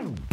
Welcome 0.00 0.24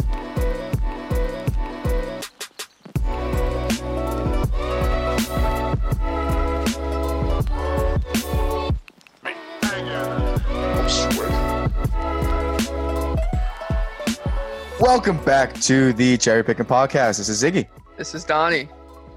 back 15.22 15.52
to 15.60 15.92
the 15.92 16.16
Cherry 16.16 16.42
Picking 16.42 16.64
Podcast. 16.64 17.18
This 17.18 17.28
is 17.28 17.42
Ziggy. 17.42 17.68
This 17.98 18.14
is 18.14 18.24
Donnie. 18.24 18.70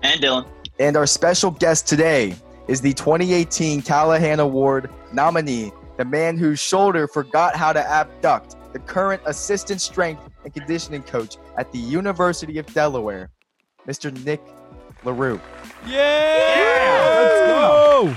And 0.04 0.20
Dylan. 0.20 0.46
And 0.80 0.98
our 0.98 1.08
special 1.08 1.52
guest 1.52 1.88
today 1.88 2.36
is 2.68 2.82
the 2.82 2.94
2018 2.94 3.82
Callahan 3.84 4.42
Award 4.42 4.90
nominee, 5.14 5.72
the 5.96 6.04
man 6.04 6.38
whose 6.38 6.60
shoulder 6.60 7.08
forgot 7.08 7.56
how 7.56 7.72
to 7.72 7.80
abduct, 7.80 8.58
the 8.74 8.80
current 8.80 9.22
assistant 9.26 9.80
strength 9.80 10.31
and 10.44 10.54
conditioning 10.54 11.04
coach 11.04 11.38
at 11.58 11.72
the 11.72 11.80
University 11.80 12.58
of 12.58 12.66
Delaware, 12.74 13.30
Mr. 13.88 14.12
Nick 14.26 14.42
LaRue. 15.04 15.40
Yeah! 15.88 17.18
Let's 17.22 17.52
go! 17.52 18.16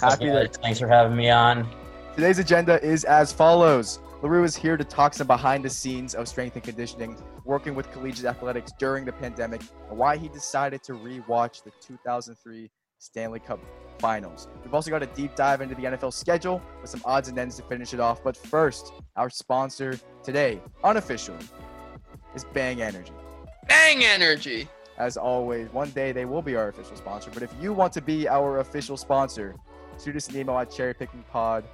Happy 0.00 0.26
Yeah, 0.26 0.34
that 0.34 0.56
Thanks 0.56 0.78
for 0.78 0.88
having 0.88 1.16
me 1.16 1.30
on. 1.30 1.66
today's 2.14 2.38
agenda 2.38 2.82
is 2.84 3.04
as 3.04 3.32
follows. 3.32 4.00
LaRue 4.22 4.44
is 4.44 4.56
here 4.56 4.76
to 4.76 4.84
talk 4.84 5.12
some 5.12 5.26
behind 5.26 5.64
the 5.64 5.70
scenes 5.70 6.14
of 6.14 6.26
strength 6.28 6.54
and 6.54 6.64
conditioning, 6.64 7.16
working 7.44 7.74
with 7.74 7.90
collegiate 7.92 8.24
athletics 8.24 8.72
during 8.78 9.04
the 9.04 9.12
pandemic, 9.12 9.60
and 9.90 9.98
why 9.98 10.16
he 10.16 10.28
decided 10.28 10.82
to 10.82 10.94
re-watch 10.94 11.62
the 11.62 11.70
2003 11.82 12.70
Stanley 12.98 13.40
Cup 13.40 13.60
Finals. 13.98 14.48
We've 14.62 14.74
also 14.74 14.90
got 14.90 15.02
a 15.02 15.06
deep 15.06 15.34
dive 15.34 15.60
into 15.60 15.74
the 15.74 15.84
NFL 15.84 16.12
schedule 16.12 16.62
with 16.80 16.90
some 16.90 17.02
odds 17.04 17.28
and 17.28 17.38
ends 17.38 17.56
to 17.56 17.62
finish 17.62 17.94
it 17.94 18.00
off. 18.00 18.22
But 18.22 18.36
first, 18.36 18.92
our 19.16 19.30
sponsor 19.30 19.98
today, 20.22 20.60
unofficially, 20.82 21.44
is 22.34 22.44
Bang 22.52 22.82
Energy. 22.82 23.12
Bang 23.68 24.04
Energy. 24.04 24.68
As 24.98 25.16
always, 25.16 25.72
one 25.72 25.90
day 25.90 26.12
they 26.12 26.24
will 26.24 26.42
be 26.42 26.54
our 26.54 26.68
official 26.68 26.96
sponsor. 26.96 27.30
But 27.32 27.42
if 27.42 27.52
you 27.60 27.72
want 27.72 27.92
to 27.94 28.00
be 28.00 28.28
our 28.28 28.60
official 28.60 28.96
sponsor, 28.96 29.56
shoot 30.02 30.16
us 30.16 30.28
an 30.28 30.36
email 30.36 30.58
at 30.58 30.70
cherrypickingpod 30.70 31.64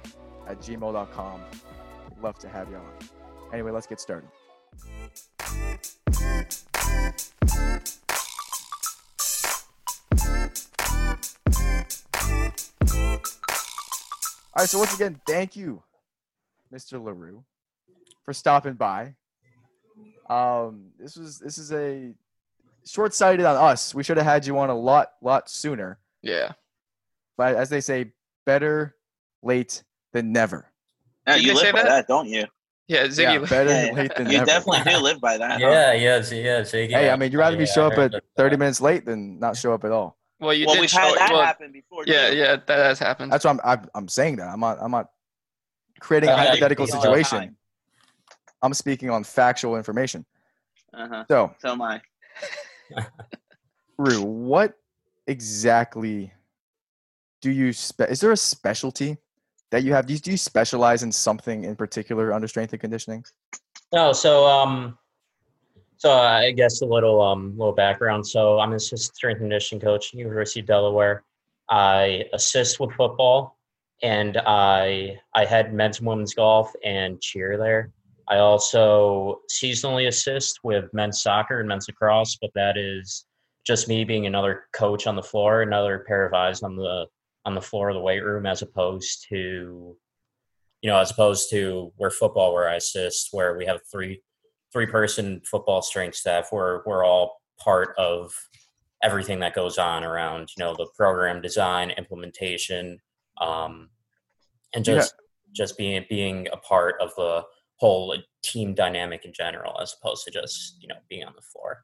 at 0.47 0.59
gmail.com. 0.59 1.41
We'd 2.09 2.23
love 2.23 2.39
to 2.39 2.49
have 2.49 2.69
you 2.69 2.77
on. 2.77 2.91
Anyway, 3.53 3.71
let's 3.71 3.87
get 3.87 3.99
started. 3.99 4.29
All 14.53 14.63
right, 14.63 14.69
so 14.69 14.79
once 14.79 14.93
again, 14.93 15.19
thank 15.25 15.55
you, 15.55 15.81
Mr. 16.73 17.01
LaRue, 17.03 17.43
for 18.25 18.33
stopping 18.33 18.73
by. 18.73 19.15
Um, 20.29 20.87
this 20.99 21.15
was 21.15 21.39
this 21.39 21.57
is 21.57 21.71
a 21.71 22.13
short-sighted 22.85 23.45
on 23.45 23.55
us. 23.55 23.95
We 23.95 24.03
should 24.03 24.17
have 24.17 24.25
had 24.25 24.45
you 24.45 24.57
on 24.59 24.69
a 24.69 24.75
lot 24.77 25.11
lot 25.21 25.49
sooner. 25.49 25.99
Yeah. 26.21 26.51
But 27.37 27.55
as 27.55 27.69
they 27.69 27.81
say, 27.81 28.11
better 28.45 28.95
late 29.41 29.83
than 30.13 30.31
never. 30.31 30.71
Yeah, 31.27 31.35
Did 31.35 31.43
you 31.45 31.53
they 31.53 31.59
say 31.59 31.65
live 31.67 31.73
by 31.75 31.83
that? 31.83 31.89
that, 31.89 32.07
don't 32.07 32.27
you? 32.27 32.45
Yeah, 32.87 33.05
Yeah, 33.05 33.39
better 33.39 33.69
Yeah, 33.69 33.93
late 33.93 34.15
than 34.15 34.27
You 34.27 34.33
never. 34.33 34.45
definitely 34.45 34.91
do 34.91 34.97
live 34.99 35.21
by 35.21 35.37
that. 35.37 35.51
huh? 35.53 35.57
Yeah, 35.59 35.93
yeah, 35.93 36.17
yeah, 36.17 36.61
Ziggy. 36.61 36.89
Hey, 36.91 37.09
I 37.09 37.15
mean, 37.15 37.31
you'd 37.31 37.37
rather 37.39 37.55
me 37.55 37.63
Yeah, 37.63 37.71
show 37.71 37.83
I 37.83 37.87
up 37.87 37.93
heard 37.93 38.13
at 38.15 38.23
that. 38.35 38.43
30 38.43 38.57
minutes 38.57 38.81
late 38.81 39.05
than 39.05 39.39
not 39.39 39.55
show 39.55 39.73
up 39.73 39.85
at 39.85 39.91
all. 39.91 40.17
Well, 40.41 40.55
you 40.55 40.65
well, 40.65 40.75
did 40.75 40.81
we've 40.81 40.89
show 40.89 40.99
had 40.99 41.17
that 41.17 41.31
well, 41.31 41.43
happen 41.43 41.71
before. 41.71 42.03
Yeah, 42.07 42.31
too. 42.31 42.35
yeah, 42.35 42.55
that 42.65 42.77
has 42.77 42.97
happened. 42.97 43.31
That's 43.31 43.45
why 43.45 43.51
I'm. 43.51 43.59
I'm, 43.63 43.89
I'm 43.93 44.07
saying 44.07 44.37
that. 44.37 44.47
I'm 44.47 44.59
not. 44.59 44.79
I'm 44.81 44.89
not 44.89 45.11
creating 45.99 46.29
a 46.29 46.35
hypothetical 46.35 46.87
situation. 46.87 47.55
I'm 48.63 48.73
speaking 48.73 49.11
on 49.11 49.23
factual 49.23 49.77
information. 49.77 50.25
Uh-huh. 50.93 51.25
So, 51.27 51.55
So 51.59 51.69
am 51.69 51.81
I. 51.81 52.01
Rue, 53.97 54.21
what 54.23 54.73
exactly 55.27 56.33
do 57.41 57.51
you? 57.51 57.71
Spe- 57.71 58.09
is 58.09 58.19
there 58.19 58.31
a 58.31 58.37
specialty 58.37 59.17
that 59.69 59.83
you 59.83 59.93
have? 59.93 60.07
Do 60.07 60.13
you, 60.13 60.19
do 60.19 60.31
you 60.31 60.37
specialize 60.37 61.03
in 61.03 61.11
something 61.11 61.65
in 61.65 61.75
particular 61.75 62.33
under 62.33 62.47
strength 62.47 62.73
and 62.73 62.81
conditioning? 62.81 63.23
No, 63.93 64.11
so 64.11 64.47
um, 64.47 64.97
so 66.01 66.11
I 66.13 66.49
guess 66.49 66.81
a 66.81 66.85
little 66.87 67.21
um 67.21 67.55
little 67.55 67.75
background. 67.75 68.25
So 68.25 68.59
I'm 68.59 68.71
an 68.71 68.77
assistant 68.77 69.15
strength 69.15 69.37
and 69.37 69.51
conditioning 69.51 69.81
coach 69.81 70.07
at 70.07 70.13
University 70.17 70.61
of 70.61 70.65
Delaware. 70.65 71.23
I 71.69 72.25
assist 72.33 72.79
with 72.79 72.91
football, 72.93 73.55
and 74.01 74.35
I 74.47 75.19
I 75.35 75.45
had 75.45 75.75
men's 75.75 75.99
and 75.99 76.07
women's 76.07 76.33
golf 76.33 76.73
and 76.83 77.21
cheer 77.21 77.55
there. 77.55 77.91
I 78.27 78.37
also 78.37 79.41
seasonally 79.51 80.07
assist 80.07 80.61
with 80.63 80.91
men's 80.91 81.21
soccer 81.21 81.59
and 81.59 81.69
men's 81.69 81.87
lacrosse, 81.87 82.35
but 82.41 82.49
that 82.55 82.77
is 82.79 83.25
just 83.63 83.87
me 83.87 84.03
being 84.03 84.25
another 84.25 84.63
coach 84.73 85.05
on 85.05 85.15
the 85.15 85.21
floor, 85.21 85.61
another 85.61 86.03
pair 86.07 86.25
of 86.25 86.33
eyes 86.33 86.63
on 86.63 86.75
the 86.75 87.05
on 87.45 87.53
the 87.53 87.61
floor 87.61 87.89
of 87.89 87.93
the 87.93 88.01
weight 88.01 88.23
room, 88.23 88.47
as 88.47 88.63
opposed 88.63 89.27
to 89.29 89.95
you 90.81 90.89
know, 90.89 90.97
as 90.97 91.11
opposed 91.11 91.51
to 91.51 91.93
where 91.97 92.09
football, 92.09 92.55
where 92.55 92.67
I 92.67 92.77
assist, 92.77 93.27
where 93.33 93.55
we 93.55 93.67
have 93.67 93.81
three 93.91 94.23
three 94.71 94.85
person 94.85 95.41
football 95.45 95.81
strength 95.81 96.15
staff, 96.15 96.47
where 96.51 96.81
we're 96.85 97.05
all 97.05 97.41
part 97.59 97.93
of 97.97 98.33
everything 99.03 99.39
that 99.39 99.53
goes 99.55 99.77
on 99.77 100.03
around, 100.03 100.49
you 100.55 100.63
know, 100.63 100.73
the 100.75 100.87
program 100.95 101.41
design, 101.41 101.89
implementation, 101.91 102.99
um, 103.39 103.89
and 104.73 104.85
Yeah. 104.87 104.95
just 104.95 105.15
just 105.53 105.77
being 105.77 106.05
being 106.09 106.47
a 106.53 106.57
part 106.57 106.95
of 107.01 107.11
the 107.17 107.43
whole 107.75 108.15
team 108.41 108.73
dynamic 108.73 109.25
in 109.25 109.33
general, 109.33 109.77
as 109.81 109.93
opposed 109.99 110.23
to 110.25 110.31
just 110.31 110.77
you 110.81 110.87
know 110.87 110.95
being 111.09 111.23
on 111.25 111.33
the 111.35 111.41
floor. 111.41 111.83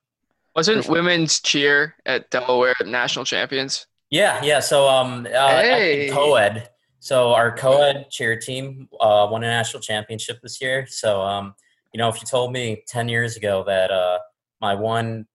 Wasn't 0.56 0.88
women's 0.88 1.40
cheer 1.42 1.96
at 2.06 2.30
Delaware 2.32 2.74
national 2.86 3.26
champions? 3.26 3.86
Yeah, 4.10 4.42
yeah. 4.44 4.60
So 4.62 4.88
um, 4.88 5.28
uh, 5.34 5.62
Hey. 5.62 6.10
co-ed. 6.10 6.70
So 7.00 7.34
our 7.34 7.56
co-ed 7.56 8.08
cheer 8.10 8.40
team 8.40 8.88
uh, 9.00 9.28
won 9.30 9.44
a 9.44 9.48
national 9.48 9.82
championship 9.84 10.40
this 10.42 10.60
year. 10.62 10.88
So 10.88 11.22
um, 11.22 11.54
you 11.98 12.04
know, 12.04 12.10
if 12.10 12.22
you 12.22 12.28
told 12.28 12.52
me 12.54 12.84
ten 12.88 13.10
years 13.10 13.38
ago 13.38 13.64
that 13.66 13.90
uh, 13.90 14.20
my 14.62 14.76
one, 14.76 15.26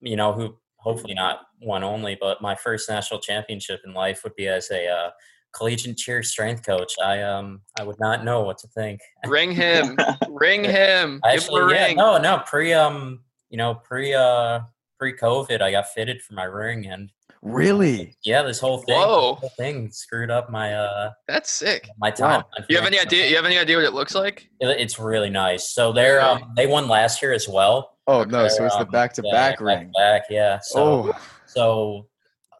you 0.00 0.16
know, 0.16 0.32
who 0.32 0.56
hopefully 0.76 1.12
not 1.12 1.40
one 1.60 1.84
only, 1.84 2.16
but 2.18 2.40
my 2.40 2.54
first 2.54 2.88
national 2.88 3.20
championship 3.20 3.82
in 3.84 3.92
life 3.92 4.24
would 4.24 4.34
be 4.34 4.48
as 4.48 4.70
a 4.70 4.88
uh, 4.88 5.10
collegiate 5.52 5.98
cheer 5.98 6.22
strength 6.22 6.64
coach, 6.64 6.94
I 7.04 7.20
um, 7.20 7.60
I 7.78 7.82
would 7.82 8.00
not 8.00 8.24
know 8.24 8.40
what 8.40 8.56
to 8.60 8.68
think. 8.68 9.00
Ring 9.26 9.52
him. 9.52 9.94
Ring 10.30 10.64
him. 10.64 10.70
Give 10.70 10.74
him 10.74 11.20
Actually, 11.22 11.74
a 11.74 11.76
yeah, 11.76 11.86
ring. 11.88 11.96
no, 11.98 12.16
no, 12.16 12.42
pre 12.46 12.72
um, 12.72 13.20
you 13.50 13.58
know, 13.58 13.74
pre 13.74 14.14
uh, 14.14 14.60
pre 14.98 15.14
COVID, 15.14 15.60
I 15.60 15.70
got 15.70 15.88
fitted 15.90 16.22
for 16.22 16.32
my 16.32 16.44
ring 16.44 16.86
and. 16.86 17.12
Really? 17.42 18.16
Yeah, 18.24 18.42
this 18.42 18.58
whole 18.60 18.78
thing, 18.78 18.96
Whoa. 18.98 19.32
this 19.34 19.40
whole 19.40 19.52
thing 19.56 19.90
screwed 19.90 20.30
up 20.30 20.50
my 20.50 20.74
uh 20.74 21.10
That's 21.28 21.50
sick. 21.50 21.88
my 21.98 22.10
time. 22.10 22.42
You 22.68 22.76
have 22.76 22.86
any 22.86 22.98
idea? 22.98 23.26
You 23.28 23.36
have 23.36 23.44
any 23.44 23.58
idea 23.58 23.76
what 23.76 23.84
it 23.84 23.92
looks 23.94 24.14
like? 24.14 24.48
It- 24.60 24.80
It's 24.80 24.98
really 24.98 25.30
nice. 25.30 25.70
So 25.70 25.92
they're 25.92 26.16
Really? 26.16 26.42
um, 26.42 26.52
they 26.56 26.66
won 26.66 26.88
last 26.88 27.22
year 27.22 27.32
as 27.32 27.48
well. 27.48 27.98
Oh 28.08 28.22
no! 28.24 28.46
So 28.48 28.58
They're, 28.58 28.66
it's 28.66 28.76
the 28.76 28.82
um, 28.82 28.90
back 28.90 29.12
to 29.14 29.22
yeah, 29.24 29.32
back 29.32 29.60
ring. 29.60 29.90
Back, 29.96 30.22
yeah. 30.30 30.58
So 30.62 30.80
Oh, 31.12 31.12
so 31.46 32.06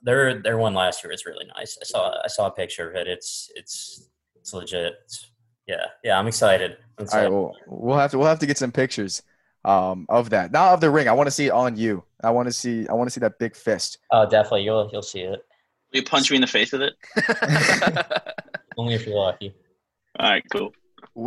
their 0.02 0.40
their 0.42 0.58
one 0.58 0.74
last 0.74 1.02
year 1.04 1.10
was 1.12 1.24
really 1.24 1.46
nice. 1.56 1.78
I 1.80 1.84
saw 1.84 2.16
I 2.24 2.28
saw 2.28 2.46
a 2.46 2.50
picture 2.50 2.90
of 2.90 2.96
it. 2.96 3.06
It's 3.08 3.50
it's 3.54 4.08
it's 4.34 4.52
legit. 4.52 4.94
It's, 5.04 5.30
yeah, 5.66 5.86
yeah. 6.04 6.18
I'm 6.18 6.26
excited. 6.26 6.76
I'm 6.98 7.06
all 7.12 7.18
right. 7.20 7.30
Well, 7.30 7.52
we'll 7.66 7.98
have 7.98 8.10
to 8.12 8.18
we'll 8.18 8.28
have 8.28 8.38
to 8.40 8.46
get 8.46 8.58
some 8.58 8.72
pictures 8.72 9.22
um, 9.66 10.06
of 10.08 10.30
that. 10.30 10.52
Not 10.52 10.72
of 10.72 10.80
the 10.80 10.90
ring. 10.90 11.08
I 11.08 11.12
want 11.12 11.26
to 11.26 11.30
see 11.30 11.46
it 11.46 11.52
on 11.52 11.76
you. 11.76 12.04
I 12.22 12.30
want 12.30 12.46
to 12.46 12.52
see 12.52 12.86
I 12.88 12.94
want 12.94 13.08
to 13.08 13.12
see 13.12 13.20
that 13.20 13.38
big 13.38 13.54
fist. 13.54 13.98
oh, 14.12 14.24
definitely. 14.28 14.62
You'll 14.62 14.88
you'll 14.92 15.02
see 15.02 15.20
it. 15.20 15.44
you 15.92 16.02
punch 16.02 16.30
me 16.30 16.36
in 16.36 16.40
the 16.40 16.46
face 16.46 16.72
with 16.72 16.82
it? 16.82 16.94
Only 18.78 18.94
if 18.94 19.06
you're 19.06 19.18
lucky. 19.18 19.52
All 20.18 20.30
right, 20.30 20.44
cool. 20.50 20.72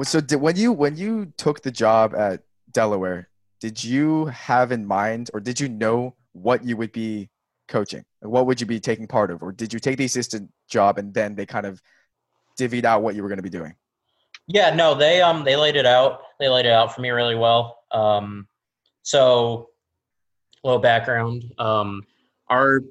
So 0.03 0.21
did, 0.21 0.37
when 0.37 0.55
you 0.55 0.71
when 0.71 0.95
you 0.95 1.33
took 1.37 1.61
the 1.61 1.71
job 1.71 2.15
at 2.15 2.41
Delaware, 2.71 3.29
did 3.59 3.83
you 3.83 4.25
have 4.27 4.71
in 4.71 4.85
mind 4.85 5.29
or 5.33 5.39
did 5.39 5.59
you 5.59 5.67
know 5.67 6.15
what 6.31 6.63
you 6.63 6.77
would 6.77 6.93
be 6.93 7.29
coaching? 7.67 8.03
What 8.21 8.47
would 8.47 8.61
you 8.61 8.67
be 8.67 8.79
taking 8.79 9.07
part 9.07 9.31
of, 9.31 9.43
or 9.43 9.51
did 9.51 9.73
you 9.73 9.79
take 9.79 9.97
the 9.97 10.05
assistant 10.05 10.49
job 10.69 10.97
and 10.97 11.13
then 11.13 11.35
they 11.35 11.45
kind 11.45 11.65
of 11.65 11.81
divvied 12.57 12.85
out 12.85 13.01
what 13.01 13.15
you 13.15 13.21
were 13.21 13.29
going 13.29 13.37
to 13.37 13.43
be 13.43 13.49
doing? 13.49 13.75
Yeah, 14.47 14.73
no, 14.73 14.95
they 14.95 15.21
um 15.21 15.43
they 15.43 15.55
laid 15.55 15.75
it 15.75 15.85
out. 15.85 16.21
They 16.39 16.47
laid 16.47 16.65
it 16.65 16.71
out 16.71 16.95
for 16.95 17.01
me 17.01 17.09
really 17.09 17.35
well. 17.35 17.78
Um, 17.91 18.47
so 19.03 19.69
a 20.63 20.67
little 20.67 20.81
background. 20.81 21.43
Um, 21.57 22.03
our 22.49 22.81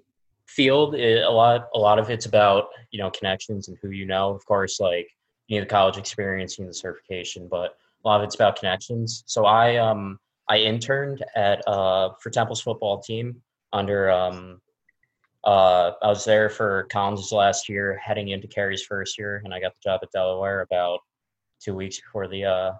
field 0.47 0.95
is 0.95 1.25
a 1.25 1.31
lot 1.31 1.69
a 1.75 1.79
lot 1.79 1.99
of 1.99 2.11
it's 2.11 2.27
about 2.27 2.69
you 2.91 2.99
know 2.99 3.11
connections 3.11 3.69
and 3.69 3.77
who 3.83 3.91
you 3.91 4.07
know. 4.07 4.35
Of 4.35 4.45
course, 4.47 4.81
like 4.81 5.09
you 5.47 5.57
need 5.57 5.67
the 5.67 5.71
college 5.71 5.97
experience, 5.97 6.59
you 6.59 6.65
need 6.65 6.71
the 6.71 6.75
certification, 6.75 7.49
but 7.49 7.77
a 8.05 8.09
lot 8.09 8.21
of 8.21 8.25
it's 8.25 8.35
about 8.35 8.59
connections. 8.59 9.25
So 9.27 9.47
I 9.47 9.77
um 9.77 10.19
I 10.49 10.59
interned 10.59 11.25
at 11.37 11.67
uh 11.67 12.11
for 12.21 12.31
Temple's 12.31 12.61
football 12.61 13.01
team 13.01 13.43
under 13.73 14.11
um 14.11 14.61
uh 15.45 15.93
I 16.03 16.09
was 16.09 16.25
there 16.25 16.49
for 16.49 16.85
Collins' 16.91 17.33
last 17.33 17.69
year, 17.69 18.01
heading 18.03 18.29
into 18.29 18.49
Carey's 18.49 18.83
first 18.83 19.19
year, 19.19 19.43
and 19.45 19.53
I 19.53 19.61
got 19.61 19.73
the 19.75 19.91
job 19.91 20.01
at 20.03 20.11
Delaware 20.13 20.63
about 20.63 21.01
two 21.61 21.75
weeks 21.75 22.01
before 22.01 22.29
the 22.29 22.45
uh 22.45 22.73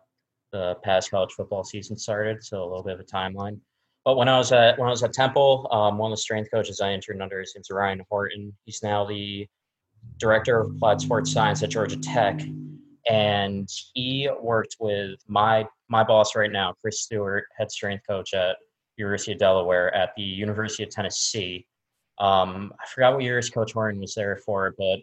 the 0.53 0.77
past 0.83 1.11
college 1.11 1.33
football 1.33 1.65
season 1.65 1.97
started, 1.97 2.43
so 2.43 2.63
a 2.63 2.67
little 2.67 2.83
bit 2.83 2.95
of 2.95 3.01
a 3.01 3.05
timeline. 3.05 3.59
But 4.05 4.17
when 4.17 4.29
I 4.29 4.39
was 4.39 4.53
at 4.53 4.79
when 4.79 4.89
I 4.89 4.91
was 4.91 5.03
at 5.03 5.13
Temple, 5.13 5.69
um, 5.71 5.99
one 5.99 6.13
of 6.13 6.17
the 6.17 6.23
strength 6.23 6.51
coaches 6.51 6.81
I 6.81 6.93
interned 6.93 7.23
under 7.23 7.41
is 7.41 7.53
name's 7.55 7.71
Ryan 7.71 8.03
Horton. 8.09 8.57
He's 8.65 8.83
now 8.83 9.05
the 9.05 9.47
director 10.19 10.61
of 10.61 10.71
applied 10.71 11.01
sports 11.01 11.33
science 11.33 11.63
at 11.63 11.71
Georgia 11.71 11.99
Tech, 11.99 12.41
and 13.09 13.69
he 13.93 14.31
worked 14.41 14.77
with 14.81 15.19
my 15.27 15.67
my 15.89 16.05
boss 16.05 16.35
right 16.35 16.51
now, 16.51 16.75
Chris 16.81 17.03
Stewart, 17.03 17.45
head 17.59 17.71
strength 17.71 18.05
coach 18.09 18.35
at 18.35 18.57
University 18.97 19.33
of 19.33 19.39
Delaware 19.39 19.95
at 19.95 20.11
the 20.17 20.23
University 20.23 20.85
of 20.85 20.91
Tennessee. 20.91 21.67
Um, 22.19 22.73
I 22.83 22.87
forgot 22.89 23.15
what 23.15 23.23
years 23.23 23.49
Coach 23.49 23.73
Horton 23.73 24.01
was 24.01 24.15
there 24.15 24.37
for, 24.45 24.75
but 24.77 25.01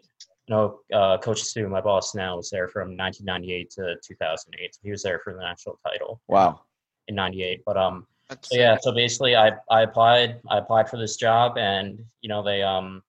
no, 0.48 0.80
uh, 0.92 1.18
Coach 1.18 1.42
Stu, 1.42 1.68
my 1.68 1.80
boss 1.80 2.14
now, 2.14 2.36
was 2.36 2.50
there 2.50 2.68
from 2.68 2.96
1998 2.96 3.70
to 3.70 3.96
2008. 4.02 4.78
He 4.82 4.90
was 4.90 5.02
there 5.02 5.20
for 5.22 5.34
the 5.34 5.40
national 5.40 5.78
title 5.84 6.20
Wow. 6.28 6.60
in 7.08 7.14
'98. 7.16 7.62
But 7.66 7.76
um, 7.76 8.06
That's, 8.28 8.50
so 8.50 8.56
yeah, 8.56 8.76
so 8.80 8.92
basically, 8.92 9.34
I 9.36 9.52
I 9.70 9.82
applied 9.82 10.40
I 10.48 10.58
applied 10.58 10.88
for 10.88 10.98
this 10.98 11.16
job, 11.16 11.58
and 11.58 12.04
you 12.20 12.28
know 12.28 12.42
they 12.42 12.62
um 12.62 13.02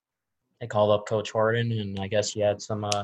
they 0.60 0.68
called 0.68 0.92
up 0.92 1.06
Coach 1.07 1.31
Horton, 1.31 1.72
and 1.72 2.00
I 2.00 2.07
guess 2.07 2.31
he 2.31 2.39
had 2.39 2.62
some 2.62 2.84
uh, 2.84 3.04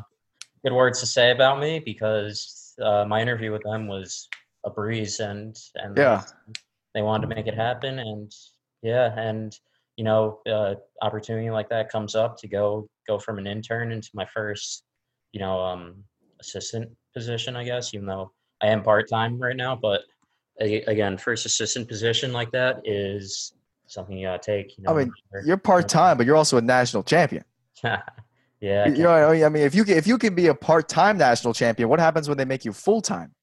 good 0.64 0.74
words 0.74 1.00
to 1.02 1.06
say 1.06 1.30
about 1.32 1.60
me 1.60 1.80
because 1.80 2.74
uh, 2.82 3.06
my 3.08 3.22
interview 3.22 3.52
with 3.52 3.64
them 3.64 3.88
was 3.88 4.28
a 4.64 4.70
breeze, 4.72 5.20
and 5.20 5.56
and 5.76 5.96
Yeah. 5.98 6.24
they 6.96 7.04
wanted 7.04 7.28
to 7.30 7.36
make 7.36 7.46
it 7.48 7.56
happen, 7.56 8.00
and 8.00 8.34
yeah, 8.82 9.14
and 9.20 9.56
you 9.96 10.04
know, 10.04 10.40
uh, 10.50 10.74
opportunity 11.04 11.52
like 11.52 11.70
that 11.70 11.90
comes 11.92 12.16
up 12.16 12.36
to 12.40 12.48
go 12.48 12.90
go 13.08 13.20
from 13.20 13.38
an 13.38 13.48
intern 13.48 13.92
into 13.92 14.10
my 14.14 14.26
first, 14.34 14.84
you 15.32 15.40
know, 15.40 15.60
um, 15.60 16.04
assistant 16.40 16.90
position, 17.14 17.56
I 17.56 17.64
guess. 17.64 17.94
Even 17.94 18.08
though 18.08 18.32
I 18.62 18.68
am 18.68 18.84
part 18.84 19.10
time 19.10 19.40
right 19.40 19.56
now, 19.56 19.76
but 19.76 20.02
again, 20.60 21.18
first 21.18 21.46
assistant 21.46 21.88
position 21.88 22.34
like 22.34 22.52
that 22.52 22.82
is 22.86 23.54
something 23.88 24.18
you 24.18 24.28
gotta 24.28 24.40
take. 24.40 24.78
You 24.78 24.84
know, 24.84 24.92
I 24.92 25.00
mean, 25.00 25.12
You're 25.46 25.58
part 25.58 25.88
time, 25.88 26.18
but 26.18 26.26
you're 26.26 26.36
also 26.36 26.58
a 26.58 26.62
national 26.62 27.04
champion. 27.04 27.44
yeah, 27.84 28.02
I 28.64 28.88
You 28.88 29.04
know, 29.04 29.12
I 29.12 29.34
mean? 29.34 29.44
I 29.44 29.50
mean, 29.50 29.64
if 29.64 29.76
you 29.76 29.84
can, 29.84 29.98
if 29.98 30.08
you 30.08 30.18
can 30.18 30.36
be 30.36 30.48
a 30.48 30.56
part 30.56 30.88
time 30.88 31.18
national 31.18 31.54
champion, 31.54 31.90
what 31.90 32.00
happens 32.00 32.28
when 32.30 32.38
they 32.38 32.46
make 32.46 32.66
you 32.66 32.74
full 32.74 33.02
time? 33.02 33.34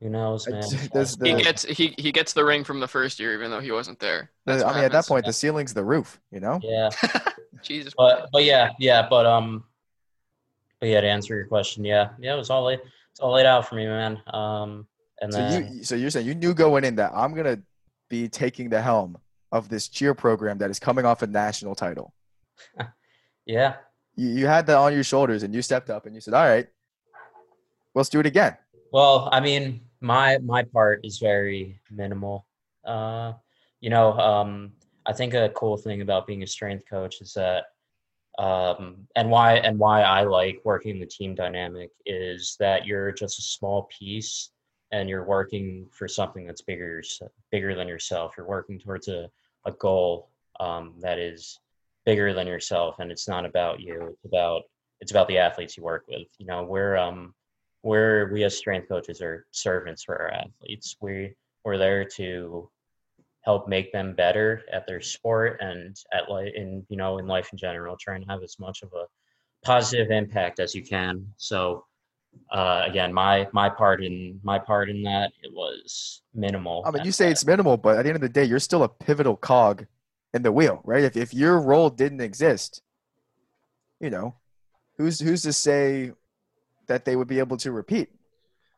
Who 0.00 0.10
knows, 0.10 0.46
man? 0.48 0.62
There's 0.92 1.16
he 1.20 1.34
gets 1.42 1.64
he 1.64 1.94
he 1.98 2.12
gets 2.12 2.32
the 2.32 2.44
ring 2.44 2.64
from 2.64 2.80
the 2.80 2.88
first 2.88 3.18
year, 3.18 3.34
even 3.34 3.50
though 3.50 3.60
he 3.60 3.72
wasn't 3.72 3.98
there. 3.98 4.30
That's 4.44 4.62
I 4.62 4.66
mean, 4.68 4.76
at 4.76 4.92
that 4.92 4.92
happens. 4.92 5.08
point, 5.08 5.26
the 5.26 5.32
ceiling's 5.32 5.72
the 5.74 5.84
roof. 5.84 6.20
You 6.30 6.40
know. 6.40 6.60
yeah, 6.62 6.90
Jesus. 7.62 7.94
but 7.96 8.28
but 8.32 8.44
yeah, 8.44 8.70
yeah, 8.78 9.06
but 9.08 9.24
um, 9.26 9.64
but 10.80 10.88
yeah, 10.90 11.00
to 11.00 11.08
answer 11.08 11.34
your 11.34 11.46
question, 11.46 11.84
yeah, 11.84 12.10
yeah, 12.18 12.34
it 12.34 12.36
was 12.36 12.50
all 12.50 12.64
laid, 12.64 12.80
it's 13.10 13.20
all 13.20 13.32
laid 13.32 13.46
out 13.46 13.66
for 13.68 13.76
me, 13.76 13.86
man. 13.86 14.20
Um, 14.34 14.86
and 15.20 15.32
So 15.32 15.38
then 15.38 15.74
you, 15.76 15.84
so 15.84 15.94
you're 15.94 16.10
saying 16.10 16.26
you 16.26 16.34
knew 16.34 16.52
going 16.52 16.84
in 16.84 16.96
that 16.96 17.12
I'm 17.14 17.34
gonna 17.34 17.58
be 18.10 18.28
taking 18.28 18.68
the 18.68 18.82
helm 18.82 19.16
of 19.50 19.68
this 19.70 19.88
cheer 19.88 20.12
program 20.12 20.58
that 20.58 20.68
is 20.70 20.78
coming 20.78 21.06
off 21.06 21.22
a 21.22 21.26
national 21.26 21.74
title. 21.74 22.12
yeah, 23.46 23.76
You, 24.16 24.28
you 24.28 24.46
had 24.46 24.66
that 24.66 24.76
on 24.76 24.92
your 24.92 25.04
shoulders, 25.04 25.42
and 25.42 25.54
you 25.54 25.62
stepped 25.62 25.88
up 25.88 26.04
and 26.04 26.14
you 26.14 26.20
said, 26.20 26.34
"All 26.34 26.44
right, 26.44 26.66
let's 27.94 28.10
do 28.10 28.20
it 28.20 28.26
again." 28.26 28.58
Well, 28.92 29.28
I 29.32 29.40
mean, 29.40 29.80
my 30.00 30.38
my 30.38 30.62
part 30.62 31.00
is 31.04 31.18
very 31.18 31.80
minimal. 31.90 32.46
Uh, 32.84 33.32
you 33.80 33.90
know, 33.90 34.12
um, 34.12 34.72
I 35.06 35.12
think 35.12 35.34
a 35.34 35.50
cool 35.50 35.76
thing 35.76 36.00
about 36.00 36.26
being 36.26 36.42
a 36.42 36.46
strength 36.46 36.84
coach 36.88 37.20
is 37.20 37.32
that, 37.34 37.64
um, 38.38 39.06
and 39.16 39.30
why 39.30 39.54
and 39.56 39.78
why 39.78 40.02
I 40.02 40.22
like 40.22 40.60
working 40.64 40.98
the 40.98 41.06
team 41.06 41.34
dynamic 41.34 41.90
is 42.04 42.56
that 42.60 42.86
you're 42.86 43.12
just 43.12 43.38
a 43.38 43.42
small 43.42 43.88
piece, 43.98 44.50
and 44.92 45.08
you're 45.08 45.24
working 45.24 45.88
for 45.92 46.08
something 46.08 46.46
that's 46.46 46.62
bigger 46.62 47.02
bigger 47.50 47.74
than 47.74 47.88
yourself. 47.88 48.34
You're 48.36 48.46
working 48.46 48.78
towards 48.78 49.08
a 49.08 49.30
a 49.64 49.72
goal 49.72 50.30
um, 50.60 50.94
that 51.00 51.18
is 51.18 51.58
bigger 52.04 52.32
than 52.32 52.46
yourself, 52.46 52.96
and 52.98 53.10
it's 53.10 53.28
not 53.28 53.44
about 53.44 53.80
you. 53.80 54.08
It's 54.12 54.24
about 54.24 54.62
it's 55.00 55.10
about 55.10 55.28
the 55.28 55.38
athletes 55.38 55.76
you 55.76 55.82
work 55.82 56.04
with. 56.08 56.28
You 56.38 56.46
know, 56.46 56.64
we're 56.64 56.96
um 56.96 57.34
we're 57.86 58.32
we 58.32 58.42
as 58.42 58.58
strength 58.58 58.88
coaches 58.88 59.22
are 59.22 59.46
servants 59.52 60.02
for 60.02 60.20
our 60.20 60.30
athletes. 60.32 60.96
We 61.00 61.34
we're 61.64 61.78
there 61.78 62.04
to 62.16 62.68
help 63.42 63.68
make 63.68 63.92
them 63.92 64.12
better 64.12 64.62
at 64.72 64.88
their 64.88 65.00
sport 65.00 65.58
and 65.60 65.96
at 66.12 66.28
life 66.28 66.52
in 66.56 66.84
you 66.88 66.96
know 66.96 67.18
in 67.18 67.28
life 67.28 67.48
in 67.52 67.58
general. 67.58 67.96
Trying 67.96 68.22
to 68.22 68.28
have 68.28 68.42
as 68.42 68.58
much 68.58 68.82
of 68.82 68.92
a 68.92 69.04
positive 69.64 70.10
impact 70.10 70.58
as 70.58 70.74
you 70.74 70.82
can. 70.82 71.24
So 71.36 71.84
uh, 72.50 72.82
again, 72.86 73.12
my 73.12 73.46
my 73.52 73.68
part 73.70 74.02
in 74.02 74.40
my 74.42 74.58
part 74.58 74.90
in 74.90 75.04
that 75.04 75.30
it 75.44 75.52
was 75.54 76.22
minimal. 76.34 76.82
I 76.84 76.90
mean, 76.90 77.04
you 77.04 77.12
say 77.12 77.30
best. 77.30 77.42
it's 77.42 77.46
minimal, 77.46 77.76
but 77.76 77.98
at 77.98 78.02
the 78.02 78.08
end 78.08 78.16
of 78.16 78.22
the 78.22 78.28
day, 78.28 78.44
you're 78.44 78.58
still 78.58 78.82
a 78.82 78.88
pivotal 78.88 79.36
cog 79.36 79.86
in 80.34 80.42
the 80.42 80.50
wheel, 80.50 80.80
right? 80.84 81.04
If 81.04 81.16
if 81.16 81.32
your 81.32 81.60
role 81.60 81.90
didn't 81.90 82.20
exist, 82.20 82.82
you 84.00 84.10
know, 84.10 84.34
who's 84.98 85.20
who's 85.20 85.42
to 85.42 85.52
say 85.52 86.10
that 86.88 87.04
they 87.04 87.16
would 87.16 87.28
be 87.28 87.38
able 87.38 87.56
to 87.58 87.72
repeat? 87.72 88.08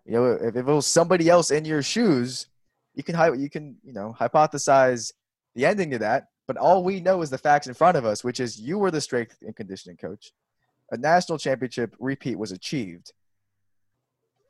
You 0.05 0.13
know, 0.13 0.27
if, 0.33 0.57
if 0.57 0.69
it 0.69 0.73
was 0.73 0.87
somebody 0.87 1.29
else 1.29 1.51
in 1.51 1.65
your 1.65 1.83
shoes, 1.83 2.47
you 2.95 3.03
can 3.03 3.41
you 3.41 3.51
can 3.51 3.77
you 3.85 3.93
know 3.93 4.15
hypothesize 4.19 5.13
the 5.55 5.67
ending 5.67 5.91
to 5.91 5.99
that. 5.99 6.29
But 6.47 6.57
all 6.57 6.83
we 6.83 7.01
know 7.01 7.21
is 7.21 7.29
the 7.29 7.37
facts 7.39 7.67
in 7.67 7.75
front 7.75 7.97
of 7.99 8.07
us, 8.07 8.25
which 8.25 8.41
is 8.41 8.59
you 8.59 8.79
were 8.79 8.91
the 8.91 9.01
strength 9.03 9.37
and 9.43 9.55
conditioning 9.55 9.99
coach. 9.99 10.33
A 10.91 10.97
national 10.97 11.37
championship 11.37 11.95
repeat 12.01 12.39
was 12.39 12.53
achieved. 12.53 13.13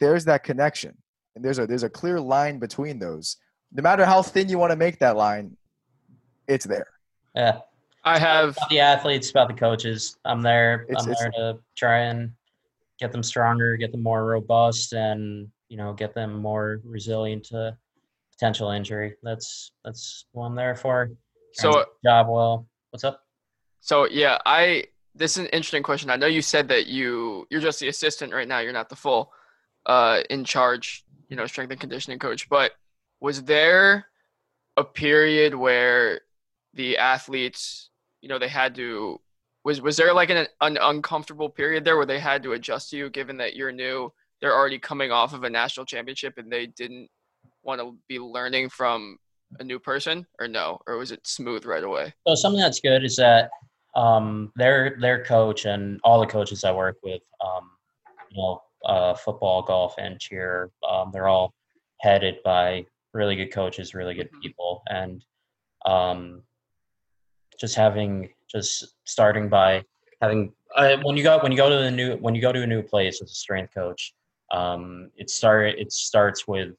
There's 0.00 0.24
that 0.26 0.44
connection, 0.44 0.96
and 1.34 1.44
there's 1.44 1.58
a 1.58 1.66
there's 1.66 1.82
a 1.82 1.90
clear 1.90 2.20
line 2.20 2.58
between 2.58 2.98
those. 3.00 3.36
No 3.72 3.82
matter 3.82 4.04
how 4.06 4.22
thin 4.22 4.48
you 4.48 4.58
want 4.58 4.70
to 4.70 4.76
make 4.76 5.00
that 5.00 5.16
line, 5.16 5.56
it's 6.46 6.64
there. 6.64 6.86
yeah. 7.34 7.58
I 8.04 8.16
have 8.18 8.56
about 8.56 8.70
the 8.70 8.78
athletes, 8.78 9.30
about 9.30 9.48
the 9.48 9.54
coaches. 9.54 10.16
I'm 10.24 10.40
there. 10.40 10.86
It's- 10.88 11.04
I'm 11.04 11.10
it's- 11.10 11.20
there 11.20 11.30
to 11.32 11.58
try 11.76 11.98
and 12.02 12.30
get 12.98 13.12
them 13.12 13.22
stronger, 13.22 13.76
get 13.76 13.92
them 13.92 14.02
more 14.02 14.24
robust, 14.24 14.92
and 14.92 15.48
you 15.68 15.76
know, 15.76 15.92
get 15.92 16.14
them 16.14 16.40
more 16.40 16.80
resilient 16.84 17.44
to 17.44 17.76
potential 18.32 18.70
injury. 18.70 19.14
That's 19.22 19.72
that's 19.84 20.26
what 20.32 20.46
I'm 20.46 20.54
there 20.54 20.74
for. 20.74 21.10
So 21.52 21.84
job 22.04 22.28
well. 22.28 22.66
What's 22.90 23.04
up? 23.04 23.22
So 23.80 24.06
yeah, 24.08 24.38
I 24.46 24.84
this 25.14 25.32
is 25.32 25.38
an 25.38 25.46
interesting 25.46 25.82
question. 25.82 26.10
I 26.10 26.16
know 26.16 26.26
you 26.26 26.42
said 26.42 26.68
that 26.68 26.86
you 26.86 27.46
you're 27.50 27.60
just 27.60 27.80
the 27.80 27.88
assistant 27.88 28.32
right 28.32 28.48
now. 28.48 28.60
You're 28.60 28.72
not 28.72 28.88
the 28.88 28.96
full 28.96 29.32
uh, 29.86 30.22
in 30.30 30.44
charge, 30.44 31.04
you 31.28 31.36
know, 31.36 31.46
strength 31.46 31.70
and 31.70 31.80
conditioning 31.80 32.18
coach. 32.18 32.48
But 32.48 32.72
was 33.20 33.42
there 33.42 34.06
a 34.76 34.84
period 34.84 35.54
where 35.54 36.20
the 36.74 36.98
athletes, 36.98 37.90
you 38.20 38.28
know, 38.28 38.38
they 38.38 38.48
had 38.48 38.74
to 38.76 39.20
was 39.68 39.82
was 39.82 39.98
there 39.98 40.14
like 40.14 40.30
an, 40.30 40.46
an 40.62 40.78
uncomfortable 40.80 41.50
period 41.50 41.84
there 41.84 41.98
where 41.98 42.06
they 42.06 42.18
had 42.18 42.42
to 42.42 42.52
adjust 42.52 42.88
to 42.88 42.96
you, 42.96 43.10
given 43.10 43.36
that 43.36 43.54
you're 43.54 43.70
new? 43.70 44.10
They're 44.40 44.54
already 44.54 44.78
coming 44.78 45.12
off 45.12 45.34
of 45.34 45.44
a 45.44 45.50
national 45.50 45.84
championship 45.84 46.38
and 46.38 46.50
they 46.50 46.68
didn't 46.68 47.08
want 47.62 47.82
to 47.82 47.98
be 48.08 48.18
learning 48.18 48.70
from 48.70 49.18
a 49.60 49.64
new 49.64 49.78
person, 49.78 50.26
or 50.40 50.48
no, 50.48 50.78
or 50.86 50.96
was 50.96 51.12
it 51.12 51.20
smooth 51.26 51.66
right 51.66 51.84
away? 51.84 52.14
So 52.26 52.34
something 52.34 52.62
that's 52.62 52.80
good 52.80 53.04
is 53.04 53.16
that 53.16 53.50
um, 53.94 54.52
their 54.56 54.96
their 55.00 55.22
coach 55.22 55.66
and 55.66 56.00
all 56.02 56.18
the 56.18 56.26
coaches 56.26 56.64
I 56.64 56.72
work 56.72 56.96
with, 57.02 57.20
um, 57.44 57.70
you 58.30 58.40
know, 58.40 58.62
uh, 58.86 59.14
football, 59.14 59.60
golf, 59.62 59.94
and 59.98 60.18
cheer, 60.18 60.70
um, 60.88 61.10
they're 61.12 61.28
all 61.28 61.52
headed 62.00 62.36
by 62.42 62.86
really 63.12 63.36
good 63.36 63.52
coaches, 63.52 63.92
really 63.92 64.14
good 64.14 64.30
people, 64.40 64.82
and 64.88 65.22
um, 65.84 66.42
just 67.60 67.74
having 67.74 68.30
just 68.50 68.96
starting 69.04 69.48
by 69.48 69.84
having 70.20 70.52
uh, 70.76 70.96
when 71.02 71.16
you 71.16 71.22
go 71.22 71.38
when 71.40 71.52
you 71.52 71.58
go 71.58 71.68
to 71.68 71.76
the 71.76 71.90
new 71.90 72.16
when 72.16 72.34
you 72.34 72.40
go 72.40 72.52
to 72.52 72.62
a 72.62 72.66
new 72.66 72.82
place 72.82 73.22
as 73.22 73.30
a 73.30 73.34
strength 73.34 73.74
coach, 73.74 74.14
um, 74.52 75.10
it 75.16 75.30
start 75.30 75.66
it 75.78 75.92
starts 75.92 76.46
with 76.46 76.74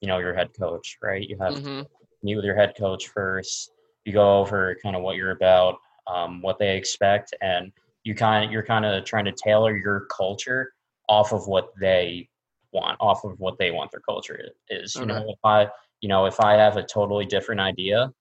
you 0.00 0.08
know 0.08 0.18
your 0.18 0.34
head 0.34 0.50
coach, 0.58 0.98
right? 1.02 1.28
You 1.28 1.36
have 1.40 1.54
hmm 1.54 1.82
meet 2.22 2.36
with 2.36 2.44
your 2.44 2.56
head 2.56 2.74
coach 2.78 3.08
first. 3.08 3.70
You 4.04 4.12
go 4.12 4.38
over 4.40 4.76
kind 4.82 4.96
of 4.96 5.02
what 5.02 5.16
you're 5.16 5.32
about, 5.32 5.76
um, 6.06 6.40
what 6.40 6.58
they 6.58 6.76
expect, 6.76 7.34
and 7.42 7.72
you 8.04 8.14
kind 8.14 8.44
of 8.44 8.52
you're 8.52 8.64
kind 8.64 8.84
of 8.84 9.04
trying 9.04 9.24
to 9.26 9.32
tailor 9.32 9.76
your 9.76 10.06
culture 10.14 10.72
off 11.08 11.32
of 11.32 11.46
what 11.46 11.68
they 11.78 12.28
want, 12.72 12.96
off 13.00 13.24
of 13.24 13.38
what 13.38 13.58
they 13.58 13.70
want 13.70 13.90
their 13.90 14.00
culture 14.00 14.40
is. 14.70 14.98
You 15.00 15.06
know, 15.06 15.24
if 15.28 15.38
I 15.44 15.68
you 16.00 16.08
know 16.08 16.26
if 16.26 16.40
I 16.40 16.54
have 16.54 16.76
a 16.76 16.82
totally 16.82 17.26
different 17.26 17.60
idea, 17.60 18.12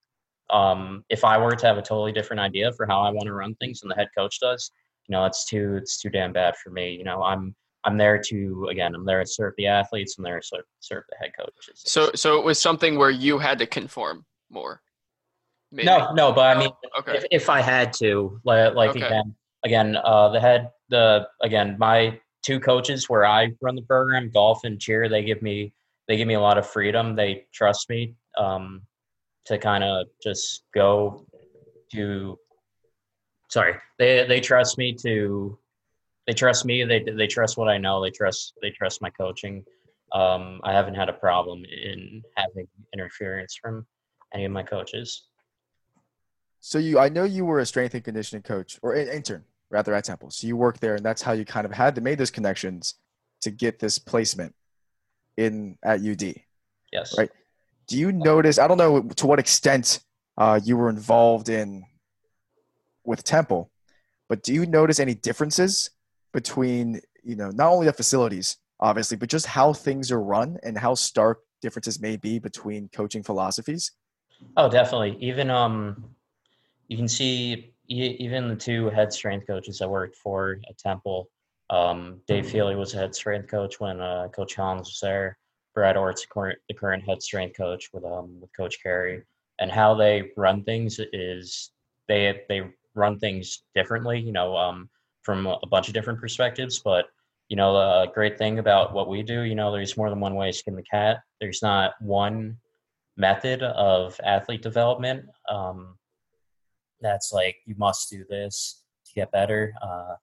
um, 0.49 1.03
if 1.09 1.23
I 1.23 1.37
were 1.37 1.55
to 1.55 1.65
have 1.65 1.77
a 1.77 1.81
totally 1.81 2.11
different 2.11 2.39
idea 2.39 2.71
for 2.73 2.85
how 2.85 3.01
I 3.01 3.09
want 3.09 3.25
to 3.25 3.33
run 3.33 3.55
things, 3.55 3.81
and 3.81 3.91
the 3.91 3.95
head 3.95 4.09
coach 4.15 4.39
does, 4.39 4.71
you 5.07 5.13
know, 5.13 5.25
it's 5.25 5.45
too 5.45 5.75
it's 5.75 5.99
too 5.99 6.09
damn 6.09 6.33
bad 6.33 6.55
for 6.57 6.69
me. 6.69 6.93
You 6.93 7.03
know, 7.03 7.23
I'm 7.23 7.55
I'm 7.83 7.97
there 7.97 8.19
to 8.19 8.67
again, 8.69 8.95
I'm 8.95 9.05
there 9.05 9.21
to 9.21 9.29
serve 9.29 9.53
the 9.57 9.67
athletes, 9.67 10.15
I'm 10.17 10.23
there 10.23 10.39
to 10.39 10.45
serve, 10.45 10.65
serve 10.79 11.03
the 11.09 11.17
head 11.17 11.31
coaches. 11.37 11.81
So 11.85 12.11
so 12.15 12.37
it 12.39 12.45
was 12.45 12.59
something 12.59 12.97
where 12.97 13.09
you 13.09 13.37
had 13.37 13.59
to 13.59 13.65
conform 13.65 14.25
more. 14.49 14.81
Maybe. 15.71 15.87
no, 15.87 16.13
no, 16.13 16.31
but 16.31 16.55
I 16.55 16.59
mean, 16.59 16.69
Okay. 16.99 17.17
if, 17.17 17.25
if 17.31 17.49
I 17.49 17.59
had 17.59 17.93
to, 17.93 18.39
like, 18.43 18.75
like 18.75 18.91
Okay. 18.91 19.07
again, 19.07 19.35
again, 19.63 19.97
uh, 20.03 20.29
the 20.29 20.39
head, 20.39 20.69
the 20.89 21.27
again, 21.41 21.77
my 21.79 22.19
two 22.43 22.59
coaches 22.59 23.09
where 23.09 23.25
I 23.25 23.51
run 23.59 23.75
the 23.75 23.81
program, 23.81 24.29
golf 24.29 24.65
and 24.65 24.79
cheer, 24.79 25.09
they 25.09 25.23
give 25.23 25.41
me 25.41 25.73
they 26.07 26.17
give 26.17 26.27
me 26.27 26.35
a 26.35 26.39
lot 26.39 26.57
of 26.57 26.67
freedom. 26.67 27.15
They 27.15 27.47
trust 27.53 27.89
me 27.89 28.13
um, 28.37 28.83
to 29.45 29.57
kind 29.57 29.83
of 29.83 30.07
just 30.21 30.63
go 30.73 31.25
to. 31.91 32.37
Sorry, 33.49 33.75
they 33.99 34.25
they 34.27 34.39
trust 34.39 34.77
me 34.77 34.93
to. 35.03 35.57
They 36.27 36.33
trust 36.33 36.65
me. 36.65 36.83
They 36.83 37.03
they 37.03 37.27
trust 37.27 37.57
what 37.57 37.67
I 37.67 37.77
know. 37.77 38.01
They 38.01 38.11
trust 38.11 38.53
they 38.61 38.71
trust 38.71 39.01
my 39.01 39.09
coaching. 39.09 39.63
Um, 40.11 40.61
I 40.63 40.71
haven't 40.71 40.95
had 40.95 41.09
a 41.09 41.13
problem 41.13 41.65
in 41.65 42.21
having 42.35 42.67
interference 42.93 43.55
from 43.55 43.85
any 44.33 44.45
of 44.45 44.51
my 44.51 44.63
coaches. 44.63 45.23
So 46.59 46.77
you, 46.77 46.97
I 46.97 47.09
know 47.09 47.23
you 47.23 47.45
were 47.45 47.59
a 47.59 47.65
strength 47.65 47.93
and 47.93 48.03
conditioning 48.03 48.43
coach 48.43 48.79
or 48.81 48.93
an 48.93 49.09
intern 49.09 49.43
rather 49.69 49.93
at 49.93 50.05
Temple. 50.05 50.29
So 50.29 50.47
you 50.47 50.55
worked 50.55 50.79
there, 50.79 50.95
and 50.95 51.03
that's 51.03 51.21
how 51.21 51.33
you 51.33 51.43
kind 51.43 51.65
of 51.65 51.73
had 51.73 51.95
to 51.95 52.01
make 52.01 52.17
those 52.19 52.31
connections 52.31 52.95
to 53.41 53.51
get 53.51 53.79
this 53.79 53.99
placement 53.99 54.55
in 55.35 55.77
at 55.83 55.99
UD. 55.99 56.35
Yes. 56.91 57.17
Right. 57.17 57.31
Do 57.87 57.97
you 57.97 58.11
notice? 58.11 58.57
I 58.59 58.67
don't 58.67 58.77
know 58.77 59.01
to 59.01 59.27
what 59.27 59.39
extent 59.39 59.99
uh, 60.37 60.59
you 60.63 60.77
were 60.77 60.89
involved 60.89 61.49
in 61.49 61.85
with 63.03 63.23
Temple, 63.23 63.71
but 64.29 64.43
do 64.43 64.53
you 64.53 64.65
notice 64.65 64.99
any 64.99 65.15
differences 65.15 65.89
between 66.33 67.01
you 67.23 67.35
know 67.35 67.49
not 67.49 67.71
only 67.71 67.85
the 67.85 67.93
facilities, 67.93 68.57
obviously, 68.79 69.17
but 69.17 69.29
just 69.29 69.45
how 69.45 69.73
things 69.73 70.11
are 70.11 70.21
run 70.21 70.57
and 70.63 70.77
how 70.77 70.93
stark 70.93 71.39
differences 71.61 71.99
may 71.99 72.17
be 72.17 72.39
between 72.39 72.89
coaching 72.89 73.23
philosophies? 73.23 73.91
Oh, 74.57 74.69
definitely. 74.69 75.17
Even 75.19 75.49
um, 75.49 76.03
you 76.87 76.97
can 76.97 77.07
see 77.07 77.73
e- 77.89 78.17
even 78.19 78.47
the 78.47 78.55
two 78.55 78.89
head 78.89 79.11
strength 79.11 79.47
coaches 79.47 79.81
I 79.81 79.85
worked 79.85 80.15
for 80.17 80.59
at 80.69 80.77
Temple. 80.77 81.29
Um, 81.69 82.21
Dave 82.27 82.45
Feeley 82.45 82.77
was 82.77 82.93
a 82.93 82.97
head 82.97 83.15
strength 83.15 83.49
coach 83.49 83.79
when 83.79 83.99
uh, 83.99 84.27
Coach 84.27 84.55
Collins 84.55 84.89
was 84.89 84.99
there. 85.01 85.37
Brad 85.73 85.97
Ort's 85.97 86.25
the 86.33 86.73
current 86.75 87.03
head 87.03 87.21
strength 87.21 87.57
coach 87.57 87.89
with 87.93 88.03
um 88.03 88.39
with 88.39 88.55
Coach 88.55 88.81
Carey, 88.81 89.23
and 89.59 89.71
how 89.71 89.95
they 89.95 90.31
run 90.37 90.63
things 90.63 90.99
is 91.11 91.71
they 92.07 92.41
they 92.49 92.61
run 92.95 93.19
things 93.19 93.63
differently. 93.75 94.19
You 94.19 94.31
know, 94.31 94.55
um, 94.55 94.89
from 95.21 95.47
a 95.47 95.67
bunch 95.69 95.87
of 95.87 95.93
different 95.93 96.19
perspectives, 96.19 96.79
but 96.79 97.05
you 97.49 97.57
know, 97.57 97.73
the 97.73 98.11
great 98.13 98.37
thing 98.37 98.59
about 98.59 98.93
what 98.93 99.09
we 99.09 99.21
do, 99.21 99.41
you 99.41 99.55
know, 99.55 99.71
there's 99.71 99.97
more 99.97 100.09
than 100.09 100.19
one 100.19 100.35
way 100.35 100.51
to 100.51 100.57
skin 100.57 100.75
the 100.75 100.83
cat. 100.83 101.19
There's 101.39 101.61
not 101.61 101.91
one 101.99 102.57
method 103.17 103.61
of 103.61 104.19
athlete 104.23 104.61
development. 104.61 105.25
Um, 105.49 105.97
that's 107.01 107.31
like 107.33 107.57
you 107.65 107.75
must 107.77 108.09
do 108.09 108.25
this 108.29 108.81
to 109.05 109.13
get 109.13 109.31
better. 109.31 109.73
Uh, 109.81 110.15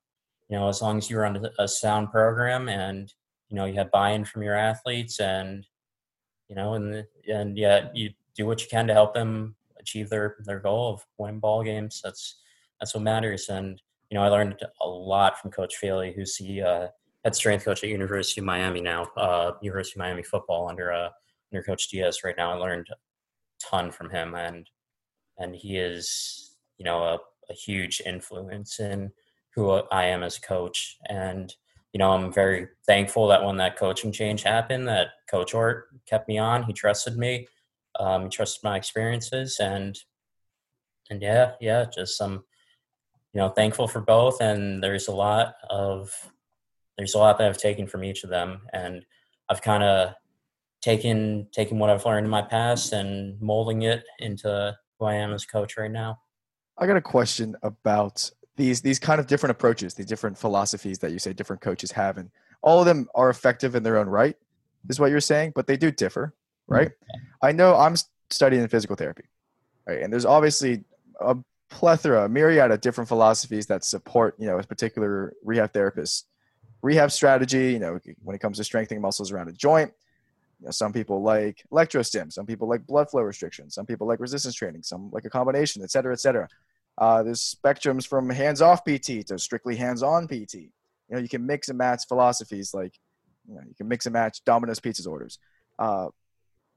you 0.48 0.58
know, 0.58 0.68
as 0.68 0.82
long 0.82 0.98
as 0.98 1.08
you're 1.08 1.26
on 1.26 1.46
a 1.58 1.68
sound 1.68 2.10
program 2.10 2.68
and 2.68 3.12
you 3.50 3.56
know 3.56 3.66
you 3.66 3.74
have 3.74 3.90
buy-in 3.90 4.24
from 4.24 4.42
your 4.42 4.54
athletes 4.54 5.20
and 5.20 5.66
you 6.48 6.56
know 6.56 6.74
and 6.74 7.04
and 7.28 7.58
yet 7.58 7.94
you 7.94 8.10
do 8.34 8.46
what 8.46 8.62
you 8.62 8.68
can 8.68 8.86
to 8.86 8.94
help 8.94 9.12
them 9.12 9.54
achieve 9.78 10.08
their 10.08 10.36
their 10.44 10.60
goal 10.60 10.94
of 10.94 11.06
winning 11.18 11.40
ball 11.40 11.62
games. 11.62 12.00
That's 12.02 12.40
that's 12.78 12.94
what 12.94 13.02
matters. 13.02 13.48
And 13.48 13.80
you 14.10 14.16
know, 14.16 14.24
I 14.24 14.28
learned 14.28 14.56
a 14.80 14.88
lot 14.88 15.38
from 15.38 15.50
Coach 15.50 15.74
Feeley, 15.82 16.14
who's 16.14 16.36
the 16.36 16.62
uh, 16.62 16.86
head 17.24 17.34
strength 17.34 17.64
coach 17.64 17.82
at 17.82 17.90
University 17.90 18.40
of 18.40 18.44
Miami 18.44 18.80
now, 18.80 19.04
uh, 19.16 19.52
University 19.60 19.98
of 19.98 20.04
Miami 20.04 20.22
football 20.22 20.68
under 20.68 20.92
uh, 20.92 21.08
under 21.52 21.62
Coach 21.62 21.88
Diaz 21.88 22.20
right 22.24 22.36
now. 22.36 22.52
I 22.52 22.54
learned 22.54 22.86
a 22.90 22.96
ton 23.64 23.90
from 23.90 24.10
him, 24.10 24.34
and 24.34 24.68
and 25.38 25.54
he 25.54 25.76
is 25.76 26.56
you 26.78 26.84
know 26.84 27.02
a, 27.02 27.18
a 27.50 27.54
huge 27.54 28.00
influence 28.06 28.80
in 28.80 29.10
who 29.54 29.70
I 29.90 30.04
am 30.04 30.22
as 30.22 30.38
a 30.38 30.42
coach. 30.42 30.96
And 31.08 31.54
you 31.92 31.98
know, 31.98 32.12
I'm 32.12 32.32
very 32.32 32.68
thankful 32.86 33.28
that 33.28 33.44
when 33.44 33.56
that 33.56 33.76
coaching 33.76 34.12
change 34.12 34.42
happened, 34.42 34.86
that 34.88 35.08
Coach 35.28 35.54
Ort 35.54 35.88
kept 36.06 36.28
me 36.28 36.38
on. 36.38 36.62
He 36.62 36.72
trusted 36.72 37.16
me. 37.16 37.48
Um, 37.98 38.24
he 38.24 38.28
trusted 38.28 38.62
my 38.62 38.76
experiences, 38.76 39.58
and 39.60 39.98
and 41.10 41.20
yeah, 41.20 41.52
yeah, 41.60 41.86
just 41.92 42.16
some 42.16 42.44
you 43.32 43.40
know 43.40 43.48
thankful 43.48 43.88
for 43.88 44.00
both. 44.00 44.40
And 44.40 44.82
there's 44.82 45.08
a 45.08 45.14
lot 45.14 45.54
of 45.68 46.12
there's 46.96 47.14
a 47.14 47.18
lot 47.18 47.38
that 47.38 47.48
I've 47.48 47.58
taken 47.58 47.88
from 47.88 48.04
each 48.04 48.22
of 48.22 48.30
them, 48.30 48.62
and 48.72 49.04
I've 49.48 49.62
kind 49.62 49.82
of 49.82 50.14
taken 50.80 51.48
taken 51.52 51.78
what 51.78 51.90
I've 51.90 52.04
learned 52.06 52.26
in 52.26 52.30
my 52.30 52.42
past 52.42 52.92
and 52.92 53.40
molding 53.40 53.82
it 53.82 54.04
into 54.20 54.76
who 54.98 55.06
I 55.06 55.14
am 55.14 55.32
as 55.32 55.44
a 55.44 55.48
coach 55.48 55.76
right 55.76 55.90
now. 55.90 56.20
I 56.78 56.86
got 56.86 56.96
a 56.96 57.02
question 57.02 57.56
about 57.62 58.30
these 58.60 58.80
these 58.80 58.98
kind 58.98 59.18
of 59.20 59.26
different 59.26 59.50
approaches, 59.50 59.94
these 59.94 60.06
different 60.06 60.36
philosophies 60.38 60.98
that 61.00 61.10
you 61.12 61.18
say 61.18 61.32
different 61.32 61.62
coaches 61.62 61.90
have, 61.92 62.18
and 62.18 62.30
all 62.62 62.78
of 62.80 62.86
them 62.86 63.08
are 63.14 63.30
effective 63.30 63.74
in 63.74 63.82
their 63.82 63.96
own 63.96 64.08
right, 64.08 64.36
is 64.88 65.00
what 65.00 65.10
you're 65.10 65.20
saying, 65.32 65.52
but 65.54 65.66
they 65.66 65.76
do 65.76 65.90
differ, 65.90 66.24
mm-hmm. 66.26 66.74
right? 66.74 66.90
I 67.42 67.52
know 67.52 67.76
I'm 67.76 67.96
studying 68.30 68.68
physical 68.68 68.96
therapy, 68.96 69.24
right, 69.88 70.02
and 70.02 70.12
there's 70.12 70.26
obviously 70.26 70.84
a 71.20 71.36
plethora, 71.70 72.24
a 72.24 72.28
myriad 72.28 72.70
of 72.70 72.80
different 72.80 73.08
philosophies 73.08 73.66
that 73.66 73.84
support, 73.84 74.34
you 74.38 74.46
know, 74.46 74.58
a 74.58 74.62
particular 74.62 75.32
rehab 75.44 75.72
therapist 75.72 76.26
rehab 76.82 77.10
strategy. 77.10 77.72
You 77.72 77.78
know, 77.78 78.00
when 78.22 78.36
it 78.36 78.40
comes 78.40 78.58
to 78.58 78.64
strengthening 78.64 79.02
muscles 79.02 79.32
around 79.32 79.48
a 79.48 79.52
joint. 79.52 79.92
You 80.60 80.66
know, 80.66 80.72
some 80.72 80.92
people 80.92 81.22
like 81.22 81.64
electrostim, 81.72 82.30
some 82.30 82.44
people 82.44 82.68
like 82.68 82.86
blood 82.86 83.08
flow 83.10 83.22
restriction, 83.22 83.70
some 83.70 83.86
people 83.86 84.06
like 84.06 84.20
resistance 84.20 84.54
training, 84.54 84.82
some 84.82 85.10
like 85.10 85.24
a 85.24 85.30
combination, 85.30 85.82
et 85.82 85.90
cetera, 85.90 86.12
et 86.12 86.20
cetera. 86.20 86.46
Uh, 87.00 87.22
there's 87.22 87.56
spectrums 87.56 88.06
from 88.06 88.28
hands-off 88.28 88.84
PT 88.84 89.26
to 89.26 89.38
strictly 89.38 89.74
hands-on 89.74 90.28
PT. 90.28 90.54
You 90.54 90.70
know, 91.08 91.18
you 91.18 91.28
can 91.28 91.44
mix 91.44 91.70
and 91.70 91.78
match 91.78 92.02
philosophies 92.06 92.74
like, 92.74 92.92
you 93.48 93.54
know, 93.54 93.62
you 93.66 93.74
can 93.74 93.88
mix 93.88 94.04
and 94.04 94.12
match 94.12 94.44
Domino's 94.44 94.80
Pizza's 94.80 95.06
orders. 95.06 95.38
Uh, 95.78 96.08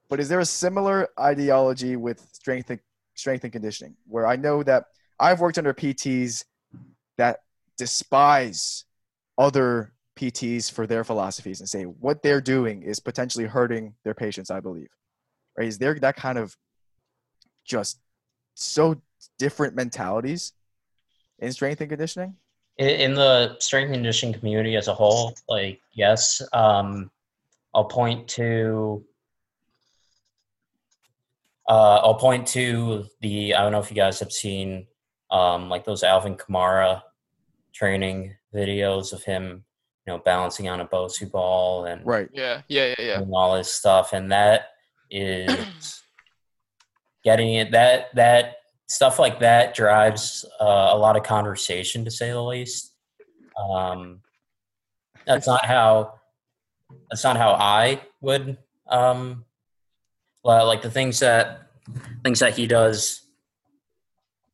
but 0.09 0.21
is 0.21 0.29
there 0.29 0.39
a 0.39 0.45
similar 0.45 1.09
ideology 1.19 1.97
with 1.97 2.25
strength 2.31 2.69
and, 2.69 2.79
strength 3.15 3.43
and 3.43 3.51
conditioning 3.51 3.95
where 4.07 4.25
I 4.25 4.37
know 4.37 4.63
that 4.63 4.85
I've 5.19 5.41
worked 5.41 5.57
under 5.57 5.73
PTs 5.73 6.45
that 7.17 7.41
despise 7.77 8.85
other 9.37 9.93
PTs 10.15 10.71
for 10.71 10.87
their 10.87 11.03
philosophies 11.03 11.59
and 11.59 11.67
say 11.67 11.83
what 11.83 12.23
they're 12.23 12.41
doing 12.41 12.83
is 12.83 12.99
potentially 12.99 13.45
hurting 13.45 13.93
their 14.03 14.13
patients, 14.13 14.51
I 14.51 14.59
believe. 14.59 14.89
Right? 15.57 15.67
Is 15.67 15.77
there 15.77 15.95
that 15.95 16.15
kind 16.15 16.37
of 16.37 16.55
just 17.65 17.99
so 18.55 19.01
different 19.43 19.75
mentalities 19.75 20.53
in 21.39 21.51
strength 21.51 21.81
and 21.81 21.89
conditioning? 21.89 22.37
In, 22.77 22.87
in 22.87 23.13
the 23.13 23.57
strength 23.59 23.87
and 23.87 23.95
conditioning 23.95 24.33
community 24.33 24.77
as 24.77 24.87
a 24.87 24.93
whole, 24.93 25.35
like 25.49 25.81
yes, 25.91 26.41
um, 26.53 27.11
I'll 27.75 27.83
point 27.83 28.29
to. 28.29 29.03
Uh, 31.67 31.99
I'll 32.03 32.15
point 32.15 32.47
to 32.49 33.05
the. 33.19 33.53
I 33.53 33.61
don't 33.61 33.73
know 33.73 33.79
if 33.79 33.91
you 33.91 33.97
guys 33.97 34.21
have 34.21 34.31
seen, 34.31 34.87
um, 35.29 35.69
like 35.69 35.83
those 35.83 36.03
Alvin 36.03 36.35
Kamara 36.35 37.01
training 37.73 38.35
videos 38.55 39.11
of 39.11 39.23
him, 39.23 39.65
you 40.07 40.13
know, 40.13 40.19
balancing 40.19 40.69
on 40.69 40.79
a 40.79 40.87
Bosu 40.87 41.29
ball 41.29 41.85
and 41.85 42.05
Right. 42.05 42.29
Yeah, 42.31 42.61
yeah, 42.69 42.93
yeah, 42.97 43.05
yeah. 43.05 43.19
and 43.19 43.33
all 43.33 43.57
this 43.57 43.73
stuff, 43.73 44.13
and 44.13 44.31
that 44.31 44.67
is 45.11 46.01
getting 47.25 47.55
it. 47.55 47.71
That 47.71 48.15
that 48.15 48.55
stuff 48.93 49.17
like 49.17 49.39
that 49.39 49.73
drives 49.73 50.45
uh, 50.61 50.89
a 50.91 50.97
lot 50.97 51.15
of 51.17 51.23
conversation, 51.23 52.05
to 52.05 52.11
say 52.11 52.29
the 52.29 52.41
least. 52.41 52.93
Um, 53.59 54.21
that's 55.25 55.47
not 55.47 55.65
how. 55.65 56.19
That's 57.09 57.23
not 57.23 57.37
how 57.37 57.53
I 57.53 58.01
would. 58.21 58.57
Um, 58.87 59.45
li- 60.43 60.61
like 60.61 60.81
the 60.83 60.91
things 60.91 61.19
that 61.19 61.69
things 62.23 62.39
that 62.39 62.55
he 62.55 62.67
does. 62.67 63.21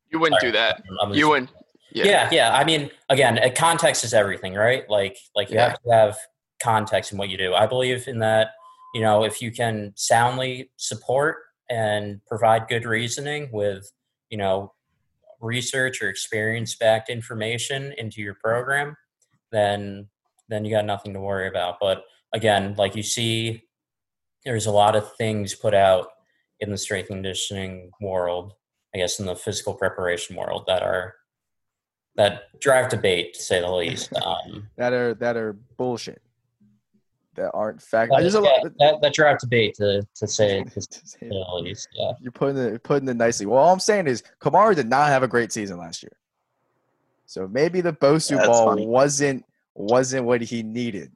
You 0.09 0.19
wouldn't 0.19 0.39
Sorry, 0.39 0.51
do 0.53 0.57
that. 0.57 0.81
I'm 1.01 1.13
You 1.13 1.29
wouldn't. 1.29 1.51
Yeah. 1.91 2.05
yeah. 2.05 2.29
yeah 2.31 2.53
i 2.53 2.63
mean 2.63 2.91
again 3.09 3.39
context 3.55 4.03
is 4.03 4.13
everything 4.13 4.53
right 4.53 4.87
like 4.91 5.17
like 5.35 5.49
you 5.49 5.55
Yeah. 5.55 5.69
have 5.69 5.81
to 5.81 5.91
have 5.91 6.17
context 6.61 7.11
in 7.11 7.17
what 7.17 7.29
you 7.29 7.37
do 7.37 7.55
i 7.55 7.65
believe 7.65 8.07
in 8.07 8.19
that 8.19 8.49
you 8.93 9.01
know 9.01 9.23
if 9.23 9.41
you 9.41 9.51
can 9.51 9.91
soundly 9.95 10.69
support 10.77 11.37
and 11.67 12.21
provide 12.27 12.67
good 12.67 12.85
reasoning 12.85 13.49
with 13.51 13.91
you 14.29 14.37
know 14.37 14.73
research 15.41 16.01
or 16.01 16.09
experience 16.09 16.75
backed 16.75 17.09
information 17.09 17.93
into 17.97 18.21
your 18.21 18.35
program 18.35 18.95
then 19.51 20.07
then 20.49 20.65
you 20.65 20.71
got 20.71 20.85
nothing 20.85 21.13
to 21.13 21.19
worry 21.19 21.47
about 21.47 21.77
but 21.79 22.03
again 22.33 22.75
like 22.77 22.95
you 22.95 23.03
see 23.03 23.63
there's 24.45 24.65
a 24.65 24.71
lot 24.71 24.95
of 24.95 25.15
things 25.15 25.55
put 25.55 25.73
out 25.73 26.07
in 26.59 26.69
the 26.71 26.77
strength 26.77 27.07
conditioning 27.07 27.89
world 28.01 28.53
i 28.93 28.97
guess 28.97 29.19
in 29.19 29.25
the 29.25 29.35
physical 29.35 29.73
preparation 29.73 30.35
world 30.35 30.63
that 30.67 30.83
are 30.83 31.15
that 32.19 32.59
drive 32.59 32.89
debate 32.89 33.33
to 33.33 33.41
say 33.41 33.61
the 33.61 33.71
least. 33.71 34.13
Um, 34.13 34.67
That 34.77 34.91
are 34.91 35.13
that 35.15 35.37
are 35.37 35.53
bullshit. 35.77 36.21
That 37.39 37.51
aren't 37.53 37.81
fact. 37.81 38.11
that, 38.11 38.19
There's 38.19 38.35
a 38.35 38.41
lot. 38.41 38.51
yeah, 38.63 38.69
that, 38.79 39.01
that 39.01 39.13
drive 39.13 39.39
debate 39.39 39.73
to, 39.75 40.05
to 40.15 40.27
say 40.27 40.61
to 40.73 40.81
say 40.81 41.17
You're 41.21 41.61
least. 41.61 41.87
Yeah. 41.93 42.11
putting 42.33 42.57
it 42.57 42.83
putting 42.83 43.07
it 43.07 43.15
nicely. 43.15 43.45
Well, 43.45 43.59
all 43.59 43.71
I'm 43.71 43.79
saying 43.79 44.07
is 44.07 44.23
Kamara 44.41 44.75
did 44.75 44.89
not 44.89 45.07
have 45.07 45.23
a 45.23 45.27
great 45.27 45.53
season 45.53 45.77
last 45.77 46.03
year. 46.03 46.11
So 47.25 47.47
maybe 47.47 47.79
the 47.79 47.93
Bosu 47.93 48.35
That's 48.35 48.47
ball 48.47 48.65
funny. 48.71 48.85
wasn't 48.85 49.45
wasn't 49.73 50.25
what 50.25 50.41
he 50.41 50.63
needed. 50.63 51.13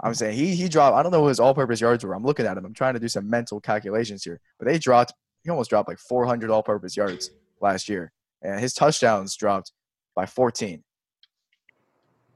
I'm 0.00 0.14
saying 0.14 0.38
he 0.38 0.54
he 0.54 0.68
dropped. 0.70 0.96
I 0.96 1.02
don't 1.02 1.12
know 1.12 1.20
what 1.20 1.28
his 1.28 1.40
all-purpose 1.40 1.82
yards 1.82 2.02
were. 2.02 2.14
I'm 2.14 2.24
looking 2.24 2.46
at 2.46 2.56
him. 2.56 2.64
I'm 2.64 2.72
trying 2.72 2.94
to 2.94 3.00
do 3.00 3.08
some 3.08 3.28
mental 3.28 3.60
calculations 3.60 4.24
here. 4.24 4.40
But 4.58 4.68
they 4.68 4.78
dropped. 4.78 5.12
He 5.44 5.50
almost 5.50 5.68
dropped 5.68 5.88
like 5.88 5.98
400 5.98 6.48
all-purpose 6.48 6.96
yards 6.96 7.30
last 7.60 7.90
year, 7.90 8.10
and 8.40 8.58
his 8.58 8.72
touchdowns 8.72 9.36
dropped 9.36 9.72
by 10.14 10.24
14. 10.24 10.82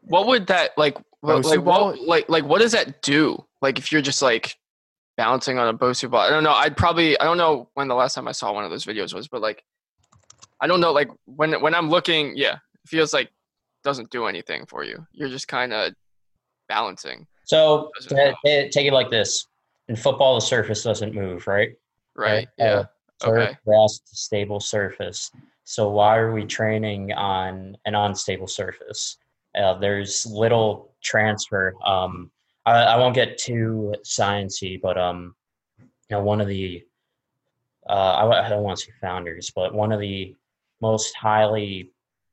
What 0.03 0.27
would 0.27 0.47
that 0.49 0.73
like? 0.77 0.99
What, 1.21 1.43
Bosu 1.43 1.45
like 1.51 1.65
ball? 1.65 1.87
what 1.91 2.01
like 2.01 2.29
like 2.29 2.45
what 2.45 2.61
does 2.61 2.73
that 2.73 3.03
do? 3.03 3.45
Like 3.63 3.79
if 3.79 3.91
you're 3.93 4.03
just 4.03 4.23
like 4.23 4.57
bouncing 5.17 5.59
on 5.59 5.69
a 5.69 5.77
Bosu 5.77 6.11
ball. 6.11 6.21
I 6.21 6.31
don't 6.31 6.45
know. 6.45 6.53
I'd 6.53 6.77
probably 6.77 7.19
I 7.19 7.25
don't 7.25 7.39
know 7.39 7.69
when 7.75 7.89
the 7.89 7.95
last 7.95 8.15
time 8.15 8.29
I 8.29 8.33
saw 8.33 8.53
one 8.53 8.65
of 8.65 8.71
those 8.71 8.85
videos 8.85 9.15
was, 9.15 9.29
but 9.29 9.41
like 9.41 9.65
I 10.61 10.67
don't 10.67 10.81
know. 10.81 10.93
Like 10.93 11.09
when 11.25 11.53
when 11.63 11.75
I'm 11.75 11.89
looking, 11.91 12.37
yeah, 12.37 12.55
it 12.55 12.89
feels 12.89 13.13
like 13.13 13.31
doesn't 13.85 14.11
do 14.11 14.27
anything 14.27 14.67
for 14.67 14.85
you. 14.85 15.07
You're 15.13 15.29
just 15.29 15.49
kind 15.49 15.73
of 15.73 15.93
balancing, 16.69 17.27
So 17.45 17.91
Doesn't 17.97 18.11
ta- 18.11 18.17
matter. 18.17 18.33
ta- 18.65 18.69
take 18.73 18.87
it 18.87 18.93
like 18.93 19.11
this: 19.11 19.47
in 19.89 19.97
football, 19.97 20.35
the 20.35 20.41
surface 20.41 20.83
doesn't 20.83 21.15
move, 21.15 21.47
right? 21.47 21.71
right? 22.17 22.47
Uh, 22.61 22.65
Yeah. 22.65 22.85
Turf, 23.21 23.49
Okay. 23.49 23.57
grass, 23.65 23.93
is 23.95 24.13
a 24.13 24.17
stable 24.17 24.61
surface. 24.61 25.31
So 25.65 25.89
why 25.89 26.19
are 26.19 26.33
we 26.33 26.45
training 26.45 27.13
on 27.15 27.77
an 27.87 27.95
unstable 27.95 28.47
surface? 28.47 29.17
Uh, 29.57 29.79
there's 29.79 30.27
little 30.27 30.95
transfer. 31.03 31.75
Um, 31.85 32.31
I, 32.65 32.73
I 32.73 32.97
won't 32.97 33.15
get 33.15 33.39
too 33.39 33.95
sciencey, 34.05 34.81
but 34.81 34.99
um, 34.99 35.35
you 35.79 36.17
know, 36.17 36.23
one 36.23 36.41
of 36.41 36.49
the 36.49 36.85
uh, 37.89 37.93
I, 37.93 38.47
I 38.47 38.49
don't 38.49 38.63
want 38.63 38.79
to 38.79 38.87
say 38.87 38.93
founders, 39.01 39.53
but 39.55 39.73
one 39.73 39.93
of 39.93 40.01
the 40.01 40.35
most 40.81 41.15
highly 41.15 41.93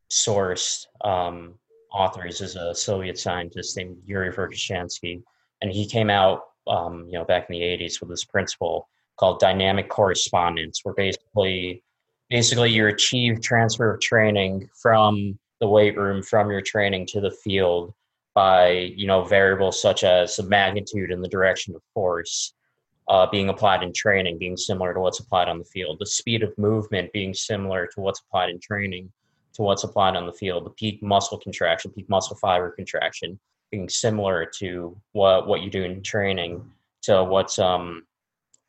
sourced 0.10 0.86
um, 1.01 1.53
authors 1.92 2.42
is 2.42 2.56
a 2.56 2.74
Soviet 2.74 3.18
scientist 3.20 3.77
named 3.77 3.98
Yuri 4.06 4.32
Verkhoshansky, 4.34 5.22
and 5.62 5.72
he 5.72 5.88
came 5.88 6.10
out, 6.10 6.42
um, 6.68 7.06
you 7.08 7.13
know, 7.13 7.25
back 7.25 7.48
in 7.50 7.53
the 7.53 7.62
'80s 7.62 8.00
with 8.00 8.10
this 8.10 8.25
principle 8.25 8.89
called 9.18 9.39
dynamic 9.39 9.89
correspondence, 9.89 10.80
where 10.84 10.96
basically, 10.96 11.84
basically 12.30 12.72
you 12.72 12.88
achieve 12.88 13.42
transfer 13.42 13.94
of 13.94 14.01
training 14.01 14.68
from 14.82 15.38
the 15.63 15.70
weight 15.70 15.98
room, 15.98 16.22
from 16.22 16.51
your 16.51 16.60
training 16.60 17.05
to 17.05 17.22
the 17.22 17.32
field 17.32 17.93
by, 18.36 18.67
you 18.98 19.08
know, 19.08 19.24
variables 19.24 19.82
such 19.82 20.03
as 20.03 20.36
the 20.36 20.43
magnitude 20.43 21.10
and 21.10 21.24
the 21.24 21.29
direction 21.29 21.74
of 21.74 21.82
force 21.93 22.53
uh, 23.08 23.25
being 23.32 23.48
applied 23.48 23.82
in 23.82 23.93
training 23.93 24.38
being 24.38 24.58
similar 24.58 24.93
to 24.93 25.00
what's 25.00 25.22
applied 25.22 25.48
on 25.48 25.60
the 25.60 25.63
field, 25.63 26.00
the 26.00 26.05
speed 26.05 26.43
of 26.43 26.51
movement 26.58 27.13
being 27.13 27.34
similar 27.34 27.88
to 27.88 28.01
what's 28.01 28.20
applied 28.27 28.50
in 28.50 28.60
training 28.60 29.10
to 29.53 29.62
what's 29.62 29.86
applied 29.86 30.17
on 30.17 30.25
the 30.25 30.34
field, 30.34 30.65
the 30.65 30.72
peak 30.72 31.01
muscle 31.01 31.38
contraction, 31.38 31.91
peak 31.91 32.10
muscle 32.10 32.36
fiber 32.36 32.72
contraction 32.72 33.39
being 33.72 33.88
similar 33.88 34.46
to 34.60 34.98
what 35.13 35.48
what 35.48 35.62
you 35.62 35.70
do 35.70 35.84
in 35.84 36.03
training 36.03 36.62
to 37.03 37.24
what's 37.24 37.58
um, 37.58 38.05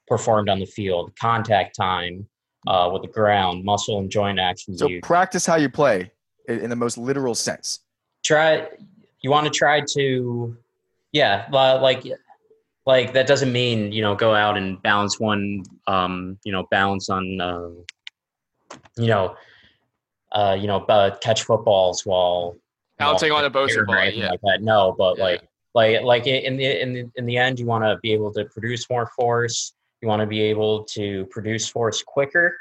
performed 0.07 0.49
on 0.49 0.61
the 0.61 0.67
field, 0.67 1.11
contact 1.19 1.75
time 1.75 2.29
uh, 2.69 2.89
with 2.93 3.03
the 3.03 3.09
ground, 3.09 3.65
muscle 3.65 3.99
and 3.99 4.11
joint 4.11 4.39
actions. 4.39 4.79
So 4.79 4.89
practice 5.03 5.45
how 5.45 5.57
you 5.57 5.69
play 5.69 6.13
in, 6.49 6.61
in 6.61 6.71
the 6.71 6.77
most 6.77 6.99
literal 6.99 7.35
sense. 7.35 7.81
try. 8.25 8.69
You 9.21 9.31
want 9.31 9.47
to 9.47 9.51
try 9.51 9.81
to, 9.95 10.55
yeah, 11.13 11.47
li- 11.51 11.81
like 11.81 12.05
like 12.87 13.15
that 13.15 13.27
doesn't 13.27 13.53
mean 13.53 13.93
you 13.93 14.03
know 14.03 14.15
go 14.15 14.35
out 14.35 14.57
and 14.59 14.81
balance 14.83 15.19
one 15.19 15.63
um 15.87 16.39
you 16.45 16.53
know 16.53 16.67
balance 16.71 17.09
on 17.09 17.41
um 17.41 17.85
you 18.99 19.07
know 19.07 19.35
uh 20.33 20.57
you 20.59 20.67
know 20.67 20.81
uh, 20.85 21.17
catch 21.19 21.45
footballs 21.45 22.05
while 22.05 22.57
Bouncing 22.99 23.33
on 23.33 23.45
a 23.45 23.51
Bosu 23.51 23.79
or 23.79 23.87
ball, 23.87 23.97
anything 23.97 24.21
yeah. 24.21 24.31
like 24.31 24.41
that 24.43 24.63
no 24.63 24.95
but 24.99 25.17
Yeah. 25.17 25.25
like 25.25 25.49
like 25.75 26.03
like 26.03 26.27
in 26.27 26.57
the 26.57 26.83
in 26.83 26.93
the 26.93 27.11
in 27.17 27.27
the 27.27 27.37
end 27.39 27.59
you 27.59 27.67
want 27.67 27.85
to 27.85 27.99
be 28.03 28.13
able 28.13 28.33
to 28.35 28.45
produce 28.45 28.89
more 28.91 29.07
force 29.17 29.73
you 30.03 30.09
want 30.09 30.21
to 30.21 30.27
be 30.27 30.43
able 30.43 30.85
to 30.85 31.25
produce 31.31 31.67
force 31.69 32.03
quicker 32.03 32.55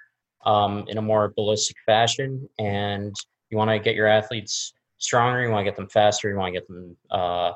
um 0.45 0.85
in 0.87 0.97
a 0.97 1.01
more 1.01 1.33
ballistic 1.35 1.75
fashion 1.85 2.47
and 2.59 3.13
you 3.53 3.57
want 3.57 3.69
to 3.69 3.77
get 3.77 3.95
your 3.95 4.07
athletes 4.07 4.73
stronger 4.97 5.43
you 5.43 5.51
want 5.51 5.63
to 5.63 5.69
get 5.71 5.75
them 5.75 5.87
faster 5.87 6.29
you 6.29 6.35
want 6.35 6.53
to 6.53 6.59
get 6.59 6.67
them 6.67 6.97
uh 7.11 7.51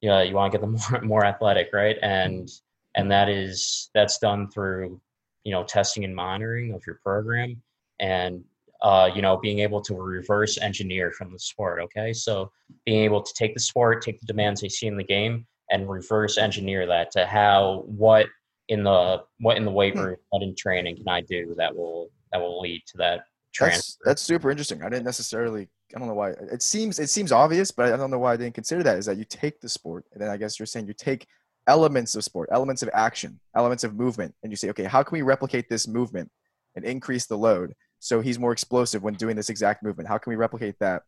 yeah, 0.00 0.22
you 0.22 0.34
want 0.34 0.52
to 0.52 0.58
get 0.58 0.62
them 0.62 0.76
more, 0.90 1.00
more 1.02 1.24
athletic, 1.24 1.70
right? 1.72 1.96
And 2.02 2.48
and 2.94 3.10
that 3.10 3.28
is 3.28 3.90
that's 3.94 4.18
done 4.18 4.50
through 4.50 5.00
you 5.44 5.52
know 5.52 5.64
testing 5.64 6.04
and 6.04 6.14
monitoring 6.14 6.72
of 6.72 6.82
your 6.86 7.00
program, 7.02 7.60
and 8.00 8.44
uh, 8.82 9.10
you 9.14 9.22
know 9.22 9.36
being 9.38 9.58
able 9.60 9.80
to 9.82 9.94
reverse 9.94 10.58
engineer 10.58 11.10
from 11.12 11.32
the 11.32 11.38
sport. 11.38 11.80
Okay, 11.80 12.12
so 12.12 12.50
being 12.86 13.02
able 13.04 13.22
to 13.22 13.32
take 13.34 13.54
the 13.54 13.60
sport, 13.60 14.02
take 14.02 14.20
the 14.20 14.26
demands 14.26 14.60
they 14.60 14.68
see 14.68 14.86
in 14.86 14.96
the 14.96 15.04
game, 15.04 15.46
and 15.70 15.90
reverse 15.90 16.38
engineer 16.38 16.86
that 16.86 17.10
to 17.12 17.26
how 17.26 17.82
what 17.86 18.26
in 18.68 18.84
the 18.84 19.22
what 19.40 19.56
in 19.56 19.64
the 19.64 19.70
weight 19.70 19.94
Hmm. 19.94 20.00
room, 20.00 20.16
what 20.30 20.42
in 20.42 20.54
training 20.54 20.96
can 20.96 21.08
I 21.08 21.22
do 21.22 21.54
that 21.58 21.74
will 21.74 22.10
that 22.32 22.40
will 22.40 22.60
lead 22.60 22.82
to 22.88 22.98
that. 22.98 23.24
That's 23.58 23.98
that's 24.04 24.22
super 24.22 24.50
interesting. 24.50 24.82
I 24.82 24.88
didn't 24.88 25.04
necessarily. 25.04 25.68
I 25.94 25.98
don't 25.98 26.08
know 26.08 26.14
why. 26.14 26.30
It 26.30 26.62
seems 26.62 26.98
it 26.98 27.08
seems 27.08 27.32
obvious, 27.32 27.70
but 27.70 27.92
I 27.92 27.96
don't 27.96 28.10
know 28.10 28.18
why 28.18 28.34
I 28.34 28.36
didn't 28.36 28.54
consider 28.54 28.82
that. 28.82 28.98
Is 28.98 29.06
that 29.06 29.16
you 29.16 29.24
take 29.24 29.60
the 29.60 29.68
sport, 29.68 30.04
and 30.12 30.22
then 30.22 30.28
I 30.28 30.36
guess 30.36 30.58
you're 30.58 30.66
saying 30.66 30.86
you 30.86 30.94
take 30.94 31.26
elements 31.66 32.14
of 32.14 32.24
sport, 32.24 32.48
elements 32.50 32.82
of 32.82 32.90
action, 32.92 33.38
elements 33.54 33.84
of 33.84 33.94
movement, 33.94 34.34
and 34.42 34.50
you 34.50 34.56
say, 34.56 34.70
okay, 34.70 34.84
how 34.84 35.02
can 35.02 35.16
we 35.16 35.22
replicate 35.22 35.68
this 35.68 35.86
movement 35.86 36.30
and 36.74 36.84
increase 36.84 37.26
the 37.26 37.36
load 37.36 37.74
so 38.00 38.20
he's 38.20 38.38
more 38.38 38.52
explosive 38.52 39.02
when 39.02 39.14
doing 39.14 39.36
this 39.36 39.50
exact 39.50 39.82
movement? 39.82 40.08
How 40.08 40.18
can 40.18 40.30
we 40.30 40.36
replicate 40.36 40.76
that? 40.80 41.02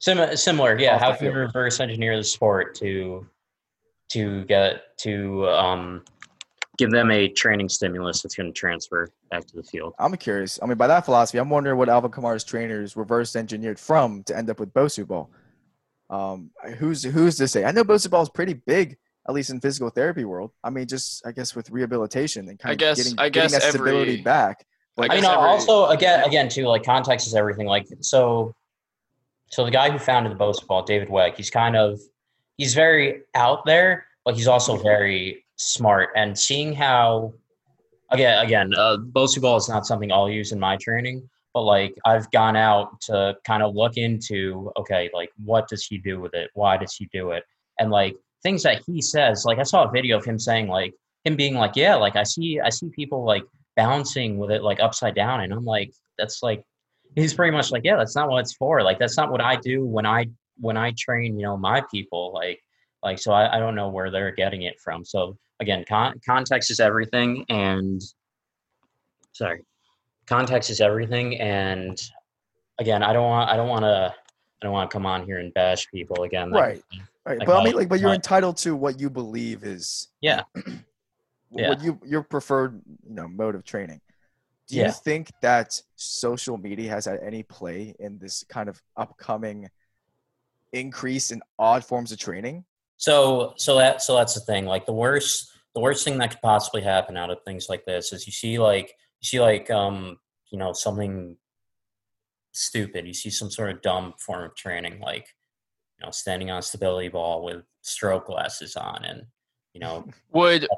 Sim- 0.00 0.36
similar, 0.36 0.78
yeah. 0.78 0.98
How 0.98 1.14
can 1.14 1.26
you 1.26 1.32
field. 1.32 1.46
reverse 1.46 1.80
engineer 1.80 2.16
the 2.16 2.24
sport 2.24 2.74
to 2.76 3.26
to 4.10 4.44
get 4.44 4.98
to 4.98 5.48
um, 5.48 6.04
give 6.76 6.90
them 6.90 7.10
a 7.10 7.28
training 7.28 7.68
stimulus 7.68 8.20
that's 8.20 8.34
going 8.34 8.52
to 8.52 8.58
transfer 8.58 9.08
back 9.32 9.46
to 9.48 9.56
the 9.56 9.62
field? 9.62 9.94
I'm 9.98 10.14
curious. 10.16 10.58
I 10.62 10.66
mean, 10.66 10.76
by 10.78 10.86
that 10.86 11.04
philosophy, 11.04 11.38
I'm 11.38 11.50
wondering 11.50 11.76
what 11.78 11.88
Alvin 11.88 12.10
Kamara's 12.10 12.44
trainers 12.44 12.96
reverse 12.96 13.34
engineered 13.34 13.78
from 13.80 14.22
to 14.24 14.36
end 14.36 14.48
up 14.50 14.60
with 14.60 14.72
Bosu 14.72 15.06
ball. 15.06 15.30
Um, 16.10 16.50
who's 16.78 17.02
who's 17.02 17.36
to 17.38 17.48
say? 17.48 17.64
I 17.64 17.72
know 17.72 17.84
Bosu 17.84 18.10
ball 18.10 18.22
is 18.22 18.28
pretty 18.28 18.54
big, 18.54 18.96
at 19.28 19.34
least 19.34 19.50
in 19.50 19.60
physical 19.60 19.88
therapy 19.90 20.24
world. 20.24 20.50
I 20.62 20.70
mean, 20.70 20.86
just 20.86 21.26
I 21.26 21.32
guess 21.32 21.54
with 21.56 21.70
rehabilitation 21.70 22.48
and 22.48 22.58
kind 22.58 22.70
I 22.70 22.72
of 22.74 22.78
guess- 22.78 22.96
getting, 23.02 23.18
I 23.18 23.28
getting 23.30 23.50
guess 23.50 23.62
that 23.62 23.70
stability 23.70 24.12
every- 24.12 24.22
back. 24.22 24.66
I 24.98 25.04
I 25.04 25.08
guess 25.08 25.14
mean, 25.22 25.24
every- 25.24 25.36
also 25.42 25.86
again, 25.86 26.22
again 26.24 26.48
too, 26.50 26.66
like 26.66 26.84
context 26.84 27.26
is 27.26 27.34
everything. 27.34 27.66
Like 27.66 27.86
so, 28.00 28.54
so 29.50 29.64
the 29.64 29.70
guy 29.70 29.90
who 29.90 29.98
founded 29.98 30.32
the 30.32 30.36
Bosu 30.36 30.66
Ball, 30.66 30.82
David 30.82 31.08
Weck, 31.08 31.34
he's 31.36 31.48
kind 31.50 31.76
of 31.76 31.98
he's 32.58 32.74
very 32.74 33.22
out 33.34 33.64
there, 33.64 34.04
but 34.26 34.34
he's 34.34 34.46
also 34.48 34.76
very 34.76 35.46
smart. 35.56 36.10
And 36.14 36.38
seeing 36.38 36.74
how 36.74 37.32
again, 38.12 38.44
again, 38.44 38.72
uh, 38.76 38.96
Bosu 38.98 39.40
Ball 39.40 39.56
is 39.56 39.68
not 39.68 39.86
something 39.86 40.12
I'll 40.12 40.30
use 40.30 40.52
in 40.52 40.60
my 40.60 40.76
training, 40.76 41.28
but 41.54 41.62
like 41.62 41.94
I've 42.04 42.30
gone 42.30 42.56
out 42.56 43.00
to 43.02 43.36
kind 43.44 43.62
of 43.62 43.74
look 43.74 43.96
into 43.96 44.70
okay, 44.76 45.10
like 45.12 45.30
what 45.44 45.68
does 45.68 45.84
he 45.84 45.98
do 45.98 46.20
with 46.20 46.34
it? 46.34 46.50
Why 46.54 46.76
does 46.76 46.94
he 46.94 47.08
do 47.12 47.30
it? 47.30 47.44
And 47.78 47.90
like 47.90 48.16
things 48.42 48.62
that 48.62 48.82
he 48.86 49.02
says, 49.02 49.44
like 49.44 49.58
I 49.58 49.64
saw 49.64 49.84
a 49.84 49.90
video 49.90 50.18
of 50.18 50.24
him 50.24 50.38
saying 50.38 50.68
like 50.68 50.94
him 51.24 51.36
being 51.36 51.54
like, 51.54 51.76
yeah, 51.76 51.94
like 51.94 52.16
I 52.16 52.22
see 52.22 52.60
I 52.60 52.70
see 52.70 52.88
people 52.90 53.24
like 53.24 53.44
bouncing 53.76 54.38
with 54.38 54.50
it 54.50 54.62
like 54.62 54.80
upside 54.80 55.14
down 55.14 55.40
and 55.40 55.52
i'm 55.52 55.64
like 55.64 55.92
that's 56.18 56.42
like 56.42 56.62
he's 57.16 57.34
pretty 57.34 57.54
much 57.54 57.70
like 57.70 57.84
yeah 57.84 57.96
that's 57.96 58.16
not 58.16 58.28
what 58.28 58.40
it's 58.40 58.54
for 58.54 58.82
like 58.82 58.98
that's 58.98 59.16
not 59.16 59.30
what 59.30 59.40
i 59.40 59.56
do 59.56 59.84
when 59.84 60.06
i 60.06 60.26
when 60.60 60.76
i 60.76 60.92
train 60.98 61.38
you 61.38 61.44
know 61.44 61.56
my 61.56 61.82
people 61.90 62.32
like 62.34 62.60
like 63.02 63.18
so 63.18 63.32
i, 63.32 63.56
I 63.56 63.58
don't 63.58 63.74
know 63.74 63.88
where 63.88 64.10
they're 64.10 64.32
getting 64.32 64.62
it 64.62 64.80
from 64.80 65.04
so 65.04 65.36
again 65.62 65.84
con- 65.88 66.20
context 66.26 66.70
is 66.70 66.80
everything 66.80 67.44
and 67.48 68.02
sorry 69.32 69.62
context 70.26 70.68
is 70.70 70.80
everything 70.80 71.40
and 71.40 72.02
again 72.78 73.02
i 73.02 73.12
don't 73.12 73.28
want 73.28 73.48
i 73.48 73.56
don't 73.56 73.68
want 73.68 73.82
to 73.84 74.12
i 74.12 74.60
don't 74.60 74.72
want 74.72 74.90
to 74.90 74.92
come 74.94 75.06
on 75.06 75.24
here 75.24 75.38
and 75.38 75.54
bash 75.54 75.88
people 75.90 76.24
again 76.24 76.50
That- 76.50 76.60
Right. 76.60 76.82
Right, 77.24 77.38
Like, 77.38 77.46
but 77.46 77.60
I 77.60 77.62
mean, 77.64 77.74
like, 77.76 77.88
but 77.88 78.00
you're 78.00 78.12
entitled 78.14 78.56
to 78.58 78.74
what 78.74 78.98
you 78.98 79.08
believe 79.08 79.62
is 79.62 80.08
Yeah. 80.20 80.42
what 81.50 81.80
you 81.80 82.00
your 82.04 82.22
preferred 82.24 82.82
you 83.08 83.14
know 83.14 83.28
mode 83.28 83.54
of 83.54 83.62
training. 83.64 84.00
Do 84.66 84.74
you 84.74 84.82
Yeah. 84.82 84.90
think 84.90 85.30
that 85.40 85.80
social 85.94 86.56
media 86.58 86.90
has 86.90 87.04
had 87.04 87.20
any 87.22 87.44
play 87.44 87.94
in 88.00 88.18
this 88.18 88.42
kind 88.48 88.68
of 88.68 88.82
upcoming 88.96 89.70
increase 90.72 91.30
in 91.30 91.42
odd 91.60 91.84
forms 91.84 92.10
of 92.10 92.18
training? 92.18 92.64
So 92.96 93.54
so 93.56 93.78
that 93.78 94.02
so 94.02 94.16
that's 94.16 94.34
the 94.34 94.40
thing. 94.40 94.66
Like 94.66 94.84
the 94.84 94.92
worst 94.92 95.51
the 95.74 95.80
worst 95.80 96.04
thing 96.04 96.18
that 96.18 96.30
could 96.30 96.42
possibly 96.42 96.82
happen 96.82 97.16
out 97.16 97.30
of 97.30 97.38
things 97.44 97.66
like 97.68 97.84
this 97.84 98.12
is 98.12 98.26
you 98.26 98.32
see 98.32 98.58
like 98.58 98.94
you 99.20 99.26
see 99.26 99.40
like 99.40 99.70
um 99.70 100.18
you 100.50 100.58
know 100.58 100.72
something 100.72 101.36
stupid. 102.52 103.06
You 103.06 103.14
see 103.14 103.30
some 103.30 103.50
sort 103.50 103.70
of 103.70 103.82
dumb 103.82 104.14
form 104.18 104.44
of 104.44 104.54
training 104.54 105.00
like 105.00 105.26
you 105.98 106.04
know 106.06 106.10
standing 106.10 106.50
on 106.50 106.58
a 106.58 106.62
stability 106.62 107.08
ball 107.08 107.42
with 107.44 107.62
stroke 107.80 108.26
glasses 108.26 108.76
on 108.76 109.04
and 109.04 109.22
you 109.72 109.80
know 109.80 110.06
Would 110.32 110.68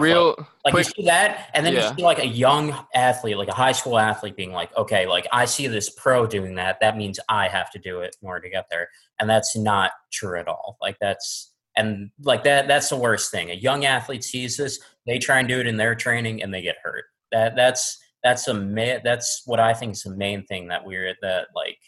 real 0.00 0.36
like 0.64 0.72
quick? 0.74 0.86
you 0.86 0.92
see 1.02 1.04
that 1.06 1.50
and 1.54 1.66
then 1.66 1.72
Yeah. 1.74 1.90
you 1.90 1.96
see 1.96 2.02
like 2.04 2.20
a 2.20 2.26
young 2.26 2.74
athlete 2.94 3.36
like 3.36 3.48
a 3.48 3.54
high 3.54 3.72
school 3.72 3.98
athlete 3.98 4.36
being 4.36 4.52
like 4.52 4.74
okay 4.76 5.06
like 5.06 5.26
i 5.32 5.44
see 5.44 5.66
this 5.66 5.90
pro 5.90 6.26
doing 6.26 6.54
that 6.54 6.78
that 6.80 6.96
means 6.96 7.18
i 7.28 7.48
have 7.48 7.70
to 7.72 7.78
do 7.80 8.00
it 8.00 8.16
in 8.22 8.28
order 8.28 8.40
to 8.42 8.50
get 8.50 8.66
there 8.70 8.88
and 9.18 9.28
that's 9.28 9.56
not 9.56 9.90
true 10.12 10.38
at 10.38 10.46
all 10.48 10.76
like 10.80 10.96
that's 11.00 11.52
and 11.76 12.10
like 12.22 12.44
that 12.44 12.68
that's 12.68 12.88
the 12.88 12.96
worst 12.96 13.30
thing. 13.30 13.50
A 13.50 13.54
young 13.54 13.84
athlete 13.84 14.24
sees 14.24 14.56
this, 14.56 14.78
they 15.06 15.18
try 15.18 15.38
and 15.38 15.48
do 15.48 15.60
it 15.60 15.66
in 15.66 15.76
their 15.76 15.94
training, 15.94 16.42
and 16.42 16.52
they 16.52 16.62
get 16.62 16.76
hurt. 16.82 17.04
That 17.32 17.56
that's 17.56 17.98
that's 18.22 18.48
a 18.48 18.54
ma- 18.54 19.00
that's 19.02 19.42
what 19.46 19.60
I 19.60 19.74
think 19.74 19.92
is 19.92 20.02
the 20.02 20.14
main 20.14 20.44
thing 20.46 20.68
that 20.68 20.84
we're 20.84 21.14
that 21.22 21.48
like 21.54 21.78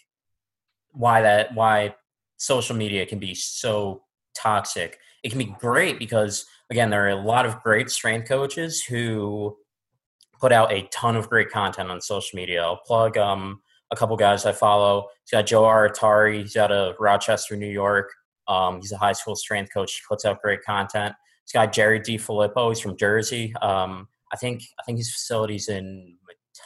why 0.91 1.21
that 1.21 1.53
why 1.53 1.95
social 2.37 2.75
media 2.75 3.05
can 3.05 3.19
be 3.19 3.33
so 3.33 4.03
toxic. 4.35 4.99
It 5.23 5.29
can 5.29 5.39
be 5.39 5.55
great 5.59 5.99
because 5.99 6.45
again, 6.69 6.89
there 6.89 7.05
are 7.05 7.09
a 7.09 7.15
lot 7.15 7.45
of 7.45 7.61
great 7.63 7.89
strength 7.89 8.27
coaches 8.27 8.83
who 8.83 9.57
put 10.39 10.51
out 10.51 10.71
a 10.71 10.87
ton 10.91 11.15
of 11.15 11.29
great 11.29 11.49
content 11.49 11.89
on 11.89 12.01
social 12.01 12.35
media. 12.35 12.61
I'll 12.61 12.77
plug 12.77 13.17
um, 13.17 13.61
a 13.91 13.95
couple 13.95 14.15
guys 14.17 14.45
I 14.45 14.51
follow. 14.51 15.07
He's 15.23 15.31
got 15.31 15.47
Joe 15.47 15.63
Aratari. 15.63 16.41
He's 16.41 16.55
out 16.55 16.71
of 16.71 16.95
Rochester, 16.99 17.55
New 17.55 17.69
York. 17.69 18.13
Um, 18.47 18.79
he's 18.81 18.91
a 18.91 18.97
high 18.97 19.13
school 19.13 19.35
strength 19.35 19.73
coach. 19.73 19.93
He 19.93 20.01
puts 20.07 20.25
out 20.25 20.41
great 20.41 20.63
content. 20.63 21.15
He's 21.43 21.51
got 21.53 21.71
Jerry 21.71 21.99
D. 21.99 22.17
Filippo. 22.17 22.69
He's 22.69 22.79
from 22.79 22.97
Jersey. 22.97 23.53
Um, 23.61 24.07
I 24.33 24.37
think 24.37 24.63
I 24.79 24.83
think 24.83 24.97
his 24.97 25.11
facility's 25.11 25.69
in 25.69 26.15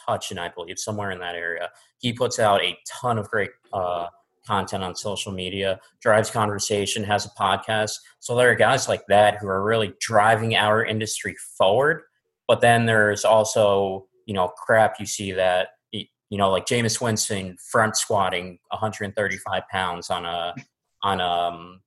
Metuchen, 0.09 0.39
I 0.39 0.49
believe, 0.49 0.79
somewhere 0.79 1.11
in 1.11 1.19
that 1.19 1.35
area. 1.35 1.69
He 1.99 2.13
puts 2.13 2.39
out 2.39 2.61
a 2.63 2.77
ton 2.87 3.17
of 3.17 3.29
great 3.29 3.51
uh, 3.73 4.07
content 4.45 4.83
on 4.83 4.95
social 4.95 5.31
media, 5.31 5.79
drives 6.01 6.29
conversation, 6.29 7.03
has 7.03 7.25
a 7.25 7.29
podcast. 7.29 7.93
So 8.19 8.35
there 8.35 8.49
are 8.49 8.55
guys 8.55 8.87
like 8.87 9.03
that 9.07 9.37
who 9.37 9.47
are 9.47 9.63
really 9.63 9.93
driving 9.99 10.55
our 10.55 10.83
industry 10.83 11.35
forward. 11.57 12.01
But 12.47 12.61
then 12.61 12.85
there's 12.85 13.23
also, 13.23 14.07
you 14.25 14.33
know, 14.33 14.49
crap 14.49 14.99
you 14.99 15.05
see 15.05 15.31
that, 15.33 15.69
you 15.91 16.37
know, 16.37 16.49
like 16.49 16.65
Jameis 16.65 17.01
Winston 17.01 17.57
front 17.71 17.95
squatting 17.97 18.57
135 18.69 19.63
pounds 19.69 20.09
on 20.09 20.25
a, 20.25 20.55
on 21.03 21.19
um, 21.21 21.81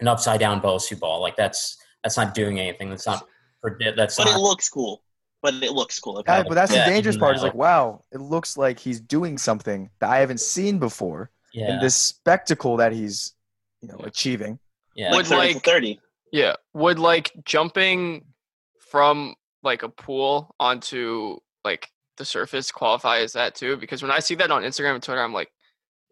an 0.00 0.08
upside 0.08 0.40
down 0.40 0.60
Bosu 0.60 0.98
ball. 0.98 1.20
Like 1.20 1.36
that's, 1.36 1.76
that's 2.02 2.16
not 2.16 2.34
doing 2.34 2.58
anything. 2.60 2.90
That's 2.90 3.06
not, 3.06 3.26
that's 3.96 4.16
but 4.16 4.24
not, 4.26 4.36
it 4.36 4.40
looks 4.40 4.68
cool. 4.68 5.02
But 5.42 5.54
it 5.54 5.72
looks 5.72 5.98
cool. 6.00 6.22
Yeah, 6.26 6.42
but 6.42 6.54
that's 6.54 6.72
Yeah, 6.74 6.84
the 6.86 6.90
dangerous 6.92 7.16
part. 7.16 7.36
Is 7.36 7.42
no. 7.42 7.48
like, 7.48 7.54
wow, 7.54 8.02
it 8.12 8.20
looks 8.20 8.56
like 8.56 8.78
he's 8.78 9.00
doing 9.00 9.38
something 9.38 9.90
that 10.00 10.10
I 10.10 10.18
haven't 10.18 10.40
seen 10.40 10.78
before, 10.78 11.30
yeah, 11.52 11.72
and 11.72 11.82
this 11.82 11.94
spectacle 11.94 12.76
that 12.78 12.92
he's, 12.92 13.34
you 13.80 13.88
know, 13.88 13.98
achieving. 14.04 14.58
yeah. 14.94 15.10
like 15.10 15.18
Would 15.18 15.26
30 15.26 15.54
like- 15.54 15.64
30. 15.64 16.00
Yeah. 16.32 16.54
Would 16.74 16.98
like 16.98 17.32
jumping 17.44 18.24
from 18.90 19.34
like 19.62 19.82
a 19.82 19.88
pool 19.88 20.54
onto 20.58 21.36
like 21.64 21.88
the 22.16 22.24
surface 22.24 22.70
qualify 22.72 23.18
as 23.18 23.32
that 23.34 23.54
too? 23.54 23.76
Because 23.76 24.02
when 24.02 24.10
I 24.10 24.18
see 24.18 24.34
that 24.36 24.50
on 24.50 24.62
Instagram 24.62 24.94
and 24.94 25.02
Twitter, 25.02 25.22
I'm 25.22 25.32
like, 25.32 25.50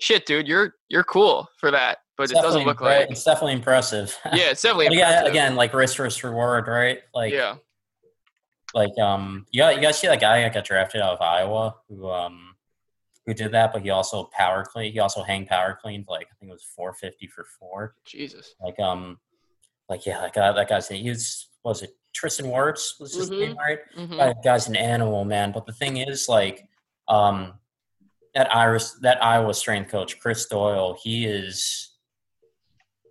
shit, 0.01 0.27
dude, 0.27 0.47
you're 0.47 0.75
you're 0.89 1.05
cool 1.05 1.49
for 1.59 1.71
that. 1.73 1.99
But 2.17 2.25
It's 2.25 2.33
it 2.33 2.43
doesn't 2.43 2.65
look 2.65 2.79
impre- 2.79 3.01
like 3.01 3.11
it's 3.11 3.25
definitely 3.25 3.55
impressive. 3.55 4.17
Yeah, 4.33 4.51
it's 4.51 4.63
definitely 4.63 4.97
yeah, 4.97 5.09
impressive. 5.11 5.31
again, 5.33 5.57
like 5.57 5.75
risk 5.75 5.97
versus 5.97 6.23
reward, 6.23 6.69
right? 6.69 7.01
Like, 7.13 7.33
yeah. 7.33 7.57
like 8.73 8.97
um, 8.99 9.47
you 9.51 9.63
got 9.63 9.75
you 9.75 9.83
guys 9.83 9.99
see 9.99 10.07
that 10.07 10.21
guy 10.21 10.41
that 10.43 10.55
got 10.55 10.65
drafted 10.65 11.01
out 11.01 11.15
of 11.15 11.21
Iowa 11.21 11.75
who 11.89 12.09
um, 12.09 12.55
who 13.27 13.35
did 13.35 13.53
that, 13.53 13.73
but 13.73 13.83
he 13.83 13.91
also 13.91 14.25
power 14.33 14.65
clean. 14.65 14.93
He 14.93 15.01
also 15.01 15.23
hang 15.23 15.47
power 15.47 15.77
cleaned 15.81 16.07
like 16.09 16.29
I 16.31 16.35
think 16.39 16.51
it 16.51 16.55
was 16.55 16.63
four 16.63 16.93
fifty 16.95 17.27
for 17.27 17.45
four. 17.59 17.97
Jesus. 18.05 18.55
Like 18.61 18.79
um, 18.79 19.19
like 19.89 20.07
yeah, 20.07 20.21
that 20.21 20.35
guy, 20.35 20.53
that 20.53 20.69
guy's 20.69 20.89
he 20.89 21.09
was 21.09 21.49
was 21.65 21.83
it 21.83 21.97
Tristan 22.15 22.47
Wirfs 22.47 23.01
was 23.01 23.15
his 23.15 23.29
name, 23.31 23.57
right? 23.59 23.81
Mhm. 23.97 24.17
That 24.19 24.43
guy's 24.43 24.69
an 24.69 24.77
animal, 24.77 25.25
man. 25.25 25.51
But 25.53 25.67
the 25.67 25.73
thing 25.73 25.97
is, 25.97 26.29
like, 26.29 26.69
um, 27.09 27.55
that 28.35 28.55
Iris, 28.55 28.93
that 29.01 29.23
Iowa 29.23 29.53
strength 29.53 29.91
coach, 29.91 30.21
Chris 30.21 30.47
Doyle, 30.47 30.97
he 31.03 31.27
is, 31.27 31.91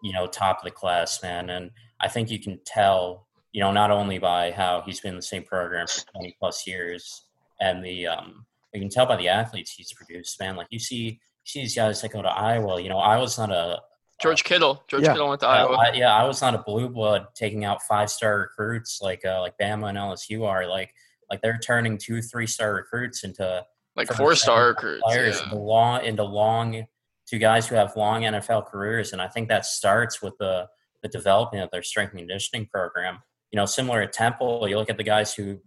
you 0.04 0.13
know, 0.13 0.28
top 0.28 0.60
of 0.60 0.66
the 0.66 0.72
class, 0.72 1.24
man. 1.24 1.50
And 1.50 1.72
I 2.00 2.10
think 2.10 2.30
you 2.30 2.38
can 2.38 2.60
tell, 2.66 3.26
you 3.54 3.62
know, 3.62 3.72
not 3.72 3.89
only 3.89 4.20
by 4.20 4.52
how 4.52 4.84
he's 4.86 5.00
been 5.00 5.12
in 5.12 5.16
the 5.16 5.22
same 5.22 5.44
program 5.44 5.88
for 5.88 6.06
twenty 6.12 6.36
plus 6.38 6.68
years, 6.68 7.24
and 7.62 7.84
the, 7.84 8.08
um, 8.08 8.46
you 8.74 8.82
can 8.82 8.89
tell 8.89 9.06
by 9.06 9.16
the 9.16 9.30
athletes 9.30 9.72
he's 9.72 9.94
produced, 9.94 10.39
man. 10.39 10.58
Like 10.58 10.68
you 10.70 10.80
see, 10.80 11.04
you 11.06 11.46
see 11.46 11.62
these 11.62 11.76
guys 11.76 12.02
that 12.02 12.12
go 12.12 12.22
to 12.22 12.30
Iowa. 12.30 12.82
You 12.82 12.89
know, 12.89 12.98
Iowa's 12.98 13.38
not 13.38 13.50
a 13.50 13.82
George 14.22 14.44
Kittle. 14.44 14.84
George 14.88 15.04
Yeah. 15.04 15.13
Kittle 15.13 15.30
went 15.30 15.42
to 15.42 15.48
uh, 15.48 15.52
Iowa. 15.52 15.78
I, 15.78 15.94
yeah, 15.94 16.13
I 16.13 16.26
was 16.26 16.42
not 16.42 16.54
a 16.54 16.60
blue 16.60 16.89
blood 16.89 17.28
taking 17.34 17.63
out 17.63 17.82
five 17.84 18.10
star 18.10 18.39
recruits 18.39 19.00
like 19.02 19.24
uh, 19.26 19.39
like 19.39 19.58
Bama 19.58 19.89
and 19.89 19.98
LSU 19.98 20.46
are. 20.46 20.68
Like 20.68 20.94
like 21.30 21.42
they're 21.42 21.60
turning 21.60 21.98
two 21.98 22.22
three 22.22 22.48
star 22.48 22.76
recruits 22.76 23.24
into 23.24 23.66
like 23.96 24.12
four 24.13 24.36
star 24.36 24.70
second 24.70 24.88
recruits. 24.89 25.04
players 25.04 25.38
yeah. 25.38 25.44
into 25.46 25.56
long 25.58 26.04
into 26.04 26.24
long 26.24 26.86
to 27.28 27.38
guys 27.38 27.68
who 27.68 27.76
have 27.76 27.96
long 27.96 28.22
NFL 28.24 28.68
careers, 28.68 29.14
and 29.14 29.22
I 29.22 29.28
think 29.28 29.50
that 29.50 29.66
starts 29.66 30.22
with 30.22 30.38
the 30.40 30.68
the 31.02 31.10
development 31.10 31.64
of 31.64 31.70
their 31.72 31.84
strength 31.84 32.12
and 32.12 32.20
conditioning 32.20 32.66
program. 32.68 33.20
You 33.52 33.58
know, 33.58 33.66
similar 33.66 34.02
to 34.06 34.08
Temple, 34.12 34.66
you 34.70 34.78
look 34.78 34.90
at 34.90 34.98
the 34.98 35.04
guys 35.04 35.34
who 35.34 35.60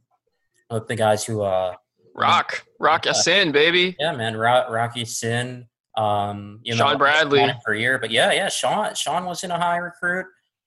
look 0.71 0.88
the 0.88 0.97
guys 0.97 1.25
who 1.25 1.42
uh 1.42 1.75
Rock. 2.14 2.64
Rock 2.81 3.05
Yeah. 3.05 3.11
Ya-Sin, 3.11 3.53
baby. 3.53 3.95
yeah 4.01 4.12
man 4.12 4.37
Ro- 4.37 4.71
Rock 4.71 4.97
Ya-Sin 4.97 5.66
um 5.97 6.61
you 6.62 6.75
Shaun 6.75 6.92
know, 6.92 6.99
Bradley. 6.99 7.47
per 7.64 7.75
year 7.75 7.99
but 7.99 8.11
yeah 8.11 8.33
yeah 8.33 8.49
Shaun 8.49 8.95
Shaun 8.95 9.25
wasn't 9.27 9.53
a 9.53 9.57
high 9.57 9.77
recruit 9.77 10.27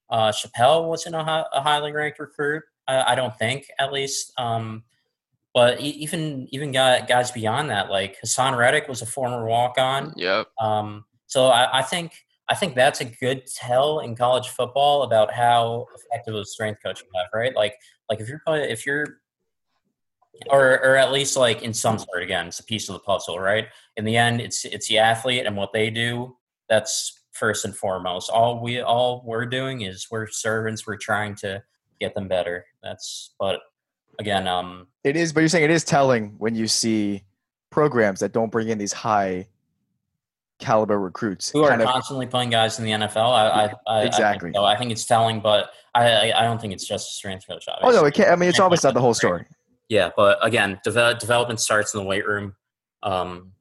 uh 0.10 0.32
Chapelle 0.32 0.88
wasn't 0.90 1.16
a, 1.16 1.24
high, 1.24 1.46
a 1.54 1.62
highly 1.62 1.92
ranked 1.92 2.20
recruit 2.20 2.64
I, 2.88 3.12
I 3.14 3.16
don't 3.16 3.36
think 3.38 3.66
at 3.80 3.92
least 3.92 4.32
um 4.38 4.84
but 5.54 5.80
even 5.80 6.48
even 6.52 6.72
guy, 6.72 7.02
guys 7.02 7.32
beyond 7.32 7.70
that 7.70 7.90
like 7.90 8.18
Haason 8.24 8.58
Reddick 8.58 8.88
was 8.88 9.02
a 9.02 9.06
former 9.06 9.46
walk 9.46 9.78
on 9.78 10.14
Yep. 10.16 10.48
um 10.62 11.06
so 11.28 11.48
I, 11.48 11.80
I 11.80 11.82
think 11.82 12.14
I 12.50 12.56
think 12.56 12.74
that's 12.76 13.00
a 13.00 13.06
good 13.06 13.46
tell 13.46 14.00
in 14.00 14.16
college 14.16 14.50
football 14.50 15.04
about 15.04 15.32
how 15.32 15.86
effective 15.96 16.34
a 16.34 16.44
strength 16.46 16.82
coach 16.84 17.02
you 17.02 17.08
have 17.20 17.28
right? 17.34 17.56
Like 17.56 17.76
like 18.10 18.20
if 18.20 18.28
you're 18.28 18.42
if 18.48 18.86
you're 18.86 19.06
or 20.50 20.80
or 20.84 20.96
at 20.96 21.12
least 21.12 21.36
like 21.38 21.62
in 21.64 21.74
some 21.74 22.00
sort 22.00 22.24
again 22.24 22.48
it's 22.48 22.60
a 22.60 22.64
piece 22.64 22.90
of 22.90 22.94
the 22.94 23.00
puzzle 23.00 23.40
right? 23.40 23.68
In 23.98 24.06
the 24.06 24.18
end 24.18 24.42
it's 24.42 24.66
it's 24.66 24.88
the 24.88 24.98
athlete 24.98 25.46
and 25.46 25.56
what 25.56 25.74
they 25.74 25.90
do 25.90 26.36
that's 26.70 27.16
first 27.34 27.66
and 27.66 27.76
foremost. 27.76 28.30
All 28.30 28.62
we 28.62 28.82
all 28.82 29.24
we're 29.26 29.46
doing 29.46 29.82
is 29.82 30.08
we're 30.12 30.28
servants 30.28 30.86
we're 30.88 30.98
trying 30.98 31.36
to 31.36 31.62
get 32.00 32.14
them 32.16 32.28
better. 32.28 32.66
That's 32.82 33.34
but 33.40 33.60
again 34.20 34.48
um 34.48 34.88
It 35.04 35.16
is, 35.16 35.34
but 35.34 35.42
you're 35.42 35.50
saying 35.50 35.64
it 35.64 35.72
is 35.72 35.84
telling 35.84 36.36
when 36.38 36.56
you 36.56 36.68
see 36.68 37.24
programs 37.70 38.20
that 38.20 38.34
don't 38.34 38.52
bring 38.52 38.70
in 38.70 38.78
these 38.78 38.94
high 38.94 39.48
caliber 40.60 41.00
recruits. 41.00 41.50
who 41.50 41.64
are 41.64 41.70
kind 41.70 41.82
of- 41.82 41.88
constantly 41.88 42.26
playing 42.26 42.50
guys 42.50 42.80
in 42.80 42.86
the 42.86 42.92
NFL 42.92 43.32
I 43.32 43.48
I, 43.48 43.74
I 43.88 44.04
Exactly. 44.04 44.50
I 44.50 44.52
think, 44.52 44.56
so. 44.56 44.66
I 44.66 44.76
think 44.76 44.92
it's 44.92 45.06
telling 45.06 45.40
but 45.40 45.72
I, 45.96 46.32
I 46.34 46.44
don't 46.44 46.60
think 46.60 46.74
it's 46.74 46.86
just 46.86 47.10
a 47.10 47.14
strength 47.14 47.48
coach 47.48 47.66
oh 47.82 47.92
no, 47.92 48.06
it 48.06 48.14
can't. 48.14 48.30
I 48.30 48.36
mean, 48.36 48.50
it's 48.50 48.60
always 48.60 48.84
not 48.84 48.94
the 48.94 49.02
whole 49.02 49.14
story. 49.14 49.46
Yeah, 49.88 50.12
but 50.16 50.38
again, 50.46 50.80
develop, 50.84 51.18
development 51.18 51.60
starts 51.60 51.94
in 51.96 52.02
the 52.02 52.06
weight 52.06 52.28
room. 52.28 52.56
Um, 53.02 53.54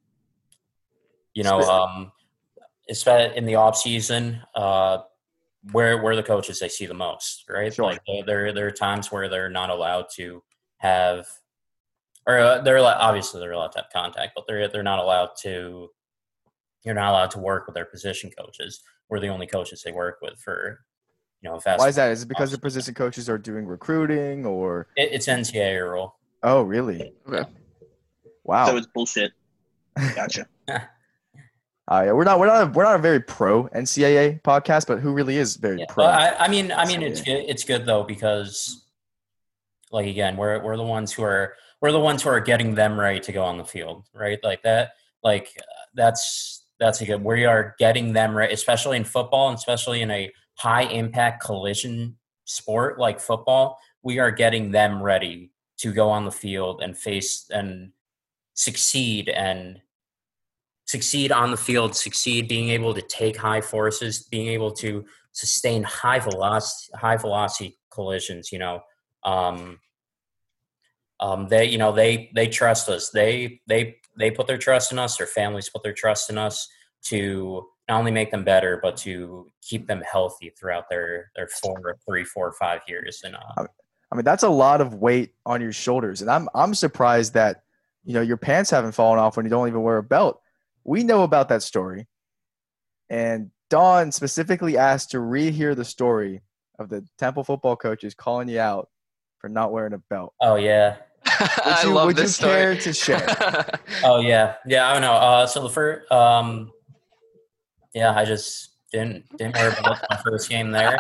you 1.35 1.43
know, 1.43 1.61
um, 1.63 2.13
especially 2.91 3.37
in 3.37 3.47
the 3.47 3.55
off 3.55 3.77
season, 3.77 4.43
uh, 4.55 4.99
where 5.73 6.03
where 6.03 6.17
the 6.17 6.23
coaches 6.23 6.61
they 6.61 6.69
see 6.69 6.85
the 6.85 6.95
most, 6.95 7.45
right? 7.49 7.73
Sure. 7.73 7.87
Like 7.87 8.03
there 8.27 8.53
there 8.53 8.67
are 8.67 8.71
times 8.71 9.11
where 9.11 9.29
they're 9.29 9.49
not 9.49 9.71
allowed 9.71 10.07
to 10.17 10.43
have, 10.79 11.27
or 12.27 12.39
uh, 12.39 12.61
they're 12.63 12.77
allowed, 12.77 12.99
obviously 12.99 13.41
they're 13.41 13.53
allowed 13.53 13.73
to 13.73 13.79
have 13.79 13.91
contact, 13.93 14.33
but 14.35 14.45
they're 14.47 14.69
they're 14.69 14.83
not 14.83 14.99
allowed 14.99 15.31
to. 15.43 15.91
You're 16.85 16.95
not 16.95 17.11
allowed 17.11 17.31
to 17.33 17.39
work 17.41 17.67
with 17.67 17.75
their 17.75 17.85
position 17.85 18.31
coaches. 18.39 18.81
We're 19.09 19.21
the 19.21 19.29
only 19.29 19.47
coaches 19.47 19.83
they 19.85 19.93
work 19.93 20.19
with 20.23 20.39
for, 20.39 20.81
you 21.43 21.49
know, 21.49 21.57
a 21.57 21.61
fast. 21.61 21.81
Why 21.81 21.89
is 21.89 21.97
that? 21.97 22.13
Is 22.13 22.23
it 22.23 22.29
because 22.29 22.53
the 22.53 22.59
position 22.59 22.95
coaches 22.95 23.29
are 23.29 23.39
doing 23.39 23.67
recruiting 23.67 24.47
or? 24.47 24.87
It, 24.97 25.11
it's 25.13 25.27
NCAA 25.27 25.91
rule. 25.91 26.17
Oh, 26.43 26.63
really? 26.63 27.13
Okay. 27.29 27.49
Wow. 28.45 28.67
So 28.67 28.77
it's 28.77 28.87
bullshit. 28.87 29.33
Gotcha. 30.15 30.47
Uh, 31.91 32.03
yeah, 32.05 32.13
we're 32.13 32.25
not 32.25 32.39
we're 32.39 32.47
not 32.47 32.63
a, 32.63 32.71
we're 32.73 32.85
not 32.85 32.97
a 32.97 32.99
very 32.99 33.19
pro 33.19 33.65
NCAA 33.69 34.43
podcast, 34.43 34.87
but 34.87 34.99
who 34.99 35.15
really 35.15 35.39
is 35.39 35.57
very 35.57 35.79
Yeah, 35.79 35.87
pro? 35.89 36.05
I, 36.05 36.45
I 36.45 36.49
mean, 36.49 36.71
I 36.71 36.85
mean, 36.85 37.01
So, 37.01 37.07
it's 37.07 37.23
good. 37.23 37.45
It's 37.49 37.65
good 37.65 37.87
though 37.87 38.03
because, 38.03 38.88
like, 39.91 40.07
again, 40.07 40.37
we're 40.37 40.63
we're 40.63 40.77
the 40.77 40.83
ones 40.83 41.13
who 41.13 41.23
are 41.23 41.55
we're 41.81 41.93
the 41.93 42.01
ones 42.01 42.23
who 42.23 42.31
are 42.31 42.41
getting 42.41 42.75
them 42.75 42.99
ready 42.99 43.21
to 43.21 43.33
go 43.33 43.45
on 43.45 43.59
the 43.59 43.65
field, 43.65 44.05
right? 44.15 44.39
Like 44.43 44.63
that. 44.63 44.93
Like 45.23 45.49
uh, 45.59 45.63
that's 45.95 46.67
that's 46.79 47.01
a 47.01 47.07
good. 47.07 47.23
We 47.23 47.45
are 47.45 47.75
getting 47.79 48.13
them 48.13 48.37
ready, 48.37 48.55
especially 48.55 48.97
in 48.97 49.05
football, 49.05 49.49
and 49.49 49.57
especially 49.57 50.03
in 50.03 50.11
a 50.11 50.31
high 50.55 50.83
impact 50.83 51.43
collision 51.43 52.17
sport 52.45 52.99
like 52.99 53.21
football. 53.21 53.79
We 54.03 54.19
are 54.19 54.31
getting 54.31 54.71
them 54.71 55.03
ready 55.03 55.51
to 55.79 55.93
go 55.93 56.09
on 56.09 56.25
the 56.25 56.31
field 56.31 56.81
and 56.83 56.97
face 56.97 57.47
and 57.51 57.93
succeed 58.55 59.29
and 59.29 59.81
succeed 60.87 61.31
on 61.31 61.51
the 61.51 61.57
field, 61.57 61.95
succeed 61.95 62.49
being 62.49 62.71
able 62.71 62.95
to 62.95 63.03
take 63.03 63.37
high 63.37 63.61
forces, 63.61 64.23
being 64.25 64.49
able 64.49 64.73
to 64.73 65.05
sustain 65.33 65.83
high 65.83 66.19
velocity, 66.19 66.93
high 66.97 67.17
velocity 67.17 67.79
collisions. 67.91 68.51
You 68.53 68.59
know, 68.59 68.83
um, 69.29 69.79
um, 71.21 71.49
they 71.49 71.67
you 71.67 71.79
know 71.79 71.93
they 71.93 72.31
they 72.35 72.49
trust 72.49 72.89
us. 72.89 73.11
They 73.11 73.61
they 73.67 73.97
they 74.17 74.31
put 74.31 74.47
their 74.47 74.59
trust 74.59 74.93
in 74.93 74.99
us. 74.99 75.17
Their 75.17 75.27
families 75.27 75.69
put 75.69 75.83
their 75.83 75.93
trust 75.93 76.31
in 76.31 76.39
us. 76.39 76.69
to 77.05 77.69
not 77.89 77.99
only 77.99 78.11
make 78.11 78.31
them 78.31 78.45
better, 78.45 78.79
but 78.83 78.97
to 78.99 79.47
keep 79.63 79.87
them 79.87 80.03
healthy 80.11 80.51
throughout 80.51 80.89
their 80.91 81.31
their 81.37 81.49
four, 81.49 81.97
three, 82.07 82.25
four, 82.25 82.53
five 82.53 82.81
years. 82.87 83.23
And 83.25 83.35
uh, 83.35 83.67
I 84.13 84.15
mean, 84.15 84.25
that's 84.25 84.43
a 84.43 84.49
lot 84.49 84.81
of 84.81 84.95
weight 84.95 85.35
on 85.47 85.61
your 85.61 85.73
shoulders, 85.73 86.23
and 86.23 86.31
I'm 86.31 86.49
I'm 86.55 86.75
surprised 86.75 87.35
that 87.35 87.63
you 88.05 88.15
know 88.15 88.21
your 88.23 88.37
pants 88.37 88.71
haven't 88.71 88.93
fallen 88.93 89.19
off 89.19 89.37
when 89.37 89.47
you 89.47 89.51
don't 89.51 89.69
even 89.69 89.83
wear 89.83 89.99
a 89.99 90.03
belt. 90.03 90.41
We 90.85 91.03
know 91.03 91.23
about 91.23 91.49
that 91.49 91.63
story, 91.63 92.07
and 93.11 93.51
Don 93.69 94.13
specifically 94.13 94.77
asked 94.79 95.11
to 95.11 95.19
rehear 95.19 95.75
the 95.75 95.85
story 95.85 96.43
of 96.79 96.89
the 96.89 97.05
Temple 97.19 97.45
football 97.45 97.77
coaches 97.77 98.15
calling 98.15 98.49
you 98.49 98.61
out 98.61 98.89
for 99.39 99.49
not 99.49 99.73
wearing 99.73 99.93
a 99.93 99.99
belt. 99.99 100.35
oh 100.41 100.57
yeah, 100.57 100.97
I 101.27 101.83
you- 101.85 101.93
love 101.93 102.07
would 102.07 102.17
you 102.17 102.23
this 102.25 102.37
story. 102.37 102.53
care 102.53 102.77
to 102.77 102.93
share? 102.93 103.27
oh 104.05 104.21
yeah, 104.21 104.55
yeah. 104.67 104.89
I 104.89 104.93
don't 104.93 105.03
know. 105.03 105.13
Uh, 105.15 105.47
so 105.47 105.63
the 105.63 105.69
first, 105.71 106.11
um, 106.13 106.73
yeah, 107.95 108.15
I 108.15 108.25
just 108.25 108.71
didn't 108.93 109.25
didn't 109.37 109.55
wear 109.55 109.69
a 109.71 109.83
belt 109.83 109.99
my 110.11 110.17
first 110.17 110.49
game 110.49 110.71
there, 110.71 110.99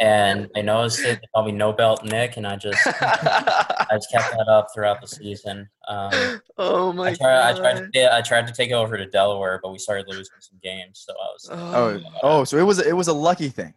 and 0.00 0.48
I 0.56 0.62
noticed 0.62 1.00
it. 1.00 1.20
They 1.20 1.26
called 1.34 1.46
me 1.46 1.52
no 1.52 1.72
belt 1.72 2.04
Nick, 2.04 2.36
and 2.36 2.46
I 2.46 2.56
just 2.56 2.78
I 2.86 3.86
just 3.92 4.10
kept 4.10 4.32
that 4.32 4.48
up 4.48 4.68
throughout 4.74 5.00
the 5.00 5.06
season. 5.06 5.68
Um, 5.86 6.40
oh 6.58 6.92
my 6.92 7.10
I 7.10 7.14
tried, 7.14 7.50
I 7.50 7.56
tried, 7.58 7.74
to, 7.76 7.88
yeah, 7.94 8.10
I 8.12 8.20
tried 8.22 8.46
to 8.48 8.52
take 8.52 8.70
it 8.70 8.74
over 8.74 8.96
to 8.98 9.06
Delaware, 9.06 9.60
but 9.62 9.70
we 9.72 9.78
started 9.78 10.06
losing 10.08 10.34
some 10.40 10.58
games. 10.62 11.04
So 11.06 11.12
I 11.14 11.26
was, 11.32 11.48
Oh, 11.50 12.10
oh, 12.22 12.44
so 12.44 12.58
it 12.58 12.64
was 12.64 12.78
it 12.80 12.94
was 12.96 13.08
a 13.08 13.12
lucky 13.14 13.48
thing. 13.48 13.72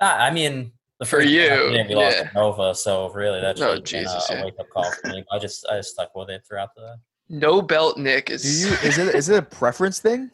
I 0.00 0.30
mean, 0.30 0.72
the 1.02 1.06
For 1.08 1.20
you, 1.22 1.48
game 1.48 1.88
we 1.88 1.94
lost 1.96 2.16
yeah. 2.18 2.30
Nova, 2.34 2.74
so 2.74 3.10
really 3.10 3.40
that's 3.40 3.58
should 3.58 3.66
Oh, 3.66 3.70
have 3.70 3.78
been 3.78 3.84
Jesus, 3.84 4.30
a, 4.30 4.34
yeah. 4.34 4.44
wake 4.44 4.54
up 4.60 4.68
call 4.70 4.90
for 4.90 5.08
me. 5.08 5.24
I 5.32 5.38
just 5.38 5.66
I 5.70 5.76
just 5.78 5.90
stuck 5.90 6.14
with 6.14 6.30
it 6.30 6.42
throughout 6.46 6.74
the. 6.76 6.96
no 7.28 7.60
belt 7.60 7.98
Nick 7.98 8.30
is 8.30 8.42
Do 8.42 8.68
you 8.68 8.74
is 8.88 8.98
it 8.98 9.14
is 9.14 9.28
it 9.28 9.38
a 9.38 9.42
preference 9.42 9.98
thing? 9.98 10.30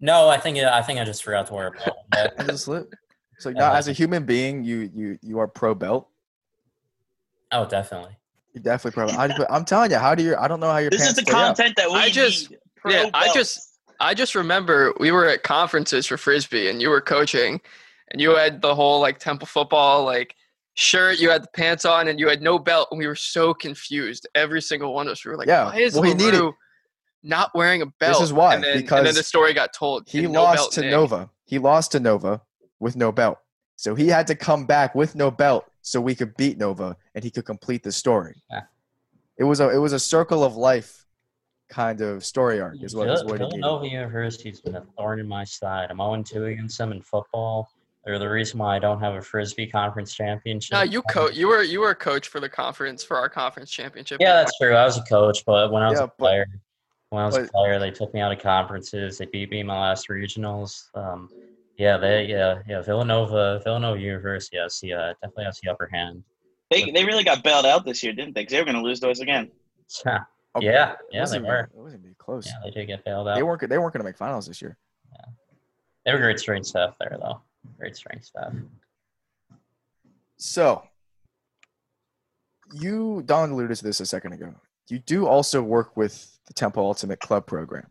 No, 0.00 0.28
I 0.28 0.36
think 0.38 0.58
I 0.58 0.82
think 0.82 0.98
I 0.98 1.04
just 1.04 1.22
forgot 1.22 1.46
to 1.46 1.54
wear 1.54 1.68
a 1.68 1.70
belt. 1.70 1.96
Yeah. 2.14 2.28
I 2.38 2.42
just 2.44 2.66
li- 2.68 2.82
So 3.38 3.50
Yeah, 3.50 3.58
now, 3.60 3.68
like- 3.70 3.78
as 3.78 3.88
a 3.88 3.92
human 3.92 4.24
being, 4.24 4.64
you 4.64 4.90
you 4.94 5.18
you 5.22 5.38
are 5.38 5.46
pro 5.46 5.74
belt. 5.74 6.08
oh, 7.52 7.66
definitely. 7.66 8.16
You're 8.54 8.62
definitely 8.62 8.92
pro. 8.92 9.08
I, 9.16 9.28
but 9.28 9.50
I'm 9.50 9.64
telling 9.64 9.90
you, 9.92 9.98
how 9.98 10.14
do 10.14 10.22
you? 10.22 10.36
I 10.36 10.46
don't 10.48 10.60
know 10.60 10.70
how 10.70 10.78
your 10.78 10.90
This 10.90 11.06
is 11.08 11.14
the 11.14 11.22
stay 11.22 11.32
up. 11.32 11.56
content 11.56 11.74
that 11.76 11.88
we 11.88 11.96
I 11.96 12.10
just- 12.10 12.50
need. 12.50 12.58
yeah, 12.88 13.02
Pro 13.10 13.10
I 13.14 13.32
just- 13.32 13.68
I 14.00 14.14
just 14.14 14.34
remember 14.34 14.92
we 14.98 15.12
were 15.12 15.26
at 15.28 15.44
conferences 15.44 16.06
for 16.06 16.16
frisbee 16.16 16.68
and 16.68 16.82
you 16.82 16.90
were 16.90 17.00
coaching 17.00 17.60
and 18.12 18.20
you 18.20 18.36
had 18.36 18.60
the 18.60 18.74
whole 18.74 19.00
like 19.00 19.18
temple 19.18 19.46
football 19.46 20.04
like 20.04 20.34
shirt, 20.74 21.18
you 21.18 21.30
had 21.30 21.42
the 21.42 21.48
pants 21.54 21.84
on 21.84 22.08
and 22.08 22.20
you 22.20 22.28
had 22.28 22.42
no 22.42 22.58
belt 22.58 22.88
and 22.90 22.98
we 22.98 23.06
were 23.06 23.16
so 23.16 23.52
confused. 23.52 24.28
Every 24.34 24.62
single 24.62 24.94
one 24.94 25.06
of 25.08 25.12
us 25.12 25.24
we 25.24 25.30
were 25.32 25.36
like, 25.38 25.48
Yeah, 25.48 25.64
why 25.64 25.78
is 25.78 25.94
well, 25.94 26.02
he 26.04 26.14
needed- 26.14 26.34
LaRue 26.34 26.54
not 27.24 27.50
wearing 27.54 27.82
a 27.82 27.86
belt? 27.86 28.14
This 28.14 28.22
is 28.22 28.32
why, 28.32 28.54
and 28.54 28.64
then, 28.64 28.72
and 28.72 28.80
because 28.82 29.04
then 29.04 29.14
the 29.14 29.22
story 29.22 29.52
got 29.54 29.72
told. 29.72 30.08
He 30.08 30.24
and 30.24 30.32
no 30.32 30.42
lost 30.42 30.72
to 30.72 30.80
Nick. 30.82 30.90
Nova. 30.90 31.30
He 31.44 31.58
lost 31.58 31.92
to 31.92 32.00
Nova 32.00 32.42
with 32.80 32.96
no 32.96 33.12
belt. 33.12 33.38
So 33.76 33.94
he 33.94 34.08
had 34.08 34.26
to 34.28 34.34
come 34.34 34.66
back 34.66 34.94
with 34.94 35.14
no 35.14 35.30
belt 35.30 35.64
so 35.80 36.00
we 36.00 36.14
could 36.14 36.36
beat 36.36 36.58
Nova 36.58 36.96
and 37.14 37.24
he 37.24 37.30
could 37.30 37.44
complete 37.44 37.82
the 37.82 37.92
story. 37.92 38.42
Yeah. 38.50 38.62
It 39.38 39.44
was 39.44 39.60
a 39.60 39.70
it 39.70 39.78
was 39.78 39.92
a 39.92 39.98
circle 39.98 40.44
of 40.44 40.56
life 40.56 41.04
kind 41.68 42.02
of 42.02 42.22
story 42.24 42.60
arc 42.60 42.82
is 42.82 42.94
what, 42.94 43.08
is 43.08 43.20
Vill- 43.22 43.30
what 43.30 43.40
he 43.40 43.46
needed. 43.46 43.60
Villanova 43.62 43.88
University's 43.88 44.60
been 44.60 44.76
a 44.76 44.84
thorn 44.96 45.20
in 45.20 45.26
my 45.26 45.42
side. 45.44 45.88
I'm 45.90 45.96
0 45.98 46.22
2 46.22 46.44
against 46.46 46.76
them 46.78 46.92
in 46.92 47.00
football. 47.00 47.70
They're 48.04 48.18
the 48.18 48.28
reason 48.28 48.58
why 48.58 48.74
I 48.76 48.78
don't 48.80 48.98
have 49.00 49.14
a 49.14 49.22
frisbee 49.22 49.66
conference 49.68 50.12
championship. 50.14 50.72
No, 50.72 50.82
you 50.82 51.02
co- 51.02 51.28
you 51.30 51.46
were 51.48 51.62
you 51.62 51.80
were 51.80 51.90
a 51.90 51.94
coach 51.94 52.28
for 52.28 52.40
the 52.40 52.48
conference 52.48 53.04
for 53.04 53.16
our 53.16 53.28
conference 53.28 53.70
championship. 53.70 54.20
Yeah, 54.20 54.34
that's 54.34 54.56
true. 54.58 54.74
I 54.74 54.84
was 54.84 54.98
a 54.98 55.02
coach, 55.02 55.44
but 55.46 55.70
when 55.70 55.82
I 55.84 55.88
was 55.88 55.98
Yeah, 56.00 56.04
a 56.04 56.08
but- 56.08 56.18
player, 56.18 56.46
when 57.10 57.22
I 57.22 57.26
was 57.26 57.36
a 57.36 57.44
player, 57.44 57.78
they 57.78 57.90
took 57.92 58.12
me 58.12 58.20
out 58.20 58.32
of 58.32 58.40
conferences. 58.40 59.18
They 59.18 59.26
beat 59.26 59.50
me 59.50 59.60
in 59.60 59.66
my 59.66 59.78
last 59.80 60.08
regionals. 60.08 60.88
Um, 60.96 61.28
yeah, 61.78 61.96
they 61.96 62.24
yeah 62.26 62.58
yeah 62.68 62.82
Villanova 62.82 63.60
Villanova 63.62 64.00
University. 64.00 64.58
I 64.58 64.66
see 64.68 64.92
uh, 64.92 65.14
definitely 65.22 65.44
has 65.44 65.60
the 65.62 65.70
upper 65.70 65.88
hand. 65.92 66.24
They, 66.70 66.90
they 66.90 67.04
really 67.04 67.22
got 67.24 67.44
bailed 67.44 67.66
out 67.66 67.84
this 67.84 68.02
year, 68.02 68.12
didn't 68.14 68.34
they? 68.34 68.44
'Cause 68.44 68.52
they 68.52 68.58
were 68.58 68.64
going 68.64 68.76
to 68.76 68.82
lose 68.82 68.98
those 69.00 69.20
again. 69.20 69.50
Yeah, 70.06 70.20
Okay. 70.56 70.66
yeah, 70.66 70.94
yeah, 71.10 71.24
they 71.26 71.38
were. 71.38 71.60
It 71.64 71.70
wasn't 71.74 72.02
even 72.04 72.14
close. 72.18 72.46
Yeah, 72.46 72.52
they 72.64 72.70
did 72.70 72.86
get 72.86 73.04
bailed 73.04 73.28
out. 73.28 73.34
They 73.36 73.42
weren't 73.42 73.60
they 73.68 73.78
weren't 73.78 73.92
going 73.92 74.00
to 74.00 74.08
make 74.08 74.16
finals 74.16 74.46
this 74.46 74.60
year. 74.62 74.76
Yeah. 75.12 75.24
They 76.04 76.12
were 76.12 76.18
great 76.18 76.38
strength 76.40 76.66
staff 76.66 76.96
there, 76.98 77.16
though. 77.20 77.40
Great 77.78 77.96
strength 77.96 78.24
staff. 78.24 78.52
So 80.36 80.82
you 82.72 83.22
Don 83.26 83.50
alluded 83.50 83.76
to 83.76 83.84
this 83.84 84.00
a 84.00 84.06
second 84.06 84.32
ago. 84.32 84.54
You 84.88 84.98
do 84.98 85.26
also 85.26 85.62
work 85.62 85.96
with 85.96 86.38
the 86.46 86.54
Temple 86.54 86.84
Ultimate 86.84 87.20
Club 87.20 87.46
program. 87.46 87.86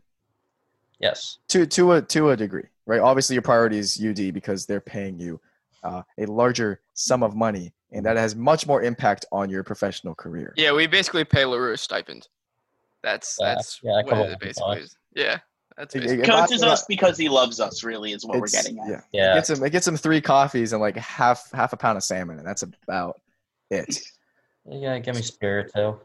Yes. 0.98 1.38
to 1.48 1.66
to 1.66 1.92
a 1.92 2.02
to 2.02 2.30
a 2.30 2.36
degree, 2.36 2.68
right? 2.86 3.00
Obviously, 3.00 3.34
your 3.34 3.42
priority 3.42 3.78
is 3.78 4.00
UD 4.00 4.32
because 4.32 4.66
they're 4.66 4.80
paying 4.80 5.18
you 5.18 5.40
uh, 5.82 6.02
a 6.18 6.26
larger 6.26 6.80
sum 6.94 7.22
of 7.24 7.34
money, 7.34 7.72
and 7.90 8.06
that 8.06 8.16
has 8.16 8.36
much 8.36 8.66
more 8.66 8.82
impact 8.82 9.24
on 9.32 9.50
your 9.50 9.64
professional 9.64 10.14
career. 10.14 10.54
Yeah, 10.56 10.72
we 10.72 10.86
basically 10.86 11.24
pay 11.24 11.44
LaRue 11.44 11.72
a 11.72 11.76
stipend. 11.76 12.28
That's 13.02 13.36
Yeah, 13.40 13.54
that's 13.54 13.80
yeah, 13.82 14.02
what 14.02 14.30
it 14.30 14.38
basically 14.38 14.78
is. 14.78 14.96
Yeah, 15.14 15.38
that's 15.76 15.94
It- 15.94 16.04
it- 16.04 16.24
Coaches 16.26 16.62
us 16.62 16.84
because 16.86 17.16
he 17.18 17.28
loves 17.28 17.60
us, 17.60 17.82
really, 17.84 18.12
is 18.12 18.24
what 18.24 18.38
we're 18.40 18.46
getting 18.46 18.78
at. 18.78 18.88
Yeah, 18.88 19.00
Yeah. 19.12 19.32
it 19.32 19.36
gets 19.36 19.50
him. 19.50 19.64
It 19.64 19.70
gets 19.70 19.86
him 19.86 19.96
three 19.96 20.20
coffees 20.20 20.72
and 20.72 20.80
like 20.80 20.96
half 20.96 21.50
half 21.52 21.72
a 21.72 21.76
pound 21.76 21.96
of 21.96 22.04
salmon, 22.04 22.38
and 22.38 22.46
that's 22.46 22.62
about 22.62 23.20
it. 23.70 23.98
Yeah, 24.68 24.98
give 24.98 25.16
me 25.16 25.22
spirit 25.22 25.72
too. 25.74 25.98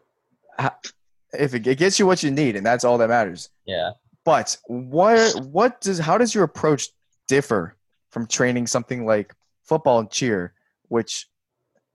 If 1.34 1.54
it, 1.54 1.68
it 1.68 1.78
gets 1.78 2.00
you 2.00 2.06
what 2.08 2.24
you 2.24 2.32
need, 2.32 2.56
and 2.56 2.66
that's 2.66 2.84
all 2.84 2.98
that 3.00 3.10
matters. 3.10 3.50
Yeah. 3.66 3.92
But 4.24 4.58
what 4.66 5.36
what 5.46 5.82
does 5.82 6.00
how 6.00 6.18
does 6.18 6.34
your 6.34 6.44
approach 6.44 6.90
differ 7.28 7.76
from 8.10 8.26
training 8.28 8.68
something 8.68 9.06
like 9.06 9.36
football 9.64 10.00
and 10.00 10.10
cheer, 10.10 10.54
which 10.88 11.28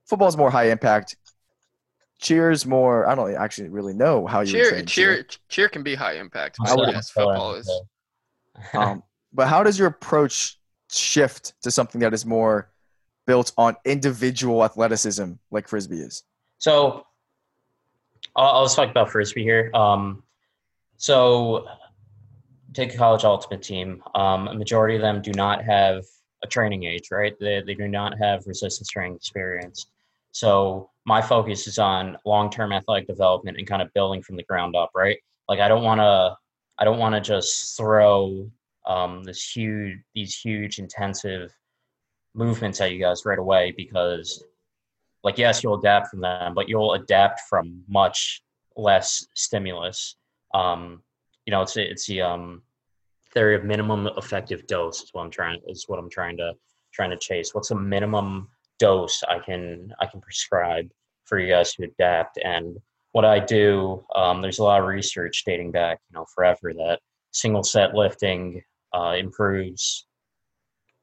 football 0.05 0.27
is 0.27 0.37
more 0.37 0.51
high 0.51 0.69
impact, 0.69 1.15
cheers 2.23 2.65
more. 2.65 3.05
I 3.07 3.13
don't 3.13 3.35
actually 3.35 3.69
really 3.69 3.93
know 3.93 4.25
how 4.25 4.39
you 4.41 4.53
would 4.57 4.63
cheer, 4.63 4.81
cheer, 4.85 5.27
cheer 5.49 5.69
can 5.69 5.83
be 5.83 5.93
high 5.93 6.13
impact. 6.13 6.57
I 6.65 6.73
would- 6.73 6.89
Yes, 6.89 7.11
football 7.11 7.53
is. 7.55 7.69
Um, 8.75 9.03
but 9.33 9.47
how 9.47 9.63
does 9.63 9.77
your 9.79 9.87
approach 9.87 10.59
shift 10.91 11.53
to 11.63 11.71
something 11.71 12.01
that 12.01 12.13
is 12.13 12.23
more 12.23 12.71
built 13.25 13.51
on 13.57 13.75
individual 13.83 14.63
athleticism, 14.63 15.33
like 15.49 15.67
frisbee 15.67 15.97
is? 16.01 16.23
So 16.59 17.03
I'll, 18.35 18.49
I'll 18.49 18.65
just 18.65 18.75
talk 18.75 18.89
about 18.91 19.09
frisbee 19.09 19.41
here. 19.43 19.71
Um, 19.73 20.21
so 20.97 21.67
take 22.73 22.93
a 22.93 22.97
college 22.97 23.23
ultimate 23.23 23.63
team. 23.63 24.03
Um, 24.13 24.47
a 24.47 24.53
majority 24.53 24.95
of 24.95 25.01
them 25.01 25.21
do 25.23 25.31
not 25.31 25.63
have 25.63 26.03
a 26.43 26.47
training 26.47 26.83
age, 26.83 27.09
right? 27.11 27.33
They, 27.39 27.63
they 27.65 27.73
do 27.73 27.87
not 27.87 28.17
have 28.19 28.43
resistance 28.45 28.87
training 28.87 29.15
experience. 29.15 29.87
So 30.31 30.91
my 31.05 31.21
focus 31.21 31.67
is 31.67 31.79
on 31.79 32.17
long-term 32.25 32.71
athletic 32.71 33.07
development 33.07 33.57
and 33.57 33.67
kind 33.67 33.81
of 33.81 33.93
building 33.93 34.21
from 34.21 34.35
the 34.35 34.43
ground 34.43 34.75
up, 34.75 34.91
right? 34.95 35.17
Like 35.49 35.59
I 35.59 35.67
don't 35.67 35.83
want 35.83 35.99
to, 35.99 36.37
I 36.77 36.85
don't 36.85 36.99
want 36.99 37.15
to 37.15 37.21
just 37.21 37.75
throw 37.77 38.49
um, 38.85 39.23
this 39.23 39.49
huge, 39.49 39.99
these 40.15 40.37
huge 40.37 40.79
intensive 40.79 41.51
movements 42.33 42.81
at 42.81 42.91
you 42.91 42.99
guys 42.99 43.25
right 43.25 43.39
away 43.39 43.73
because 43.75 44.43
like 45.23 45.37
yes 45.37 45.63
you'll 45.63 45.79
adapt 45.79 46.09
from 46.09 46.21
them 46.21 46.53
but 46.53 46.67
you'll 46.67 46.93
adapt 46.93 47.41
from 47.41 47.83
much 47.87 48.43
less 48.75 49.25
stimulus 49.35 50.15
um 50.53 51.01
you 51.45 51.51
know 51.51 51.61
it's 51.61 51.77
it's 51.77 52.07
the 52.07 52.21
um 52.21 52.61
theory 53.31 53.55
of 53.55 53.63
minimum 53.63 54.09
effective 54.17 54.65
dose 54.67 55.01
is 55.01 55.09
what 55.13 55.23
i'm 55.23 55.31
trying 55.31 55.59
is 55.67 55.85
what 55.87 55.99
i'm 55.99 56.09
trying 56.09 56.35
to 56.37 56.53
trying 56.91 57.09
to 57.09 57.17
chase 57.17 57.53
what's 57.53 57.69
the 57.69 57.75
minimum 57.75 58.47
dose 58.83 59.23
i 59.29 59.39
can 59.39 59.93
i 59.99 60.05
can 60.05 60.19
prescribe 60.21 60.87
for 61.25 61.39
you 61.39 61.47
guys 61.47 61.73
to 61.73 61.83
adapt. 61.83 62.37
And 62.43 62.77
what 63.13 63.25
i 63.25 63.39
do 63.39 64.03
um, 64.15 64.41
there's 64.41 64.59
a 64.59 64.63
lot 64.63 64.81
of 64.81 64.87
research 64.87 65.43
dating 65.45 65.71
back 65.71 65.99
you 66.09 66.15
know 66.15 66.25
forever 66.35 66.73
that 66.73 66.99
single 67.31 67.63
set 67.63 67.93
lifting 67.93 68.61
uh, 68.93 69.15
improves 69.17 70.05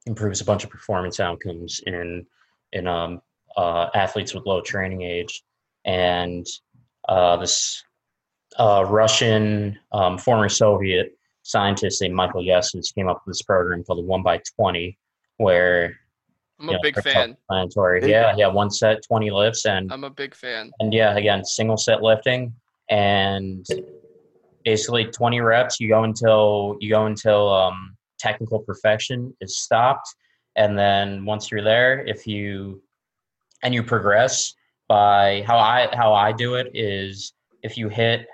improves 0.06 0.40
a 0.40 0.44
bunch 0.44 0.64
of 0.64 0.70
performance 0.70 1.20
outcomes 1.20 1.80
in 1.86 2.26
in 2.72 2.86
um, 2.86 3.20
uh, 3.56 3.88
athletes 3.94 4.34
with 4.34 4.46
low 4.46 4.60
training 4.60 5.02
age, 5.02 5.42
and 5.84 6.46
uh, 7.08 7.36
this 7.36 7.82
uh, 8.58 8.84
Russian 8.86 9.78
um, 9.92 10.18
former 10.18 10.48
Soviet 10.48 11.12
scientist 11.42 12.00
named 12.00 12.14
Michael 12.14 12.42
Yessis 12.42 12.94
came 12.94 13.08
up 13.08 13.22
with 13.24 13.34
this 13.34 13.42
program 13.42 13.82
called 13.84 13.98
the 13.98 14.06
One 14.06 14.22
by 14.22 14.40
Twenty, 14.56 14.98
where 15.38 15.96
I'm 16.60 16.68
a 16.68 16.72
know, 16.72 16.78
big 16.82 16.94
fan. 16.96 17.36
self-explanatory. 17.48 18.10
Yeah, 18.10 18.34
yeah, 18.36 18.46
one 18.46 18.70
set, 18.70 19.02
twenty 19.06 19.30
lifts, 19.30 19.64
and 19.64 19.90
I'm 19.92 20.04
a 20.04 20.10
big 20.10 20.34
fan. 20.34 20.70
and 20.80 20.92
yeah, 20.92 21.16
again, 21.16 21.44
single 21.44 21.76
set 21.76 22.02
lifting 22.02 22.52
and 22.90 23.66
basically 24.64 25.06
20 25.06 25.40
reps. 25.40 25.80
You 25.80 25.88
go 25.88 26.04
until 26.04 26.76
you 26.80 26.90
go 26.90 27.06
until 27.06 27.52
um, 27.52 27.96
technical 28.18 28.60
perfection 28.60 29.34
is 29.40 29.58
stopped, 29.58 30.14
and 30.56 30.78
then 30.78 31.24
once 31.24 31.50
you're 31.50 31.64
there, 31.64 32.04
if 32.06 32.26
you 32.26 32.82
and 33.62 33.74
you 33.74 33.82
progress 33.82 34.54
by 34.88 35.42
how 35.46 35.58
I 35.58 35.88
how 35.92 36.12
I 36.12 36.32
do 36.32 36.54
it 36.54 36.70
is 36.74 37.32
if 37.62 37.76
you 37.76 37.88
hit 37.88 38.26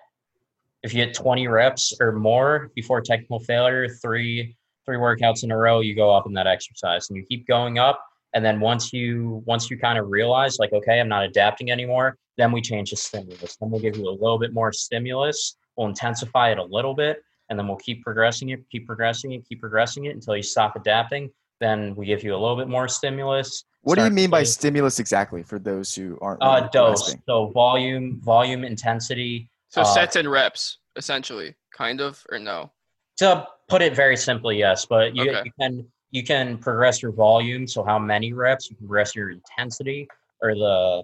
if 0.82 0.94
you 0.94 1.04
hit 1.04 1.14
20 1.14 1.48
reps 1.48 1.92
or 2.00 2.12
more 2.12 2.70
before 2.74 3.00
technical 3.00 3.40
failure, 3.40 3.88
three 3.88 4.56
three 4.84 4.96
workouts 4.96 5.42
in 5.42 5.50
a 5.50 5.56
row, 5.56 5.80
you 5.80 5.94
go 5.94 6.14
up 6.14 6.26
in 6.26 6.32
that 6.34 6.46
exercise, 6.46 7.10
and 7.10 7.16
you 7.16 7.24
keep 7.24 7.46
going 7.46 7.78
up. 7.78 8.02
And 8.37 8.44
then 8.44 8.61
once 8.61 8.92
you 8.92 9.42
once 9.46 9.70
you 9.70 9.79
kind 9.79 9.99
of 9.99 10.11
realize 10.11 10.59
like, 10.59 10.75
okay, 10.75 11.01
I'm 11.01 11.09
not 11.09 11.25
adapting 11.25 11.70
anymore, 11.70 12.18
then 12.37 12.53
we 12.53 12.61
change 12.61 12.90
the 12.90 12.96
stimulus. 12.96 13.57
Then 13.57 13.70
we'll 13.70 13.81
give 13.81 13.96
you 13.96 14.07
a 14.11 14.12
little 14.12 14.38
bit 14.38 14.53
more 14.53 14.75
stimulus. 14.75 15.57
We'll 15.75 15.88
intensify 15.88 16.51
it 16.53 16.59
a 16.59 16.62
little 16.62 16.94
bit, 16.94 17.22
and 17.49 17.59
then 17.59 17.66
we'll 17.66 17.79
keep 17.79 18.05
progressing 18.05 18.51
it, 18.51 18.61
keep 18.70 18.87
progressing 18.87 19.33
it, 19.33 19.49
keep 19.49 19.59
progressing 19.59 20.05
it 20.05 20.11
until 20.11 20.37
you 20.37 20.42
stop 20.42 20.77
adapting. 20.77 21.31
Then 21.61 21.94
we 21.96 22.05
give 22.05 22.22
you 22.22 22.35
a 22.35 22.37
little 22.37 22.59
bit 22.59 22.68
more 22.68 22.88
stimulus. 22.88 23.64
What 23.81 23.96
do 23.96 24.05
you 24.05 24.11
mean 24.11 24.29
by 24.29 24.40
to- 24.40 24.46
stimulus 24.46 24.99
exactly 24.99 25.42
for 25.42 25.59
those 25.59 25.94
who 25.94 26.18
aren't 26.20 26.42
uh, 26.42 26.57
really 26.57 26.68
dose? 26.75 27.03
grasping? 27.05 27.22
So 27.27 27.46
volume, 27.53 28.20
volume, 28.20 28.64
intensity. 28.64 29.49
So 29.70 29.81
Uh, 29.81 29.85
sets 29.85 30.16
and 30.16 30.31
reps, 30.31 30.77
essentially, 30.96 31.55
kind 31.72 32.03
of, 32.03 32.22
or 32.31 32.38
no? 32.38 32.70
To 33.16 33.46
put 33.68 33.81
it 33.81 33.96
very 33.96 34.18
simply, 34.18 34.59
yes, 34.59 34.85
but 34.85 35.16
you, 35.16 35.31
Okay. 35.31 35.40
you 35.46 35.53
can 35.59 35.87
you 36.11 36.23
can 36.23 36.59
progress 36.59 37.03
your 37.03 37.12
volume. 37.12 37.66
So 37.66 37.85
how 37.85 37.99
many 37.99 38.33
reps? 38.33 38.71
You 38.71 38.77
can 38.77 38.87
progress 38.87 39.14
your 39.14 39.31
intensity, 39.31 40.09
or 40.42 40.55
the 40.55 41.03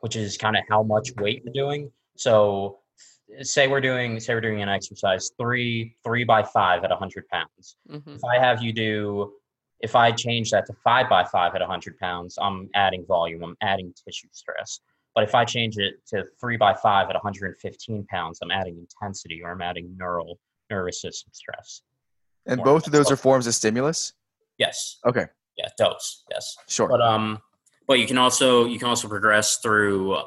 which 0.00 0.16
is 0.16 0.36
kind 0.36 0.56
of 0.56 0.62
how 0.68 0.82
much 0.82 1.14
weight 1.16 1.42
you're 1.44 1.52
doing. 1.52 1.90
So 2.16 2.78
say 3.42 3.68
we're 3.68 3.80
doing 3.80 4.20
say 4.20 4.34
we're 4.34 4.40
doing 4.40 4.62
an 4.62 4.68
exercise 4.68 5.30
three 5.38 5.96
three 6.04 6.24
by 6.24 6.42
five 6.42 6.84
at 6.84 6.90
100 6.90 7.28
pounds 7.28 7.76
hmm 7.88 8.14
if 8.14 8.24
I 8.24 8.38
have 8.38 8.62
you 8.62 8.72
do, 8.72 9.32
if 9.80 9.96
I 9.96 10.12
change 10.12 10.50
that 10.52 10.66
to 10.66 10.72
five 10.84 11.08
by 11.08 11.24
five 11.24 11.54
at 11.54 11.60
100 11.60 11.98
pounds, 11.98 12.38
I'm 12.40 12.70
adding 12.74 13.04
volume, 13.06 13.42
I'm 13.42 13.56
adding 13.60 13.92
tissue 14.04 14.28
stress. 14.32 14.80
But 15.14 15.24
if 15.24 15.34
I 15.34 15.44
change 15.44 15.76
it 15.78 15.94
to 16.08 16.24
three 16.40 16.56
by 16.56 16.74
five 16.74 17.08
at 17.08 17.14
115 17.14 18.04
pounds, 18.04 18.38
I'm 18.42 18.50
adding 18.50 18.78
intensity 18.78 19.42
or 19.42 19.52
I'm 19.52 19.62
adding 19.62 19.94
neural 19.98 20.38
nervous 20.70 21.00
system 21.00 21.30
stress. 21.32 21.82
And 22.46 22.62
both 22.62 22.86
of 22.86 22.92
those 22.92 23.10
are 23.10 23.16
forms 23.16 23.46
of 23.46 23.54
stimulus. 23.54 24.12
Yes. 24.58 24.98
Okay, 25.04 25.26
Yeah. 25.58 25.68
Dose. 25.76 26.24
Yes. 26.30 26.56
sure. 26.68 26.88
But 26.88 27.02
um, 27.02 27.40
but 27.86 27.98
you 27.98 28.06
can 28.06 28.18
also 28.18 28.64
you 28.64 28.78
can 28.78 28.88
also 28.88 29.08
progress 29.08 29.58
through. 29.58 30.18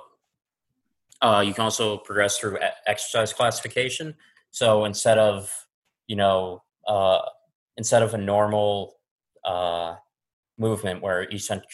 Uh, 1.22 1.44
you 1.46 1.54
can 1.54 1.64
also 1.64 1.98
progress 1.98 2.38
through 2.38 2.58
exercise 2.86 3.34
classification. 3.34 4.16
So 4.52 4.86
instead 4.86 5.18
of 5.18 5.52
you 6.08 6.16
know 6.16 6.64
uh, 6.88 7.20
instead 7.78 8.04
of 8.04 8.14
a 8.14 8.18
normal 8.18 8.96
uh, 9.44 9.96
movement 10.58 11.02
where 11.02 11.24
eccentric, 11.24 11.70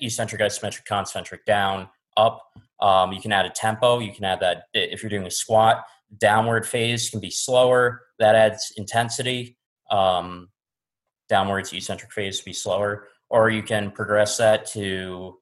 eccentric, 0.00 0.40
isometric, 0.40 0.84
concentric, 0.84 1.44
down, 1.44 1.88
up, 2.16 2.40
um, 2.80 3.12
you 3.12 3.20
can 3.20 3.32
add 3.32 3.46
a 3.46 3.50
tempo. 3.50 3.98
You 3.98 4.12
can 4.12 4.24
add 4.24 4.40
that 4.40 4.64
if 4.72 5.02
you're 5.02 5.10
doing 5.10 5.26
a 5.26 5.30
squat, 5.30 5.84
downward 6.18 6.66
phase 6.66 7.10
can 7.10 7.20
be 7.20 7.30
slower. 7.30 8.02
That 8.18 8.34
adds 8.34 8.72
intensity. 8.76 9.57
Um, 9.90 10.48
downwards 11.28 11.72
eccentric 11.72 12.12
phase 12.12 12.38
to 12.38 12.44
be 12.44 12.52
slower 12.52 13.08
or 13.28 13.50
you 13.50 13.62
can 13.62 13.90
progress 13.90 14.38
that 14.38 14.64
to 14.64 15.38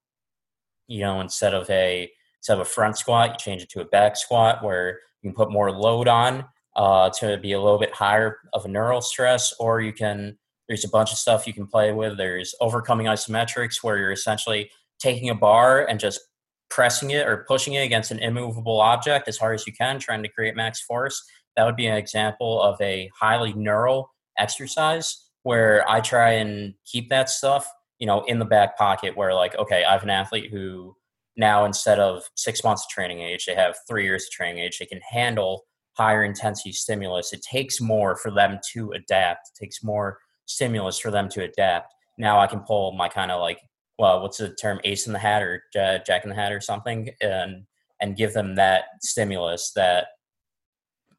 you 0.88 1.00
know 1.00 1.20
instead 1.20 1.54
of 1.54 1.68
a 1.70 2.10
instead 2.40 2.54
of 2.54 2.60
a 2.60 2.64
front 2.64 2.98
squat 2.98 3.30
you 3.30 3.36
change 3.38 3.62
it 3.62 3.70
to 3.70 3.80
a 3.80 3.84
back 3.84 4.16
squat 4.16 4.64
where 4.64 4.98
you 5.22 5.30
can 5.30 5.36
put 5.36 5.50
more 5.50 5.70
load 5.70 6.08
on 6.08 6.44
uh, 6.74 7.08
to 7.10 7.38
be 7.38 7.52
a 7.52 7.60
little 7.60 7.78
bit 7.78 7.94
higher 7.94 8.38
of 8.52 8.64
a 8.64 8.68
neural 8.68 9.00
stress 9.00 9.54
or 9.60 9.80
you 9.80 9.92
can 9.92 10.36
there's 10.68 10.84
a 10.84 10.88
bunch 10.88 11.12
of 11.12 11.18
stuff 11.18 11.46
you 11.46 11.52
can 11.52 11.66
play 11.66 11.92
with. 11.92 12.16
There's 12.16 12.54
overcoming 12.60 13.06
isometrics 13.06 13.82
where 13.82 13.98
you're 13.98 14.12
essentially 14.12 14.70
taking 14.98 15.30
a 15.30 15.34
bar 15.34 15.86
and 15.86 16.00
just 16.00 16.20
pressing 16.68 17.10
it 17.10 17.26
or 17.26 17.44
pushing 17.46 17.74
it 17.74 17.84
against 17.84 18.10
an 18.10 18.18
immovable 18.18 18.80
object 18.80 19.28
as 19.28 19.36
hard 19.36 19.54
as 19.54 19.66
you 19.66 19.72
can 19.72 20.00
trying 20.00 20.22
to 20.22 20.28
create 20.28 20.56
max 20.56 20.80
force. 20.80 21.22
That 21.54 21.64
would 21.64 21.76
be 21.76 21.86
an 21.86 21.96
example 21.96 22.60
of 22.60 22.80
a 22.80 23.10
highly 23.18 23.52
neural 23.52 24.10
exercise 24.38 25.24
where 25.42 25.88
I 25.88 26.00
try 26.00 26.32
and 26.32 26.74
keep 26.84 27.08
that 27.10 27.30
stuff, 27.30 27.68
you 27.98 28.06
know, 28.06 28.24
in 28.24 28.38
the 28.38 28.44
back 28.44 28.76
pocket 28.76 29.16
where 29.16 29.32
like, 29.34 29.56
okay, 29.56 29.84
I 29.84 29.92
have 29.92 30.02
an 30.02 30.10
athlete 30.10 30.50
who 30.50 30.96
now 31.36 31.64
instead 31.64 31.98
of 31.98 32.24
six 32.34 32.64
months 32.64 32.84
of 32.84 32.90
training 32.90 33.20
age, 33.20 33.46
they 33.46 33.54
have 33.54 33.76
three 33.88 34.04
years 34.04 34.24
of 34.24 34.30
training 34.30 34.62
age. 34.62 34.78
They 34.78 34.86
can 34.86 35.00
handle 35.08 35.64
higher 35.96 36.24
intensity 36.24 36.72
stimulus. 36.72 37.32
It 37.32 37.42
takes 37.42 37.80
more 37.80 38.16
for 38.16 38.30
them 38.30 38.58
to 38.72 38.92
adapt. 38.92 39.50
It 39.54 39.64
takes 39.64 39.82
more 39.82 40.18
stimulus 40.46 40.98
for 40.98 41.10
them 41.10 41.28
to 41.30 41.44
adapt. 41.44 41.94
Now 42.18 42.38
I 42.38 42.46
can 42.46 42.60
pull 42.60 42.92
my 42.92 43.08
kind 43.08 43.30
of 43.30 43.40
like, 43.40 43.60
well, 43.98 44.22
what's 44.22 44.38
the 44.38 44.54
term, 44.54 44.80
ace 44.84 45.06
in 45.06 45.12
the 45.12 45.18
hat 45.18 45.42
or 45.42 45.62
jack 45.72 46.24
in 46.24 46.30
the 46.30 46.34
hat 46.34 46.52
or 46.52 46.60
something, 46.60 47.10
and 47.20 47.64
and 48.00 48.16
give 48.16 48.34
them 48.34 48.56
that 48.56 48.84
stimulus 49.00 49.72
that 49.74 50.08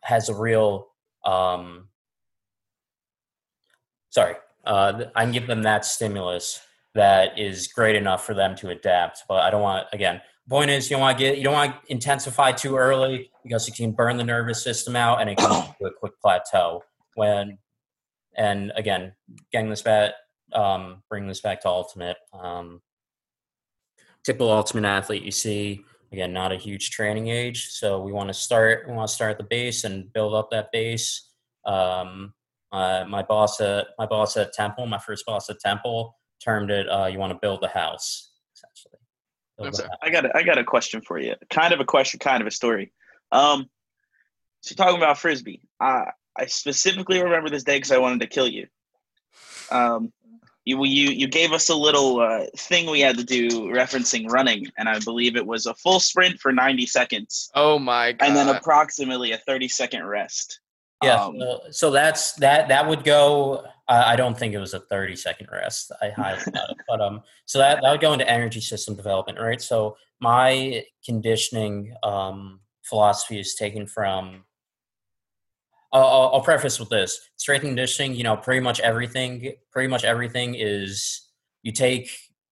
has 0.04 0.30
a 0.30 0.36
real 0.36 0.88
um, 1.26 1.90
sorry, 4.18 4.36
uh, 4.66 5.06
I 5.16 5.24
can 5.26 5.32
give 5.32 5.46
them 5.46 5.62
that 5.62 5.86
stimulus 5.86 6.60
that 6.96 7.38
is 7.38 7.68
great 7.68 7.96
enough 7.96 8.26
for 8.26 8.34
them 8.34 8.56
to 8.56 8.70
adapt. 8.70 9.22
But 9.30 9.42
I 9.42 9.52
don't 9.52 9.62
want 9.62 9.86
again. 9.94 10.22
Point 10.50 10.72
is, 10.72 10.90
you 10.90 10.96
don't 10.96 11.02
want 11.02 11.18
to 11.18 11.24
get 11.24 11.38
you 11.38 11.44
don't 11.44 11.54
want 11.54 11.74
to 11.74 11.92
intensify 11.92 12.52
too 12.52 12.78
early 12.78 13.30
because 13.44 13.68
it 13.68 13.76
can 13.76 13.92
burn 13.92 14.18
the 14.18 14.24
nervous 14.24 14.64
system 14.64 14.96
out 14.96 15.22
and 15.22 15.30
it 15.30 15.38
can 15.38 15.50
to 15.50 15.86
a 15.86 15.94
quick 15.94 16.14
plateau. 16.20 16.84
When 17.16 17.60
and 18.36 18.72
again, 18.76 19.14
getting 19.52 19.70
this 19.70 19.84
back, 19.84 20.14
um, 20.54 21.04
bringing 21.10 21.28
this 21.28 21.42
back 21.42 21.62
to 21.62 21.68
ultimate. 21.68 22.18
Um, 22.34 22.82
typical 24.24 24.52
ultimate 24.52 24.86
athlete 24.86 25.24
you 25.24 25.32
see 25.32 25.86
again 26.12 26.34
not 26.34 26.52
a 26.52 26.58
huge 26.58 26.90
training 26.90 27.30
age 27.30 27.70
so 27.70 28.02
we 28.02 28.12
want 28.12 28.28
to 28.28 28.34
start 28.34 28.84
we 28.86 28.94
want 28.94 29.08
to 29.08 29.14
start 29.14 29.32
at 29.32 29.38
the 29.38 29.44
base 29.46 29.86
and 29.86 30.12
build 30.12 30.34
up 30.34 30.52
that 30.52 30.70
base 30.74 31.30
um, 31.64 32.34
uh, 32.72 33.06
my 33.08 33.24
boss 33.24 33.60
at 33.62 33.88
my 33.98 34.06
boss 34.06 34.38
at 34.38 34.54
Temple, 34.54 34.86
my 34.88 35.00
first 35.00 35.26
boss 35.26 35.50
at 35.50 35.60
Temple, 35.60 36.18
termed 36.44 36.72
it 36.72 36.88
uh, 36.90 37.06
"you 37.06 37.20
want 37.20 37.32
to 37.34 37.40
build 37.42 37.62
the 37.62 37.68
house." 37.68 38.32
Essentially, 38.56 39.00
build 39.58 39.74
the 39.76 39.84
house. 39.84 39.98
I 40.02 40.10
got 40.10 40.26
a, 40.26 40.38
I 40.38 40.44
got 40.44 40.58
a 40.58 40.64
question 40.64 41.02
for 41.02 41.20
you. 41.20 41.36
Kind 41.50 41.74
of 41.74 41.80
a 41.80 41.86
question, 41.86 42.20
kind 42.20 42.42
of 42.42 42.48
a 42.48 42.52
story. 42.52 42.92
Um, 43.32 43.68
so 44.62 44.74
you're 44.78 44.86
talking 44.86 45.02
about 45.02 45.18
frisbee. 45.18 45.62
I 45.80 46.12
I 46.38 46.46
specifically 46.48 47.22
remember 47.22 47.50
this 47.50 47.64
day 47.64 47.78
because 47.78 47.92
I 47.92 47.98
wanted 47.98 48.20
to 48.22 48.28
kill 48.28 48.48
you. 48.48 48.68
Um, 49.72 50.12
you 50.66 50.84
you 50.84 51.12
you 51.12 51.28
gave 51.28 51.54
us 51.54 51.70
a 51.70 51.76
little 51.76 52.20
uh, 52.20 52.46
thing 52.58 52.90
we 52.90 53.00
had 53.00 53.18
to 53.18 53.24
do 53.24 53.48
referencing 53.72 54.30
running, 54.30 54.68
and 54.78 54.90
I 54.90 55.00
believe 55.00 55.38
it 55.38 55.46
was 55.46 55.66
a 55.66 55.74
full 55.76 56.00
sprint 56.02 56.40
for 56.40 56.52
90 56.52 56.86
seconds, 56.88 57.50
Oh 57.56 57.80
my 57.80 58.12
god. 58.12 58.28
and 58.28 58.36
then 58.36 58.50
approximately 58.50 59.32
a 59.32 59.38
30 59.38 59.70
second 59.70 60.06
rest. 60.06 60.60
Yeah, 61.04 61.26
Um, 61.26 61.40
so, 61.40 61.60
so 61.72 61.92
that's 61.92 62.34
that. 62.34 62.68
That 62.70 62.88
would 62.88 63.04
go. 63.04 63.66
Uh, 63.88 64.04
I 64.06 64.16
don't 64.16 64.38
think 64.38 64.54
it 64.54 64.60
was 64.60 64.74
a 64.74 64.80
thirty 64.80 65.16
second 65.16 65.48
rest. 65.52 65.92
I 66.02 66.10
highly 66.16 66.40
doubt 66.52 66.72
it. 66.72 66.78
But 66.88 67.02
um, 67.02 67.22
so 67.46 67.60
that 67.60 67.80
that 67.82 67.92
would 67.92 68.02
go 68.02 68.14
into 68.14 68.28
energy 68.30 68.62
system 68.62 68.96
development, 68.96 69.40
right? 69.40 69.62
So 69.62 69.96
my 70.20 70.84
conditioning 71.06 71.94
um 72.04 72.62
philosophy 72.84 73.40
is 73.40 73.54
taken 73.56 73.86
from. 73.88 74.44
I'll, 75.94 76.04
I'll- 76.04 76.32
I'll 76.34 76.42
preface 76.42 76.80
with 76.80 76.90
this: 76.90 77.20
strength 77.38 77.64
conditioning. 77.64 78.16
You 78.16 78.24
know, 78.24 78.36
pretty 78.38 78.62
much 78.62 78.80
everything. 78.80 79.54
Pretty 79.72 79.88
much 79.88 80.04
everything 80.04 80.56
is 80.58 81.30
you 81.64 81.72
take 81.72 82.10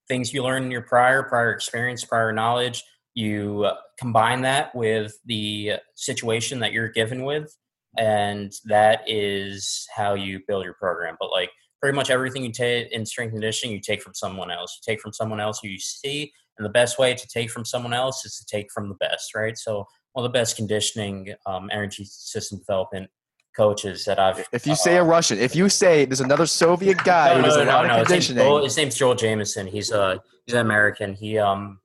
things 0.08 0.34
you 0.34 0.44
learn 0.44 0.64
in 0.66 0.72
your 0.72 0.84
prior 0.84 1.24
prior 1.24 1.52
experience, 1.52 2.06
prior 2.06 2.32
knowledge. 2.32 2.84
You 3.16 3.64
uh, 3.66 3.76
combine 3.98 4.42
that 4.42 4.76
with 4.76 5.18
the 5.26 5.74
situation 5.96 6.60
that 6.60 6.74
you're 6.74 6.90
given 6.90 7.24
with 7.24 7.56
and 7.98 8.52
that 8.66 9.02
is 9.08 9.88
how 9.96 10.14
you 10.14 10.42
build 10.48 10.66
your 10.66 10.74
program. 10.74 11.16
But 11.20 11.32
like 11.32 11.50
pretty 11.82 11.96
much 11.96 12.10
everything 12.10 12.44
you 12.44 12.52
take 12.52 12.92
in 12.92 13.06
strength 13.06 13.32
conditioning, 13.32 13.76
you 13.76 13.82
take 13.82 14.02
from 14.02 14.14
someone 14.14 14.52
else. 14.52 14.78
You 14.80 14.92
take 14.92 15.02
from 15.02 15.14
someone 15.14 15.40
else 15.40 15.60
who 15.62 15.70
you 15.70 15.80
see, 15.80 16.32
and 16.58 16.66
the 16.66 16.72
best 16.72 16.98
way 16.98 17.14
to 17.14 17.28
take 17.28 17.50
from 17.50 17.66
someone 17.66 17.94
else 17.94 18.26
is 18.26 18.38
to 18.38 18.46
take 18.46 18.68
from 18.74 18.90
the 18.90 18.96
best, 18.96 19.36
right? 19.36 19.58
So 19.58 19.86
one 20.14 20.26
of 20.26 20.32
the 20.32 20.38
best 20.38 20.56
conditioning 20.56 21.34
um, 21.46 21.70
energy 21.72 22.06
system 22.06 22.60
development 22.60 23.10
coaches 23.56 24.06
that 24.06 24.20
I've. 24.20 24.46
If 24.52 24.66
you 24.66 24.76
say 24.76 24.98
a 24.98 25.04
Russian, 25.04 25.40
if 25.40 25.56
you 25.56 25.70
say 25.70 26.06
there's 26.06 26.22
another 26.22 26.46
Soviet 26.46 26.98
guy 27.04 27.30
no, 27.30 27.38
who 27.38 27.42
does 27.44 27.56
no, 27.58 27.62
a 27.62 27.66
no, 27.66 27.72
lot 27.72 27.88
no, 27.88 27.94
of 27.94 28.00
His 28.00 28.10
name's, 28.10 28.28
conditioning, 28.28 28.44
Joel, 28.44 28.64
his 28.64 28.78
name's 28.78 28.96
Joel 28.96 29.16
Jamieson. 29.16 29.68
He's 29.68 29.92
a 29.92 30.22
he's 30.46 30.54
an 30.54 30.62
American. 30.62 31.14
He 31.14 31.38
um 31.38 31.80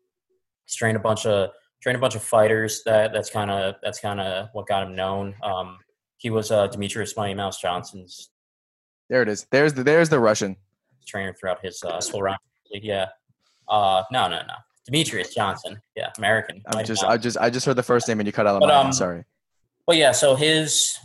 he's 0.66 0.76
trained 0.76 0.96
a 0.96 1.00
bunch 1.00 1.26
of 1.26 1.50
trained 1.82 1.96
a 1.96 2.00
bunch 2.00 2.14
of 2.14 2.22
fighters. 2.22 2.82
That 2.84 3.12
that's 3.12 3.30
kind 3.30 3.50
of 3.50 3.76
that's 3.82 4.00
kind 4.00 4.20
of 4.20 4.48
what 4.52 4.66
got 4.66 4.86
him 4.86 4.94
known. 4.94 5.34
Um, 5.42 5.78
he 6.20 6.30
was 6.30 6.50
uh, 6.50 6.68
Demetrious 6.68 7.16
Mighty 7.16 7.34
Mouse 7.34 7.60
Johnson's 7.60 8.30
there 9.10 9.22
it 9.22 9.28
is. 9.28 9.46
There's 9.50 9.74
the 9.74 9.82
there's 9.82 10.08
the 10.08 10.20
Russian. 10.20 10.56
trainer 11.06 11.34
throughout 11.34 11.62
his 11.62 11.82
uh, 11.82 12.00
round. 12.20 12.38
Yeah. 12.70 13.08
Uh, 13.68 14.04
no, 14.12 14.28
no, 14.28 14.40
no. 14.46 14.54
Demetrious 14.88 15.34
Johnson. 15.34 15.80
Yeah, 15.96 16.10
American. 16.16 16.62
I'm 16.66 16.76
Mighty 16.76 16.86
just. 16.86 17.04
I 17.04 17.16
just 17.16 17.36
I 17.36 17.50
just 17.50 17.66
heard 17.66 17.76
the 17.76 17.82
first 17.82 18.06
name 18.06 18.20
and 18.20 18.26
you 18.26 18.32
cut 18.32 18.46
out 18.46 18.60
But, 18.60 18.68
mine. 18.68 18.76
I'm 18.76 18.86
um, 18.86 18.92
sorry. 18.92 19.24
But 19.84 19.96
yeah, 19.96 20.12
so 20.12 20.36
his 20.36 20.96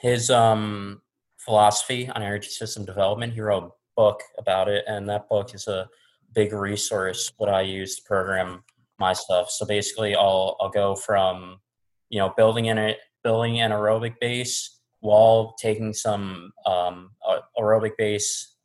his 0.00 0.30
um 0.30 1.00
philosophy 1.38 2.10
on 2.10 2.22
energy 2.22 2.48
system 2.48 2.84
development, 2.84 3.34
he 3.34 3.40
wrote 3.40 3.62
a 3.62 3.70
book 3.96 4.20
about 4.36 4.68
it, 4.68 4.84
and 4.88 5.08
that 5.08 5.28
book 5.28 5.54
is 5.54 5.68
a 5.68 5.88
big 6.34 6.52
resource 6.52 7.32
what 7.36 7.48
I 7.48 7.60
use 7.60 7.96
to 7.96 8.02
program 8.02 8.64
my 8.98 9.12
stuff. 9.12 9.48
So 9.50 9.64
basically 9.64 10.16
I'll 10.16 10.56
I'll 10.60 10.70
go 10.70 10.96
from 10.96 11.60
you 12.08 12.18
know 12.18 12.34
building 12.36 12.66
in 12.66 12.78
it 12.78 12.98
building 13.22 13.60
an 13.60 13.70
aerobic 13.70 14.14
base 14.20 14.78
while 15.00 15.54
taking 15.58 15.92
some 15.92 16.52
um, 16.66 17.10
aerobic 17.58 17.92
base 17.96 18.56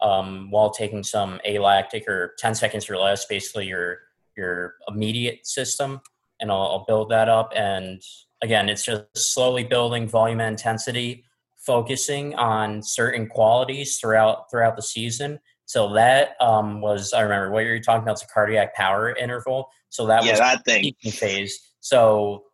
um, 0.00 0.50
while 0.50 0.70
taking 0.70 1.02
some 1.02 1.40
alactic 1.46 2.08
or 2.08 2.34
10 2.38 2.54
seconds 2.54 2.90
or 2.90 2.98
less, 2.98 3.24
basically 3.26 3.66
your 3.66 3.98
your 4.36 4.74
immediate 4.88 5.46
system, 5.46 6.00
and 6.40 6.50
I'll, 6.50 6.62
I'll 6.62 6.84
build 6.86 7.10
that 7.10 7.28
up. 7.28 7.52
And 7.54 8.02
again, 8.42 8.68
it's 8.68 8.84
just 8.84 9.04
slowly 9.14 9.62
building 9.62 10.08
volume 10.08 10.40
and 10.40 10.50
intensity, 10.50 11.24
focusing 11.56 12.34
on 12.34 12.82
certain 12.82 13.26
qualities 13.28 13.98
throughout 13.98 14.50
throughout 14.50 14.76
the 14.76 14.82
season. 14.82 15.38
So 15.66 15.92
that 15.94 16.36
um, 16.40 16.80
was 16.80 17.12
I 17.12 17.20
remember 17.20 17.50
what 17.50 17.64
you're 17.64 17.78
talking 17.78 18.02
about 18.02 18.16
is 18.16 18.22
a 18.22 18.26
cardiac 18.26 18.74
power 18.74 19.14
interval. 19.14 19.70
So 19.88 20.06
that 20.06 20.24
yeah, 20.24 20.32
was 20.32 20.40
that 20.40 20.64
thing. 20.64 20.92
phase. 21.02 21.72
So, 21.80 22.44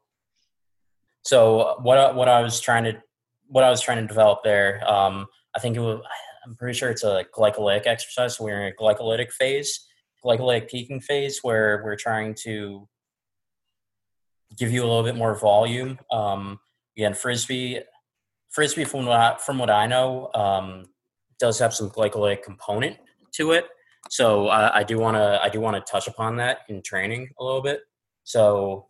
so 1.24 1.76
what 1.82 2.14
what 2.14 2.28
I 2.28 2.40
was 2.42 2.60
trying 2.60 2.84
to 2.84 3.02
what 3.46 3.64
I 3.64 3.70
was 3.70 3.80
trying 3.80 3.98
to 3.98 4.06
develop 4.06 4.40
there, 4.44 4.82
um, 4.90 5.26
I 5.56 5.60
think 5.60 5.76
it 5.76 5.80
was. 5.80 6.00
I'm 6.46 6.56
pretty 6.56 6.78
sure 6.78 6.90
it's 6.90 7.04
a 7.04 7.26
glycolytic 7.36 7.86
exercise. 7.86 8.36
So 8.36 8.44
we're 8.44 8.62
in 8.62 8.72
a 8.72 8.82
glycolytic 8.82 9.30
phase, 9.32 9.86
glycolytic 10.24 10.68
peaking 10.70 11.00
phase, 11.00 11.40
where 11.42 11.82
we're 11.84 11.96
trying 11.96 12.34
to 12.44 12.88
give 14.56 14.70
you 14.70 14.82
a 14.82 14.86
little 14.86 15.02
bit 15.02 15.16
more 15.16 15.38
volume. 15.38 15.98
Um, 16.10 16.58
again, 16.96 17.12
frisbee, 17.12 17.80
frisbee 18.48 18.84
from 18.84 19.04
what 19.04 19.20
I, 19.20 19.36
from 19.36 19.58
what 19.58 19.68
I 19.68 19.86
know, 19.86 20.30
um, 20.34 20.86
does 21.38 21.58
have 21.58 21.74
some 21.74 21.90
glycolytic 21.90 22.42
component 22.42 22.96
to 23.34 23.52
it. 23.52 23.66
So 24.10 24.48
I 24.48 24.84
do 24.84 24.98
want 24.98 25.16
to 25.16 25.38
I 25.42 25.50
do 25.50 25.60
want 25.60 25.76
to 25.76 25.90
touch 25.92 26.08
upon 26.08 26.36
that 26.36 26.60
in 26.68 26.82
training 26.82 27.28
a 27.38 27.44
little 27.44 27.60
bit. 27.60 27.80
So, 28.24 28.86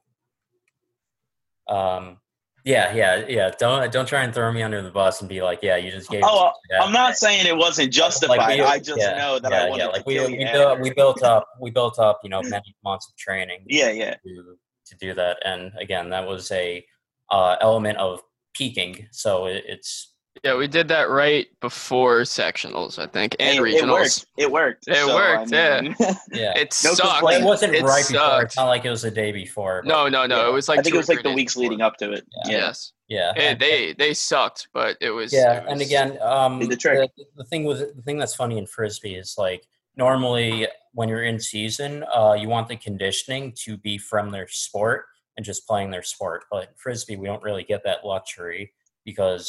um, 1.69 2.19
yeah, 2.65 2.93
yeah, 2.95 3.25
yeah. 3.29 3.51
Don't 3.59 3.91
don't 3.91 4.07
try 4.07 4.25
and 4.25 4.35
throw 4.35 4.53
me 4.53 4.63
under 4.63 4.83
the 4.83 4.91
bus 4.91 5.21
and 5.21 5.29
be 5.29 5.41
like, 5.41 5.61
yeah, 5.63 5.77
you 5.77 5.91
just 5.91 6.11
gave. 6.11 6.23
Oh, 6.25 6.53
that. 6.71 6.83
I'm 6.83 6.93
not 6.93 7.17
saying 7.17 7.47
it 7.47 7.57
wasn't 7.57 7.93
justified. 7.93 8.37
Like 8.37 8.59
we- 8.59 8.65
I 8.65 8.79
just 8.79 9.01
yeah, 9.01 9.17
know 9.17 9.39
that 9.39 9.51
yeah, 9.51 9.63
I 9.63 9.71
wanted 9.71 9.85
yeah. 9.85 9.89
Like 9.89 10.07
we 10.07 10.21
we 10.27 10.45
built 10.45 10.81
we 10.81 10.91
built 10.91 11.23
up 11.23 11.49
we 11.61 11.71
built 11.71 11.99
up 11.99 12.21
you 12.23 12.31
know 12.31 12.43
many 12.43 12.77
months 12.85 13.09
of 13.09 13.17
training 13.17 13.65
yeah, 13.67 13.91
yeah. 13.91 14.17
to 14.17 14.57
to 14.87 14.97
do 14.97 15.15
that, 15.15 15.39
and 15.45 15.73
again, 15.81 16.11
that 16.11 16.27
was 16.27 16.51
a 16.51 16.85
uh, 17.31 17.57
element 17.61 17.97
of 17.99 18.21
peaking. 18.55 19.07
So 19.13 19.47
it, 19.47 19.65
it's 19.67 20.08
Yeah, 20.45 20.57
we 20.57 20.69
did 20.69 20.89
that 20.89 21.11
right 21.11 21.47
before 21.61 22.21
sectionals, 22.21 22.99
I 22.99 23.07
think, 23.07 23.35
and 23.41 23.59
It- 23.59 23.63
regionals. 23.63 24.25
It 24.37 24.51
worked. 24.51 24.85
It 24.87 24.89
worked. 24.89 24.89
It 24.89 24.97
So, 25.07 25.15
worked, 25.15 25.53
I 25.55 25.81
mean, 25.81 25.97
yeah. 26.33 26.53
It 26.57 26.75
No 26.85 26.95
sucked. 26.95 27.19
Complaint. 27.19 27.43
it 27.43 27.47
wasn't 27.47 27.75
It 27.75 27.83
right 27.83 28.07
before. 28.07 28.21
sucked. 28.21 28.45
It's 28.45 28.57
not 28.57 28.67
like 28.69 28.85
it 28.85 28.91
was 28.91 29.03
the 29.03 29.11
day 29.11 29.33
before. 29.33 29.83
No, 29.85 30.09
no, 30.09 30.27
no. 30.27 30.43
Yeah. 30.43 30.49
It 30.49 30.53
was 30.53 30.69
like 30.69 30.79
I 30.79 30.83
think 30.83 30.95
it 30.95 30.99
was 30.99 31.09
like 31.09 31.23
the 31.23 31.33
weeks 31.33 31.55
before. 31.55 31.71
leading 31.71 31.81
up 31.83 31.97
to 31.99 32.13
it. 32.13 32.25
Yeah. 32.47 32.51
Yeah. 32.53 32.59
Yes. 32.59 32.93
Yeah, 33.39 33.55
they 33.55 33.95
they 33.95 34.13
sucked, 34.15 34.69
but 34.75 34.97
it 35.01 35.11
was. 35.11 35.33
yeah 35.33 35.63
it 35.63 35.65
and 35.69 35.81
again 35.81 36.19
um 36.21 36.61
the 36.61 36.77
trick. 36.77 37.11
The, 37.17 37.25
the 37.39 37.45
thing 37.45 37.65
with 37.65 37.97
the 37.97 38.03
thing 38.03 38.19
that's 38.19 38.35
funny 38.35 38.59
in 38.59 38.67
frisbee 38.67 39.15
is 39.15 39.37
like 39.39 39.67
normally 39.97 40.69
when 40.93 41.09
you're 41.09 41.25
in 41.25 41.41
season 41.41 42.05
uh 42.15 42.35
you 42.39 42.49
want 42.49 42.69
the 42.69 42.77
conditioning 42.77 43.53
to 43.65 43.77
be 43.79 43.97
from 43.99 44.31
their 44.31 44.47
sport 44.47 45.07
and 45.37 45.45
just 45.47 45.67
playing 45.67 45.91
their 45.91 46.03
sport 46.03 46.45
but 46.51 46.65
in 46.65 46.69
frisbee 46.77 47.17
we 47.17 47.27
don't 47.27 47.43
really 47.43 47.65
get 47.65 47.83
that 47.85 48.05
luxury 48.05 48.73
because 49.07 49.49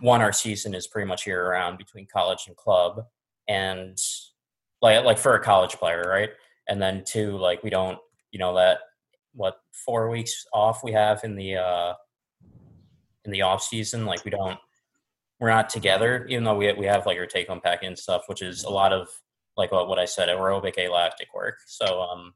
one 0.00 0.22
our 0.22 0.32
season 0.32 0.74
is 0.74 0.86
pretty 0.86 1.08
much 1.08 1.26
year 1.26 1.50
round 1.50 1.78
between 1.78 2.06
college 2.06 2.44
and 2.46 2.56
club. 2.56 3.04
And 3.48 3.98
like 4.82 5.04
like 5.04 5.18
for 5.18 5.34
a 5.34 5.42
college 5.42 5.74
player 5.74 6.02
right? 6.02 6.30
And 6.68 6.80
then 6.80 7.04
two 7.04 7.36
like 7.36 7.62
we 7.62 7.70
don't 7.70 7.98
you 8.30 8.38
know 8.38 8.54
that 8.54 8.78
what 9.34 9.60
four 9.72 10.10
weeks 10.10 10.46
off 10.52 10.82
we 10.82 10.92
have 10.92 11.22
in 11.24 11.36
the 11.36 11.56
uh 11.56 11.94
in 13.24 13.30
the 13.30 13.42
off 13.42 13.62
season 13.62 14.06
like 14.06 14.24
we 14.24 14.30
don't 14.30 14.58
we're 15.38 15.50
not 15.50 15.68
together 15.68 16.26
even 16.28 16.44
though 16.44 16.56
we 16.56 16.72
we 16.72 16.86
have 16.86 17.06
like 17.06 17.18
our 17.18 17.26
take 17.26 17.48
home 17.48 17.60
packet 17.60 17.86
and 17.86 17.98
stuff 17.98 18.22
which 18.26 18.42
is 18.42 18.64
a 18.64 18.70
lot 18.70 18.92
of 18.92 19.08
like 19.56 19.72
what, 19.72 19.88
what 19.88 19.98
i 19.98 20.04
said 20.04 20.28
aerobic 20.28 20.78
alactic 20.78 21.28
work. 21.34 21.58
So 21.66 22.00
um 22.00 22.34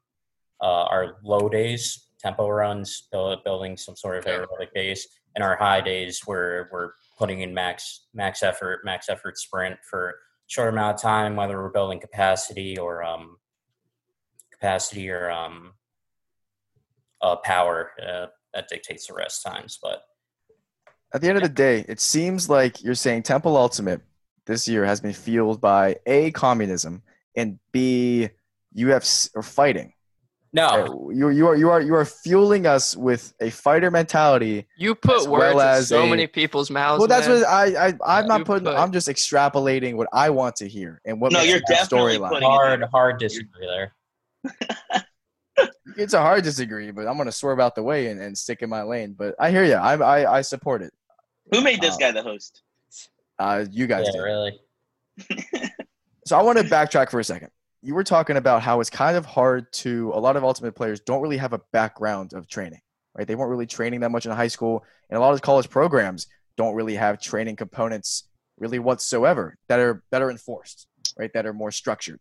uh, 0.63 0.85
our 0.85 1.17
low 1.23 1.49
days 1.49 2.07
tempo 2.19 2.49
runs 2.49 3.09
build, 3.11 3.43
building 3.45 3.77
some 3.77 3.97
sort 3.97 4.17
of 4.17 4.25
aerobic 4.25 4.73
base 4.73 5.07
and 5.35 5.45
our 5.45 5.57
high 5.57 5.81
days 5.81 6.23
we're 6.27 6.69
we're 6.73 6.93
putting 7.19 7.41
in 7.41 7.55
max 7.55 8.07
max 8.13 8.43
effort 8.43 8.81
max 8.85 9.09
effort 9.09 9.39
sprint 9.39 9.77
for 9.89 10.15
short 10.47 10.69
amount 10.69 10.95
of 10.95 11.01
time 11.01 11.37
whether 11.37 11.63
we're 11.63 11.71
building 11.71 12.01
capacity 12.01 12.79
or 12.79 13.03
um 13.03 13.37
capacity 14.53 15.09
or 15.11 15.31
um 15.31 15.73
uh 17.23 17.37
power 17.37 17.91
uh, 18.07 18.27
that 18.53 18.69
dictates 18.69 19.07
the 19.07 19.15
rest 19.15 19.43
times 19.43 19.79
but 19.83 20.03
At 21.15 21.21
the 21.21 21.29
end 21.29 21.39
of 21.39 21.43
the 21.43 21.49
day, 21.49 21.85
it 21.89 22.01
seems 22.01 22.51
like 22.51 22.83
you're 22.83 22.97
saying 22.97 23.23
Temple 23.23 23.57
Ultimate 23.57 24.03
this 24.47 24.67
year 24.67 24.85
has 24.85 25.01
been 25.01 25.13
fueled 25.13 25.61
by 25.61 25.97
A, 26.07 26.31
communism, 26.33 27.03
and 27.37 27.59
B, 27.73 28.29
UFC 28.77 29.31
or 29.35 29.43
fighting. 29.43 29.94
No 30.55 30.67
Uh, 30.69 31.11
You, 31.11 31.29
you, 31.31 31.47
are, 31.49 31.57
you, 31.57 31.69
are, 31.71 31.81
you 31.83 31.95
are 31.95 32.05
fueling 32.07 32.65
us 32.67 32.97
with 32.97 33.35
a 33.41 33.51
fighter 33.51 33.91
mentality. 33.91 34.67
you 34.79 34.95
put 34.95 35.17
as 35.23 35.29
words 35.29 35.55
well 35.57 35.77
in 35.79 35.83
so 35.85 36.05
a- 36.05 36.09
many 36.09 36.27
people's 36.27 36.71
mouths. 36.71 37.01
Well, 37.01 37.09
that's 37.09 37.29
man. 37.29 37.41
what 37.41 37.47
I, 37.49 37.89
I 37.89 37.95
I'm 38.07 38.25
You 38.25 38.29
not 38.29 38.45
putting. 38.47 38.65
put- 38.65 38.77
I'm 38.77 38.93
just 38.93 39.09
extrapolating 39.09 39.97
what 39.97 40.09
I 40.13 40.31
want 40.31 40.57
to 40.57 40.69
hear 40.69 41.03
and 41.05 41.21
what 41.21 41.33
No, 41.33 41.41
makes 41.41 41.51
you're 41.51 41.59
good 41.61 41.67
definitely 41.75 42.19
storyline. 42.19 42.43
hard 42.43 42.83
hard 42.85 43.19
disagree 43.19 43.67
there 43.67 43.95
It's 45.97 46.15
a 46.15 46.21
hard 46.21 46.43
disagree, 46.43 46.91
but 46.91 47.07
I'm 47.07 47.17
gonna 47.17 47.31
swerve 47.31 47.61
out 47.61 47.75
the 47.77 47.83
way 47.83 48.09
and, 48.09 48.21
and 48.21 48.37
stick 48.37 48.63
in 48.63 48.69
my 48.71 48.83
lane. 48.83 49.15
But 49.17 49.35
I 49.39 49.51
hear 49.53 49.63
you. 49.65 49.75
I, 49.75 49.95
I 49.95 50.39
I 50.39 50.41
support 50.41 50.83
it. 50.83 50.93
Who 51.53 51.61
made 51.61 51.81
this 51.81 51.95
Uh, 51.95 51.99
guy 51.99 52.11
the 52.11 52.23
host? 52.23 52.63
Uh, 53.39 53.65
you 53.71 53.87
guys 53.87 54.07
yeah 54.07 54.13
did. 54.13 54.19
really 54.21 54.61
So 56.27 56.39
I 56.39 56.43
want 56.43 56.59
to 56.59 56.65
backtrack 56.65 57.11
for 57.11 57.21
a 57.21 57.25
second. 57.25 57.51
You 57.85 57.95
were 57.95 58.03
talking 58.03 58.39
about 58.39 58.63
how 58.63 58.81
it's 58.81 58.89
kind 58.89 59.15
of 59.15 59.27
hard 59.27 59.71
to 59.75 60.11
a 60.15 60.19
lot 60.19 60.37
of 60.37 60.43
ultimate 60.43 60.75
players 60.75 61.01
don't 61.01 61.21
really 61.21 61.37
have 61.37 61.53
a 61.53 61.61
background 61.71 62.33
of 62.33 62.49
training, 62.49 62.81
right? 63.15 63.27
They 63.27 63.35
weren't 63.35 63.51
really 63.51 63.67
training 63.67 64.01
that 64.01 64.11
much 64.11 64.25
in 64.25 64.33
high 64.33 64.49
school, 64.49 64.87
and 65.11 65.19
a 65.19 65.21
lot 65.21 65.35
of 65.35 65.43
college 65.43 65.69
programs 65.69 66.27
don't 66.57 66.75
really 66.75 66.95
have 66.95 67.21
training 67.21 67.57
components 67.57 68.25
really 68.59 68.79
whatsoever 68.79 69.59
that 69.69 69.81
are 69.81 70.03
are 70.15 70.31
enforced, 70.31 70.87
right? 71.19 71.31
That 71.35 71.45
are 71.45 71.53
more 71.53 71.71
structured. 71.71 72.21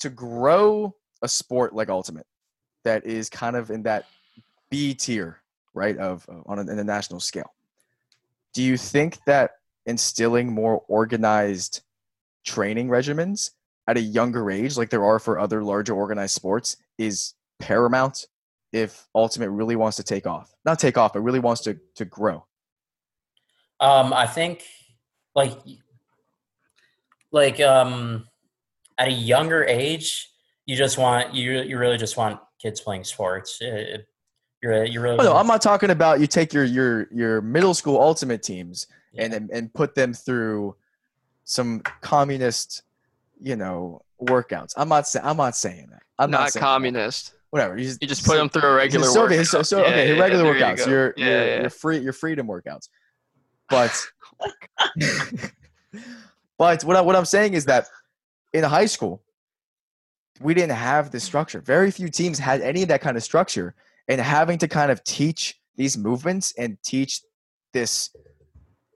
To 0.00 0.10
grow 0.10 0.96
a 1.22 1.28
sport 1.28 1.72
like 1.72 1.88
ultimate 1.88 2.26
that 2.82 3.06
is 3.06 3.30
kind 3.30 3.54
of 3.54 3.70
in 3.70 3.84
that 3.84 4.06
B 4.70 4.92
tier, 4.92 5.40
right, 5.72 5.96
of- 5.98 6.28
on 6.46 6.58
an 6.58 6.68
international 6.68 7.20
scale. 7.20 7.54
Do 8.54 8.62
you 8.64 8.76
think 8.76 9.18
that 9.26 9.52
instilling 9.84 10.52
more 10.52 10.82
organized 10.88 11.82
training 12.44 12.88
regimens 12.88 13.50
at 13.88 13.96
a 13.96 14.00
younger 14.00 14.50
age, 14.50 14.76
like 14.76 14.90
there 14.90 15.04
are 15.04 15.18
for 15.18 15.38
other 15.38 15.62
larger 15.62 15.94
organized 15.94 16.34
sports, 16.34 16.76
is 16.98 17.34
paramount 17.58 18.26
if 18.72 19.06
Ultimate 19.14 19.50
really 19.50 19.76
wants 19.76 19.96
to 19.98 20.02
take 20.02 20.26
off. 20.26 20.52
Not 20.64 20.78
take 20.78 20.98
off, 20.98 21.12
but 21.12 21.20
really 21.20 21.38
wants 21.38 21.62
to 21.62 21.78
to 21.96 22.04
grow. 22.04 22.44
Um, 23.80 24.12
I 24.12 24.26
think 24.26 24.62
like 25.34 25.52
like 27.32 27.60
um 27.60 28.26
at 28.98 29.08
a 29.08 29.12
younger 29.12 29.64
age, 29.64 30.28
you 30.64 30.76
just 30.76 30.98
want 30.98 31.34
you 31.34 31.60
you 31.62 31.78
really 31.78 31.98
just 31.98 32.16
want 32.16 32.40
kids 32.60 32.80
playing 32.80 33.04
sports. 33.04 33.58
It, 33.60 33.66
it- 33.74 34.06
you're 34.62 34.84
you 34.86 35.02
really 35.02 35.18
Oh, 35.20 35.22
no, 35.22 35.36
I'm 35.36 35.46
not 35.46 35.60
talking 35.60 35.90
about 35.90 36.18
you 36.18 36.26
take 36.26 36.54
your 36.54 36.64
your 36.64 37.08
your 37.12 37.42
middle 37.42 37.74
school 37.74 38.00
Ultimate 38.00 38.42
teams 38.42 38.86
Yeah. 39.12 39.26
and, 39.26 39.50
and 39.50 39.72
put 39.74 39.94
them 39.94 40.14
through 40.14 40.74
some 41.44 41.82
communist, 42.00 42.82
you 43.40 43.56
know, 43.56 44.02
workouts. 44.20 44.72
I'm 44.76 44.88
not 44.88 45.06
saying 45.06 45.24
I'm 45.24 45.36
not 45.36 45.56
saying 45.56 45.88
that. 45.90 46.02
I'm 46.18 46.30
not, 46.30 46.40
not 46.40 46.52
saying 46.52 46.60
that. 46.60 46.66
communist. 46.66 47.32
Whatever. 47.50 47.78
You 47.78 47.94
just 47.94 48.24
put 48.26 48.36
them 48.36 48.48
through 48.48 48.68
a 48.68 48.74
regular 48.74 49.06
so, 49.06 49.22
workout. 49.22 49.46
so, 49.46 49.62
so 49.62 49.78
Yeah, 49.78 49.86
okay, 49.86 50.14
yeah, 50.14 50.20
regular 50.20 50.44
you 50.44 50.60
workouts. 50.60 50.84
go. 50.84 50.90
Your 50.90 51.14
yeah, 51.16 51.26
your 51.26 51.46
yeah. 51.46 51.60
your 51.60 51.70
free 51.70 51.98
your 51.98 52.12
freedom 52.12 52.46
workouts. 52.48 52.88
But 53.68 54.06
but 56.58 56.84
what 56.84 56.96
I, 56.96 57.00
what 57.00 57.16
I'm 57.16 57.24
saying 57.24 57.54
is 57.54 57.64
that 57.66 57.86
in 58.52 58.64
high 58.64 58.86
school 58.86 59.22
we 60.40 60.54
didn't 60.54 60.76
have 60.76 61.10
this 61.10 61.24
structure. 61.24 61.60
Very 61.60 61.90
few 61.90 62.08
teams 62.08 62.38
had 62.38 62.60
any 62.60 62.82
of 62.82 62.88
that 62.88 63.00
kind 63.00 63.16
of 63.16 63.22
structure 63.22 63.74
and 64.08 64.20
having 64.20 64.58
to 64.58 64.68
kind 64.68 64.90
of 64.90 65.02
teach 65.02 65.58
these 65.76 65.96
movements 65.96 66.52
and 66.58 66.76
teach 66.82 67.22
this 67.72 68.10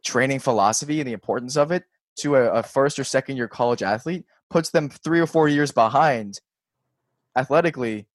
training 0.05 0.39
philosophy 0.39 1.01
and 1.01 1.09
the 1.09 1.13
importance 1.13 1.57
of 1.57 1.73
it 1.73 1.85
to 2.17 2.37
a, 2.37 2.51
a 2.55 2.63
first 2.63 2.99
or 2.99 3.05
second 3.05 3.37
year 3.37 3.49
college 3.49 3.83
athlete 3.83 4.25
puts 4.51 4.71
them 4.71 4.89
three 4.89 5.21
or 5.21 5.27
four 5.27 5.49
years 5.49 5.73
behind 5.73 6.41
athletically 7.37 8.07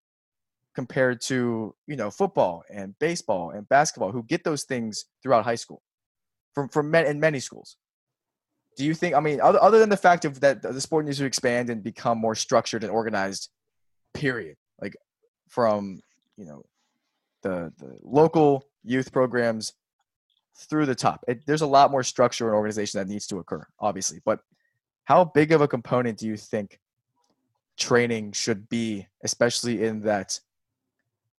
compared 0.76 1.22
to 1.22 1.74
you 1.88 1.96
know 1.96 2.12
football 2.12 2.64
and 2.70 2.98
baseball 3.00 3.50
and 3.52 3.68
basketball 3.70 4.12
who 4.12 4.24
get 4.24 4.44
those 4.44 4.64
things 4.64 5.06
throughout 5.24 5.46
high 5.46 5.56
school 5.56 5.82
from 6.54 6.68
from 6.70 6.92
men 6.92 7.06
in 7.06 7.20
many 7.20 7.40
schools. 7.40 7.78
Do 8.78 8.84
you 8.86 8.94
think 8.94 9.16
i 9.16 9.22
mean 9.22 9.40
other, 9.40 9.62
other 9.62 9.80
than 9.80 9.90
the 9.90 9.98
fact 9.98 10.26
of 10.26 10.42
that 10.42 10.62
the 10.62 10.82
sport 10.82 11.06
needs 11.06 11.18
to 11.20 11.26
expand 11.26 11.70
and 11.70 11.82
become 11.82 12.18
more 12.18 12.36
structured 12.36 12.84
and 12.84 12.92
organized 12.92 13.50
period 14.14 14.58
like 14.82 14.96
from 15.48 16.02
you 16.38 16.46
know 16.46 16.64
the 17.42 17.72
the 17.78 17.98
local 18.04 18.68
youth 18.84 19.14
programs 19.14 19.74
through 20.56 20.86
the 20.86 20.96
top. 20.96 21.24
It, 21.28 21.46
there's 21.46 21.62
a 21.62 21.68
lot 21.68 21.92
more 21.92 22.04
structure 22.04 22.48
and 22.48 22.56
organization 22.56 23.00
that 23.00 23.08
needs 23.08 23.28
to 23.28 23.40
occur, 23.40 23.66
obviously. 23.80 24.22
But 24.24 24.40
how 25.04 25.26
big 25.26 25.52
of 25.52 25.62
a 25.62 25.68
component 25.68 26.18
do 26.18 26.28
you 26.28 26.38
think 26.38 26.80
training 27.78 28.32
should 28.32 28.70
be, 28.70 29.08
especially 29.24 29.84
in 29.84 30.02
that 30.02 30.40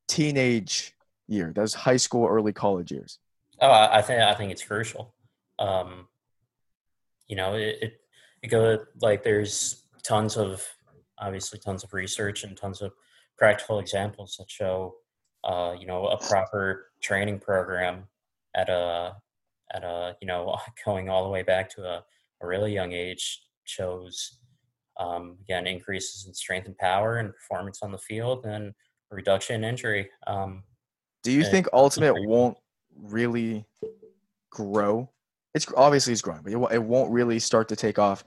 teenage 0.07 0.95
year, 1.27 1.53
those 1.55 1.75
high 1.75 1.97
school, 1.97 2.27
early 2.27 2.53
college 2.53 2.93
years? 2.93 3.19
Oh, 3.61 3.71
I 3.71 4.03
think 4.03 4.21
I 4.21 4.35
think 4.35 4.53
it's 4.53 4.63
crucial. 4.63 5.15
Um, 5.59 6.09
you 7.27 7.37
know, 7.37 7.55
it, 7.55 7.79
it 7.81 8.01
it 8.43 8.49
go 8.49 8.85
like 9.01 9.23
there's 9.23 9.85
tons 10.03 10.37
of 10.37 10.63
obviously 11.19 11.59
tons 11.59 11.83
of 11.83 11.95
research 11.95 12.45
and 12.45 12.57
tons 12.57 12.83
of 12.83 12.93
practical 13.39 13.79
examples 13.79 14.37
that 14.39 14.51
show, 14.51 14.97
uh, 15.43 15.75
you 15.79 15.87
know, 15.87 16.07
a 16.07 16.19
proper 16.19 16.93
training 17.01 17.39
program 17.39 18.05
at 18.57 18.69
a 18.69 19.15
at 19.73 19.85
a 19.85 20.17
you 20.21 20.27
know 20.27 20.57
going 20.85 21.09
all 21.09 21.25
the 21.25 21.31
way 21.31 21.43
back 21.43 21.69
to 21.71 21.85
a, 21.85 22.05
a 22.43 22.47
really 22.47 22.73
young 22.73 22.93
age 22.93 23.43
shows 23.65 24.39
um, 24.99 25.37
again 25.43 25.67
increases 25.67 26.27
in 26.27 26.35
strength 26.35 26.67
and 26.67 26.79
power 26.79 27.19
and 27.19 27.33
performance 27.33 27.83
on 27.83 27.93
the 27.93 27.99
field 27.99 28.47
and 28.47 28.73
reduction 29.11 29.57
in 29.57 29.65
injury. 29.69 30.09
Um, 30.27 30.63
Do 31.23 31.33
you 31.33 31.45
think 31.45 31.69
Ultimate 31.73 32.15
won't 32.27 32.57
really 32.97 33.65
grow? 34.51 35.11
It's 35.55 35.67
obviously 35.77 36.13
it's 36.13 36.23
growing, 36.23 36.43
but 36.43 36.53
it, 36.53 36.75
it 36.75 36.83
won't 36.83 37.11
really 37.11 37.39
start 37.39 37.69
to 37.69 37.77
take 37.77 37.99
off 37.99 38.25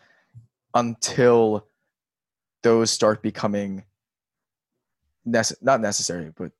until 0.74 1.68
those 2.64 2.92
start 2.92 3.22
becoming 3.22 3.84
nece- 5.28 5.62
not 5.62 5.82
necessary, 5.82 6.32
but 6.36 6.52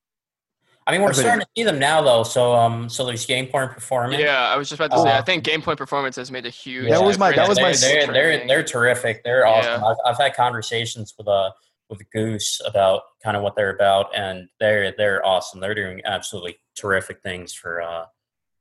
I 0.90 0.92
mean, 0.94 1.02
we're 1.02 1.10
Everything. 1.10 1.24
starting 1.24 1.46
to 1.46 1.48
see 1.56 1.64
them 1.64 1.78
now, 1.78 2.02
though. 2.02 2.24
So, 2.24 2.54
um, 2.56 2.90
so 2.90 3.06
there's 3.06 3.24
game 3.28 3.46
point 3.46 3.72
performance. 3.72 4.20
Yeah, 4.22 4.50
I 4.50 4.58
was 4.58 4.70
just 4.70 4.82
about 4.82 4.92
to 4.96 5.04
say. 5.04 5.12
I 5.12 5.20
Uh, 5.20 5.22
think 5.24 5.44
game 5.44 5.62
point 5.62 5.78
performance 5.78 6.16
has 6.16 6.32
made 6.32 6.46
a 6.48 6.50
huge. 6.50 6.90
That 6.90 7.04
was 7.04 7.20
my- 7.20 7.30
that 7.30 7.36
difference 7.48 7.60
was 7.62 7.84
my 7.84 7.90
in 7.90 8.12
They're 8.12 8.38
they're, 8.38 8.48
they're 8.48 8.64
terrific. 8.64 9.24
They're 9.24 9.46
awesome. 9.46 9.82
Yeah. 9.82 9.88
I've, 9.88 9.98
I've 10.06 10.18
had 10.18 10.34
conversations 10.36 11.14
with 11.18 11.28
uh 11.28 11.52
with 11.90 12.02
Goose 12.12 12.60
about 12.66 13.02
kind 13.24 13.38
of 13.38 13.44
what 13.44 13.56
they're 13.56 13.70
about, 13.76 14.16
and 14.16 14.48
they're 14.60 14.94
they're 14.98 15.24
awesome. 15.26 15.60
They're 15.60 15.76
doing 15.76 16.02
absolutely 16.06 16.60
terrific 16.76 17.22
things 17.22 17.54
for 17.54 17.82
uh 17.84 18.06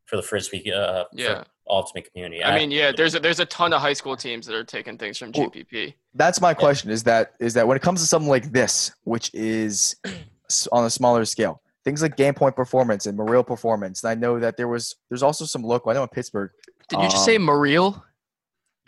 for 0.05 0.17
the 0.17 0.23
frisbee 0.23 0.71
uh 0.71 1.05
for 1.05 1.09
Yeah. 1.13 1.45
ultimate 1.69 2.11
community. 2.13 2.45
I 2.45 2.59
mean, 2.59 2.71
yeah, 2.71 2.93
there's 2.93 3.15
a, 3.15 3.21
there's 3.21 3.41
a 3.41 3.47
ton 3.47 3.73
of 3.73 3.81
high 3.81 3.93
school 3.95 4.17
teams 4.17 4.47
that 4.47 4.55
are 4.55 4.65
taking 4.65 4.99
things 4.99 5.17
from 5.19 5.33
Well, 5.35 5.51
GPP. 5.51 5.95
that's 6.15 6.41
my 6.41 6.53
question 6.55 6.91
is 6.91 7.05
that 7.05 7.33
is 7.41 7.55
that 7.55 7.67
when 7.67 7.77
it 7.77 7.83
comes 7.83 8.01
to 8.01 8.07
something 8.07 8.29
like 8.29 8.53
this 8.53 8.91
which 9.05 9.31
is 9.35 9.97
on 10.73 10.85
a 10.85 10.91
smaller 10.91 11.25
scale 11.25 11.61
things 11.89 12.03
like 12.03 12.17
game 12.19 12.35
point 12.35 12.55
performance 12.55 13.07
and 13.07 13.19
Moril 13.19 13.43
performance 13.47 14.05
and 14.05 14.11
i 14.11 14.15
know 14.15 14.39
that 14.39 14.59
there 14.59 14.69
was 14.69 14.95
there's 15.09 15.23
also 15.23 15.47
some 15.47 15.63
local 15.63 15.91
i 15.91 15.95
know 15.95 16.03
in 16.03 16.09
pittsburgh 16.09 16.51
Did 16.91 17.01
you 17.01 17.09
just 17.09 17.25
say 17.25 17.37
Um, 17.37 17.47
Mariel? 17.47 18.05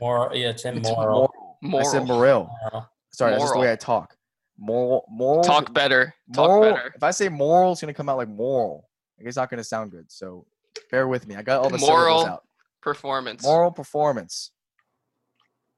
more 0.03 0.31
yeah, 0.35 0.51
it's 0.51 0.65
it's 0.67 0.87
immoral. 0.89 1.31
moral. 1.63 1.87
i 1.87 1.91
said 1.91 2.07
Moral. 2.07 2.47
moril 2.47 2.51
Moral. 2.73 2.91
sorry 3.11 3.31
that's 3.33 3.43
just 3.45 3.55
the 3.55 3.61
way 3.61 3.73
i 3.73 3.77
talk 3.77 4.15
moral 4.59 5.07
moral 5.11 5.43
Talk 5.43 5.73
better. 5.73 6.13
Talk 6.35 6.49
moral 6.49 6.75
better. 6.75 6.93
if 6.95 7.03
i 7.03 7.11
say 7.11 7.31
moral 7.31 7.73
it's 7.73 7.81
going 7.81 7.93
to 7.93 7.97
come 7.97 8.11
out 8.11 8.19
like 8.19 8.29
moral 8.29 8.87
like 9.19 9.27
it's 9.27 9.37
not 9.39 9.49
going 9.49 9.57
to 9.59 9.65
sound 9.65 9.91
good 9.91 10.05
so 10.13 10.45
bear 10.91 11.09
with 11.09 11.27
me 11.27 11.37
i 11.37 11.43
got 11.43 11.61
all 11.63 11.71
the 11.71 11.79
Moral. 11.79 12.27
out 12.27 12.45
Performance. 12.83 13.43
moral 13.43 13.71
performance 13.71 14.51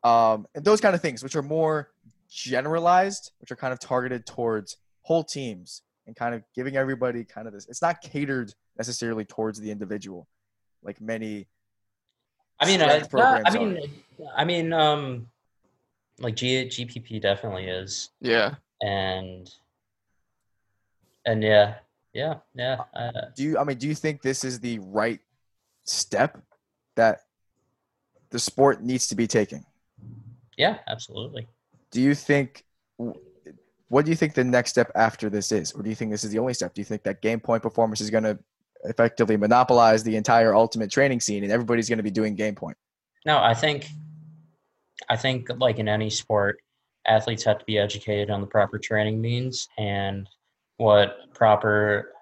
um 0.02 0.46
and 0.56 0.64
those 0.64 0.80
kind 0.80 0.94
of 0.96 1.00
things 1.00 1.22
which 1.22 1.36
are 1.36 1.42
more 1.42 1.90
generalized 2.28 3.30
which 3.40 3.52
are 3.52 3.56
kind 3.56 3.72
of 3.72 3.78
targeted 3.78 4.26
towards 4.26 4.76
whole 5.02 5.22
teams 5.22 5.82
and 6.06 6.16
kind 6.16 6.34
of 6.34 6.42
giving 6.54 6.76
everybody 6.76 7.24
kind 7.24 7.46
of 7.46 7.52
this 7.52 7.66
it's 7.68 7.82
not 7.82 8.00
catered 8.00 8.52
necessarily 8.76 9.24
towards 9.24 9.60
the 9.60 9.70
individual 9.70 10.26
like 10.82 11.00
many 11.00 11.46
I 12.60 12.66
mean, 12.66 12.80
uh, 12.80 13.04
strength 13.04 13.12
no, 13.12 13.20
I 13.20 13.40
programs 13.50 13.58
mean, 13.58 13.90
I 14.36 14.44
mean, 14.44 14.72
um, 14.72 15.26
like 16.20 16.36
G, 16.36 16.64
GPP 16.66 17.20
definitely 17.20 17.64
is, 17.66 18.10
Yeah. 18.20 18.54
and 18.80 19.50
and 21.26 21.42
yeah, 21.42 21.74
yeah, 22.12 22.34
yeah. 22.54 22.76
Uh, 22.94 23.10
do 23.34 23.42
you 23.42 23.58
i 23.58 23.64
mean 23.64 23.78
do 23.78 23.88
you 23.88 23.94
think 23.94 24.22
this 24.22 24.44
is 24.44 24.60
the 24.60 24.78
right 24.80 25.20
step 25.84 26.40
that 26.94 27.22
the 28.30 28.38
sport 28.38 28.82
needs 28.82 29.08
to 29.08 29.14
be 29.16 29.26
taking 29.26 29.64
yeah, 30.56 30.78
absolutely. 30.86 31.48
do 31.90 32.00
you 32.00 32.14
think 32.14 32.64
what 33.92 34.06
do 34.06 34.10
you 34.10 34.16
think 34.16 34.32
the 34.32 34.42
next 34.42 34.70
step 34.70 34.90
after 34.94 35.28
this 35.28 35.52
is? 35.52 35.72
Or 35.72 35.82
do 35.82 35.90
you 35.90 35.94
think 35.94 36.10
this 36.10 36.24
is 36.24 36.30
the 36.30 36.38
only 36.38 36.54
step? 36.54 36.72
Do 36.72 36.80
you 36.80 36.84
think 36.86 37.02
that 37.02 37.20
game 37.20 37.40
point 37.40 37.62
performance 37.62 38.00
is 38.00 38.08
going 38.08 38.24
to 38.24 38.38
effectively 38.84 39.36
monopolize 39.36 40.02
the 40.02 40.16
entire 40.16 40.54
ultimate 40.54 40.90
training 40.90 41.20
scene 41.20 41.42
and 41.42 41.52
everybody's 41.52 41.90
going 41.90 41.98
to 41.98 42.02
be 42.02 42.10
doing 42.10 42.34
game 42.34 42.54
point? 42.54 42.78
No, 43.26 43.36
I 43.36 43.52
think, 43.52 43.88
I 45.10 45.16
think 45.18 45.50
like 45.58 45.78
in 45.78 45.88
any 45.88 46.08
sport, 46.08 46.62
athletes 47.06 47.44
have 47.44 47.58
to 47.58 47.66
be 47.66 47.76
educated 47.76 48.30
on 48.30 48.40
the 48.40 48.46
proper 48.46 48.78
training 48.78 49.20
means 49.20 49.68
and 49.76 50.26
what 50.78 51.18
proper 51.34 52.14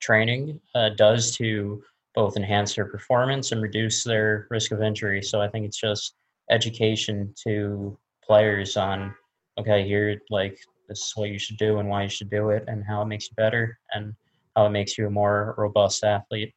training 0.00 0.60
uh, 0.74 0.90
does 0.90 1.34
to 1.38 1.82
both 2.14 2.36
enhance 2.36 2.74
their 2.74 2.84
performance 2.84 3.50
and 3.50 3.62
reduce 3.62 4.04
their 4.04 4.46
risk 4.50 4.72
of 4.72 4.82
injury. 4.82 5.22
So 5.22 5.40
I 5.40 5.48
think 5.48 5.64
it's 5.64 5.80
just 5.80 6.16
education 6.50 7.32
to 7.44 7.96
players 8.22 8.76
on, 8.76 9.14
okay, 9.58 9.88
here, 9.88 10.20
like 10.28 10.58
this 10.88 10.98
is 11.00 11.12
what 11.14 11.30
you 11.30 11.38
should 11.38 11.56
do 11.56 11.78
and 11.78 11.88
why 11.88 12.02
you 12.02 12.08
should 12.08 12.30
do 12.30 12.50
it 12.50 12.64
and 12.68 12.84
how 12.84 13.02
it 13.02 13.06
makes 13.06 13.26
you 13.28 13.34
better 13.36 13.78
and 13.94 14.14
how 14.56 14.66
it 14.66 14.70
makes 14.70 14.96
you 14.98 15.06
a 15.06 15.10
more 15.10 15.54
robust 15.58 16.04
athlete. 16.04 16.54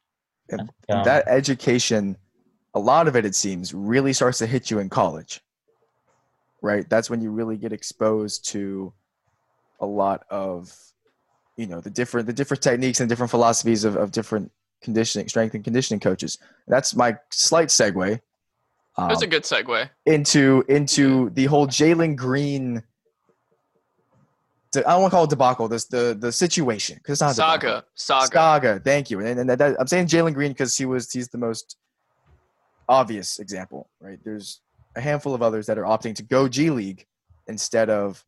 And- 0.50 0.60
Um, 0.60 0.70
and 0.88 1.04
that 1.04 1.24
education 1.28 2.16
a 2.74 2.78
lot 2.78 3.08
of 3.08 3.16
it 3.16 3.24
it 3.24 3.34
seems 3.34 3.72
really 3.74 4.12
starts 4.12 4.38
to 4.38 4.46
hit 4.46 4.70
you 4.70 4.78
in 4.78 4.88
college 4.88 5.40
right 6.62 6.88
that's 6.88 7.10
when 7.10 7.20
you 7.20 7.30
really 7.30 7.56
get 7.56 7.72
exposed 7.72 8.46
to 8.48 8.92
a 9.80 9.86
lot 9.86 10.24
of 10.30 10.74
you 11.56 11.66
know 11.66 11.80
the 11.80 11.90
different 11.90 12.26
the 12.26 12.32
different 12.32 12.62
techniques 12.62 13.00
and 13.00 13.08
different 13.08 13.30
philosophies 13.30 13.84
of, 13.84 13.96
of 13.96 14.10
different 14.10 14.50
conditioning 14.82 15.28
strength 15.28 15.54
and 15.54 15.64
conditioning 15.64 16.00
coaches 16.00 16.38
that's 16.66 16.94
my 16.94 17.16
slight 17.30 17.68
segue 17.68 18.20
um, 18.96 19.08
That's 19.08 19.22
a 19.22 19.28
good 19.28 19.44
segue. 19.44 19.88
into 20.06 20.64
into 20.68 21.30
the 21.30 21.44
whole 21.46 21.68
Jalen 21.68 22.16
Green. 22.16 22.82
I 24.76 24.80
don't 24.80 25.02
want 25.02 25.10
to 25.10 25.16
call 25.16 25.24
it 25.24 25.30
debacle. 25.30 25.68
This 25.68 25.86
the 25.86 26.16
the 26.18 26.32
situation 26.32 26.96
because 26.96 27.14
it's 27.14 27.20
not. 27.20 27.34
Saga. 27.34 27.84
Saga. 27.94 28.26
Saga. 28.26 28.80
Thank 28.84 29.10
you. 29.10 29.20
And, 29.20 29.40
and 29.40 29.50
that, 29.50 29.76
I'm 29.80 29.86
saying 29.86 30.06
Jalen 30.06 30.34
Green 30.34 30.52
because 30.52 30.76
he 30.76 30.84
was 30.84 31.10
he's 31.10 31.28
the 31.28 31.38
most 31.38 31.76
obvious 32.88 33.38
example, 33.38 33.88
right? 34.00 34.18
There's 34.24 34.60
a 34.96 35.00
handful 35.00 35.34
of 35.34 35.42
others 35.42 35.66
that 35.66 35.78
are 35.78 35.84
opting 35.84 36.14
to 36.16 36.22
go 36.22 36.48
G 36.48 36.70
League 36.70 37.06
instead 37.46 37.90
of 37.90 38.24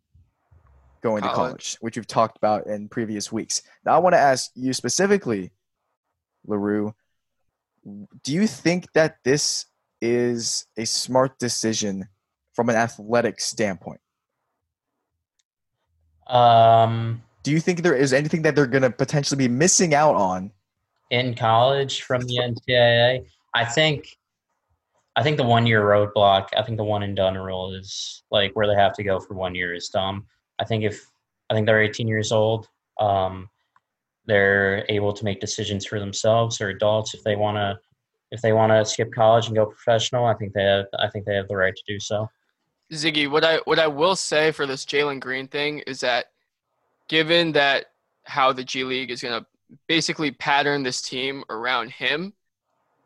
going 1.02 1.22
to 1.22 1.28
College. 1.28 1.36
college, 1.36 1.76
which 1.80 1.96
we've 1.96 2.06
talked 2.06 2.36
about 2.36 2.66
in 2.66 2.88
previous 2.88 3.32
weeks. 3.32 3.62
Now 3.84 3.94
I 3.94 3.98
want 3.98 4.14
to 4.14 4.18
ask 4.18 4.50
you 4.54 4.72
specifically, 4.72 5.50
Larue, 6.46 6.94
do 8.22 8.32
you 8.32 8.46
think 8.46 8.92
that 8.92 9.16
this 9.24 9.66
is 10.00 10.66
a 10.76 10.84
smart 10.84 11.38
decision 11.38 12.08
from 12.54 12.68
an 12.68 12.76
athletic 12.76 13.40
standpoint? 13.40 14.00
Um, 16.30 17.22
Do 17.42 17.50
you 17.50 17.60
think 17.60 17.82
there 17.82 17.94
is 17.94 18.12
anything 18.12 18.42
that 18.42 18.54
they're 18.54 18.66
going 18.66 18.82
to 18.82 18.90
potentially 18.90 19.38
be 19.38 19.48
missing 19.48 19.94
out 19.94 20.14
on 20.14 20.52
in 21.10 21.34
college 21.34 22.02
from 22.02 22.22
the 22.22 22.36
NCAA. 22.36 23.26
I 23.54 23.64
think 23.64 24.16
I 25.16 25.22
think 25.22 25.36
the 25.36 25.44
one 25.44 25.66
year 25.66 25.82
roadblock, 25.82 26.48
I 26.56 26.62
think 26.62 26.78
the 26.78 26.84
one 26.84 27.02
and 27.02 27.16
done 27.16 27.36
rule 27.36 27.74
is 27.74 28.22
like 28.30 28.52
where 28.54 28.66
they 28.66 28.76
have 28.76 28.94
to 28.94 29.02
go 29.02 29.18
for 29.18 29.34
one 29.34 29.54
year 29.54 29.74
is 29.74 29.88
dumb. 29.88 30.24
I 30.58 30.64
think 30.64 30.84
if 30.84 31.04
I 31.50 31.54
think 31.54 31.66
they're 31.66 31.82
18 31.82 32.06
years 32.06 32.30
old, 32.30 32.68
um, 33.00 33.50
they're 34.26 34.86
able 34.88 35.12
to 35.12 35.24
make 35.24 35.40
decisions 35.40 35.84
for 35.84 35.98
themselves. 35.98 36.58
They're 36.58 36.68
adults. 36.70 37.12
If 37.12 37.24
they 37.24 37.34
want 37.34 37.56
to, 37.56 37.78
if 38.30 38.40
they 38.40 38.52
want 38.52 38.70
to 38.70 38.84
skip 38.84 39.12
college 39.12 39.46
and 39.46 39.56
go 39.56 39.66
professional, 39.66 40.26
I 40.26 40.34
think 40.34 40.52
they 40.52 40.62
have. 40.62 40.86
I 40.98 41.08
think 41.08 41.26
they 41.26 41.34
have 41.34 41.48
the 41.48 41.56
right 41.56 41.74
to 41.74 41.92
do 41.92 41.98
so. 41.98 42.30
Ziggy, 42.92 43.30
what 43.30 43.44
I 43.44 43.58
what 43.64 43.78
I 43.78 43.86
will 43.86 44.16
say 44.16 44.50
for 44.52 44.66
this 44.66 44.84
Jalen 44.84 45.20
Green 45.20 45.46
thing 45.48 45.78
is 45.80 46.00
that 46.00 46.26
given 47.08 47.52
that 47.52 47.86
how 48.24 48.52
the 48.52 48.64
G 48.64 48.84
League 48.84 49.10
is 49.10 49.22
gonna 49.22 49.46
basically 49.86 50.30
pattern 50.32 50.82
this 50.82 51.00
team 51.02 51.44
around 51.50 51.90
him, 51.92 52.32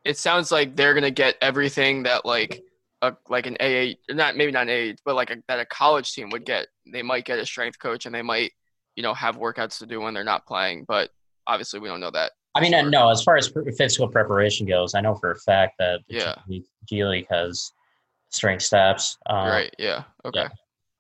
it 0.04 0.16
sounds 0.16 0.50
like 0.50 0.76
they're 0.76 0.94
gonna 0.94 1.10
get 1.10 1.36
everything 1.42 2.04
that 2.04 2.24
like 2.24 2.62
a 3.02 3.14
like 3.28 3.46
an 3.46 3.56
AA 3.60 3.94
not 4.14 4.36
maybe 4.36 4.52
not 4.52 4.68
an 4.68 4.92
AA, 4.92 4.96
but 5.04 5.14
like 5.14 5.30
a, 5.30 5.36
that 5.48 5.60
a 5.60 5.66
college 5.66 6.12
team 6.14 6.30
would 6.30 6.44
get. 6.46 6.68
They 6.90 7.02
might 7.02 7.24
get 7.26 7.38
a 7.38 7.44
strength 7.46 7.78
coach 7.78 8.06
and 8.06 8.14
they 8.14 8.22
might, 8.22 8.52
you 8.96 9.02
know, 9.02 9.12
have 9.12 9.36
workouts 9.36 9.78
to 9.80 9.86
do 9.86 10.00
when 10.00 10.14
they're 10.14 10.24
not 10.24 10.46
playing, 10.46 10.84
but 10.88 11.10
obviously 11.46 11.80
we 11.80 11.88
don't 11.88 12.00
know 12.00 12.10
that. 12.12 12.32
I 12.54 12.60
mean, 12.60 12.72
Sure. 12.72 12.88
no. 12.88 13.10
As 13.10 13.22
far 13.22 13.36
as 13.36 13.52
physical 13.76 14.08
preparation 14.08 14.64
goes, 14.66 14.94
I 14.94 15.00
know 15.00 15.14
for 15.16 15.32
a 15.32 15.36
fact 15.36 15.74
that 15.78 16.00
the 16.08 16.14
Yeah. 16.48 16.58
G 16.86 17.04
League 17.04 17.26
has 17.28 17.72
strength 18.34 18.62
steps. 18.62 19.16
Um, 19.26 19.48
right. 19.48 19.74
Yeah. 19.78 20.04
Okay. 20.24 20.46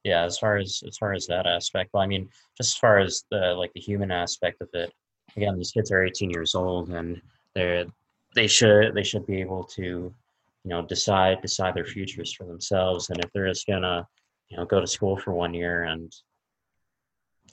yeah 0.04 0.22
as 0.22 0.38
far 0.38 0.56
as 0.56 0.82
as 0.86 0.96
far 0.98 1.12
as 1.14 1.26
that 1.26 1.46
aspect 1.46 1.90
well 1.92 2.02
i 2.02 2.06
mean 2.06 2.28
just 2.58 2.74
as 2.74 2.78
far 2.78 2.98
as 2.98 3.24
the 3.30 3.54
like 3.56 3.72
the 3.72 3.80
human 3.80 4.10
aspect 4.10 4.60
of 4.60 4.68
it 4.74 4.92
again 5.36 5.56
these 5.56 5.70
kids 5.72 5.90
are 5.90 6.04
18 6.04 6.30
years 6.30 6.54
old 6.54 6.90
and 6.90 7.20
they're 7.54 7.86
they 8.34 8.46
should 8.46 8.94
they 8.94 9.02
should 9.02 9.26
be 9.26 9.40
able 9.40 9.64
to 9.64 9.82
you 9.82 10.70
know 10.70 10.82
decide 10.82 11.40
decide 11.40 11.74
their 11.74 11.86
futures 11.86 12.32
for 12.34 12.44
themselves 12.44 13.08
and 13.08 13.18
if 13.24 13.30
they're 13.32 13.48
just 13.48 13.66
gonna 13.66 14.06
you 14.50 14.56
know 14.58 14.66
go 14.66 14.78
to 14.80 14.86
school 14.86 15.16
for 15.16 15.32
one 15.32 15.54
year 15.54 15.84
and 15.84 16.12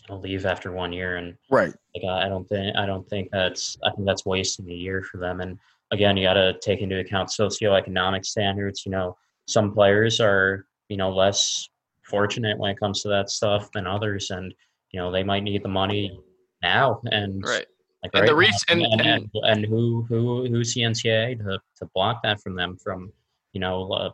you 0.09 0.15
know, 0.15 0.19
leave 0.19 0.45
after 0.45 0.71
one 0.71 0.91
year 0.91 1.15
and 1.17 1.37
Right. 1.49 1.73
like 1.95 2.03
I 2.03 2.25
I 2.25 2.29
don't 2.29 2.47
think 2.49 2.75
I 2.75 2.85
don't 2.85 3.07
think 3.07 3.29
that's 3.31 3.77
I 3.83 3.91
think 3.91 4.05
that's 4.05 4.25
wasting 4.25 4.69
a 4.69 4.73
year 4.73 5.03
for 5.03 5.17
them. 5.19 5.39
And 5.41 5.57
again, 5.91 6.17
you 6.17 6.25
got 6.25 6.33
to 6.35 6.57
take 6.59 6.81
into 6.81 6.99
account 6.99 7.29
socioeconomic 7.29 8.25
standards. 8.25 8.85
You 8.85 8.91
know, 8.91 9.17
some 9.47 9.73
players 9.73 10.19
are 10.19 10.65
you 10.89 10.97
know 10.97 11.11
less 11.11 11.67
fortunate 12.03 12.57
when 12.59 12.71
it 12.71 12.79
comes 12.79 13.01
to 13.01 13.07
that 13.09 13.29
stuff 13.29 13.71
than 13.73 13.87
others, 13.87 14.29
and 14.31 14.53
you 14.91 14.99
know 14.99 15.11
they 15.11 15.23
might 15.23 15.43
need 15.43 15.63
the 15.63 15.69
money 15.69 16.17
now. 16.61 17.01
And 17.05 17.43
Right. 17.43 17.65
like 18.03 18.11
And 18.13 18.27
the 18.27 18.35
right 18.35 18.49
now, 18.69 18.73
and- 18.75 18.81
and, 18.83 19.01
and- 19.01 19.29
and, 19.33 19.45
and 19.45 19.65
who 19.65 20.03
who 20.09 20.47
who's 20.47 20.73
the 20.73 20.81
NCAA 20.81 21.37
to 21.39 21.59
to 21.77 21.85
block 21.93 22.21
that 22.23 22.41
from 22.41 22.55
them 22.55 22.77
from 22.83 23.11
you 23.53 23.59
know 23.61 23.89
uh, 23.91 24.11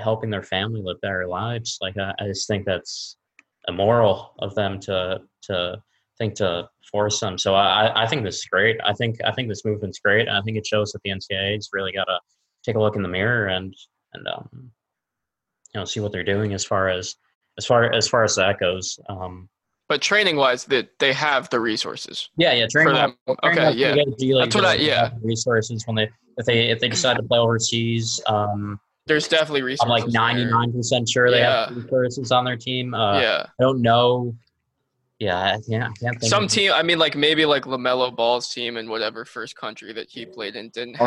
helping 0.00 0.30
their 0.30 0.42
family 0.42 0.80
live 0.82 1.00
better 1.00 1.26
lives. 1.26 1.78
Like 1.80 1.96
I, 1.98 2.12
I 2.18 2.26
just 2.26 2.46
think 2.48 2.64
that's 2.66 3.16
immoral 3.68 4.34
of 4.40 4.54
them 4.54 4.78
to 4.80 5.20
to 5.42 5.82
think 6.18 6.34
to 6.34 6.68
force 6.92 7.18
them. 7.18 7.36
So 7.38 7.54
I, 7.54 8.04
I 8.04 8.06
think 8.06 8.22
this 8.24 8.36
is 8.36 8.44
great. 8.44 8.76
I 8.84 8.92
think 8.92 9.16
I 9.24 9.32
think 9.32 9.48
this 9.48 9.64
movement's 9.64 9.98
great. 9.98 10.28
I 10.28 10.40
think 10.42 10.56
it 10.56 10.66
shows 10.66 10.92
that 10.92 11.02
the 11.02 11.10
NCAA's 11.10 11.70
really 11.72 11.92
got 11.92 12.04
to 12.04 12.18
take 12.62 12.76
a 12.76 12.80
look 12.80 12.94
in 12.96 13.02
the 13.02 13.08
mirror 13.08 13.48
and 13.48 13.74
and 14.14 14.26
um, 14.28 14.48
you 15.74 15.80
know 15.80 15.84
see 15.84 16.00
what 16.00 16.12
they're 16.12 16.24
doing 16.24 16.52
as 16.54 16.64
far 16.64 16.88
as 16.88 17.16
as 17.58 17.66
far 17.66 17.92
as 17.92 18.08
far 18.08 18.24
as 18.24 18.34
that 18.36 18.58
goes. 18.58 18.98
Um, 19.08 19.48
But 19.88 20.00
training 20.02 20.36
wise, 20.36 20.64
that 20.66 20.88
they 20.98 21.12
have 21.12 21.50
the 21.50 21.60
resources. 21.60 22.30
yeah, 22.36 22.52
yeah. 22.52 22.66
Training 22.70 22.94
For 22.94 22.96
them. 22.98 23.16
training 23.42 23.58
Okay, 23.58 23.80
level, 23.84 23.98
yeah. 23.98 24.14
G 24.18 24.34
League, 24.34 24.44
That's 24.44 24.54
what 24.54 24.64
I- 24.64 24.76
they 24.76 24.86
yeah. 24.86 25.08
have 25.10 25.18
Resources 25.22 25.86
when 25.86 25.96
they 25.96 26.08
if 26.38 26.46
they 26.46 26.70
if 26.70 26.80
they 26.80 26.88
decide 26.88 27.16
to 27.18 27.22
play 27.22 27.38
overseas. 27.38 28.20
Um, 28.26 28.80
There's 29.06 29.28
definitely 29.28 29.62
resources. 29.62 29.84
I'm 29.84 30.04
like 30.04 30.10
99 30.12 30.72
percent 30.72 31.08
sure 31.08 31.30
they 31.30 31.42
have 31.42 31.76
resources 31.76 32.32
on 32.32 32.44
their 32.44 32.56
team. 32.56 32.94
Uh, 32.94 33.20
yeah. 33.20 33.46
I 33.60 33.62
don't 33.62 33.82
know. 33.82 34.34
Yeah, 35.20 35.38
I 35.38 35.58
can't. 35.70 35.84
I 35.84 35.92
can't 36.02 36.20
think. 36.20 36.24
Some 36.30 36.44
of- 36.44 36.50
team, 36.50 36.72
I 36.74 36.82
mean, 36.82 36.98
like 36.98 37.14
maybe 37.14 37.44
like 37.46 37.64
Lamelo 37.66 38.14
Ball's 38.14 38.52
team 38.52 38.76
in 38.76 38.88
whatever 38.90 39.24
first 39.24 39.54
country 39.56 39.92
that 39.92 40.08
he 40.10 40.26
played 40.26 40.56
in 40.56 40.70
didn't 40.70 40.94
have. 40.94 41.00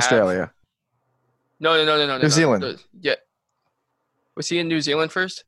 No, 1.59 1.75
no, 1.75 1.85
no, 1.85 1.97
no, 1.97 2.05
no. 2.05 2.17
New 2.17 2.23
no, 2.23 2.29
Zealand. 2.29 2.63
the- 2.63 2.79
yeah. 3.01 3.15
Was 4.35 4.49
he 4.49 4.59
in 4.59 4.67
New 4.67 4.81
Zealand 4.81 5.11
first? 5.11 5.43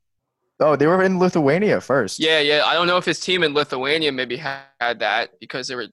Oh, 0.58 0.76
they 0.76 0.86
were 0.86 1.02
in 1.02 1.18
Lithuania 1.18 1.80
first. 1.80 2.18
Yeah, 2.18 2.40
yeah. 2.40 2.64
I 2.66 2.74
don't 2.74 2.86
know 2.86 2.98
if 2.98 3.04
his 3.04 3.20
team 3.20 3.42
in 3.42 3.54
Lithuania 3.54 4.12
maybe 4.12 4.36
had 4.36 4.66
that 4.80 5.38
because 5.40 5.68
they 5.68 5.74
were. 5.74 5.86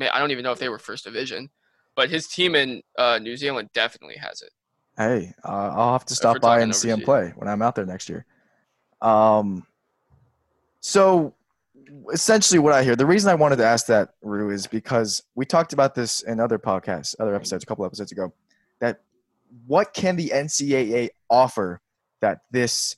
I 0.00 0.18
don't 0.18 0.30
even 0.30 0.44
know 0.44 0.52
if 0.52 0.58
they 0.58 0.68
were 0.68 0.78
first 0.78 1.04
division, 1.04 1.50
but 1.94 2.08
his 2.08 2.26
team 2.26 2.54
in 2.54 2.82
uh, 2.98 3.18
New 3.20 3.36
Zealand 3.36 3.68
definitely 3.74 4.16
has 4.16 4.40
it. 4.40 4.50
Hey, 4.96 5.34
uh, 5.44 5.72
I'll 5.74 5.92
have 5.92 6.04
to 6.06 6.14
stop 6.14 6.40
by 6.40 6.60
and 6.60 6.74
see 6.74 6.88
him 6.88 7.00
play 7.00 7.32
when 7.36 7.48
I'm 7.48 7.60
out 7.60 7.74
there 7.74 7.84
next 7.84 8.08
year. 8.08 8.24
Um, 9.02 9.66
so 10.80 11.34
essentially, 12.12 12.58
what 12.58 12.72
I 12.72 12.82
hear, 12.82 12.96
the 12.96 13.06
reason 13.06 13.30
I 13.30 13.34
wanted 13.34 13.56
to 13.56 13.66
ask 13.66 13.86
that, 13.86 14.14
Rue, 14.22 14.50
is 14.50 14.66
because 14.66 15.22
we 15.34 15.44
talked 15.44 15.72
about 15.72 15.94
this 15.94 16.22
in 16.22 16.40
other 16.40 16.58
podcasts, 16.58 17.14
other 17.18 17.34
episodes, 17.34 17.64
a 17.64 17.66
couple 17.66 17.84
episodes 17.84 18.12
ago. 18.12 18.32
That 18.80 19.02
what 19.66 19.94
can 19.94 20.16
the 20.16 20.30
NCAA 20.34 21.10
offer 21.30 21.80
that 22.20 22.40
this 22.50 22.96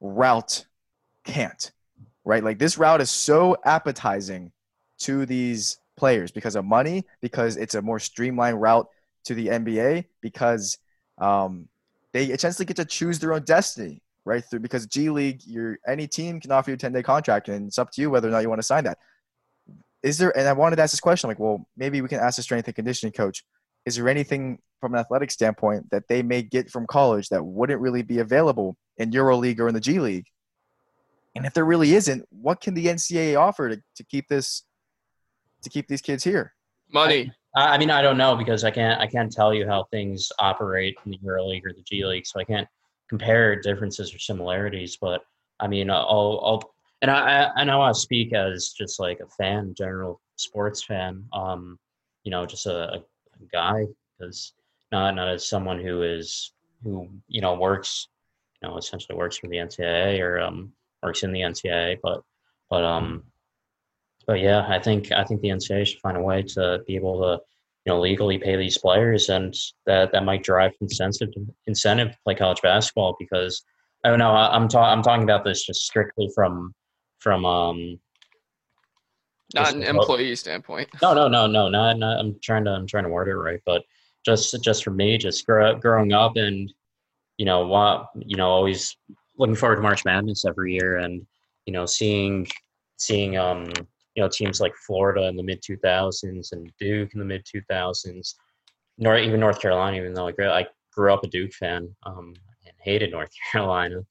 route 0.00 0.66
can't? 1.24 1.72
Right, 2.24 2.44
like 2.44 2.58
this 2.58 2.78
route 2.78 3.00
is 3.00 3.10
so 3.10 3.56
appetizing 3.64 4.52
to 5.00 5.26
these 5.26 5.78
players 5.96 6.30
because 6.30 6.54
of 6.54 6.64
money, 6.64 7.04
because 7.20 7.56
it's 7.56 7.74
a 7.74 7.82
more 7.82 7.98
streamlined 7.98 8.60
route 8.60 8.86
to 9.24 9.34
the 9.34 9.48
NBA, 9.48 10.04
because 10.20 10.78
um, 11.18 11.68
they 12.12 12.26
essentially 12.26 12.64
get 12.64 12.76
to 12.76 12.84
choose 12.84 13.18
their 13.18 13.32
own 13.32 13.42
destiny 13.42 14.02
right 14.24 14.44
through 14.44 14.60
because 14.60 14.86
G 14.86 15.10
League, 15.10 15.40
your 15.44 15.78
any 15.86 16.06
team 16.06 16.40
can 16.40 16.52
offer 16.52 16.70
you 16.70 16.74
a 16.74 16.78
10 16.78 16.92
day 16.92 17.02
contract, 17.02 17.48
and 17.48 17.66
it's 17.66 17.78
up 17.78 17.90
to 17.92 18.00
you 18.00 18.10
whether 18.10 18.28
or 18.28 18.30
not 18.30 18.42
you 18.42 18.48
want 18.48 18.60
to 18.60 18.66
sign 18.66 18.84
that. 18.84 18.98
Is 20.02 20.18
there? 20.18 20.36
And 20.36 20.48
I 20.48 20.52
wanted 20.52 20.76
to 20.76 20.82
ask 20.82 20.92
this 20.92 21.00
question, 21.00 21.28
like, 21.28 21.38
well, 21.38 21.66
maybe 21.76 22.00
we 22.00 22.08
can 22.08 22.20
ask 22.20 22.36
the 22.36 22.42
strength 22.42 22.66
and 22.66 22.74
conditioning 22.74 23.12
coach. 23.12 23.44
Is 23.86 23.96
there 23.96 24.08
anything 24.08 24.58
from 24.80 24.94
an 24.94 25.00
athletic 25.00 25.30
standpoint 25.30 25.90
that 25.90 26.08
they 26.08 26.22
may 26.22 26.42
get 26.42 26.70
from 26.70 26.86
college 26.86 27.28
that 27.28 27.44
wouldn't 27.44 27.80
really 27.80 28.02
be 28.02 28.18
available 28.18 28.76
in 28.98 29.10
EuroLeague 29.10 29.58
or 29.60 29.68
in 29.68 29.74
the 29.74 29.80
G 29.80 29.98
League? 30.00 30.26
And 31.34 31.46
if 31.46 31.54
there 31.54 31.64
really 31.64 31.94
isn't, 31.94 32.26
what 32.30 32.60
can 32.60 32.74
the 32.74 32.86
NCAA 32.86 33.38
offer 33.38 33.70
to, 33.70 33.82
to 33.96 34.04
keep 34.04 34.28
this 34.28 34.64
to 35.62 35.70
keep 35.70 35.88
these 35.88 36.02
kids 36.02 36.22
here? 36.24 36.52
Money. 36.92 37.32
I 37.56 37.74
I 37.74 37.78
mean, 37.78 37.90
I 37.90 38.02
don't 38.02 38.18
know 38.18 38.36
because 38.36 38.64
I 38.64 38.70
can't. 38.70 39.00
I 39.00 39.06
can't 39.06 39.32
tell 39.32 39.54
you 39.54 39.66
how 39.66 39.84
things 39.90 40.30
operate 40.38 40.96
in 41.04 41.12
the 41.12 41.18
EuroLeague 41.18 41.64
or 41.64 41.72
the 41.72 41.82
G 41.82 42.04
League, 42.04 42.26
so 42.26 42.40
I 42.40 42.44
can't 42.44 42.68
compare 43.08 43.60
differences 43.60 44.14
or 44.14 44.18
similarities. 44.18 44.98
But 45.00 45.22
I 45.60 45.68
mean, 45.68 45.90
I'll, 45.90 46.40
I'll 46.44 46.74
and 47.02 47.10
I, 47.10 47.44
I- 47.44 47.50
and 47.60 47.70
I 47.70 47.76
want 47.76 47.94
to 47.94 48.00
speak 48.00 48.32
as 48.34 48.70
just 48.76 49.00
like 49.00 49.20
a 49.20 49.28
fan, 49.28 49.74
general 49.76 50.20
sports 50.36 50.82
fan. 50.82 51.24
Um, 51.32 51.78
you 52.24 52.30
know, 52.30 52.44
just 52.46 52.66
a, 52.66 52.94
a 52.94 53.04
guy 53.52 53.86
because 54.18 54.54
not 54.90 55.14
not 55.14 55.28
as 55.28 55.48
someone 55.48 55.80
who 55.80 56.02
is 56.02 56.52
who 56.82 57.08
you 57.28 57.40
know 57.40 57.54
works, 57.54 58.08
you 58.60 58.68
know, 58.68 58.76
essentially 58.76 59.16
works 59.16 59.38
for 59.38 59.48
the 59.48 59.56
NCAA 59.56 60.20
or 60.20 60.40
um 60.40 60.72
works 61.02 61.22
in 61.22 61.32
the 61.32 61.40
NCAA, 61.40 61.98
but 62.02 62.22
but 62.70 62.84
um. 62.84 63.24
But 64.24 64.38
yeah, 64.38 64.64
I 64.68 64.78
think 64.78 65.10
I 65.10 65.24
think 65.24 65.40
the 65.40 65.48
NCAA 65.48 65.84
should 65.84 65.98
find 65.98 66.16
a 66.16 66.22
way 66.22 66.42
to 66.42 66.80
be 66.86 66.94
able 66.94 67.20
to 67.22 67.42
you 67.84 67.92
know 67.92 68.00
legally 68.00 68.38
pay 68.38 68.56
these 68.56 68.78
players 68.78 69.28
and 69.28 69.54
that 69.86 70.12
that 70.12 70.24
might 70.24 70.44
drive 70.44 70.72
incentive 70.80 71.30
incentive 71.66 72.12
to 72.12 72.18
play 72.24 72.34
college 72.34 72.62
basketball 72.62 73.16
because 73.18 73.64
I 74.04 74.10
don't 74.10 74.18
know 74.18 74.30
I'm 74.30 74.68
ta- 74.68 74.92
I'm 74.92 75.02
talking 75.02 75.24
about 75.24 75.44
this 75.44 75.64
just 75.64 75.84
strictly 75.84 76.30
from 76.34 76.74
from 77.18 77.44
um 77.44 77.98
Not 79.54 79.74
an 79.74 79.82
employee 79.82 80.34
standpoint. 80.36 80.88
no 81.02 81.14
no 81.14 81.28
no 81.28 81.46
no 81.46 81.68
not, 81.68 81.98
not 81.98 82.18
I'm 82.18 82.38
trying 82.42 82.64
to 82.64 82.70
I'm 82.70 82.86
trying 82.86 83.04
to 83.04 83.10
word 83.10 83.28
it 83.28 83.36
right 83.36 83.60
but 83.66 83.82
just 84.24 84.62
just 84.62 84.84
for 84.84 84.90
me 84.90 85.18
just 85.18 85.44
grow, 85.46 85.74
growing 85.76 86.12
up 86.12 86.36
and 86.36 86.72
you 87.38 87.44
know 87.44 87.66
what 87.66 88.06
you 88.14 88.36
know 88.36 88.48
always 88.48 88.96
looking 89.38 89.56
forward 89.56 89.76
to 89.76 89.82
March 89.82 90.04
Madness 90.04 90.44
every 90.44 90.74
year 90.74 90.98
and 90.98 91.26
you 91.66 91.72
know 91.72 91.86
seeing 91.86 92.46
seeing 92.96 93.36
um 93.36 93.66
you 94.14 94.22
know 94.22 94.28
teams 94.28 94.60
like 94.60 94.74
Florida 94.86 95.26
in 95.26 95.36
the 95.36 95.42
mid 95.42 95.62
2000s 95.62 96.52
and 96.52 96.70
Duke 96.78 97.14
in 97.14 97.18
the 97.18 97.26
mid 97.26 97.44
2000s 97.44 98.34
nor 98.98 99.18
even 99.18 99.40
North 99.40 99.60
Carolina 99.60 99.96
even 99.96 100.14
though 100.14 100.28
I 100.28 100.32
grew, 100.32 100.48
I 100.48 100.66
grew 100.92 101.12
up 101.12 101.24
a 101.24 101.28
Duke 101.28 101.52
fan 101.52 101.88
um 102.04 102.34
and 102.64 102.74
hated 102.78 103.10
North 103.10 103.30
Carolina 103.52 104.04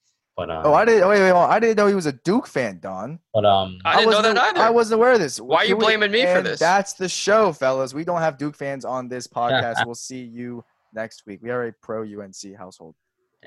but 0.47 0.49
um 0.49 0.65
Oh, 0.65 0.73
I 0.73 0.85
didn't. 0.85 1.07
Wait, 1.07 1.19
wait, 1.19 1.31
wait, 1.31 1.39
I 1.39 1.59
didn't 1.59 1.77
know 1.77 1.87
he 1.87 1.93
was 1.95 2.05
a 2.05 2.11
Duke 2.13 2.47
fan, 2.47 2.79
Don. 2.79 3.19
but 3.33 3.45
um 3.45 3.79
I 3.85 3.97
didn't 3.97 4.11
know 4.11 4.17
wasn't 4.17 4.35
that 4.35 4.55
either. 4.55 4.59
I 4.65 4.69
wasn't 4.69 4.99
aware 4.99 5.13
of 5.13 5.19
this. 5.19 5.39
Why 5.39 5.57
are 5.57 5.65
you 5.65 5.75
Can 5.75 5.77
we- 5.79 5.85
blaming 5.85 6.11
me 6.11 6.25
for 6.25 6.41
this? 6.41 6.59
That's 6.59 6.93
the 6.93 7.07
show, 7.09 7.53
fellas. 7.53 7.93
We 7.93 8.03
don't 8.03 8.21
have 8.21 8.37
Duke 8.37 8.55
fans 8.55 8.85
on 8.85 9.07
this 9.07 9.27
podcast. 9.39 9.85
we'll 9.85 9.95
see 9.95 10.21
you 10.23 10.63
next 10.93 11.23
week. 11.25 11.39
We 11.41 11.49
are 11.51 11.67
a 11.67 11.71
pro 11.73 12.01
UNC 12.03 12.55
household. 12.57 12.95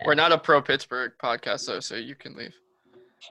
We're 0.04 0.14
not 0.14 0.32
a 0.32 0.38
pro 0.38 0.60
Pittsburgh 0.62 1.12
podcast 1.22 1.66
though, 1.66 1.80
so 1.80 1.94
you 1.96 2.14
can 2.14 2.34
leave. 2.36 2.54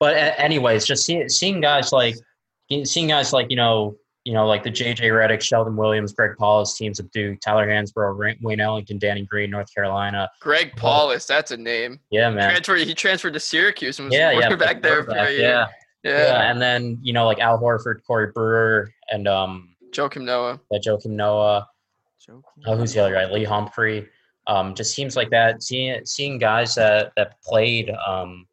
but 0.00 0.14
a- 0.14 0.40
anyways, 0.40 0.84
just 0.86 1.04
see, 1.04 1.28
seeing 1.28 1.60
guys 1.60 1.92
like 1.92 2.16
seeing 2.84 3.08
guys 3.08 3.32
like 3.32 3.48
you 3.50 3.56
know 3.56 3.96
you 4.24 4.32
know 4.32 4.46
like 4.46 4.62
the 4.62 4.70
JJ 4.70 5.00
Redick, 5.00 5.40
Sheldon 5.42 5.76
Williams, 5.76 6.12
Greg 6.12 6.32
Paulus 6.38 6.76
teams 6.76 6.98
of 6.98 7.10
Duke, 7.10 7.38
Tyler 7.40 7.66
Hansbrough, 7.68 8.18
Ra- 8.18 8.32
Wayne 8.40 8.60
Ellington, 8.60 8.98
Danny 8.98 9.22
Green, 9.26 9.50
North 9.50 9.72
Carolina. 9.74 10.28
Greg 10.40 10.74
Paulus, 10.76 11.26
that's 11.26 11.50
a 11.50 11.56
name. 11.56 12.00
Yeah, 12.10 12.30
man. 12.30 12.48
Transferred. 12.50 12.80
He 12.80 12.94
transferred 12.94 13.34
to 13.34 13.40
Syracuse 13.40 13.98
and 13.98 14.08
was 14.08 14.14
Yeah, 14.18 14.30
yeah. 14.32 14.54
back 14.56 14.80
there 14.82 15.04
for 15.04 15.10
a 15.12 15.30
year. 15.30 15.40
Yeah, 15.40 15.66
Yeah. 16.02 16.18
yeah, 16.24 16.50
And 16.50 16.60
then 16.60 16.98
you 17.02 17.12
know 17.12 17.26
like 17.26 17.38
Al 17.40 17.58
Horford, 17.60 18.02
Corey 18.06 18.30
Brewer, 18.32 18.90
and 19.10 19.28
um 19.28 19.74
Joakim 19.92 20.22
Noah. 20.24 20.58
yeah, 20.70 20.78
Joakim 20.78 21.10
Noah. 21.10 21.68
Joking. 22.24 22.42
Oh, 22.66 22.76
who's 22.76 22.94
the 22.94 23.00
other 23.04 23.12
guy? 23.12 23.30
Lee 23.30 23.44
Humphrey. 23.44 24.08
Um, 24.46 24.74
just 24.74 24.94
seems 24.94 25.14
like 25.16 25.28
that. 25.30 25.62
Seeing 25.62 26.04
seeing 26.06 26.38
guys 26.38 26.74
that 26.76 27.12
that 27.16 27.40
played 27.42 27.90
um, 27.90 28.46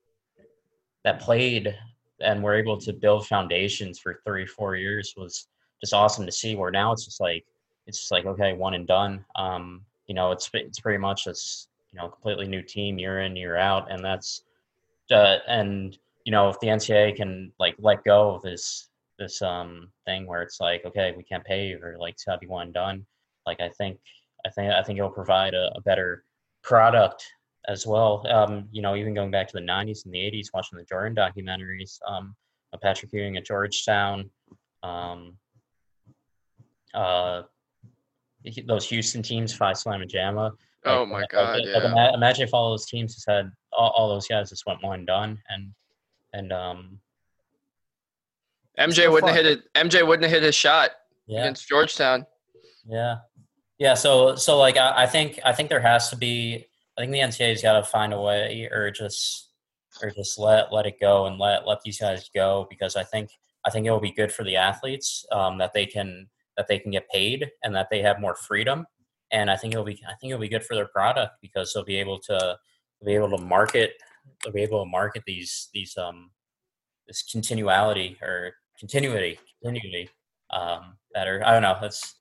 that 1.06 1.20
played 1.22 1.74
and 2.20 2.44
were 2.44 2.54
able 2.54 2.78
to 2.80 2.94
build 2.94 3.26
foundations 3.28 3.98
for 4.00 4.22
three 4.26 4.46
four 4.46 4.76
years 4.76 5.14
was 5.18 5.48
just 5.82 5.94
awesome 5.94 6.26
to 6.26 6.32
see. 6.32 6.56
Where 6.56 6.72
now 6.72 6.92
it's 6.92 7.06
just 7.06 7.20
like 7.20 7.46
it's 7.88 8.00
just 8.00 8.12
like 8.12 8.26
okay, 8.26 8.54
one 8.54 8.74
and 8.74 8.88
done. 8.88 9.26
Um, 9.36 9.82
you 10.08 10.16
know, 10.16 10.32
it's 10.32 10.50
it's 10.54 10.80
pretty 10.80 11.00
much 11.00 11.26
this 11.26 11.68
you 11.92 12.00
know 12.00 12.10
completely 12.10 12.48
new 12.48 12.62
team 12.62 13.00
year 13.00 13.22
in 13.22 13.36
year 13.36 13.58
out, 13.58 13.92
and 13.92 14.04
that's 14.04 14.44
uh, 15.12 15.38
and 15.48 15.98
you 16.26 16.32
know 16.32 16.50
if 16.50 16.60
the 16.60 16.68
NCAA 16.68 17.16
can 17.16 17.52
like 17.60 17.76
let 17.80 18.04
go 18.04 18.36
of 18.36 18.42
this 18.42 18.88
this 19.20 19.42
um 19.42 19.92
thing 20.06 20.26
where 20.26 20.42
it's 20.42 20.60
like 20.60 20.84
okay 20.84 21.14
we 21.16 21.22
can't 21.24 21.44
pay 21.44 21.68
you 21.68 21.80
or 21.84 21.96
like 22.00 22.14
it's 22.14 22.24
gotta 22.24 22.40
be 22.40 22.48
one 22.48 22.68
and 22.68 22.74
done 22.74 23.06
like 23.46 23.60
I 23.60 23.70
think 23.70 24.00
I 24.46 24.50
think 24.50 24.72
I 24.72 24.82
think 24.84 24.98
it'll 24.98 25.12
provide 25.12 25.54
a, 25.54 25.72
a 25.76 25.82
better 25.82 26.24
product 26.64 27.26
as 27.68 27.86
well. 27.86 28.26
Um, 28.30 28.68
you 28.72 28.82
know, 28.82 28.96
even 28.96 29.14
going 29.14 29.32
back 29.32 29.48
to 29.48 29.54
the 29.54 29.66
'90s 29.66 30.06
and 30.06 30.14
the 30.14 30.20
'80s, 30.20 30.48
watching 30.54 30.78
the 30.78 30.86
Jordan 30.86 31.16
documentaries, 31.16 32.00
um, 32.08 32.36
Patrick 32.82 33.14
Ewing 33.14 33.38
at 33.38 33.46
Georgetown, 33.46 34.30
um, 34.84 35.38
uh, 36.94 37.44
those 38.66 38.88
Houston 38.90 39.22
teams, 39.22 39.54
Phi 39.54 39.72
Slamma 39.74 40.10
Jamma. 40.10 40.52
Oh 40.84 41.06
my 41.06 41.26
God, 41.30 41.60
like, 41.60 41.66
yeah. 41.66 41.86
ima- 41.86 42.12
imagine 42.14 42.44
if 42.44 42.54
all 42.54 42.72
those 42.72 42.88
teams 42.88 43.14
just 43.14 43.30
had 43.30 43.52
all, 43.72 43.92
all 43.92 44.10
those 44.10 44.28
guys 44.28 44.50
just 44.50 44.66
went 44.66 44.82
one 44.84 45.00
and 45.00 45.08
done, 45.08 45.40
and 45.50 45.72
and 46.34 46.52
um 46.52 47.00
MJ 48.80 48.94
still 48.94 49.12
wouldn't 49.12 49.32
have 49.34 49.46
hit 49.46 49.60
it. 49.60 49.74
MJ 49.76 50.06
wouldn't 50.06 50.24
have 50.24 50.32
hit 50.32 50.44
his 50.44 50.56
shot 50.56 50.92
yeah, 51.28 51.42
against 51.42 51.68
Georgetown. 51.68 52.26
yeah, 52.88 53.18
yeah. 53.78 53.94
So 53.94 54.36
so 54.36 54.58
like 54.58 54.78
I, 54.78 55.04
I 55.04 55.08
think 55.08 55.40
I 55.46 55.52
think 55.54 55.70
there 55.70 55.82
has 55.82 56.10
to 56.10 56.16
be. 56.16 56.66
I 56.98 57.02
think 57.02 57.14
the 57.14 57.20
NCAA's 57.20 57.62
got 57.62 57.80
to 57.80 57.84
find 57.84 58.14
a 58.14 58.20
way, 58.20 58.68
or 58.72 58.92
just 58.92 59.52
or 60.02 60.10
just 60.10 60.40
let 60.40 60.74
let 60.74 60.86
it 60.86 61.00
go 61.00 61.26
and 61.28 61.38
let 61.38 61.68
let 61.68 61.82
these 61.84 62.00
guys 62.00 62.30
go 62.34 62.66
because 62.70 62.96
I 62.96 63.04
think 63.04 63.30
I 63.66 63.70
think 63.70 63.86
it 63.86 63.92
will 63.92 64.00
be 64.00 64.12
good 64.12 64.32
for 64.32 64.44
the 64.44 64.56
athletes 64.56 65.26
um, 65.32 65.58
that 65.60 65.74
they 65.74 65.86
can 65.86 66.28
that 66.58 66.68
they 66.68 66.80
can 66.80 66.92
get 66.92 67.10
paid 67.10 67.50
and 67.64 67.76
that 67.76 67.88
they 67.90 68.02
have 68.02 68.20
more 68.20 68.36
freedom. 68.36 68.86
And 69.32 69.50
I 69.50 69.56
think 69.56 69.74
it'll 69.74 69.86
be 69.86 70.02
I 70.08 70.14
think 70.20 70.32
it'll 70.32 70.42
be 70.42 70.50
good 70.50 70.66
for 70.66 70.76
their 70.76 70.88
product 70.88 71.34
because 71.42 71.74
they'll 71.74 71.86
be 71.86 71.98
able 71.98 72.20
to 72.20 72.58
be 73.06 73.16
able 73.16 73.36
to 73.36 73.44
market 73.44 73.94
they'll 74.44 74.54
be 74.54 74.62
able 74.62 74.84
to 74.84 74.90
market 74.90 75.24
these 75.26 75.70
these 75.74 75.98
um 75.98 76.32
this 77.08 77.24
continuality 77.32 78.18
or 78.22 78.54
continuity 78.80 79.40
continuity 79.64 80.10
um 80.52 80.98
better. 81.14 81.42
I 81.46 81.52
don't 81.54 81.62
know. 81.62 81.78
That's 81.82 82.16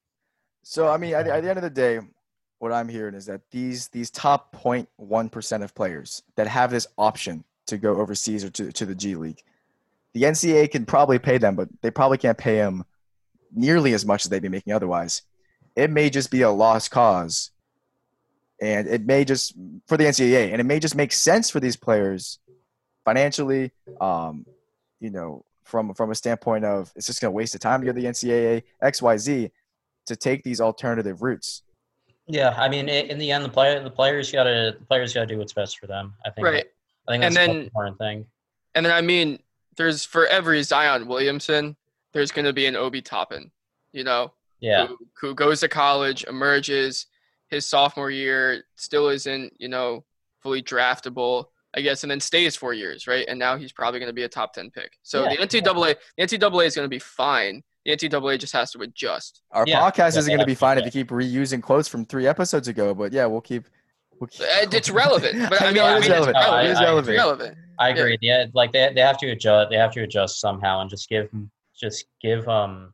So 0.62 0.88
I 0.88 0.96
mean, 0.96 1.14
at, 1.14 1.24
the- 1.26 1.32
at 1.34 1.42
the 1.42 1.48
end 1.50 1.58
of 1.58 1.62
the 1.62 1.70
day, 1.70 2.00
what 2.60 2.72
I'm 2.72 2.88
hearing 2.88 3.14
is 3.14 3.26
that 3.26 3.40
these 3.50 3.88
these 3.88 4.10
top 4.10 4.54
0.1 4.56 5.30
percent 5.32 5.62
of 5.62 5.74
players 5.74 6.22
that 6.36 6.46
have 6.46 6.70
this 6.70 6.86
option 6.96 7.44
to 7.66 7.78
go 7.78 7.96
overseas 7.96 8.44
or 8.44 8.50
to 8.50 8.70
to 8.72 8.86
the 8.86 8.94
G 8.94 9.14
League, 9.16 9.42
the 10.14 10.22
NCAA 10.22 10.70
can 10.70 10.86
probably 10.86 11.18
pay 11.18 11.38
them, 11.38 11.56
but 11.56 11.68
they 11.82 11.90
probably 11.90 12.18
can't 12.18 12.38
pay 12.38 12.56
them 12.56 12.84
nearly 13.54 13.92
as 13.94 14.04
much 14.06 14.24
as 14.24 14.30
they'd 14.30 14.42
be 14.42 14.48
making 14.48 14.72
otherwise. 14.72 15.22
It 15.76 15.90
may 15.90 16.10
just 16.10 16.30
be 16.30 16.42
a 16.42 16.50
lost 16.50 16.90
cause, 16.90 17.50
and 18.60 18.88
it 18.88 19.06
may 19.06 19.24
just 19.24 19.54
for 19.86 19.96
the 19.96 20.04
NCAA, 20.04 20.52
and 20.52 20.60
it 20.60 20.64
may 20.64 20.78
just 20.80 20.94
make 20.94 21.12
sense 21.12 21.48
for 21.50 21.60
these 21.60 21.76
players 21.76 22.38
financially. 23.04 23.72
Um, 24.00 24.46
you 25.00 25.10
know, 25.10 25.44
from 25.64 25.94
from 25.94 26.10
a 26.10 26.14
standpoint 26.14 26.64
of 26.64 26.92
it's 26.96 27.06
just 27.06 27.20
going 27.20 27.30
to 27.32 27.36
waste 27.36 27.52
the 27.52 27.58
time 27.58 27.80
to 27.80 27.86
go 27.86 27.92
to 27.92 28.00
the 28.00 28.06
NCAA 28.06 28.62
X 28.82 29.00
Y 29.00 29.16
Z 29.16 29.50
to 30.06 30.16
take 30.16 30.42
these 30.42 30.60
alternative 30.60 31.22
routes. 31.22 31.62
yeah. 32.26 32.54
I 32.58 32.68
mean, 32.68 32.88
in 32.88 33.18
the 33.18 33.30
end, 33.30 33.44
the 33.44 33.48
player 33.48 33.82
the 33.82 33.90
players 33.90 34.30
got 34.32 34.44
to 34.44 34.76
the 34.78 34.84
players 34.86 35.14
got 35.14 35.20
to 35.20 35.26
do 35.26 35.38
what's 35.38 35.52
best 35.52 35.78
for 35.78 35.86
them. 35.86 36.14
I 36.26 36.30
think. 36.30 36.46
Right. 36.46 36.66
I 37.08 37.12
think 37.12 37.22
that's 37.22 37.34
the 37.34 37.40
then- 37.40 37.56
most 37.56 37.64
important 37.66 37.98
thing. 37.98 38.26
And 38.74 38.84
then 38.86 38.92
I 38.92 39.00
mean, 39.00 39.38
there's 39.76 40.04
for 40.04 40.26
every 40.26 40.62
Zion 40.62 41.06
Williamson, 41.06 41.76
there's 42.12 42.32
going 42.32 42.44
to 42.44 42.52
be 42.52 42.66
an 42.66 42.76
Obi 42.76 43.02
Toppin. 43.02 43.50
You 43.92 44.04
know, 44.04 44.32
Yeah. 44.60 44.86
who, 44.86 44.98
who 45.20 45.34
goes 45.34 45.60
to 45.60 45.68
college, 45.68 46.24
emerges 46.24 47.06
his 47.48 47.66
sophomore 47.66 48.10
year, 48.10 48.64
still 48.76 49.08
isn't, 49.08 49.52
you 49.58 49.68
know, 49.68 50.04
fully 50.42 50.62
draftable, 50.62 51.46
I 51.74 51.80
guess, 51.80 52.04
and 52.04 52.10
then 52.10 52.20
stays 52.20 52.56
four 52.56 52.72
years, 52.72 53.06
right? 53.06 53.24
And 53.28 53.38
now 53.38 53.56
he's 53.56 53.72
probably 53.72 54.00
going 54.00 54.08
to 54.08 54.14
be 54.14 54.22
a 54.22 54.28
top 54.28 54.52
10 54.54 54.70
pick. 54.70 54.92
So 55.02 55.24
Yeah. 55.24 55.30
the 55.36 55.42
NCAA, 55.42 55.96
the 56.16 56.22
NCAA 56.22 56.66
is 56.66 56.74
going 56.74 56.84
to 56.84 56.88
be 56.88 56.98
fine. 57.00 57.62
The 57.84 57.92
NCAA 57.96 58.38
just 58.38 58.52
has 58.52 58.70
to 58.72 58.80
adjust. 58.82 59.42
Our 59.52 59.64
Yeah, 59.66 59.80
podcast 59.80 59.98
yeah, 60.14 60.18
isn't 60.20 60.30
going 60.30 60.40
to 60.40 60.46
be 60.46 60.54
fine 60.54 60.78
if 60.78 60.84
you 60.84 60.90
keep 60.90 61.08
reusing 61.08 61.62
quotes 61.62 61.88
from 61.88 62.04
three 62.04 62.26
episodes 62.26 62.68
ago, 62.68 62.94
but 62.94 63.12
yeah, 63.12 63.26
we'll 63.26 63.40
keep. 63.40 63.64
We'll 64.20 64.28
keep 64.28 64.42
Uh, 64.42 64.66
It's 64.70 64.90
relevant, 64.90 65.48
but 65.48 65.62
I 65.62 65.70
mean, 65.72 65.82
I 65.82 65.96
it 65.96 66.00
is 66.00 66.08
mean, 66.08 66.18
it's 66.18 66.26
relevant. 66.26 66.36
relevant. 66.36 66.66
It 66.66 66.70
is 66.72 66.76
I- 66.78 66.80
I 66.80 66.84
relevant. 66.84 67.08
It's 67.08 67.18
relevant. 67.18 67.58
I 67.78 67.88
Yeah. 67.88 67.94
agree. 67.94 68.18
Yeah, 68.20 68.44
like 68.52 68.72
they 68.72 68.92
they 68.94 69.00
have 69.00 69.16
to 69.18 69.30
adjust. 69.30 69.70
They 69.70 69.76
have 69.78 69.92
to 69.92 70.02
adjust 70.02 70.40
somehow 70.40 70.80
and 70.82 70.90
just 70.90 71.08
give 71.08 71.30
just 71.80 72.06
give 72.20 72.46
um 72.48 72.92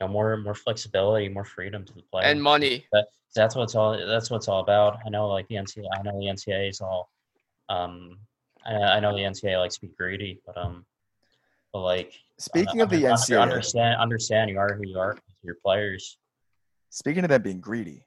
you 0.00 0.06
know 0.06 0.12
more 0.12 0.36
more 0.36 0.54
flexibility, 0.54 1.28
more 1.28 1.44
freedom 1.44 1.84
to 1.84 1.92
the 1.94 2.02
player. 2.10 2.26
And 2.26 2.42
money. 2.42 2.86
that's 3.34 3.54
what 3.56 3.64
it's 3.64 3.74
all. 3.74 3.96
That's 4.06 4.30
what 4.30 4.38
it's 4.38 4.48
all 4.48 4.60
about. 4.60 4.98
I 5.06 5.08
know, 5.08 5.28
like 5.28 5.46
the 5.48 5.56
NCAA. 5.56 5.86
I 5.98 6.02
know 6.02 6.18
the 6.18 6.26
NCAA 6.26 6.70
is 6.70 6.80
all. 6.80 7.10
Um, 7.68 8.18
I, 8.66 8.74
I 8.74 9.00
know 9.00 9.12
the 9.12 9.22
NCAA 9.22 9.58
likes 9.58 9.76
to 9.76 9.82
be 9.82 9.92
greedy, 9.98 10.40
but 10.46 10.56
um, 10.56 10.84
but 11.72 11.80
like 11.80 12.12
Speaking 12.38 12.80
uh, 12.80 12.84
of 12.84 12.90
the 12.90 13.06
under- 13.06 13.16
NCAA, 13.16 13.40
understand 13.40 14.00
understand 14.00 14.50
you 14.50 14.58
are 14.58 14.74
who 14.74 14.86
you 14.86 14.98
are. 14.98 15.16
Your 15.42 15.56
players. 15.62 16.18
speaking 16.88 17.22
of 17.22 17.28
them 17.28 17.42
being 17.42 17.60
greedy, 17.60 18.06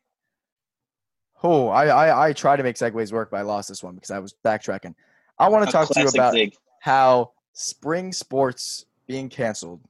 oh, 1.43 1.67
I, 1.69 1.85
I 1.85 2.27
I 2.29 2.33
try 2.33 2.55
to 2.55 2.63
make 2.63 2.75
segues 2.77 3.13
work, 3.13 3.29
but 3.31 3.37
I 3.37 3.41
lost 3.41 3.69
this 3.69 3.83
one 3.83 3.95
because 3.95 4.11
I 4.11 4.19
was 4.19 4.33
backtracking. 4.43 4.95
I 5.39 5.49
want 5.49 5.63
A 5.63 5.65
to 5.67 5.71
talk 5.71 5.89
to 5.89 5.99
you 5.99 6.07
about 6.07 6.33
dig. 6.33 6.55
how 6.81 7.31
spring 7.53 8.11
sports 8.11 8.86
being 9.07 9.29
canceled 9.29 9.81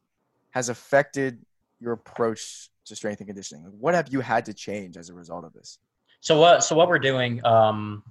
has 0.52 0.70
affected 0.70 1.40
your 1.80 1.94
approach 1.94 2.70
to 2.86 2.96
strength 2.96 3.20
and 3.20 3.28
conditioning. 3.28 3.64
What 3.80 3.94
have 3.94 4.08
you 4.10 4.22
had 4.22 4.46
to 4.46 4.54
change 4.54 4.98
as 4.98 5.10
a 5.10 5.14
result 5.14 5.44
of 5.44 5.54
this? 5.54 5.80
So 6.22 6.40
what? 6.40 6.64
So 6.64 6.76
what 6.76 6.88
we're 6.88 7.00
doing? 7.00 7.46
Um, 7.46 8.04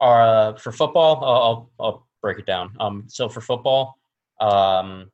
are 0.00 0.56
for 0.58 0.72
football. 0.72 1.24
I'll, 1.24 1.70
I'll 1.80 2.06
break 2.22 2.38
it 2.38 2.46
down. 2.46 2.70
Um, 2.78 3.04
so 3.08 3.28
for 3.28 3.40
football, 3.40 3.98
um, 4.40 5.10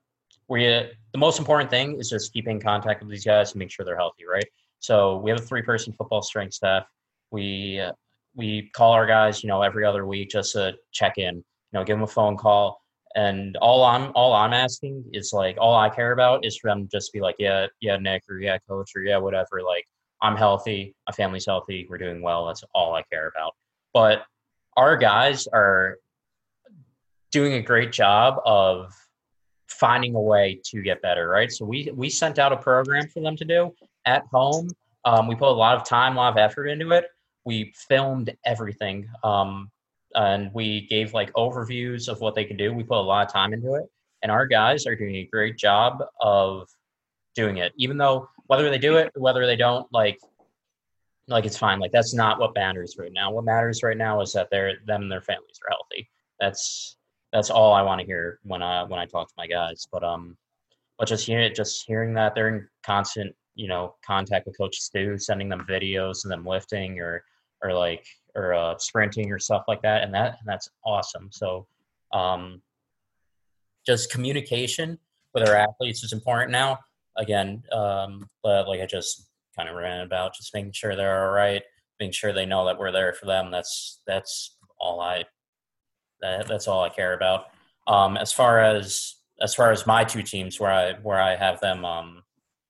we 0.48 0.64
the 0.66 1.18
most 1.18 1.38
important 1.38 1.70
thing 1.70 1.98
is 1.98 2.10
just 2.10 2.32
keeping 2.32 2.60
contact 2.60 3.00
with 3.00 3.10
these 3.10 3.24
guys 3.24 3.52
and 3.52 3.58
make 3.58 3.70
sure 3.70 3.84
they're 3.86 3.96
healthy, 3.96 4.24
right? 4.26 4.46
So 4.80 5.16
we 5.16 5.30
have 5.30 5.40
a 5.40 5.42
three-person 5.42 5.94
football 5.94 6.20
strength 6.20 6.54
staff. 6.54 6.84
We 7.30 7.80
uh, 7.80 7.92
we 8.34 8.70
call 8.74 8.92
our 8.92 9.06
guys, 9.06 9.42
you 9.42 9.48
know, 9.48 9.62
every 9.62 9.86
other 9.86 10.06
week 10.06 10.30
just 10.30 10.52
to 10.52 10.74
check 10.92 11.18
in. 11.18 11.36
You 11.36 11.44
know, 11.72 11.84
give 11.84 11.96
them 11.96 12.04
a 12.04 12.08
phone 12.08 12.36
call. 12.36 12.83
And 13.16 13.56
all 13.58 13.84
I'm 13.84 14.10
all 14.14 14.32
I'm 14.32 14.52
asking 14.52 15.04
is 15.12 15.32
like 15.32 15.56
all 15.60 15.76
I 15.76 15.88
care 15.88 16.12
about 16.12 16.44
is 16.44 16.58
for 16.58 16.70
them 16.70 16.88
just 16.90 17.12
be 17.12 17.20
like, 17.20 17.36
yeah, 17.38 17.66
yeah, 17.80 17.96
Nick, 17.96 18.22
or 18.28 18.38
yeah, 18.38 18.58
coach, 18.68 18.90
or 18.96 19.02
yeah, 19.02 19.18
whatever. 19.18 19.62
Like 19.64 19.86
I'm 20.20 20.36
healthy, 20.36 20.94
my 21.06 21.12
family's 21.12 21.46
healthy, 21.46 21.86
we're 21.88 21.98
doing 21.98 22.22
well. 22.22 22.46
That's 22.46 22.64
all 22.74 22.94
I 22.94 23.02
care 23.02 23.28
about. 23.28 23.54
But 23.92 24.24
our 24.76 24.96
guys 24.96 25.46
are 25.46 25.98
doing 27.30 27.54
a 27.54 27.62
great 27.62 27.92
job 27.92 28.40
of 28.44 28.92
finding 29.68 30.14
a 30.14 30.20
way 30.20 30.60
to 30.64 30.82
get 30.82 31.02
better, 31.02 31.28
right? 31.28 31.50
So 31.50 31.64
we 31.64 31.90
we 31.94 32.08
sent 32.08 32.38
out 32.38 32.52
a 32.52 32.56
program 32.56 33.08
for 33.08 33.20
them 33.20 33.36
to 33.36 33.44
do 33.44 33.74
at 34.06 34.24
home. 34.32 34.68
Um, 35.04 35.26
we 35.28 35.34
put 35.34 35.48
a 35.48 35.60
lot 35.66 35.76
of 35.76 35.84
time, 35.86 36.14
a 36.14 36.16
lot 36.16 36.32
of 36.32 36.38
effort 36.38 36.66
into 36.66 36.90
it. 36.92 37.04
We 37.44 37.74
filmed 37.88 38.34
everything, 38.46 39.06
um, 39.22 39.70
and 40.14 40.50
we 40.54 40.86
gave 40.88 41.14
like 41.14 41.32
overviews 41.34 42.08
of 42.08 42.20
what 42.20 42.34
they 42.34 42.44
can 42.44 42.56
do. 42.56 42.72
We 42.72 42.84
put 42.84 42.98
a 42.98 43.00
lot 43.00 43.26
of 43.26 43.32
time 43.32 43.52
into 43.52 43.74
it, 43.74 43.84
and 44.22 44.30
our 44.30 44.46
guys 44.46 44.86
are 44.86 44.96
doing 44.96 45.16
a 45.16 45.24
great 45.24 45.58
job 45.58 46.02
of 46.20 46.68
doing 47.34 47.58
it. 47.58 47.72
Even 47.76 47.96
though 47.96 48.28
whether 48.46 48.70
they 48.70 48.78
do 48.78 48.96
it, 48.96 49.10
whether 49.14 49.46
they 49.46 49.56
don't, 49.56 49.86
like 49.92 50.18
like 51.28 51.46
it's 51.46 51.56
fine. 51.56 51.80
Like 51.80 51.92
that's 51.92 52.14
not 52.14 52.38
what 52.38 52.54
matters 52.54 52.96
right 52.98 53.12
now. 53.12 53.30
What 53.30 53.44
matters 53.44 53.82
right 53.82 53.96
now 53.96 54.20
is 54.20 54.32
that 54.34 54.48
they're 54.50 54.74
them 54.86 55.02
and 55.02 55.12
their 55.12 55.22
families 55.22 55.58
are 55.64 55.70
healthy. 55.70 56.10
That's 56.40 56.96
that's 57.32 57.50
all 57.50 57.72
I 57.72 57.82
want 57.82 58.00
to 58.00 58.06
hear 58.06 58.38
when 58.42 58.62
I 58.62 58.84
when 58.84 59.00
I 59.00 59.06
talk 59.06 59.28
to 59.28 59.34
my 59.36 59.46
guys. 59.46 59.86
But 59.90 60.04
um, 60.04 60.36
but 60.98 61.08
just 61.08 61.26
hearing 61.26 61.46
it, 61.46 61.54
just 61.54 61.84
hearing 61.86 62.14
that 62.14 62.34
they're 62.34 62.48
in 62.48 62.68
constant 62.84 63.34
you 63.54 63.68
know 63.68 63.94
contact 64.04 64.46
with 64.46 64.58
Coach 64.58 64.76
Stu, 64.76 65.18
sending 65.18 65.48
them 65.48 65.66
videos 65.68 66.24
of 66.24 66.30
them 66.30 66.44
lifting 66.44 67.00
or 67.00 67.24
or 67.62 67.72
like 67.72 68.06
or 68.34 68.54
uh, 68.54 68.76
sprinting 68.78 69.30
or 69.30 69.38
stuff 69.38 69.64
like 69.68 69.82
that, 69.82 70.02
and 70.02 70.12
that 70.14 70.36
and 70.40 70.46
that's 70.46 70.68
awesome. 70.84 71.28
So 71.32 71.66
um, 72.12 72.62
just 73.86 74.10
communication 74.10 74.98
with 75.34 75.48
our 75.48 75.54
athletes 75.54 76.02
is 76.02 76.12
important 76.12 76.52
now. 76.52 76.78
Again, 77.16 77.62
um, 77.72 78.28
but 78.42 78.66
like 78.66 78.80
I 78.80 78.86
just 78.86 79.28
kind 79.56 79.68
of 79.68 79.76
ran 79.76 80.00
about, 80.00 80.34
just 80.34 80.52
making 80.52 80.72
sure 80.72 80.96
they're 80.96 81.26
all 81.26 81.32
right, 81.32 81.62
making 82.00 82.12
sure 82.12 82.32
they 82.32 82.46
know 82.46 82.64
that 82.66 82.78
we're 82.78 82.90
there 82.92 83.12
for 83.12 83.26
them. 83.26 83.50
That's 83.50 84.00
that's 84.06 84.56
all 84.78 85.00
I 85.00 85.24
that, 86.20 86.48
that's 86.48 86.66
all 86.66 86.82
I 86.82 86.88
care 86.88 87.14
about. 87.14 87.46
Um, 87.86 88.16
as 88.16 88.32
far 88.32 88.60
as 88.60 89.16
as 89.40 89.54
far 89.54 89.70
as 89.70 89.86
my 89.86 90.04
two 90.04 90.22
teams, 90.22 90.58
where 90.58 90.72
I 90.72 90.94
where 91.02 91.20
I 91.20 91.36
have 91.36 91.60
them 91.60 91.84
um, 91.84 92.22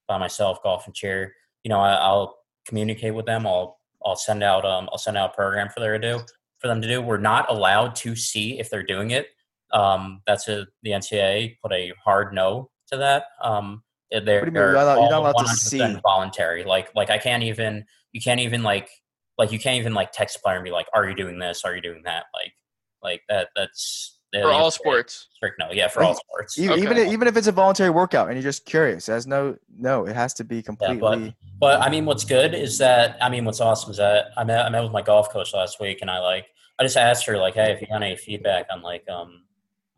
by 0.08 0.18
myself, 0.18 0.62
golf 0.62 0.86
and 0.86 0.94
cheer, 0.94 1.34
you 1.62 1.68
know, 1.68 1.80
I, 1.80 1.94
I'll 1.94 2.38
communicate 2.66 3.14
with 3.14 3.26
them. 3.26 3.46
I'll 3.46 3.78
I'll 4.04 4.16
send 4.16 4.42
out 4.42 4.64
um, 4.64 4.88
I'll 4.92 4.98
send 4.98 5.16
out 5.16 5.30
a 5.30 5.34
program 5.34 5.68
for 5.68 5.80
their 5.80 5.98
to 5.98 6.18
do 6.18 6.24
for 6.58 6.68
them 6.68 6.80
to 6.80 6.88
do. 6.88 7.00
We're 7.02 7.18
not 7.18 7.50
allowed 7.50 7.94
to 7.96 8.14
see 8.16 8.58
if 8.58 8.70
they're 8.70 8.82
doing 8.82 9.10
it. 9.10 9.28
Um, 9.72 10.22
that's 10.26 10.48
a 10.48 10.66
the 10.82 10.90
NCAA 10.90 11.56
put 11.62 11.72
a 11.72 11.92
hard 12.04 12.32
no 12.32 12.70
to 12.90 12.96
that. 12.98 13.24
Um, 13.42 13.82
they're 14.10 14.20
What 14.20 14.26
do 14.26 14.34
you 14.34 14.40
mean? 14.44 14.54
You're 14.54 14.72
not- 14.74 14.98
you're 15.00 15.10
not 15.10 15.18
allowed 15.20 15.32
to 15.32 15.48
see? 15.56 15.78
voluntary. 16.02 16.64
Like 16.64 16.94
like 16.94 17.10
I 17.10 17.18
can't 17.18 17.42
even 17.42 17.84
you 18.12 18.20
can't 18.20 18.40
even 18.40 18.62
like 18.62 18.88
like 19.36 19.50
you 19.50 19.58
can't 19.58 19.76
even 19.78 19.94
like 19.94 20.12
text 20.12 20.36
a 20.36 20.40
player 20.40 20.56
and 20.56 20.64
be 20.64 20.70
like, 20.70 20.86
"Are 20.94 21.08
you 21.08 21.16
doing 21.16 21.38
this? 21.40 21.64
Are 21.64 21.74
you 21.74 21.82
doing 21.82 22.02
that?" 22.04 22.26
Like 22.32 22.52
like 23.02 23.22
that. 23.28 23.48
That's 23.56 24.13
For 24.42 24.52
all 24.52 24.70
sports. 24.70 25.28
Strict 25.34 25.58
no, 25.58 25.70
yeah, 25.72 25.88
for 25.88 26.02
all 26.02 26.14
sports. 26.14 26.58
Even, 26.58 26.78
even 26.78 26.92
Okay. 26.92 27.06
if- 27.06 27.12
even 27.12 27.28
if 27.28 27.36
it's 27.36 27.46
a 27.46 27.52
voluntary 27.52 27.90
workout 27.90 28.28
and 28.28 28.36
you're 28.36 28.42
just 28.42 28.64
curious, 28.64 29.08
as 29.08 29.26
no 29.26 29.56
no, 29.78 30.06
it 30.06 30.14
has 30.14 30.34
to 30.34 30.44
be 30.44 30.62
completely. 30.62 31.34
But 31.60 31.80
I 31.80 31.88
mean, 31.90 32.04
what's 32.04 32.24
good 32.24 32.54
is 32.54 32.78
that 32.78 33.16
I 33.20 33.28
mean, 33.28 33.44
what's 33.44 33.60
awesome 33.60 33.90
is 33.90 33.96
that 33.98 34.26
I 34.36 34.44
met 34.44 34.64
I 34.66 34.68
met 34.70 34.82
with 34.82 34.92
my 34.92 35.02
golf 35.02 35.30
coach 35.30 35.54
last 35.54 35.80
week, 35.80 35.98
and 36.00 36.10
I 36.10 36.18
like 36.18 36.46
I 36.78 36.82
just 36.82 36.96
asked 36.96 37.26
her 37.26 37.38
like, 37.38 37.54
hey, 37.54 37.72
if 37.72 37.80
you 37.80 37.86
got 37.86 38.02
any 38.02 38.16
feedback 38.16 38.66
on 38.72 38.82
like 38.82 39.08
um 39.08 39.44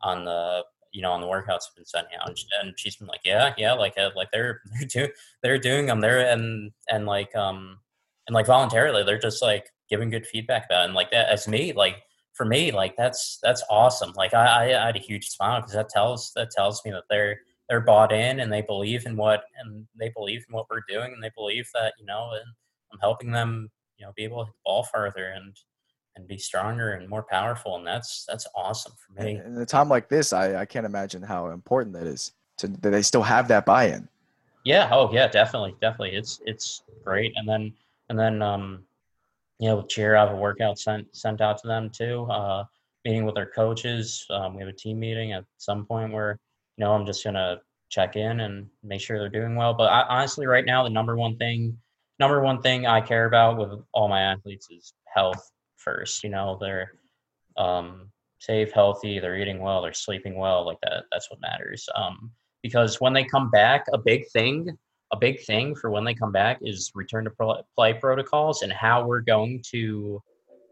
on 0.01 0.25
the 0.25 0.63
you 0.93 1.01
know, 1.01 1.11
on 1.11 1.21
the 1.21 1.27
workouts 1.27 1.65
I've 1.69 1.75
been 1.75 1.85
sending 1.85 2.13
out, 2.19 2.29
and, 2.29 2.37
she, 2.37 2.45
and 2.61 2.73
she's 2.79 2.95
been 2.95 3.07
like, 3.07 3.19
yeah, 3.23 3.53
yeah, 3.57 3.73
like 3.73 3.97
uh, 3.97 4.09
like 4.15 4.29
they're 4.31 4.61
they're 4.79 4.87
doing 4.87 5.09
they're 5.43 5.57
doing 5.59 5.85
them 5.87 6.01
there, 6.01 6.19
and 6.31 6.71
and 6.89 7.05
like 7.05 7.35
um 7.35 7.79
and 8.27 8.33
like 8.33 8.45
voluntarily, 8.45 9.03
they're 9.03 9.19
just 9.19 9.41
like 9.41 9.69
giving 9.89 10.09
good 10.09 10.25
feedback 10.27 10.65
about, 10.65 10.81
it. 10.81 10.85
and 10.85 10.93
like 10.93 11.11
that 11.11 11.29
as 11.29 11.47
me, 11.47 11.71
like 11.73 12.03
for 12.37 12.45
me, 12.45 12.71
like 12.71 12.95
that's 12.95 13.39
that's 13.41 13.63
awesome. 13.69 14.13
Like 14.15 14.33
I 14.33 14.65
I, 14.65 14.85
had 14.85 14.95
a 14.95 14.99
huge 14.99 15.27
smile 15.29 15.59
because 15.59 15.73
that 15.73 15.89
tells 15.89 16.31
that 16.35 16.51
tells 16.51 16.85
me 16.85 16.91
that 16.91 17.05
they're 17.09 17.39
they're 17.67 17.81
bought 17.81 18.13
in 18.13 18.39
and 18.39 18.53
they 18.53 18.61
believe 18.61 19.05
in 19.05 19.17
what 19.17 19.43
and 19.59 19.85
they 19.99 20.09
believe 20.15 20.45
in 20.47 20.55
what 20.55 20.67
we're 20.69 20.83
doing 20.87 21.13
and 21.13 21.21
they 21.21 21.31
believe 21.35 21.67
that 21.73 21.93
you 21.99 22.05
know 22.05 22.29
and 22.33 22.45
I'm 22.93 22.99
helping 22.99 23.31
them 23.31 23.69
you 23.97 24.05
know 24.05 24.13
be 24.15 24.23
able 24.23 24.43
to 24.43 24.45
hit 24.45 24.55
ball 24.63 24.83
farther 24.83 25.33
and 25.35 25.57
and 26.15 26.27
be 26.27 26.37
stronger 26.37 26.91
and 26.93 27.09
more 27.09 27.23
powerful 27.23 27.75
and 27.75 27.85
that's 27.85 28.25
that's 28.27 28.47
awesome 28.55 28.93
for 28.95 29.21
me. 29.21 29.41
In 29.43 29.57
a 29.57 29.65
time 29.65 29.89
like 29.89 30.07
this, 30.07 30.31
I, 30.31 30.61
I 30.61 30.65
can't 30.65 30.85
imagine 30.85 31.23
how 31.23 31.47
important 31.47 31.93
that 31.95 32.07
is 32.07 32.33
to 32.57 32.67
that 32.67 32.91
they 32.91 33.01
still 33.01 33.23
have 33.23 33.47
that 33.47 33.65
buy-in. 33.65 34.07
Yeah. 34.63 34.89
Oh, 34.91 35.11
yeah. 35.13 35.27
Definitely. 35.27 35.75
Definitely. 35.81 36.17
It's 36.17 36.41
it's 36.45 36.83
great. 37.03 37.33
And 37.35 37.47
then 37.47 37.73
and 38.09 38.19
then 38.19 38.41
um, 38.41 38.83
you 39.59 39.67
know, 39.67 39.77
with 39.77 39.89
cheer, 39.89 40.15
I 40.15 40.25
have 40.25 40.33
a 40.33 40.37
workout 40.37 40.79
sent 40.79 41.15
sent 41.15 41.41
out 41.41 41.57
to 41.59 41.67
them 41.67 41.89
too. 41.89 42.27
Uh, 42.29 42.63
meeting 43.05 43.25
with 43.25 43.35
their 43.35 43.49
coaches. 43.49 44.25
Um, 44.29 44.55
we 44.55 44.61
have 44.61 44.69
a 44.69 44.73
team 44.73 44.99
meeting 44.99 45.33
at 45.33 45.45
some 45.57 45.85
point 45.85 46.13
where 46.13 46.39
you 46.77 46.85
know 46.85 46.93
I'm 46.93 47.05
just 47.05 47.23
gonna 47.23 47.59
check 47.89 48.15
in 48.15 48.41
and 48.41 48.67
make 48.83 49.01
sure 49.01 49.17
they're 49.17 49.29
doing 49.29 49.55
well. 49.55 49.73
But 49.73 49.91
I, 49.91 50.03
honestly, 50.03 50.45
right 50.45 50.65
now, 50.65 50.83
the 50.83 50.89
number 50.89 51.15
one 51.15 51.37
thing 51.37 51.77
number 52.19 52.41
one 52.41 52.61
thing 52.61 52.85
I 52.85 53.01
care 53.01 53.25
about 53.25 53.57
with 53.57 53.79
all 53.93 54.07
my 54.07 54.21
athletes 54.21 54.67
is 54.71 54.93
health 55.13 55.51
first. 55.77 56.23
You 56.23 56.29
know, 56.29 56.57
they're 56.59 56.93
um, 57.57 58.11
safe, 58.39 58.71
healthy, 58.71 59.19
they're 59.19 59.37
eating 59.37 59.59
well, 59.59 59.81
they're 59.81 59.93
sleeping 59.93 60.37
well. 60.37 60.65
Like 60.65 60.79
that, 60.83 61.03
that's 61.11 61.29
what 61.29 61.41
matters. 61.41 61.87
Um, 61.95 62.31
because 62.63 62.99
when 62.99 63.13
they 63.13 63.23
come 63.23 63.49
back, 63.49 63.85
a 63.93 63.97
big 63.97 64.27
thing, 64.29 64.77
a 65.11 65.17
big 65.17 65.41
thing 65.43 65.75
for 65.75 65.89
when 65.89 66.03
they 66.03 66.13
come 66.13 66.31
back 66.31 66.59
is 66.61 66.91
return 66.93 67.23
to 67.25 67.63
play 67.75 67.93
protocols 67.93 68.61
and 68.61 68.71
how 68.71 69.05
we're 69.05 69.21
going 69.21 69.61
to 69.71 70.21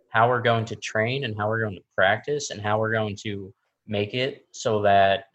how 0.10 0.30
we're 0.30 0.42
going 0.42 0.64
to 0.66 0.76
train 0.78 1.26
and 1.26 1.36
how 1.38 1.48
we're 1.48 1.62
going 1.62 1.76
to 1.76 1.84
practice 1.96 2.50
and 2.50 2.62
how 2.62 2.80
we're 2.80 2.92
going 2.92 3.16
to 3.24 3.54
make 3.88 4.14
it 4.14 4.46
so 4.52 4.82
that 4.82 5.26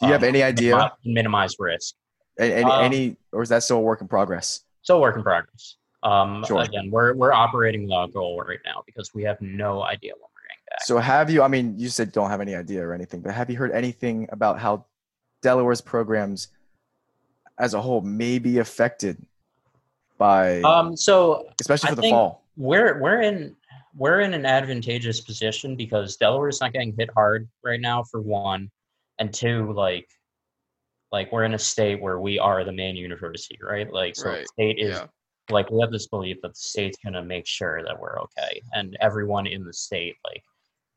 do 0.00 0.06
you 0.06 0.12
um, 0.12 0.12
have 0.12 0.22
any 0.22 0.42
idea 0.42 0.72
minimize, 0.72 0.90
minimize 1.04 1.54
risk 1.58 1.94
any, 2.38 2.62
um, 2.62 2.84
any 2.84 3.16
or 3.32 3.42
is 3.42 3.48
that 3.48 3.62
still 3.62 3.78
a 3.78 3.80
work 3.80 4.00
in 4.00 4.08
progress 4.08 4.64
still 4.82 5.00
work 5.00 5.16
in 5.16 5.22
progress 5.22 5.76
um, 6.02 6.44
sure. 6.46 6.62
Again, 6.62 6.90
we're 6.90 7.14
we're 7.14 7.32
operating 7.32 7.82
without 7.82 8.12
goal 8.12 8.42
right 8.46 8.58
now 8.64 8.82
because 8.86 9.12
we 9.14 9.22
have 9.24 9.40
no 9.40 9.82
idea 9.82 10.12
when 10.14 10.22
we're 10.22 10.48
getting 10.48 10.64
back. 10.70 10.82
So 10.84 10.98
have 10.98 11.30
you? 11.30 11.42
I 11.42 11.48
mean, 11.48 11.78
you 11.78 11.88
said 11.88 12.12
don't 12.12 12.30
have 12.30 12.40
any 12.40 12.54
idea 12.54 12.86
or 12.86 12.94
anything, 12.94 13.20
but 13.20 13.34
have 13.34 13.50
you 13.50 13.56
heard 13.56 13.72
anything 13.72 14.28
about 14.32 14.58
how 14.58 14.86
Delaware's 15.42 15.80
programs 15.80 16.48
as 17.60 17.74
a 17.74 17.80
whole 17.80 18.00
may 18.00 18.38
be 18.38 18.58
affected 18.58 19.18
by? 20.18 20.60
Um. 20.62 20.96
So 20.96 21.48
especially 21.60 21.88
for 21.88 22.00
I 22.00 22.02
the 22.02 22.10
fall, 22.10 22.44
we're 22.56 23.00
we're 23.00 23.22
in 23.22 23.56
we're 23.96 24.20
in 24.20 24.34
an 24.34 24.46
advantageous 24.46 25.20
position 25.20 25.76
because 25.76 26.16
Delaware's 26.16 26.60
not 26.60 26.72
getting 26.72 26.94
hit 26.98 27.10
hard 27.14 27.48
right 27.64 27.80
now 27.80 28.02
for 28.02 28.20
one, 28.20 28.70
and 29.18 29.32
two, 29.32 29.72
like 29.72 30.08
like 31.12 31.30
we're 31.32 31.44
in 31.44 31.54
a 31.54 31.58
state 31.58 32.00
where 32.00 32.20
we 32.20 32.38
are 32.38 32.64
the 32.64 32.72
main 32.72 32.96
university, 32.96 33.58
right? 33.62 33.92
Like 33.92 34.16
so 34.16 34.30
right. 34.30 34.48
state 34.48 34.78
is 34.78 34.98
yeah 34.98 35.06
like 35.50 35.70
we 35.70 35.80
have 35.80 35.90
this 35.90 36.06
belief 36.06 36.38
that 36.42 36.48
the 36.48 36.60
state's 36.60 36.98
gonna 37.04 37.22
make 37.22 37.46
sure 37.46 37.82
that 37.84 37.98
we're 37.98 38.18
okay, 38.20 38.62
and 38.72 38.96
everyone 39.00 39.46
in 39.46 39.64
the 39.64 39.72
state 39.72 40.16
like 40.24 40.42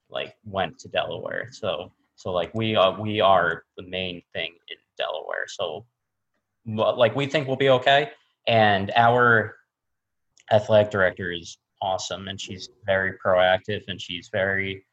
like 0.09 0.36
went 0.45 0.78
to 0.80 0.88
Delaware. 0.89 1.49
So 1.51 1.91
so 2.16 2.32
like 2.32 2.53
we 2.53 2.76
are 2.76 2.99
we 2.99 3.20
are 3.20 3.64
the 3.78 3.84
main 3.84 4.22
thing 4.34 4.53
in 4.70 4.78
Delaware. 4.97 5.45
So 5.47 5.86
like 6.66 7.16
we 7.16 7.26
think 7.26 7.47
we'll 7.47 7.57
be 7.57 7.70
okay, 7.70 8.11
and 8.47 8.91
our 8.95 9.55
athletic 10.51 10.91
director 10.91 11.32
is 11.32 11.57
awesome, 11.82 12.28
and 12.28 12.39
she's 12.39 12.70
very 12.86 13.14
proactive, 13.24 13.82
and 13.88 14.01
she's 14.01 14.30
very 14.32 14.86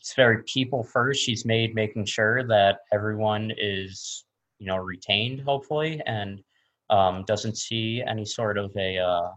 it's 0.00 0.14
very 0.14 0.42
people 0.42 0.82
first. 0.82 1.22
She's 1.22 1.44
made 1.44 1.74
making 1.74 2.04
sure 2.04 2.46
that 2.48 2.80
everyone 2.92 3.52
is 3.56 4.24
you 4.58 4.66
know 4.66 4.76
retained 4.76 5.40
hopefully 5.40 6.00
and 6.06 6.42
um, 6.90 7.24
doesn't 7.26 7.56
see 7.56 8.02
any 8.06 8.24
sort 8.24 8.58
of 8.58 8.74
a, 8.76 8.98
uh, 8.98 9.30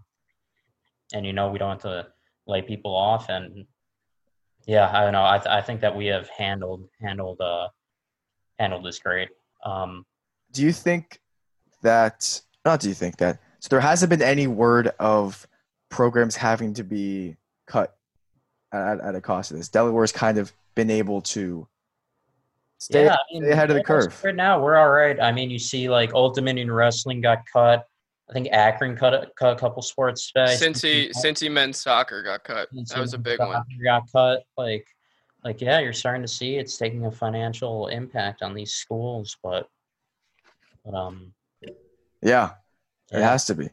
and 1.13 1.25
you 1.25 1.34
know, 1.34 1.49
we 1.49 1.57
don't 1.57 1.71
have 1.71 1.82
to 1.82 2.07
lay 2.45 2.61
people 2.61 2.95
off. 2.95 3.30
And 3.30 3.65
yeah, 4.65 4.89
I 4.93 5.03
don't 5.03 5.13
know. 5.13 5.25
I, 5.25 5.38
th- 5.38 5.47
I 5.47 5.61
think 5.61 5.82
that 5.82 5.95
we 5.95 6.07
have 6.07 6.30
handled, 6.30 6.88
handled, 7.01 7.39
uh, 7.39 7.69
handled 8.59 8.86
this 8.86 8.99
great. 8.99 9.30
Um, 9.65 10.05
do 10.51 10.63
you 10.63 10.71
think 10.71 11.19
that, 11.82 12.41
not 12.65 12.80
do 12.80 12.89
you 12.89 12.95
think 12.95 13.17
that, 13.17 13.39
so 13.59 13.69
there 13.69 13.80
hasn't 13.80 14.09
been 14.09 14.21
any 14.21 14.47
word 14.47 14.91
of 14.99 15.47
programs 15.89 16.36
having 16.36 16.73
to 16.75 16.84
be 16.84 17.36
cut 17.65 17.95
at, 18.71 18.99
at 18.99 19.15
a 19.15 19.21
cost 19.21 19.51
of 19.51 19.57
this. 19.57 19.69
Delaware's 19.69 20.11
kind 20.11 20.38
of 20.38 20.53
been 20.75 20.89
able 20.91 21.21
to 21.21 21.67
Stay, 22.80 23.05
yeah, 23.05 23.13
I 23.13 23.17
mean, 23.34 23.43
stay 23.43 23.51
ahead 23.51 23.71
of 23.71 23.75
the 23.75 23.84
curve. 23.84 24.23
Right 24.23 24.36
now, 24.36 24.61
we're 24.61 24.75
all 24.75 24.91
right. 24.91 25.19
I 25.19 25.32
mean, 25.32 25.49
you 25.49 25.57
see, 25.57 25.89
like 25.89 26.13
Old 26.13 26.36
Dominion 26.36 26.71
Wrestling 26.71 27.21
got 27.21 27.39
cut. 27.51 27.88
I 28.30 28.34
think 28.34 28.49
Akron 28.51 28.95
cut 28.95 29.13
a, 29.15 29.32
cut 29.36 29.53
a 29.53 29.55
couple 29.55 29.82
sports 29.82 30.25
space. 30.25 30.61
Cincy 30.61 31.09
Cincy 31.11 31.49
men's 31.49 31.82
soccer 31.82 32.21
got 32.21 32.43
cut. 32.43 32.71
Cincy 32.71 32.89
that 32.89 32.99
was 32.99 33.13
a 33.15 33.17
big 33.17 33.39
one. 33.39 33.63
Got 33.84 34.03
cut. 34.11 34.43
Like, 34.57 34.86
like 35.43 35.59
yeah, 35.59 35.80
you're 35.80 35.93
starting 35.93 36.21
to 36.21 36.28
see 36.28 36.57
it's 36.57 36.78
taking 36.78 37.05
a 37.05 37.11
financial 37.11 37.88
impact 37.88 38.43
on 38.43 38.53
these 38.53 38.73
schools, 38.73 39.38
but, 39.41 39.67
but 40.86 40.93
um, 40.93 41.34
yeah, 42.22 42.51
it 43.11 43.22
has 43.22 43.45
to 43.45 43.55
be. 43.55 43.70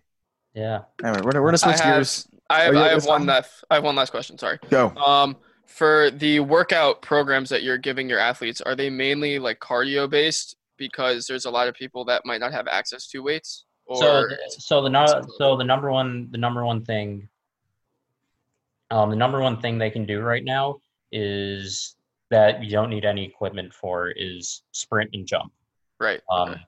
Yeah. 0.54 0.82
Anyway, 1.02 1.20
we're, 1.22 1.42
we're 1.42 1.48
gonna 1.48 1.58
switch 1.58 1.80
I 1.80 1.84
have, 1.84 1.94
gears. 1.96 2.28
I 2.48 2.62
have, 2.62 2.76
I 2.76 2.88
have 2.88 3.06
one 3.06 3.26
last. 3.26 3.64
I 3.70 3.74
have 3.74 3.84
one 3.84 3.96
last 3.96 4.10
question. 4.10 4.38
Sorry. 4.38 4.58
Go. 4.70 4.90
Um, 4.96 5.36
for 5.66 6.10
the 6.10 6.40
workout 6.40 7.02
programs 7.02 7.48
that 7.50 7.62
you're 7.62 7.78
giving 7.78 8.08
your 8.08 8.18
athletes, 8.18 8.60
are 8.60 8.76
they 8.76 8.90
mainly 8.90 9.38
like 9.38 9.58
cardio 9.58 10.08
based? 10.08 10.56
Because 10.76 11.26
there's 11.26 11.44
a 11.44 11.50
lot 11.50 11.68
of 11.68 11.74
people 11.74 12.04
that 12.06 12.22
might 12.24 12.40
not 12.40 12.52
have 12.52 12.68
access 12.68 13.08
to 13.08 13.22
weights. 13.22 13.64
Or 13.86 14.30
so, 14.30 14.36
so 14.58 14.82
the 14.82 14.88
no, 14.88 15.06
so 15.38 15.56
the 15.56 15.64
number 15.64 15.90
one, 15.90 16.28
the 16.30 16.38
number 16.38 16.64
one 16.64 16.84
thing, 16.84 17.28
um, 18.90 19.10
the 19.10 19.16
number 19.16 19.40
one 19.40 19.60
thing 19.60 19.78
they 19.78 19.90
can 19.90 20.06
do 20.06 20.20
right 20.20 20.44
now 20.44 20.78
is 21.12 21.96
that 22.30 22.62
you 22.64 22.70
don't 22.70 22.90
need 22.90 23.04
any 23.04 23.24
equipment 23.24 23.72
for 23.72 24.08
is 24.08 24.62
sprint 24.72 25.10
and 25.12 25.26
jump. 25.26 25.52
Right. 26.00 26.20
Um, 26.30 26.50
okay. 26.50 26.60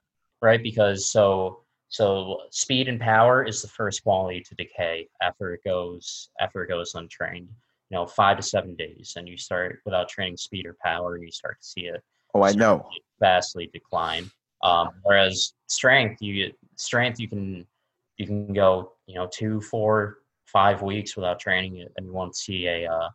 right 0.43 0.62
because 0.62 1.11
so 1.11 1.62
so 1.89 2.41
speed 2.51 2.89
and 2.89 3.01
power 3.01 3.45
is 3.45 3.62
the 3.62 3.68
first 3.68 4.03
quality 4.03 4.41
to 4.41 4.55
decay 4.57 5.09
after 5.22 5.55
it 5.55 5.61
goes 5.64 6.30
after 6.41 6.62
it 6.62 6.68
goes 6.68 6.95
untrained 6.95 7.49
you 7.91 7.97
know 7.97 8.07
five 8.07 8.37
to 8.37 8.43
seven 8.43 8.74
days 8.74 9.14
and 9.16 9.28
you 9.28 9.37
start 9.37 9.80
without 9.84 10.09
training 10.09 10.37
speed 10.37 10.66
or 10.66 10.76
power 10.82 11.14
and 11.14 11.24
you 11.24 11.30
start 11.30 11.61
to 11.61 11.66
see 11.66 11.82
it 11.82 12.03
oh 12.34 12.43
i 12.43 12.53
know. 12.53 12.89
vastly 13.20 13.70
decline. 13.72 14.30
Um, 14.62 14.89
whereas 15.03 15.53
strength 15.68 16.20
you 16.22 16.53
strength 16.76 17.20
you 17.20 17.28
can 17.28 17.66
you 18.16 18.26
can 18.26 18.53
go 18.53 18.93
you 19.07 19.14
know 19.14 19.28
two 19.30 19.61
four 19.61 20.18
five 20.47 20.82
weeks 20.82 21.14
without 21.14 21.39
training 21.39 21.76
it 21.78 21.93
and 21.97 22.07
you 22.07 22.12
won't 22.12 22.37
see 22.37 22.66
a 22.66 22.91
uh, 22.91 23.09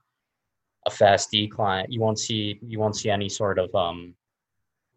a 0.85 0.91
fast 0.91 1.31
decline. 1.31 1.85
You 1.89 1.99
won't 1.99 2.19
see 2.19 2.59
you 2.61 2.79
won't 2.79 2.95
see 2.95 3.09
any 3.09 3.27
sort 3.27 3.59
of 3.59 3.73
um 3.75 4.13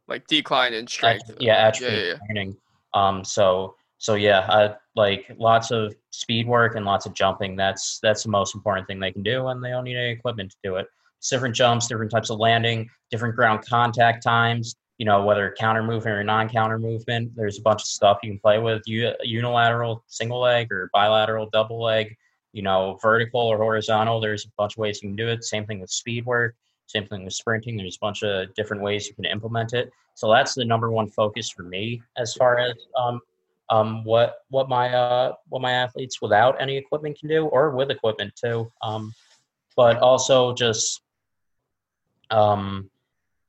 like 0.07 0.27
decline 0.27 0.75
in 0.75 0.87
strength 0.87 1.31
yeah, 1.41 1.73
yeah, 1.81 1.89
yeah. 1.89 2.15
training 2.27 2.57
um 2.95 3.25
so 3.25 3.75
so 4.05 4.17
yeah, 4.17 4.47
I, 4.51 4.75
like 4.97 5.35
lots 5.39 5.71
of 5.71 5.95
speed 6.11 6.47
work 6.47 6.77
and 6.77 6.85
lots 6.85 7.07
of 7.07 7.15
jumping. 7.15 7.57
That's 7.57 7.99
that's 8.03 8.23
the 8.25 8.29
most 8.29 8.55
important 8.55 8.87
thing 8.87 9.01
they 9.01 9.13
can 9.13 9.23
do, 9.23 9.47
and 9.47 9.65
they 9.65 9.71
don't 9.71 9.85
need 9.85 9.97
any 9.97 10.11
equipment 10.11 10.51
to 10.51 10.57
do 10.63 10.77
it. 10.77 10.87
It's 11.19 11.31
different 11.31 11.55
jumps, 11.55 11.87
different 11.87 12.11
types 12.11 12.29
of 12.29 12.39
landing, 12.39 12.91
different 13.11 13.35
ground 13.35 13.65
contact 13.67 14.23
times. 14.23 14.77
You 14.99 15.07
know 15.07 15.25
whether 15.25 15.55
counter 15.59 15.83
movement 15.83 16.19
or 16.19 16.23
non-counter 16.23 16.79
movement. 16.79 17.33
There's 17.35 17.59
a 17.59 17.63
bunch 17.63 17.81
of 17.81 17.87
stuff 17.87 18.19
you 18.23 18.31
can 18.31 18.41
play 18.41 18.59
with. 18.59 18.83
Unilateral 18.87 20.05
single 20.07 20.41
leg 20.41 20.71
or 20.71 20.91
bilateral 20.93 21.49
double 21.51 21.83
leg. 21.83 22.15
You 22.53 22.63
know 22.63 22.99
vertical 23.01 23.41
or 23.41 23.57
horizontal. 23.57 24.21
There's 24.21 24.45
a 24.45 24.51
bunch 24.59 24.75
of 24.75 24.79
ways 24.81 25.03
you 25.03 25.09
can 25.09 25.17
do 25.17 25.29
it. 25.29 25.45
Same 25.45 25.65
thing 25.65 25.81
with 25.81 25.89
speed 25.89 26.27
work. 26.27 26.57
Same 26.87 27.07
thing 27.07 27.25
with 27.25 27.33
sprinting. 27.33 27.77
There's 27.77 27.97
a 27.97 28.01
bunch 28.01 28.23
of 28.23 28.55
different 28.55 28.83
ways 28.83 29.09
you 29.09 29.15
can 29.15 29.25
implement 29.25 29.73
it. 29.73 29.91
So 30.15 30.31
that's 30.31 30.55
the 30.55 30.65
number 30.65 30.91
one 30.91 31.09
focus 31.09 31.51
for 31.51 31.63
me 31.63 32.03
as 32.17 32.35
far 32.35 32.59
as 32.59 32.75
um, 32.97 33.21
um, 33.71 34.05
what 34.05 34.37
what 34.51 34.69
my 34.69 34.93
uh, 34.95 35.33
what 35.49 35.63
my 35.63 35.73
athletes 35.73 36.21
without 36.21 36.61
any 36.61 36.77
equipment 36.77 37.19
can 37.19 37.29
do, 37.29 37.47
or 37.47 37.71
with 37.71 37.91
equipment 37.91 38.35
too. 38.37 38.71
Um, 38.83 39.13
but 39.77 39.99
also 39.99 40.55
just 40.55 41.01
um, 42.31 42.91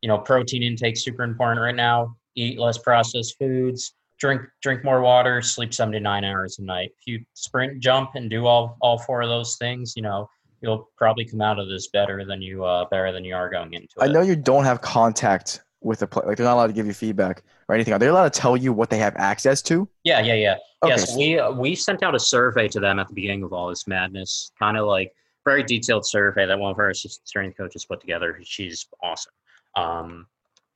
you 0.02 0.08
know, 0.08 0.18
protein 0.18 0.64
intake 0.64 0.98
super 0.98 1.24
important 1.24 1.62
right 1.62 1.76
now. 1.76 2.16
Eat 2.36 2.60
less 2.60 2.78
processed 2.78 3.38
foods. 3.38 3.94
Drink 4.18 4.42
drink 4.62 4.84
more 4.84 5.02
water. 5.02 5.42
Sleep 5.42 5.74
seven 5.74 5.92
to 5.94 6.00
nine 6.00 6.24
hours 6.24 6.60
a 6.60 6.64
night. 6.64 6.92
If 7.00 7.08
you 7.08 7.26
sprint, 7.34 7.80
jump, 7.80 8.12
and 8.16 8.30
do 8.30 8.46
all 8.46 8.78
all 8.82 8.98
four 8.98 9.22
of 9.22 9.30
those 9.30 9.56
things, 9.58 9.94
you 9.96 10.04
know, 10.04 10.30
you'll 10.66 10.90
probably 10.98 11.26
come 11.26 11.42
out 11.42 11.60
of 11.60 11.70
this 11.70 11.88
better 11.88 12.26
than 12.26 12.42
you 12.42 12.66
uh, 12.66 12.86
better 12.90 13.12
than 13.12 13.24
you 13.24 13.36
are 13.36 13.50
going 13.50 13.74
into 13.74 13.94
it. 13.98 14.04
I 14.04 14.08
know 14.08 14.22
you 14.22 14.36
don't 14.36 14.64
have 14.64 14.82
contact 14.82 15.62
with 15.82 16.00
the 16.00 16.08
play? 16.08 16.24
Like 16.26 16.38
they're 16.38 16.46
not 16.46 16.56
allowed 16.56 16.68
to 16.68 16.74
give 16.74 16.88
you 16.88 16.94
feedback 16.94 17.44
or 17.70 17.76
anything. 17.76 17.94
Are 17.94 18.00
they 18.00 18.08
allowed 18.08 18.34
to 18.34 18.40
tell 18.40 18.58
you 18.58 18.74
what 18.74 18.90
they 18.90 18.98
have 18.98 19.16
access 19.18 19.62
to? 19.64 19.88
Yeah, 20.04 20.22
yeah, 20.22 20.34
yeah. 20.34 20.56
Okay. 20.84 20.96
Yes, 20.96 21.16
we 21.16 21.40
uh, 21.40 21.52
we 21.52 21.76
sent 21.76 22.04
out 22.04 22.16
a 22.16 22.20
survey 22.20 22.68
to 22.70 22.80
them 22.80 23.00
at 23.00 23.08
the 23.08 23.14
beginning 23.14 23.44
of 23.44 23.54
all 23.54 23.70
this 23.70 23.88
madness, 23.88 24.52
kind 24.60 24.76
of 24.78 24.88
like 24.88 25.14
very 25.46 25.64
detailed 25.64 26.06
survey 26.06 26.48
that 26.48 26.58
one 26.58 26.72
of 26.72 26.80
our 26.80 26.90
assistant 26.90 27.28
strength 27.28 27.56
coaches 27.56 27.86
put 27.86 28.02
together. 28.02 28.40
She's 28.44 28.88
awesome. 29.04 29.34
Um, 29.76 30.28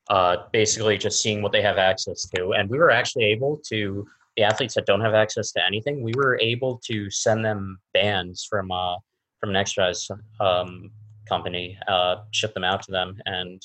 uh, 0.10 0.38
basically, 0.54 0.98
just 0.98 1.22
seeing 1.22 1.42
what 1.42 1.52
they 1.52 1.62
have 1.64 1.78
access 1.78 2.30
to, 2.36 2.54
and 2.54 2.70
we 2.70 2.78
were 2.78 2.92
actually 2.92 3.26
able 3.26 3.58
to 3.68 4.08
the 4.38 4.44
athletes 4.44 4.76
that 4.76 4.86
don't 4.86 5.02
have 5.02 5.14
access 5.14 5.52
to 5.52 5.66
anything. 5.66 6.02
We 6.02 6.14
were 6.16 6.40
able 6.40 6.80
to 6.86 7.10
send 7.10 7.44
them 7.44 7.80
bands 7.94 8.46
from 8.46 8.72
uh, 8.72 8.96
from 9.40 9.50
an 9.52 9.56
exercise 9.56 10.08
um, 10.40 10.92
company, 11.28 11.78
uh, 11.88 12.18
ship 12.32 12.54
them 12.54 12.64
out 12.64 12.82
to 12.84 12.92
them, 12.92 13.18
and 13.26 13.62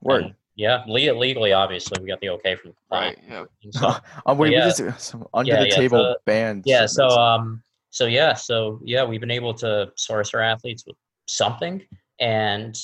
Word. 0.00 0.24
and, 0.24 0.34
yeah, 0.56 0.84
le- 0.86 1.16
legally, 1.18 1.52
obviously, 1.52 2.00
we 2.00 2.08
got 2.08 2.20
the 2.20 2.28
okay 2.30 2.54
from 2.56 2.70
the 2.70 2.76
Right. 2.96 3.18
Yeah. 3.28 3.44
So, 3.72 3.94
um, 4.26 4.38
wait, 4.38 4.52
yeah. 4.52 4.66
we 4.66 4.70
just 4.72 5.00
some 5.08 5.26
under 5.34 5.52
Yeah, 5.52 5.60
the 5.60 5.68
yeah, 5.68 5.74
table 5.76 5.98
so- 5.98 6.16
band. 6.26 6.62
yeah 6.66 6.86
so 6.86 7.08
um 7.08 7.62
so 7.90 8.06
yeah 8.06 8.34
so 8.34 8.80
yeah 8.84 9.04
we've 9.04 9.20
been 9.20 9.30
able 9.30 9.54
to 9.54 9.90
source 9.96 10.34
our 10.34 10.40
athletes 10.40 10.84
with 10.86 10.96
something 11.26 11.80
and 12.20 12.76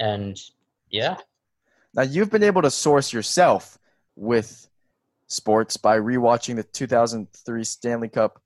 and 0.00 0.36
yeah 0.90 1.16
now 1.94 2.02
you've 2.02 2.30
been 2.30 2.42
able 2.42 2.62
to 2.62 2.70
source 2.70 3.12
yourself 3.12 3.78
with 4.16 4.68
sports 5.28 5.76
by 5.76 5.98
rewatching 5.98 6.56
the 6.56 6.62
2003 6.62 7.64
Stanley 7.64 8.08
Cup. 8.08 8.40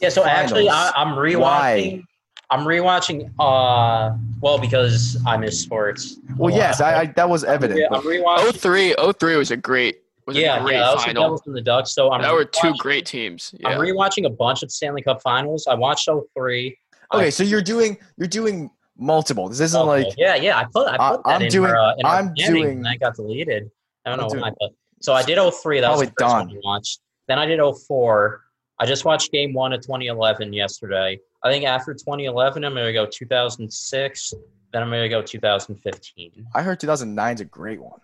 Yeah 0.00 0.08
so 0.08 0.24
actually 0.24 0.66
finals. 0.66 0.92
I, 0.96 1.00
i'm 1.02 1.14
rewatching 1.16 2.04
i'm 2.50 2.60
rewatching 2.60 3.30
uh 3.38 4.16
well 4.40 4.58
because 4.58 5.16
i 5.26 5.36
miss 5.36 5.60
sports 5.60 6.16
Well, 6.36 6.54
yes, 6.54 6.80
I, 6.80 7.00
I 7.00 7.06
that 7.16 7.28
was 7.28 7.44
evident. 7.44 7.80
yeah, 7.80 7.86
but- 7.90 7.98
i'm 8.00 8.04
rewatching 8.06 8.54
03, 8.56 8.94
03 9.18 9.36
was 9.36 9.50
a 9.50 9.56
great 9.56 10.02
was 10.26 10.36
yeah 10.36 10.56
a 10.58 10.62
great 10.62 10.74
yeah 10.74 10.80
that 10.80 10.94
was 10.94 11.02
the 11.02 11.06
final. 11.08 11.22
Devils 11.22 11.42
and 11.46 11.56
the 11.56 11.60
ducks 11.62 11.92
so 11.94 12.10
i'm 12.12 12.22
that 12.22 12.32
were 12.32 12.44
two 12.44 12.74
great 12.78 13.06
teams. 13.06 13.54
i'm 13.64 13.78
rewatching 13.78 14.26
a 14.26 14.30
bunch 14.30 14.62
of 14.62 14.70
stanley 14.70 15.02
cup 15.02 15.20
finals 15.22 15.66
i 15.68 15.74
watched 15.74 16.08
03 16.34 16.76
okay, 17.14 17.30
so 17.30 17.42
you're 17.42 17.62
doing 17.62 17.96
you're 18.16 18.28
doing 18.28 18.70
multiple. 19.02 19.48
This 19.48 19.60
isn't 19.60 19.86
like 19.86 20.06
yeah, 20.18 20.34
yeah. 20.34 20.58
I 20.58 20.64
put 20.70 20.86
I 20.86 20.96
I- 20.96 21.10
put 21.16 21.24
that 21.24 21.30
I'm 21.30 21.42
in 21.42 21.48
doing- 21.50 21.70
our, 21.70 21.76
uh, 21.78 21.94
in 21.96 22.04
our 22.06 22.16
I'm 22.16 22.34
planning, 22.34 22.52
doing- 22.62 22.70
and 22.76 22.84
that 22.84 23.00
got 23.00 23.14
deleted. 23.16 23.70
I 24.04 24.10
don't 24.10 24.20
I'm 24.20 24.24
know 24.26 24.28
doing- 24.28 24.42
why, 24.42 24.52
but 24.60 24.70
so 25.00 25.14
I 25.14 25.22
did 25.22 25.38
03. 25.38 25.80
That 25.80 25.90
was 25.90 26.00
the 26.00 26.06
Probably 26.08 26.12
first 26.18 26.34
one 26.34 26.46
done. 26.48 26.56
I 26.56 26.60
watched. 26.62 27.00
Then 27.26 27.38
I 27.38 27.46
did 27.46 27.58
04. 27.60 28.42
I 28.80 28.86
just 28.86 29.04
watched 29.04 29.30
game 29.30 29.52
one 29.52 29.74
of 29.74 29.82
2011 29.82 30.54
yesterday. 30.54 31.20
I 31.44 31.50
think 31.50 31.66
after 31.66 31.92
2011, 31.92 32.64
I'm 32.64 32.74
gonna 32.74 32.92
go 32.92 33.06
2006. 33.06 34.34
Then 34.72 34.82
I'm 34.82 34.88
gonna 34.88 35.08
go 35.08 35.20
2015. 35.20 36.46
I 36.54 36.62
heard 36.62 36.80
2009 36.80 37.34
is 37.34 37.40
a 37.42 37.44
great 37.44 37.80
one. 37.80 38.00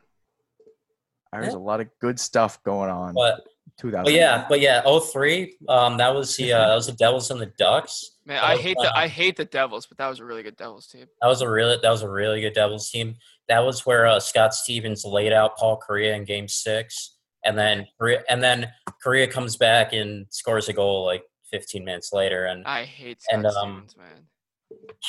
I 1.32 1.36
heard 1.36 1.44
there's 1.44 1.54
a 1.54 1.58
lot 1.58 1.80
of 1.80 1.88
good 2.00 2.20
stuff 2.20 2.62
going 2.62 2.90
on. 2.90 3.14
But 3.14 3.46
2000. 3.78 4.04
but 4.04 4.12
yeah, 4.12 4.46
but 4.48 4.60
yeah, 4.60 4.82
03. 4.82 5.56
Um, 5.68 5.96
that 5.96 6.14
was 6.14 6.36
the 6.36 6.52
uh, 6.52 6.68
that 6.68 6.74
was 6.74 6.86
the 6.86 6.92
Devils 6.92 7.30
and 7.30 7.40
the 7.40 7.52
Ducks. 7.58 8.12
Man, 8.24 8.36
That 8.36 8.44
I 8.44 8.52
was, 8.54 8.62
hate 8.62 8.76
the 8.78 8.90
uh, 8.90 8.98
I 8.98 9.08
hate 9.08 9.36
the 9.36 9.44
Devils, 9.44 9.86
but 9.86 9.98
that 9.98 10.08
was 10.08 10.20
a 10.20 10.24
really 10.24 10.42
good 10.42 10.56
Devils 10.56 10.88
team. 10.88 11.06
That 11.22 11.28
was 11.28 11.42
a 11.42 11.48
really 11.48 11.78
that 11.82 11.90
was 11.90 12.02
a 12.02 12.10
really 12.10 12.40
good 12.40 12.54
Devils 12.54 12.90
team. 12.90 13.16
That 13.48 13.60
was 13.60 13.86
where 13.86 14.06
uh, 14.06 14.20
Scott 14.20 14.54
Stevens 14.54 15.04
laid 15.04 15.32
out 15.32 15.56
Paul 15.56 15.80
Kariya 15.80 16.16
in 16.16 16.24
Game 16.24 16.48
Six, 16.48 17.15
and 17.46 17.56
then 17.56 17.86
Kariya, 18.00 18.22
and 18.28 18.42
then 18.42 18.70
Kariya 19.04 19.30
comes 19.30 19.56
back 19.56 19.92
and 19.92 20.26
scores 20.30 20.68
a 20.68 20.72
goal 20.72 21.04
like 21.06 21.22
15 21.50 21.84
minutes 21.84 22.12
later. 22.12 22.46
And 22.46 22.66
I 22.66 22.84
hate 22.84 23.18
And, 23.30 23.46
um, 23.46 23.84
Stevens, 23.86 23.96
man. 23.96 24.26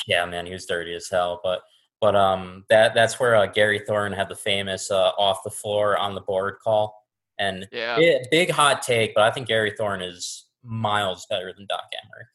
yeah, 0.06 0.24
man, 0.24 0.46
he 0.46 0.52
was 0.52 0.66
dirty 0.66 0.94
as 0.94 1.08
hell. 1.10 1.40
But 1.42 1.60
but 2.00 2.14
um 2.14 2.64
that 2.68 2.94
that's 2.94 3.18
where 3.18 3.34
uh, 3.34 3.46
Gary 3.46 3.80
Thorne 3.80 4.12
had 4.12 4.28
the 4.28 4.36
famous 4.36 4.90
uh, 4.90 5.10
off 5.18 5.42
the 5.42 5.50
floor 5.50 5.98
on 5.98 6.14
the 6.14 6.20
board 6.20 6.58
call. 6.62 6.94
And 7.40 7.68
Yeah. 7.72 7.96
big, 7.96 8.22
big 8.30 8.50
hot 8.50 8.82
take, 8.82 9.14
but 9.14 9.24
I 9.24 9.30
think 9.30 9.46
Gary 9.48 9.72
Thorne 9.76 10.00
is 10.02 10.46
miles 10.64 11.26
better 11.30 11.52
than 11.56 11.66
Doc 11.68 11.84
Emrick, 11.94 12.26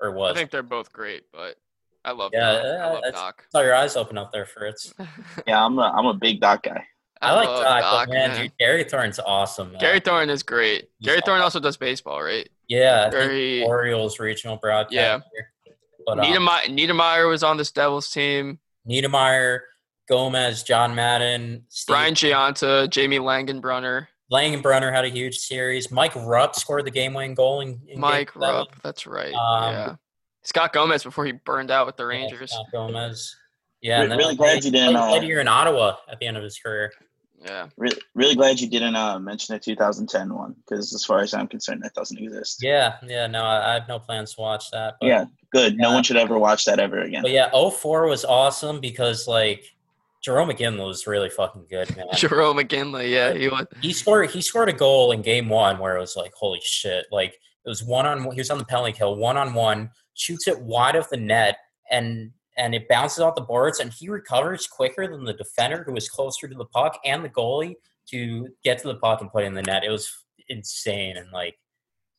or 0.00 0.12
was. 0.12 0.32
I 0.32 0.34
think 0.34 0.50
they're 0.50 0.62
both 0.62 0.92
great, 0.92 1.24
but 1.32 1.56
I 2.04 2.12
love 2.12 2.32
Yeah, 2.34 2.52
Doc. 2.54 2.64
I 2.64 2.68
uh, 2.68 2.92
love 2.94 3.12
Doc. 3.12 3.46
Saw 3.50 3.60
your 3.60 3.74
eyes 3.74 3.96
open 3.96 4.16
up 4.18 4.32
there, 4.32 4.46
Fritz. 4.46 4.92
Yeah, 5.46 5.64
I'm 5.64 5.78
a 5.78 5.82
I'm 5.96 6.06
a 6.06 6.14
big 6.14 6.40
Doc 6.40 6.62
guy. 6.64 6.86
I, 7.22 7.34
like 7.34 7.48
love 7.48 7.62
Doc, 7.62 8.06
but 8.08 8.12
man, 8.12 8.30
man. 8.30 8.42
dude, 8.42 8.52
Gary 8.58 8.84
Thorne's 8.84 9.18
awesome. 9.20 9.72
Man. 9.72 9.80
Gary 9.80 10.00
Thorne 10.00 10.30
is 10.30 10.42
great. 10.42 10.88
He's 10.98 11.06
Gary 11.06 11.20
Thorne 11.24 11.36
awesome. 11.36 11.44
also 11.44 11.60
does 11.60 11.76
baseball, 11.76 12.22
right? 12.22 12.48
Yeah, 12.68 13.10
Very. 13.10 13.62
Orioles 13.64 14.18
regional 14.18 14.56
broadcaster. 14.56 15.24
Yeah. 15.66 15.72
But 16.06 16.18
um, 16.18 16.24
Niedermayer, 16.24 16.66
Niedermayer 16.68 17.28
was 17.28 17.42
on 17.42 17.56
this 17.56 17.70
Devils 17.70 18.10
team. 18.10 18.58
Niedermayer, 18.88 19.60
Gomez, 20.08 20.62
John 20.62 20.94
Madden, 20.94 21.64
Steve 21.68 21.94
Brian 21.94 22.14
Gionta, 22.14 22.90
Jamie 22.90 23.18
Langenbrunner, 23.18 24.08
Langenbrunner 24.32 24.92
had 24.92 25.04
a 25.04 25.08
huge 25.08 25.36
series. 25.36 25.90
Mike 25.90 26.16
Rupp 26.16 26.56
scored 26.56 26.86
the 26.86 26.90
game-winning 26.90 27.34
goal 27.34 27.60
in, 27.60 27.78
in 27.86 28.00
Mike 28.00 28.32
game. 28.32 28.42
Rupp. 28.42 28.68
That's 28.82 29.06
right. 29.06 29.34
Um, 29.34 29.72
yeah. 29.72 29.94
Scott 30.42 30.72
Gomez 30.72 31.04
before 31.04 31.26
he 31.26 31.32
burned 31.32 31.70
out 31.70 31.86
with 31.86 31.96
the 31.98 32.04
Yeah, 32.04 32.08
Rangers. 32.08 32.50
Scott 32.50 32.66
Gomez. 32.72 33.36
Yeah, 33.82 33.98
Re- 33.98 34.02
and 34.04 34.12
then 34.12 34.18
really 34.18 34.36
glad 34.36 34.64
you 34.64 34.70
didn't, 34.70 34.94
Played, 34.94 34.96
uh, 34.96 35.08
played 35.08 35.22
here 35.24 35.40
in 35.40 35.48
Ottawa 35.48 35.96
at 36.10 36.18
the 36.18 36.26
end 36.26 36.38
of 36.38 36.42
his 36.42 36.58
career. 36.58 36.90
Yeah. 37.44 37.68
Really, 37.76 37.98
really 38.14 38.34
glad 38.34 38.60
you 38.60 38.68
didn't 38.68 38.94
uh, 38.96 39.18
mention 39.18 39.54
the 39.54 39.58
2010 39.58 40.32
one 40.34 40.54
because, 40.54 40.94
as 40.94 41.04
far 41.04 41.20
as 41.20 41.34
I'm 41.34 41.48
concerned, 41.48 41.82
that 41.82 41.94
doesn't 41.94 42.18
exist. 42.18 42.60
Yeah, 42.62 42.96
yeah. 43.06 43.26
No, 43.26 43.42
I, 43.42 43.70
I 43.70 43.74
have 43.74 43.88
no 43.88 43.98
plans 43.98 44.34
to 44.34 44.40
watch 44.40 44.70
that. 44.70 44.94
But, 45.00 45.06
Yeah, 45.06 45.24
good. 45.52 45.76
No 45.76 45.88
Yeah. 45.88 45.94
one 45.94 46.02
should 46.04 46.16
ever 46.16 46.38
watch 46.38 46.64
that 46.66 46.78
ever 46.78 47.00
again. 47.00 47.22
But 47.22 47.32
yeah, 47.32 47.50
04 47.50 48.06
was 48.06 48.24
awesome 48.24 48.80
because 48.80 49.26
like 49.26 49.64
Jarome 50.26 50.56
Iginla 50.56 50.86
was 50.86 51.06
really 51.06 51.30
fucking 51.30 51.66
good, 51.68 51.96
man. 51.96 52.06
Jarome 52.14 52.60
Iginla. 52.62 53.08
Yeah. 53.10 53.32
He 53.34 53.48
was. 53.48 53.66
he 53.80 53.92
scored 53.92 54.30
he 54.30 54.40
scored 54.40 54.68
a 54.68 54.72
goal 54.72 55.10
in 55.12 55.20
game 55.22 55.48
one 55.48 55.78
where 55.78 55.96
it 55.96 56.00
was 56.00 56.14
like 56.16 56.32
holy 56.34 56.60
shit 56.62 57.06
like 57.10 57.32
it 57.64 57.68
was 57.68 57.82
one 57.82 58.06
on 58.06 58.30
he 58.32 58.40
was 58.40 58.50
on 58.50 58.58
the 58.58 58.64
penalty 58.64 58.92
kill 58.92 59.16
one 59.16 59.36
on 59.36 59.52
one 59.54 59.90
shoots 60.14 60.46
it 60.46 60.60
wide 60.60 60.94
of 60.94 61.08
the 61.10 61.16
net 61.16 61.56
and 61.90 62.30
and 62.56 62.74
it 62.74 62.88
bounces 62.88 63.20
off 63.20 63.34
the 63.34 63.40
boards 63.40 63.80
and 63.80 63.92
he 63.92 64.08
recovers 64.08 64.66
quicker 64.66 65.06
than 65.06 65.24
the 65.24 65.32
defender 65.34 65.82
who 65.86 65.92
was 65.92 66.08
closer 66.08 66.46
to 66.48 66.54
the 66.54 66.64
puck 66.66 66.98
and 67.04 67.24
the 67.24 67.28
goalie 67.28 67.74
to 68.10 68.48
get 68.64 68.78
to 68.78 68.88
the 68.88 68.96
puck 68.96 69.20
and 69.20 69.30
put 69.30 69.42
it 69.44 69.46
in 69.46 69.54
the 69.54 69.62
net 69.62 69.84
it 69.84 69.90
was 69.90 70.10
insane 70.48 71.16
and 71.16 71.30
like 71.32 71.56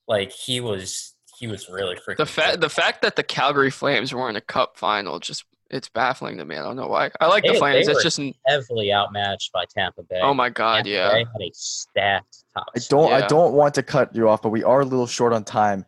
like 0.08 0.32
he 0.32 0.60
was 0.60 1.16
he 1.40 1.48
was 1.48 1.68
really 1.70 1.96
freaking 1.96 2.18
The 2.18 2.26
fact 2.26 2.62
the 2.62 2.70
fact 2.70 3.02
that 3.02 3.16
the 3.16 3.24
Calgary 3.24 3.70
Flames 3.72 4.14
were 4.14 4.30
in 4.30 4.36
a 4.36 4.42
cup 4.42 4.78
final 4.78 5.20
just 5.20 5.46
it's 5.70 5.90
baffling 5.90 6.38
to 6.38 6.46
me. 6.46 6.56
I 6.56 6.62
don't 6.62 6.76
know 6.76 6.86
why. 6.86 7.10
I 7.20 7.26
like 7.26 7.44
They- 7.44 7.54
the 7.54 7.58
Flames. 7.58 7.88
they 7.88 7.92
It's 7.94 7.98
were 8.00 8.04
just 8.04 8.20
heavily 8.46 8.94
outmatched 8.94 9.52
by 9.54 9.66
Tampa 9.76 10.04
Bay. 10.04 10.20
oh 10.22 10.34
my 10.34 10.50
god, 10.50 10.86
Tampa 10.86 10.90
yeah. 10.90 11.12
Bay 11.12 11.20
had 11.20 11.42
a 11.42 11.50
stacked 11.54 12.44
top. 12.56 12.68
I 12.76 12.80
don't 12.90 13.12
I 13.12 13.26
don't 13.28 13.54
want 13.54 13.74
to 13.76 13.84
cut 13.84 14.16
you 14.16 14.30
off, 14.30 14.42
but 14.44 14.50
we 14.50 14.64
are 14.64 14.82
a 14.82 14.86
little 14.86 15.08
short 15.08 15.34
on 15.34 15.44
time. 15.44 15.86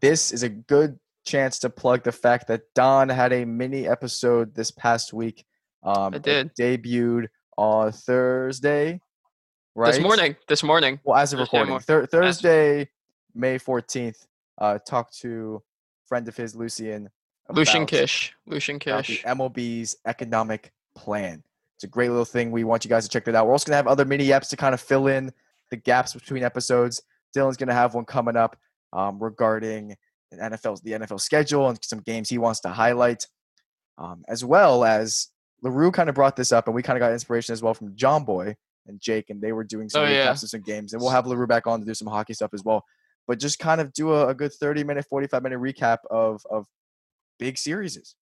This 0.00 0.32
is 0.32 0.42
a 0.42 0.48
good 0.48 0.98
chance 1.26 1.58
to 1.58 1.70
plug 1.70 2.04
the 2.04 2.12
fact 2.12 2.48
that 2.48 2.62
Don 2.74 3.08
had 3.08 3.32
a 3.32 3.44
mini 3.44 3.86
episode 3.86 4.54
this 4.54 4.70
past 4.70 5.12
week. 5.12 5.44
Um, 5.82 6.14
I 6.14 6.16
it 6.16 6.22
did. 6.22 6.54
debuted 6.56 7.26
on 7.58 7.92
Thursday, 7.92 9.00
right? 9.74 9.92
This 9.92 10.00
morning. 10.00 10.36
This 10.48 10.62
morning. 10.62 11.00
Well, 11.04 11.18
as 11.18 11.32
of 11.32 11.40
Thursday 11.40 11.60
recording, 11.60 12.06
Thursday, 12.06 12.90
May 13.34 13.58
fourteenth. 13.58 14.26
Uh, 14.58 14.78
talked 14.78 15.18
to 15.18 15.62
friend 16.06 16.26
of 16.28 16.36
his, 16.36 16.56
Lucian. 16.56 17.10
Lucian 17.50 17.86
Kish. 17.86 18.34
Lucian 18.46 18.76
about 18.76 19.06
the 19.06 19.16
Kish. 19.16 19.24
MLB's 19.24 19.96
economic 20.06 20.72
plan. 20.94 21.42
It's 21.76 21.84
a 21.84 21.88
great 21.88 22.08
little 22.08 22.24
thing. 22.24 22.50
We 22.50 22.64
want 22.64 22.84
you 22.84 22.88
guys 22.88 23.04
to 23.04 23.10
check 23.10 23.24
that 23.26 23.34
out. 23.34 23.46
We're 23.46 23.52
also 23.52 23.66
gonna 23.66 23.76
have 23.76 23.86
other 23.86 24.04
mini 24.04 24.28
apps 24.28 24.48
to 24.48 24.56
kind 24.56 24.72
of 24.74 24.80
fill 24.80 25.08
in 25.08 25.30
the 25.70 25.76
gaps 25.76 26.14
between 26.14 26.42
episodes. 26.42 27.02
Dylan's 27.36 27.56
gonna 27.56 27.74
have 27.74 27.94
one 27.94 28.06
coming 28.06 28.36
up 28.36 28.56
um, 28.92 29.22
regarding 29.22 29.96
NFL's 30.36 30.80
the 30.82 30.92
NFL 30.92 31.20
schedule 31.20 31.68
and 31.68 31.78
some 31.82 32.00
games 32.00 32.28
he 32.28 32.38
wants 32.38 32.60
to 32.60 32.68
highlight, 32.68 33.26
um, 33.98 34.24
as 34.28 34.44
well 34.44 34.84
as 34.84 35.28
Larue 35.62 35.90
kind 35.92 36.08
of 36.08 36.14
brought 36.14 36.36
this 36.36 36.52
up, 36.52 36.66
and 36.66 36.74
we 36.74 36.82
kind 36.82 36.96
of 36.96 37.00
got 37.00 37.12
inspiration 37.12 37.52
as 37.52 37.62
well 37.62 37.74
from 37.74 37.94
John 37.96 38.24
Boy 38.24 38.56
and 38.86 39.00
Jake, 39.00 39.30
and 39.30 39.40
they 39.40 39.52
were 39.52 39.64
doing 39.64 39.88
some 39.88 40.02
Oh, 40.02 40.06
recaps 40.06 40.10
yeah. 40.10 40.30
of 40.30 40.38
some 40.38 40.60
games, 40.62 40.92
and 40.92 41.00
we'll 41.02 41.10
have 41.10 41.26
Larue 41.26 41.46
back 41.46 41.66
on 41.66 41.80
to 41.80 41.86
do 41.86 41.94
some 41.94 42.08
hockey 42.08 42.34
stuff 42.34 42.52
as 42.54 42.62
well. 42.62 42.84
But 43.26 43.40
just 43.40 43.58
kind 43.58 43.80
of 43.80 43.92
do 43.92 44.12
a, 44.12 44.28
a 44.28 44.34
good 44.34 44.52
thirty 44.52 44.84
minute, 44.84 45.04
forty 45.08 45.26
five 45.26 45.42
minute 45.42 45.58
recap 45.58 45.98
of 46.10 46.42
of 46.50 46.66
big 47.38 47.58
series. 47.58 48.14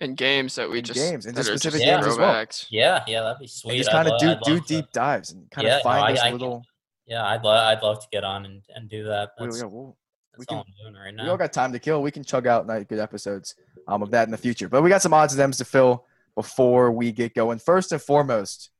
And 0.00 0.16
games 0.16 0.56
that 0.56 0.68
we 0.68 0.78
In 0.78 0.84
just 0.84 0.98
games, 0.98 1.26
and 1.26 1.36
that 1.36 1.42
just 1.42 1.50
are 1.50 1.58
specific 1.58 1.86
games 1.86 2.04
as 2.06 2.18
well. 2.18 2.44
Yeah, 2.68 3.04
yeah, 3.06 3.20
that'd 3.22 3.38
be 3.38 3.44
and 3.44 3.50
sweet. 3.50 3.76
just 3.78 3.90
I'd 3.90 3.92
kind 3.92 4.08
of 4.08 4.12
lo- 4.14 4.18
do 4.18 4.30
I'd 4.32 4.40
do 4.42 4.54
love 4.54 4.66
to- 4.66 4.74
deep 4.74 4.90
dives 4.92 5.30
and 5.30 5.48
kind 5.52 5.68
Yeah, 5.68 5.76
of 5.76 5.84
no, 5.84 5.90
find 5.90 6.04
I- 6.04 6.10
those 6.10 6.18
I 6.18 6.22
can- 6.30 6.32
little. 6.38 6.64
Yeah, 7.06 7.24
I'd 7.24 7.44
love 7.44 7.58
I'd 7.76 7.82
love 7.82 8.00
to 8.00 8.08
get 8.10 8.24
on 8.24 8.44
and, 8.46 8.62
and 8.74 8.88
do 8.88 9.04
that. 9.04 9.30
We, 9.38 9.46
That's, 9.46 9.62
we, 9.62 9.68
we'll- 9.68 9.96
that's 10.36 10.46
can- 10.46 10.58
all 10.58 10.64
I'm 10.66 10.92
doing 10.92 11.02
right 11.02 11.14
we 11.14 11.20
all 11.20 11.26
now. 11.26 11.36
got 11.36 11.52
time 11.52 11.72
to 11.72 11.78
kill. 11.78 12.02
We 12.02 12.10
can 12.10 12.24
chug 12.24 12.46
out 12.46 12.66
night 12.66 12.88
good 12.88 12.98
episodes 12.98 13.54
um, 13.88 14.02
of 14.02 14.10
that 14.12 14.24
in 14.26 14.30
the 14.30 14.36
future. 14.38 14.68
But 14.68 14.82
we 14.82 14.88
got 14.90 15.02
some 15.02 15.12
odds 15.14 15.32
and 15.34 15.42
ends 15.42 15.58
to 15.58 15.64
fill 15.64 16.04
before 16.34 16.90
we 16.90 17.12
get 17.12 17.34
going. 17.34 17.58
First 17.58 17.92
and 17.92 18.00
foremost, 18.02 18.70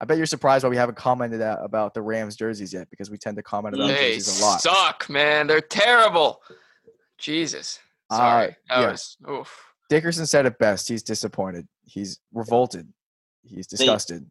I 0.00 0.06
bet 0.06 0.16
you're 0.16 0.26
surprised 0.26 0.64
why 0.64 0.70
we 0.70 0.76
haven't 0.76 0.94
commented 0.96 1.40
a- 1.42 1.62
about 1.62 1.92
the 1.94 2.00
Rams 2.02 2.34
jerseys 2.36 2.72
yet 2.72 2.88
because 2.90 3.10
we 3.10 3.18
tend 3.18 3.36
to 3.36 3.42
comment 3.42 3.74
about 3.74 3.88
They 3.88 4.14
jerseys 4.14 4.40
a 4.40 4.44
lot. 4.44 4.60
suck, 4.62 5.08
man. 5.10 5.46
They're 5.46 5.60
terrible. 5.60 6.40
Jesus. 7.18 7.78
Uh, 8.08 8.16
Sorry. 8.16 8.56
that 8.68 8.80
yeah. 8.80 8.90
was 8.90 9.16
oof. 9.30 9.64
Dickerson 9.90 10.24
said 10.26 10.46
it 10.46 10.58
best. 10.58 10.88
He's 10.88 11.02
disappointed. 11.02 11.66
He's 11.84 12.20
revolted. 12.32 12.88
he's 13.42 13.66
disgusted. 13.66 14.30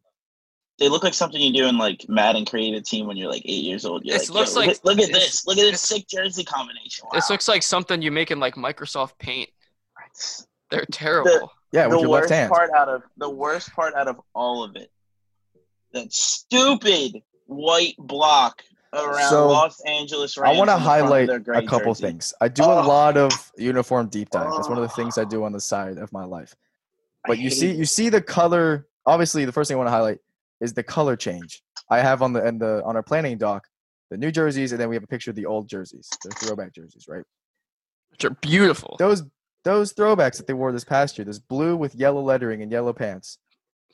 They 0.80 0.88
look 0.88 1.04
like 1.04 1.14
something 1.14 1.40
you 1.40 1.52
do 1.52 1.66
in 1.68 1.76
like 1.78 2.06
Madden 2.08 2.44
creative 2.46 2.82
team 2.84 3.06
when 3.06 3.16
you're 3.16 3.30
like 3.30 3.42
eight 3.44 3.62
years 3.64 3.84
old. 3.84 4.02
You're 4.04 4.16
This 4.18 4.30
like, 4.30 4.34
looks 4.38 4.56
like- 4.56 4.68
look, 4.68 4.84
look 4.84 4.98
at 5.00 5.12
this- 5.12 5.42
this. 5.42 5.46
Look 5.46 5.58
at 5.58 5.62
this 5.62 5.72
this- 5.72 5.80
sick 5.82 6.08
jersey 6.08 6.42
combination. 6.42 7.04
Wow. 7.04 7.10
This 7.14 7.28
looks 7.30 7.46
like 7.48 7.62
something 7.62 8.00
you 8.02 8.10
make 8.10 8.30
in 8.30 8.40
like 8.40 8.54
Microsoft 8.56 9.18
Paint. 9.18 9.50
They're 10.70 10.86
terrible. 10.90 11.52
yeah, 11.72 11.86
with 11.86 11.96
the 11.96 12.00
your 12.00 12.08
worst 12.10 12.30
left 12.30 12.40
hand. 12.40 12.50
part 12.52 12.70
out 12.72 12.88
of 12.88 13.02
the 13.18 13.28
worst 13.30 13.72
part 13.74 13.94
out 13.94 14.08
of 14.08 14.20
all 14.34 14.64
of 14.64 14.74
it. 14.76 14.90
That 15.92 16.12
stupid 16.12 17.20
white 17.46 17.94
block 17.98 18.62
around 18.92 19.28
So, 19.30 19.48
Los 19.48 19.80
Angeles 19.82 20.36
I 20.38 20.52
want 20.56 20.56
to 20.56 20.60
in 20.60 20.66
the 20.66 20.66
front 20.66 20.80
of 20.80 20.82
highlight 20.84 21.30
a 21.30 21.66
couple 21.68 21.92
jersey. 21.94 22.06
things. 22.06 22.34
I 22.40 22.48
do 22.48 22.62
a 22.64 22.82
Oh. 22.82 22.88
lot 22.88 23.16
of 23.16 23.52
uniform 23.56 24.08
deep 24.08 24.30
dive. 24.30 24.50
That's 24.54 24.68
one 24.68 24.78
of 24.78 24.82
the 24.82 24.88
things 24.94 25.18
I 25.18 25.24
do 25.24 25.44
on 25.44 25.52
the 25.52 25.60
side 25.60 25.98
of 25.98 26.12
my 26.12 26.24
life. 26.24 26.54
I 27.24 27.28
But 27.28 27.38
you 27.38 27.50
see, 27.50 27.68
hate 27.68 27.76
you 27.76 27.84
see 27.84 28.08
the 28.08 28.22
color. 28.22 28.86
Obviously, 29.06 29.44
the 29.44 29.52
first 29.52 29.68
thing 29.68 29.76
I 29.76 29.78
want 29.78 29.88
to 29.88 29.92
highlight 29.92 30.18
is 30.60 30.72
the 30.74 30.82
color 30.82 31.16
change. 31.16 31.62
I 31.90 32.00
have 32.00 32.22
on 32.22 32.32
the 32.32 32.44
and 32.44 32.60
the 32.60 32.82
on 32.84 32.96
our 32.96 33.02
planning 33.02 33.38
doc 33.38 33.66
the 34.10 34.16
new 34.16 34.30
jerseys, 34.30 34.72
and 34.72 34.80
then 34.80 34.88
we 34.88 34.96
have 34.96 35.04
a 35.04 35.08
picture 35.08 35.30
of 35.30 35.36
the 35.36 35.46
old 35.46 35.68
jerseys, 35.68 36.08
the 36.24 36.30
throwback 36.30 36.74
jerseys, 36.74 37.06
right? 37.08 37.22
Which 38.10 38.24
are 38.24 38.30
beautiful. 38.30 38.96
Those 38.98 39.22
those 39.64 39.92
throwbacks 39.92 40.36
that 40.38 40.46
they 40.46 40.54
wore 40.54 40.72
this 40.72 40.84
past 40.84 41.18
year, 41.18 41.24
this 41.24 41.38
blue 41.38 41.76
with 41.76 41.94
yellow 41.94 42.22
lettering 42.22 42.62
and 42.62 42.72
yellow 42.72 42.92
pants, 42.92 43.38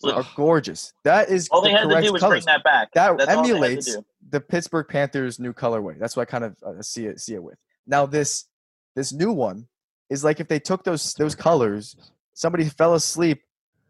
are 0.04 0.24
gorgeous. 0.34 0.92
That 1.04 1.28
is 1.28 1.48
All 1.50 1.60
they 1.60 1.70
the 1.70 1.76
had 1.78 1.82
to 1.82 1.88
correct 1.88 2.06
do 2.06 2.12
was 2.12 2.22
colors. 2.22 2.44
bring 2.44 2.54
that 2.54 2.64
back. 2.64 2.92
that 2.92 3.16
That's 3.18 3.30
all 3.30 3.42
they 3.42 3.48
had 3.48 3.58
to 3.58 3.66
emulates 3.66 3.96
the 4.30 4.40
Pittsburgh 4.40 4.86
Panthers 4.88 5.38
new 5.38 5.52
colorway. 5.52 5.98
That's 5.98 6.16
what 6.16 6.22
I 6.22 6.30
kind 6.30 6.44
of 6.44 6.56
uh, 6.64 6.82
see 6.82 7.06
it 7.06 7.20
see 7.20 7.34
it 7.34 7.42
with. 7.42 7.58
Now 7.86 8.06
this 8.06 8.46
this 8.94 9.12
new 9.12 9.32
one 9.32 9.68
is 10.08 10.24
like 10.24 10.40
if 10.40 10.48
they 10.48 10.58
took 10.60 10.84
those 10.84 11.14
those 11.14 11.34
colors, 11.34 11.96
somebody 12.34 12.64
fell 12.64 12.94
asleep, 12.94 13.42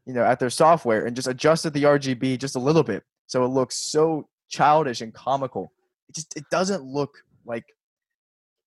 you 0.07 0.15
know, 0.15 0.25
at 0.25 0.39
their 0.39 0.51
software 0.51 1.05
and 1.05 1.17
just 1.17 1.29
adjusted 1.29 1.73
the 1.73 1.83
RGB 1.83 2.39
just 2.39 2.57
a 2.57 2.61
little 2.61 2.83
bit, 2.83 3.03
so 3.27 3.45
it 3.45 3.49
looks 3.49 3.77
so 3.77 4.29
childish 4.49 5.01
and 5.01 5.13
comical. 5.13 5.73
It 6.09 6.15
just 6.15 6.37
it 6.37 6.45
doesn't 6.51 6.85
look 6.85 7.19
like 7.45 7.65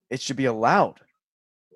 it 0.10 0.22
should 0.22 0.36
be 0.36 0.46
allowed. 0.46 1.00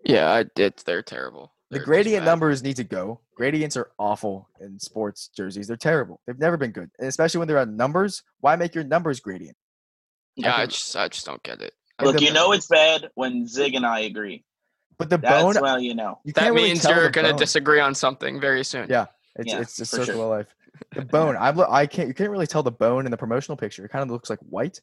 Yeah, 0.03 0.43
it's 0.57 0.83
they're 0.83 1.01
terrible. 1.01 1.53
The 1.69 1.75
They're 1.75 1.79
just 1.79 1.87
gradient 1.87 2.25
numbers 2.25 2.61
need 2.61 2.75
to 2.75 2.83
go. 2.83 3.21
Gradients 3.35 3.77
are 3.77 3.89
awful 3.97 4.49
in 4.59 4.79
sports 4.79 5.29
jerseys. 5.35 5.67
They're 5.67 5.77
terrible. 5.77 6.19
They've 6.27 6.37
never 6.37 6.57
been 6.57 6.71
good, 6.71 6.91
and 6.99 7.07
especially 7.07 7.39
when 7.39 7.47
they're 7.47 7.59
on 7.59 7.77
numbers. 7.77 8.21
Why 8.41 8.55
make 8.57 8.75
your 8.75 8.83
numbers 8.83 9.19
gradient? 9.21 9.57
Yeah, 10.35 10.53
I 10.53 10.57
think- 10.59 10.71
just, 10.71 10.95
I 10.95 11.07
just 11.07 11.25
don't 11.25 11.41
get 11.43 11.61
it. 11.61 11.73
And 11.99 12.07
Look, 12.07 12.21
you 12.21 12.33
know 12.33 12.51
it's 12.51 12.67
bad 12.67 13.09
when 13.13 13.47
Zig 13.47 13.75
and 13.75 13.85
I 13.85 14.01
agree. 14.01 14.43
But 14.97 15.09
the 15.09 15.17
That's 15.17 15.41
bone, 15.41 15.61
well, 15.61 15.79
you 15.79 15.93
know. 15.95 16.19
you 16.23 16.33
That 16.33 16.41
can't 16.41 16.55
really 16.55 16.69
means 16.69 16.83
you're 16.83 17.09
gonna 17.09 17.33
disagree 17.33 17.79
on 17.79 17.95
something 17.95 18.39
very 18.41 18.63
soon. 18.63 18.89
Yeah. 18.89 19.05
It's 19.35 19.51
Yeah, 19.51 19.61
it's 19.61 19.79
a 19.79 19.85
circle 19.85 20.05
sure. 20.05 20.15
of 20.15 20.29
life. 20.29 20.55
The 20.95 21.05
bone, 21.15 21.35
I'm 21.39 21.55
lo- 21.55 21.67
I 21.69 21.85
can't 21.87 22.07
you 22.07 22.13
can't 22.13 22.29
really 22.29 22.47
tell 22.47 22.63
the 22.63 22.71
bone 22.71 23.05
in 23.05 23.11
the 23.11 23.17
promotional 23.17 23.57
picture. 23.57 23.85
It 23.85 23.89
kind 23.89 24.03
of 24.03 24.09
looks 24.11 24.29
like 24.29 24.39
white. 24.39 24.79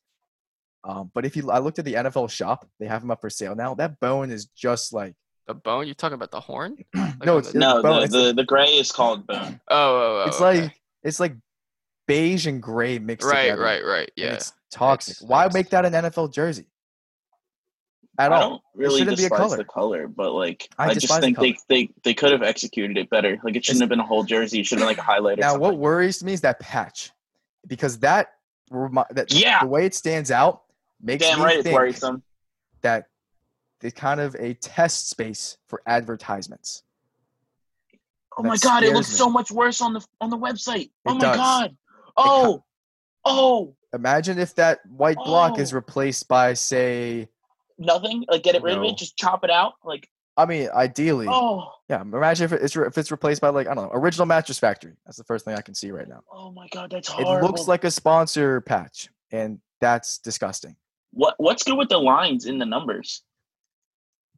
Um, 0.85 1.11
but 1.15 1.27
if 1.27 1.37
you 1.37 1.51
I 1.51 1.59
looked 1.59 1.79
at 1.79 1.85
the 1.85 1.95
NFL 1.95 2.31
shop, 2.31 2.69
they 2.79 2.87
have 2.87 3.03
them 3.03 3.11
up 3.11 3.21
for 3.21 3.29
sale 3.31 3.55
now. 3.55 3.75
That 3.75 4.01
bone 4.01 4.31
is 4.31 4.47
just 4.47 4.93
like 4.93 5.15
The 5.47 5.55
bone? 5.55 5.87
You're 5.87 5.95
talking 5.95 6.15
about 6.15 6.31
the 6.31 6.41
horn? 6.41 6.77
Like 6.95 7.25
no, 7.27 7.39
it's 7.39 7.53
the- 7.53 7.59
No, 7.59 7.83
bone, 7.83 7.99
the, 7.99 8.03
it's, 8.05 8.13
the, 8.13 8.33
the 8.35 8.45
gray 8.45 8.67
is 8.79 8.91
called 8.91 9.27
bone. 9.27 9.61
Oh, 9.69 9.77
oh, 9.77 10.23
oh, 10.25 10.29
it's 10.29 10.41
okay. 10.41 10.63
like 10.63 10.81
it's 11.03 11.21
like 11.21 11.35
beige 12.09 12.47
and 12.47 12.63
gray 12.63 12.99
mixed 12.99 13.29
right, 13.29 13.43
together. 13.43 13.63
right, 13.63 13.85
right. 13.85 14.11
and 14.17 14.27
Yeah. 14.27 14.33
it's 14.35 14.53
toxic. 14.73 15.17
It's- 15.17 15.29
Why 15.29 15.43
it's- 15.47 15.55
make 15.55 15.69
that 15.71 15.85
an 15.85 15.93
NFL 15.93 16.33
jersey? 16.33 16.67
At 18.21 18.33
I 18.33 18.37
all? 18.37 18.49
don't 18.51 18.63
really 18.75 18.99
shouldn't 19.01 19.17
be 19.17 19.25
a 19.25 19.29
despise 19.29 19.39
color. 19.49 19.57
the 19.57 19.65
color, 19.65 20.07
but 20.09 20.33
like 20.33 20.69
I 20.79 20.85
I, 20.85 20.89
just 20.95 21.01
despise 21.07 21.21
the 21.23 21.33
think 21.35 21.59
they, 21.69 21.87
they 21.87 21.93
they 22.05 22.15
could 22.15 22.33
have 22.33 22.43
executed 22.43 22.99
it 22.99 23.09
better. 23.09 23.39
Like 23.43 23.57
it 23.57 23.65
shouldn't 23.65 23.81
have 23.81 23.89
been 23.89 24.01
a 24.01 24.07
whole 24.07 24.25
jersey. 24.25 24.61
It 24.61 24.67
should 24.67 24.79
have 24.79 24.87
been 24.87 24.91
like 24.97 24.99
a 24.99 25.03
highlight. 25.03 25.39
Or 25.39 25.43
Now, 25.43 25.57
what 25.59 25.79
worries 25.79 26.23
me 26.23 26.33
is 26.35 26.43
that 26.43 26.61
patch, 26.61 27.13
because 27.67 27.99
that 28.01 28.33
that 28.71 29.33
Yeah. 29.33 29.61
the 29.61 29.67
way 29.69 29.87
it 29.87 29.95
stands 29.95 30.31
out 30.31 30.63
makes 31.01 31.25
Damn 31.27 31.39
me 31.39 31.45
right, 31.47 31.55
it's 31.57 31.65
think 31.65 31.75
worrisome. 31.75 32.23
that 32.83 33.07
it's 33.81 33.99
kind 33.99 34.21
of 34.21 34.37
a 34.39 34.53
test 34.55 35.09
space 35.09 35.57
for 35.67 35.81
advertisements. 35.87 36.83
Oh 38.37 38.43
that 38.43 38.49
my 38.49 38.57
god, 38.59 38.83
it 38.85 38.93
looks 38.93 39.11
me. 39.11 39.17
so 39.17 39.29
much 39.31 39.51
worse 39.51 39.81
on 39.81 39.95
the 39.95 40.05
on 40.21 40.31
the 40.31 40.37
website. 40.39 40.91
Oh 41.07 41.15
my 41.15 41.21
does. 41.21 41.37
god. 41.37 41.77
Oh, 42.17 42.65
oh, 43.25 43.75
Imagine 43.93 44.39
if 44.39 44.55
that 44.57 44.85
white 44.87 45.17
block 45.17 45.59
is 45.59 45.73
Oh. 45.73 45.77
replaced 45.77 46.29
by, 46.29 46.55
say, 46.55 47.29
nothing. 47.81 48.25
Like 48.29 48.43
get 48.45 48.55
it 48.55 48.63
rid 48.63 48.77
of 48.79 48.85
it. 48.85 48.97
Just 48.97 49.17
chop 49.17 49.43
it 49.45 49.51
out. 49.51 49.75
Like 49.85 50.09
I 50.37 50.47
mean, 50.47 50.69
ideally, 50.73 51.27
oh, 51.29 51.71
yeah. 51.89 52.01
Imagine 52.01 52.45
if 52.45 52.53
it's 52.53 52.77
if 52.77 52.97
it's 52.97 53.11
replaced 53.11 53.41
by 53.41 53.49
like 53.49 53.67
I 53.67 53.75
don't 53.75 53.87
know, 53.87 53.91
original 53.99 54.27
mattress 54.27 54.59
factory. 54.59 54.93
That's 55.05 55.19
the 55.19 55.25
first 55.25 55.45
thing 55.45 55.55
I 55.55 55.61
can 55.61 55.75
see 55.75 55.91
right 55.91 56.09
now. 56.09 56.21
oh 56.33 56.53
my 56.53 56.69
god, 56.69 56.91
that's 56.93 57.11
It 57.19 57.27
looks 57.43 57.67
like 57.67 57.85
a 57.85 57.91
sponsor 57.91 58.61
patch, 58.61 59.09
and 59.33 59.59
that's 59.81 60.19
disgusting. 60.19 60.77
what 61.13 61.35
what's 61.39 61.65
good 61.65 61.77
with 61.77 61.89
the 61.89 61.99
lines 61.99 62.47
in 62.47 62.59
the 62.59 62.67
numbers? 62.67 63.23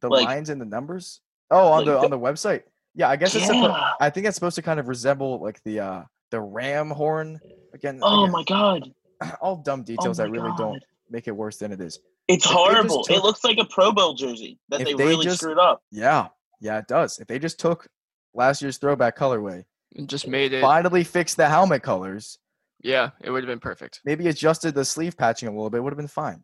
The 0.01 0.09
Like- 0.09 0.25
lines 0.25 0.49
in 0.49 0.57
the 0.59 0.65
numbers. 0.65 1.21
Oh, 1.51 1.67
on 1.67 1.77
like 1.79 1.85
the 1.85 1.91
the- 1.93 1.99
on 1.99 2.09
the 2.09 2.19
website. 2.19 2.63
Yeah, 2.95 3.09
I 3.09 3.15
guess 3.15 3.33
it's. 3.35 3.45
suppo- 3.45 3.91
I 4.01 4.09
think 4.09 4.25
it's 4.27 4.35
supposed 4.35 4.55
to 4.55 4.61
kind 4.61 4.79
of 4.79 4.87
resemble 4.87 5.39
like 5.39 5.61
the 5.63 5.79
uh 5.79 6.03
the 6.31 6.41
ram 6.41 6.89
horn. 6.89 7.39
Again, 7.73 7.99
Oh 8.01 8.23
again, 8.23 8.31
my 8.31 8.43
god. 8.43 8.91
all 9.41 9.55
dumb 9.57 9.81
Oh 9.81 9.83
details 9.83 10.17
my 10.19 10.25
that 10.25 10.31
really 10.31 10.51
don't 10.57 10.83
make 11.09 11.27
it 11.27 11.31
worse 11.35 11.57
than 11.57 11.71
it 11.71 11.79
is. 11.81 11.99
It's 12.27 12.45
If 12.45 12.51
they 12.51 12.53
just 12.53 12.53
horrible. 12.55 13.03
took- 13.03 13.17
it 13.17 13.23
looks 13.23 13.43
like 13.43 13.57
a 13.57 13.65
Pro 13.65 13.91
Bowl 13.91 14.13
jersey 14.13 14.59
that 14.69 14.79
they, 14.79 14.93
they 14.93 15.05
really 15.05 15.25
just- 15.25 15.39
screwed 15.41 15.59
up. 15.59 15.81
Yeah, 15.91 16.29
yeah, 16.61 16.77
it 16.79 16.87
does. 16.87 17.19
If 17.19 17.27
they 17.27 17.39
just 17.39 17.59
took 17.59 17.87
last 18.33 18.61
year's 18.61 18.77
throwback 18.77 19.17
colorway, 19.17 19.65
And 19.95 20.09
just 20.09 20.27
made 20.27 20.53
it. 20.53 20.61
finally 20.61 21.03
fixed 21.03 21.37
the 21.37 21.49
helmet 21.49 21.83
colors, 21.83 22.39
Yeah, 22.81 23.11
it 23.21 23.29
would 23.29 23.43
have 23.43 23.49
been 23.49 23.59
perfect. 23.59 23.99
maybe 24.05 24.27
adjusted 24.29 24.73
the 24.73 24.85
sleeve 24.85 25.17
patching 25.17 25.47
a 25.49 25.51
little 25.51 25.69
bit, 25.69 25.83
would 25.83 25.91
have 25.93 25.97
been 25.97 26.07
fine. 26.07 26.43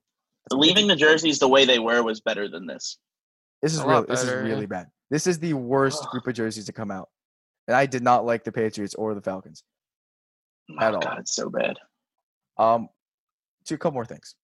Leaving 0.52 0.88
the 0.88 0.96
jerseys 0.96 1.40
the 1.40 1.48
way 1.48 1.64
they 1.66 1.80
were 1.80 2.02
was 2.04 2.22
better 2.22 2.48
than 2.50 2.66
this. 2.66 2.98
This 3.62 3.74
is 3.74 3.82
really 3.84 4.06
this 4.08 4.24
is 4.24 4.32
really 4.32 4.66
bad. 4.66 4.88
This 5.10 5.28
is 5.28 5.40
the 5.40 5.54
worst 5.54 6.04
Ugh. 6.04 6.10
group 6.12 6.28
of 6.28 6.34
jerseys 6.34 6.66
to 6.66 6.74
come 6.74 6.92
out, 6.92 7.10
and 7.68 7.76
I 7.76 7.86
did 7.86 8.04
not 8.04 8.26
like 8.26 8.44
the 8.44 8.52
Patriots 8.52 8.96
or 8.96 9.14
the 9.14 9.22
Falcons. 9.22 9.64
At 10.80 10.94
oh 10.94 10.96
all. 10.96 11.02
god, 11.02 11.20
it's 11.20 11.34
so 11.36 11.50
bad. 11.50 11.78
Um, 12.58 12.90
two 13.66 13.78
couple 13.78 13.96
more 13.96 14.06
things. 14.06 14.36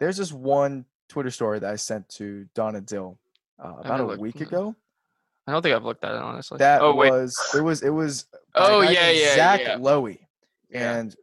There's 0.00 0.16
this 0.16 0.32
one 0.32 0.84
Twitter 1.08 1.30
story 1.30 1.58
that 1.60 1.70
I 1.72 1.76
sent 1.76 2.08
to 2.10 2.46
Donna 2.54 2.80
Dill 2.80 3.18
uh, 3.62 3.74
about 3.80 4.00
a 4.00 4.04
looked- 4.06 4.20
week 4.20 4.40
ago. 4.40 4.74
I 5.48 5.52
don't 5.52 5.62
think 5.62 5.76
I've 5.76 5.84
looked 5.84 6.02
at 6.04 6.10
it 6.12 6.20
honestly. 6.20 6.58
That 6.58 6.82
oh 6.82 6.92
wait. 6.94 7.12
was 7.12 7.38
it 7.56 7.60
was 7.60 7.82
it 7.82 7.90
was 7.90 8.26
Oh, 8.56 8.80
yeah, 8.80 9.10
yeah, 9.10 9.34
Zach 9.36 9.60
yeah. 9.60 9.76
Lowy, 9.76 10.18
Yeah. 10.70 10.96
and 10.96 11.14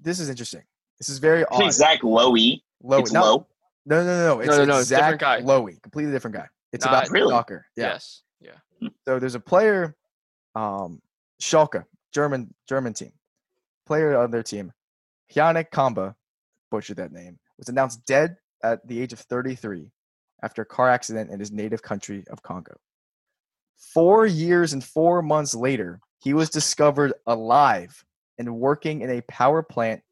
this 0.00 0.18
is 0.18 0.28
interesting. 0.28 0.62
This 0.98 1.08
is 1.08 1.18
very 1.18 1.44
odd. 1.44 1.72
Zach 1.72 2.00
Lowy. 2.00 2.62
Lowy, 2.82 3.00
It's 3.00 3.12
no, 3.12 3.20
low. 3.22 3.46
no, 3.86 4.02
no, 4.02 4.04
no, 4.04 4.34
no. 4.34 4.40
It's, 4.40 4.48
no, 4.48 4.62
it's 4.62 4.68
no, 4.68 4.78
it's 4.78 4.88
Zach 4.88 4.98
different 5.18 5.20
guy. 5.20 5.40
Lowy, 5.42 5.80
completely 5.82 6.10
different 6.12 6.34
guy. 6.36 6.48
It's 6.72 6.84
Nah, 6.84 6.90
about 6.98 7.10
really? 7.10 7.30
soccer. 7.30 7.66
Yeah. 7.76 7.92
Yes. 7.92 8.22
Yeah. 8.40 8.88
So 9.06 9.20
there's 9.20 9.36
a 9.36 9.40
player, 9.40 9.94
um, 10.56 11.00
Schalke, 11.40 11.84
German 12.12 12.52
German 12.68 12.92
team, 12.92 13.12
player 13.86 14.16
on 14.16 14.32
their 14.32 14.42
team, 14.42 14.72
Yannick 15.32 15.70
Kamba, 15.70 16.16
butchered 16.72 16.96
that 16.96 17.12
name, 17.12 17.38
was 17.58 17.68
announced 17.68 18.04
dead 18.06 18.36
at 18.62 18.86
the 18.86 19.00
age 19.00 19.12
of 19.12 19.20
33 19.20 19.90
after 20.42 20.62
a 20.62 20.66
car 20.66 20.88
accident 20.88 21.30
in 21.30 21.40
his 21.40 21.52
native 21.52 21.82
country 21.82 22.24
of 22.30 22.42
Congo. 22.42 22.76
Four 23.92 24.26
years 24.26 24.72
and 24.72 24.82
four 24.82 25.22
months 25.22 25.54
later, 25.54 26.00
he 26.18 26.34
was 26.34 26.50
discovered 26.50 27.12
alive 27.26 28.04
and 28.38 28.56
working 28.56 29.02
in 29.02 29.10
a 29.10 29.22
power 29.22 29.62
plant 29.62 30.02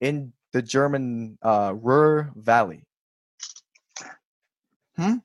in 0.00 0.32
the 0.52 0.62
German 0.62 1.38
uh, 1.42 1.74
Ruhr 1.74 2.30
Valley. 2.36 2.84
Hmm? 4.96 5.16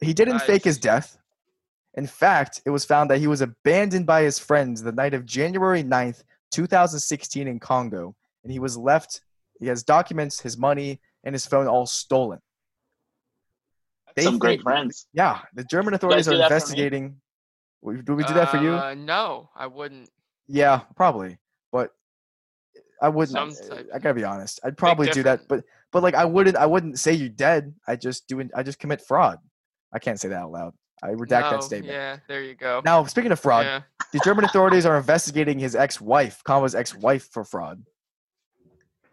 He 0.00 0.14
didn't 0.14 0.40
fake 0.40 0.64
his 0.64 0.78
death. 0.78 1.16
In 1.94 2.06
fact, 2.06 2.62
it 2.64 2.70
was 2.70 2.84
found 2.84 3.10
that 3.10 3.18
he 3.18 3.26
was 3.26 3.42
abandoned 3.42 4.06
by 4.06 4.22
his 4.22 4.38
friends 4.38 4.82
the 4.82 4.92
night 4.92 5.14
of 5.14 5.26
January 5.26 5.84
9th, 5.84 6.22
2016 6.50 7.46
in 7.46 7.60
Congo, 7.60 8.14
and 8.42 8.52
he 8.52 8.58
was 8.58 8.76
left, 8.76 9.20
he 9.60 9.66
has 9.66 9.84
documents, 9.84 10.40
his 10.40 10.58
money, 10.58 11.00
and 11.24 11.34
his 11.34 11.46
phone 11.46 11.66
all 11.66 11.86
stolen. 11.86 12.40
They 14.14 14.22
Some 14.24 14.38
great 14.38 14.56
think- 14.58 14.62
friends. 14.62 15.06
Yeah, 15.12 15.40
the 15.54 15.64
German 15.64 15.94
authorities 15.94 16.28
are 16.28 16.36
that 16.36 16.48
for 16.48 16.50
me? 16.52 16.56
investigating. 16.56 17.20
W- 17.82 18.02
Do 18.02 18.14
we 18.14 18.24
do 18.24 18.34
that 18.34 18.50
for 18.50 18.58
you? 18.58 18.74
Uh, 18.74 18.94
no, 18.94 19.48
I 19.56 19.66
wouldn't. 19.66 20.10
Yeah, 20.46 20.80
probably. 20.96 21.38
But 21.72 21.90
I 23.00 23.08
wouldn't. 23.08 23.32
Some 23.56 23.68
type- 23.68 23.88
I 23.94 23.98
gotta 23.98 24.14
be 24.14 24.24
honest. 24.24 24.60
I'd 24.64 24.76
probably 24.76 25.08
do 25.08 25.22
that, 25.22 25.48
but 25.48 25.64
but 25.92 26.02
like 26.02 26.14
I 26.14 26.24
wouldn't. 26.26 26.56
I 26.56 26.66
wouldn't 26.66 26.98
say 26.98 27.12
you're 27.14 27.28
dead. 27.30 27.74
I 27.86 27.96
just 27.96 28.26
do. 28.28 28.46
I 28.54 28.62
just 28.62 28.78
commit 28.78 29.00
fraud. 29.00 29.38
I 29.92 29.98
can't 29.98 30.20
say 30.20 30.28
that 30.28 30.38
out 30.38 30.50
loud. 30.52 30.74
I 31.02 31.08
redact 31.08 31.40
no, 31.42 31.50
that 31.52 31.64
statement. 31.64 31.92
Yeah, 31.92 32.18
there 32.28 32.42
you 32.42 32.54
go. 32.54 32.80
Now, 32.84 33.04
speaking 33.06 33.32
of 33.32 33.40
fraud, 33.40 33.64
Yeah. 33.66 33.80
the 34.12 34.20
German 34.24 34.44
authorities 34.44 34.86
are 34.86 34.96
investigating 34.96 35.58
his 35.58 35.74
ex-wife, 35.74 36.44
Kama's 36.44 36.76
ex-wife, 36.76 37.28
for 37.32 37.44
fraud. 37.44 37.82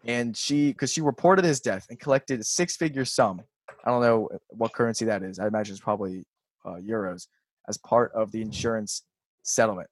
And 0.04 0.36
she, 0.36 0.68
because 0.68 0.92
she 0.92 1.00
reported 1.00 1.44
his 1.44 1.60
death 1.60 1.86
and 1.90 1.98
collected 2.00 2.40
a 2.40 2.44
six-figure 2.44 3.04
sum. 3.04 3.42
I 3.84 3.90
don't 3.90 4.02
know 4.02 4.28
what 4.48 4.72
currency 4.72 5.04
that 5.06 5.22
is. 5.22 5.38
I 5.38 5.46
imagine 5.46 5.74
it's 5.74 5.82
probably 5.82 6.24
uh, 6.64 6.76
euros 6.76 7.28
as 7.68 7.76
part 7.78 8.12
of 8.12 8.32
the 8.32 8.42
insurance 8.42 9.02
settlement. 9.42 9.88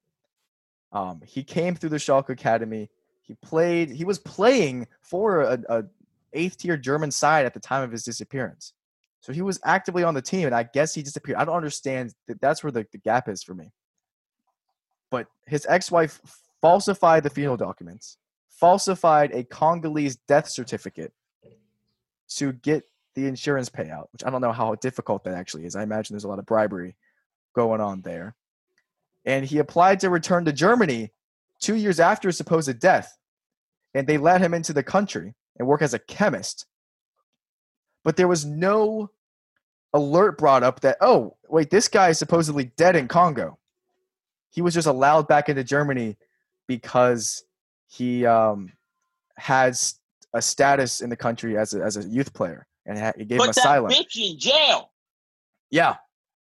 Um, 0.93 1.21
he 1.25 1.45
came 1.45 1.75
through 1.75 1.91
the 1.91 1.97
Schalke 1.97 2.31
Academy. 2.31 2.91
He 3.23 3.35
played. 3.43 3.91
He 3.91 4.05
was 4.05 4.19
playing 4.19 4.87
for 5.03 5.43
a, 5.43 5.59
a 5.69 5.85
eighth 6.33 6.59
tier 6.59 6.77
German 6.77 7.11
side 7.11 7.45
at 7.45 7.55
the 7.55 7.61
time 7.61 7.83
of 7.83 7.93
his 7.93 8.03
disappearance. 8.03 8.73
So 9.21 9.33
he 9.33 9.43
was 9.43 9.61
actively 9.65 10.05
on 10.05 10.15
the 10.15 10.23
team, 10.23 10.47
and 10.47 10.55
I 10.55 10.63
guess 10.63 10.95
he 10.95 11.03
disappeared. 11.03 11.39
I 11.39 11.45
don't 11.45 11.57
understand 11.57 12.15
that. 12.27 12.41
That's 12.41 12.63
where 12.63 12.73
the, 12.73 12.87
the 12.93 12.99
gap 12.99 13.29
is 13.29 13.43
for 13.43 13.55
me. 13.55 13.73
But 15.11 15.27
his 15.47 15.67
ex-wife 15.69 16.21
falsified 16.63 17.23
the 17.23 17.31
funeral 17.31 17.57
documents, 17.57 18.17
falsified 18.59 19.33
a 19.33 19.45
Congolese 19.45 20.17
death 20.29 20.49
certificate 20.49 21.13
to 22.29 22.53
get 22.53 22.85
the 23.15 23.27
insurance 23.27 23.69
payout, 23.69 24.07
which 24.13 24.25
I 24.25 24.31
don't 24.31 24.41
know 24.41 24.53
how 24.53 24.75
difficult 24.77 25.25
that 25.25 25.35
actually 25.35 25.65
is. 25.65 25.77
I 25.77 25.83
imagine 25.83 26.15
there's 26.15 26.25
a 26.25 26.29
lot 26.29 26.39
of 26.39 26.47
bribery 26.47 26.97
going 27.55 27.81
on 27.81 28.03
there. 28.03 28.37
And 29.25 29.45
he 29.45 29.59
applied 29.59 30.01
to 30.01 30.11
return 30.11 30.45
to 30.45 30.53
Germany 30.53 31.13
two 31.61 31.75
years 31.75 32.01
after 32.01 32.29
his 32.29 32.37
supposed 32.37 32.79
death. 32.79 33.17
And 33.95 34.07
they 34.07 34.19
let 34.19 34.41
him 34.41 34.55
into 34.55 34.73
the 34.73 34.83
country 34.83 35.35
and 35.59 35.67
work 35.67 35.83
as 35.83 35.95
a 35.95 35.99
chemist. 35.99 36.67
But 38.05 38.17
there 38.17 38.29
was 38.29 38.45
no 38.45 39.11
alert 39.93 40.39
brought 40.39 40.63
up 40.63 40.81
that, 40.81 40.99
oh, 41.01 41.37
wait, 41.49 41.71
this 41.71 41.89
guy 41.89 42.11
is 42.11 42.19
supposedly 42.19 42.73
dead 42.77 42.95
in 42.95 43.09
Congo. 43.09 43.59
He 44.51 44.63
was 44.63 44.75
just 44.75 44.87
allowed 44.87 45.29
back 45.29 45.49
into 45.49 45.65
Germany 45.65 46.17
because 46.67 47.45
he 47.89 48.25
um, 48.27 48.73
has 49.37 49.99
a 50.35 50.43
status 50.43 51.01
in 51.01 51.11
the 51.11 51.17
country 51.17 51.57
as 51.57 51.75
a, 51.75 51.83
as 51.83 51.97
a 51.97 52.05
youth 52.05 52.33
player 52.35 52.69
and 52.89 52.99
it 53.19 53.29
gave 53.29 53.41
him 53.41 53.51
asylum. 53.51 53.91
Put 53.91 53.99
that 53.99 54.09
bitch 54.09 54.31
in 54.33 54.39
jail. 54.39 54.91
Yeah. 55.71 55.97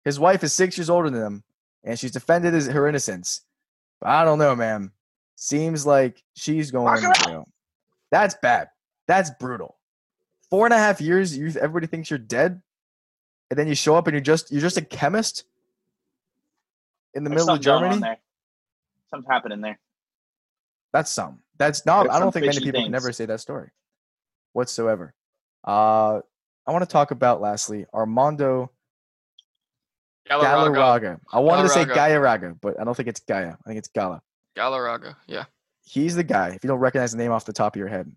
His 0.04 0.20
wife 0.20 0.44
is 0.44 0.52
six 0.54 0.78
years 0.78 0.90
older 0.90 1.10
than 1.12 1.22
him, 1.22 1.44
and 1.84 1.98
she's 1.98 2.12
defended 2.12 2.56
his, 2.56 2.68
her 2.68 2.88
innocence. 2.88 3.42
But 4.00 4.10
I 4.10 4.26
don't 4.26 4.40
know, 4.40 4.56
man. 4.56 4.92
Seems 5.36 5.86
like 5.86 6.24
she's 6.36 6.72
going, 6.72 7.02
you 7.02 7.32
know, 7.32 7.48
that's 8.10 8.36
bad. 8.42 8.70
That's 9.08 9.30
brutal. 9.40 9.78
Four 10.50 10.66
and 10.66 10.74
a 10.74 10.78
half 10.78 11.00
years, 11.00 11.38
you 11.38 11.48
everybody 11.50 11.88
thinks 11.88 12.10
you're 12.10 12.20
dead, 12.20 12.62
and 13.50 13.60
then 13.60 13.68
you 13.68 13.76
show 13.76 13.96
up 13.96 14.08
and 14.08 14.14
you're 14.14 14.22
just 14.22 14.52
you're 14.52 14.62
just 14.62 14.78
a 14.78 14.82
chemist 14.82 15.46
in 17.14 17.24
the 17.24 17.30
There's 17.30 17.46
middle 17.46 17.56
of 17.56 17.64
something 17.64 17.82
going 17.82 17.84
on 17.84 17.90
Germany. 17.92 18.02
there. 18.02 18.18
Something 19.12 19.32
happening 19.32 19.62
there. 19.62 19.80
That's 20.94 21.12
some. 21.12 21.40
That's 21.58 21.86
not. 21.86 22.04
There's 22.04 22.16
I 22.16 22.20
don't 22.20 22.32
think 22.32 22.46
many 22.46 22.58
people 22.60 22.82
can 22.82 22.92
things. 22.92 23.04
ever 23.04 23.12
say 23.14 23.26
that 23.26 23.40
story, 23.40 23.70
whatsoever. 24.54 25.14
Uh, 25.66 26.20
I 26.68 26.72
want 26.72 26.82
to 26.84 26.92
talk 26.92 27.12
about 27.12 27.42
lastly 27.42 27.86
Armando 27.94 28.72
Galarraga. 30.30 30.74
Galarraga. 30.76 31.20
I 31.32 31.40
wanted 31.40 31.64
to 31.64 31.70
say 31.70 31.86
Galarraga. 31.86 31.96
Galarraga, 32.42 32.58
but 32.62 32.80
I 32.80 32.84
don't 32.84 32.96
think 32.96 33.10
it's 33.10 33.20
Gaia. 33.22 33.54
I 33.54 33.68
think 33.68 33.78
it's 33.80 33.88
Gala. 33.90 34.22
Galarraga. 34.56 35.16
Yeah. 35.28 35.46
He's 35.84 36.16
the 36.16 36.24
guy, 36.24 36.50
if 36.50 36.64
you 36.64 36.68
don't 36.68 36.80
recognize 36.80 37.12
the 37.12 37.18
name 37.18 37.32
off 37.32 37.46
the 37.46 37.54
top 37.54 37.76
of 37.76 37.80
your 37.80 37.88
head, 37.88 38.12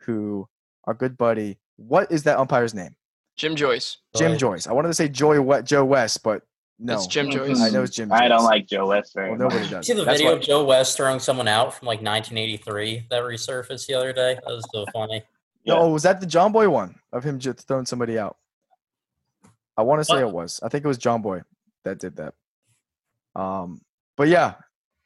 who 0.00 0.48
our 0.84 0.94
good 0.94 1.18
buddy, 1.18 1.58
what 1.76 2.10
is 2.12 2.22
that 2.24 2.38
umpire's 2.38 2.74
name? 2.74 2.94
Jim 3.36 3.54
Joyce. 3.56 3.98
Jim 4.16 4.32
Right. 4.32 4.40
Joyce. 4.40 4.66
I 4.66 4.72
wanted 4.72 4.88
to 4.88 4.94
say 4.94 5.08
Joy 5.08 5.40
we- 5.40 5.62
Joe 5.62 5.84
West, 5.84 6.22
but 6.22 6.42
no. 6.78 6.94
It's 6.94 7.06
Jim. 7.06 7.30
Joyce. 7.30 7.60
I 7.60 7.70
know 7.70 7.82
it's 7.82 7.96
Jim 7.96 8.12
I 8.12 8.28
don't 8.28 8.44
like 8.44 8.66
Joe 8.66 8.86
West 8.88 9.14
very 9.14 9.30
Well, 9.30 9.38
much. 9.38 9.52
nobody 9.54 9.68
does. 9.70 9.86
See 9.86 9.92
the 9.94 10.04
That's 10.04 10.18
video 10.18 10.32
why- 10.32 10.38
of 10.38 10.42
Joe 10.44 10.64
West 10.64 10.96
throwing 10.96 11.18
someone 11.20 11.48
out 11.48 11.74
from 11.74 11.86
like 11.86 12.00
1983 12.02 13.06
that 13.10 13.22
resurfaced 13.22 13.86
the 13.86 13.94
other 13.94 14.12
day? 14.12 14.34
That 14.34 14.46
was 14.46 14.64
so 14.72 14.84
funny. 14.92 15.22
Yeah. 15.64 15.74
No, 15.74 15.88
was 15.90 16.02
that 16.04 16.20
the 16.20 16.26
John 16.26 16.52
Boy 16.52 16.68
one 16.68 16.94
of 17.12 17.24
him 17.24 17.38
just 17.38 17.66
throwing 17.68 17.84
somebody 17.86 18.18
out? 18.18 18.36
I 19.76 19.82
want 19.82 20.00
to 20.00 20.04
say 20.04 20.14
What? 20.24 20.28
it 20.28 20.32
was. 20.34 20.60
I 20.62 20.68
think 20.68 20.84
it 20.84 20.88
was 20.88 20.98
John 20.98 21.20
Boy 21.22 21.42
that 21.84 21.98
did 21.98 22.16
that. 22.16 22.34
Um, 23.34 23.80
but 24.16 24.28
yeah, 24.28 24.54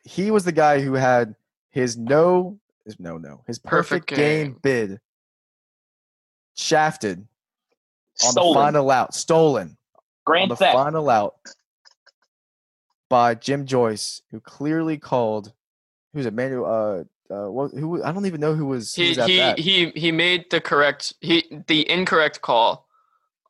he 0.04 0.30
was 0.30 0.44
the 0.44 0.52
guy 0.52 0.80
who 0.80 0.94
had 0.94 1.34
his 1.70 1.96
no, 1.96 2.58
his 2.84 2.98
no, 3.00 3.18
no, 3.18 3.42
his 3.46 3.58
perfect, 3.58 4.08
Perfect 4.08 4.08
game. 4.08 4.46
game. 4.52 4.58
bid 4.62 5.00
shafted 6.54 7.18
on 8.24 8.32
Stolen. 8.32 8.54
the 8.54 8.60
final 8.60 8.90
out, 8.90 9.14
stolen 9.14 9.68
on 9.68 10.02
Grand 10.24 10.50
the 10.50 10.56
theft. 10.56 10.74
final 10.74 11.08
out 11.10 11.36
by 13.12 13.34
Jim 13.34 13.66
Joyce, 13.66 14.22
who 14.30 14.40
clearly 14.40 14.96
called. 14.96 15.52
Who's 16.14 16.24
it? 16.24 16.32
Manuel. 16.32 16.64
Uh, 17.30 17.32
uh, 17.34 17.50
what, 17.50 17.70
who? 17.72 18.02
I 18.02 18.10
don't 18.10 18.24
even 18.24 18.40
know 18.40 18.54
who 18.54 18.64
was. 18.64 18.94
Who 18.94 19.02
He 19.02 19.08
was 19.10 19.18
at 19.18 19.28
he 19.28 19.52
he 19.62 19.90
he 19.94 20.12
made 20.12 20.48
the 20.50 20.62
correct 20.62 21.12
he 21.20 21.44
the 21.66 21.88
incorrect 21.90 22.40
call 22.40 22.86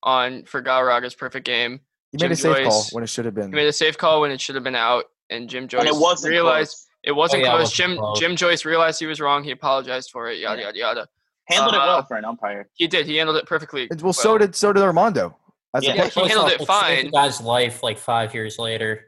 on 0.03 0.43
for 0.47 0.61
Galarraga's 0.61 1.15
perfect 1.15 1.47
game. 1.47 1.79
He 2.11 2.17
made 2.17 2.19
Jim 2.19 2.33
a 2.33 2.37
safe 2.37 2.67
call 2.69 2.85
when 2.91 3.05
it 3.05 3.07
should 3.07 3.25
have 3.25 3.35
been. 3.37 3.51
He 3.51 3.55
made 3.55 3.69
a 3.69 3.73
safe 3.73 3.97
call 3.97 4.21
when 4.21 4.33
it 4.33 4.41
should 4.41 4.57
have 4.57 4.65
been 4.65 4.75
out, 4.75 5.05
and 5.31 5.49
Jim 5.49 5.69
Joyce 5.69 5.81
and 5.81 5.89
it 5.89 5.95
wasn't 5.95 6.33
realized 6.33 6.73
close. 6.73 6.87
it 7.05 7.13
wasn't 7.13 7.43
Oh, 7.43 7.47
yeah, 7.47 7.51
it 7.53 7.57
close. 7.57 7.61
wasn't 7.63 7.77
Jim 7.77 7.97
close. 7.99 8.19
Jim 8.19 8.37
Joyce 8.37 8.65
realized 8.65 8.99
he 8.99 9.07
was 9.07 9.21
wrong. 9.21 9.45
He 9.45 9.53
apologized 9.53 10.11
for 10.11 10.29
it. 10.29 10.39
Yada 10.41 10.61
Yeah. 10.61 10.67
yada 10.67 10.79
yada. 10.79 11.09
Handled 11.49 11.75
it 11.75 11.81
Uh, 11.81 11.87
well 11.87 12.03
for 12.05 12.17
an 12.17 12.25
umpire. 12.25 12.69
He 12.75 12.89
did. 12.89 13.07
He 13.07 13.17
handled 13.17 13.37
it 13.39 13.47
perfectly. 13.47 13.87
And- 13.91 14.01
well, 14.03 14.13
so 14.13 14.39
did 14.39 14.57
so 14.57 14.73
did 14.73 14.83
Armando. 14.83 15.37
As 15.75 15.85
Yeah. 15.85 15.93
a 15.93 15.97
Yeah, 15.97 16.09
player. 16.11 16.25
he 16.27 16.29
handled 16.33 16.51
it 16.53 16.59
Saved 16.59 16.67
fine. 16.67 17.05
The 17.07 17.11
guy's 17.13 17.41
life 17.41 17.83
like 17.85 17.99
five 17.99 18.35
years 18.35 18.59
later. 18.59 19.07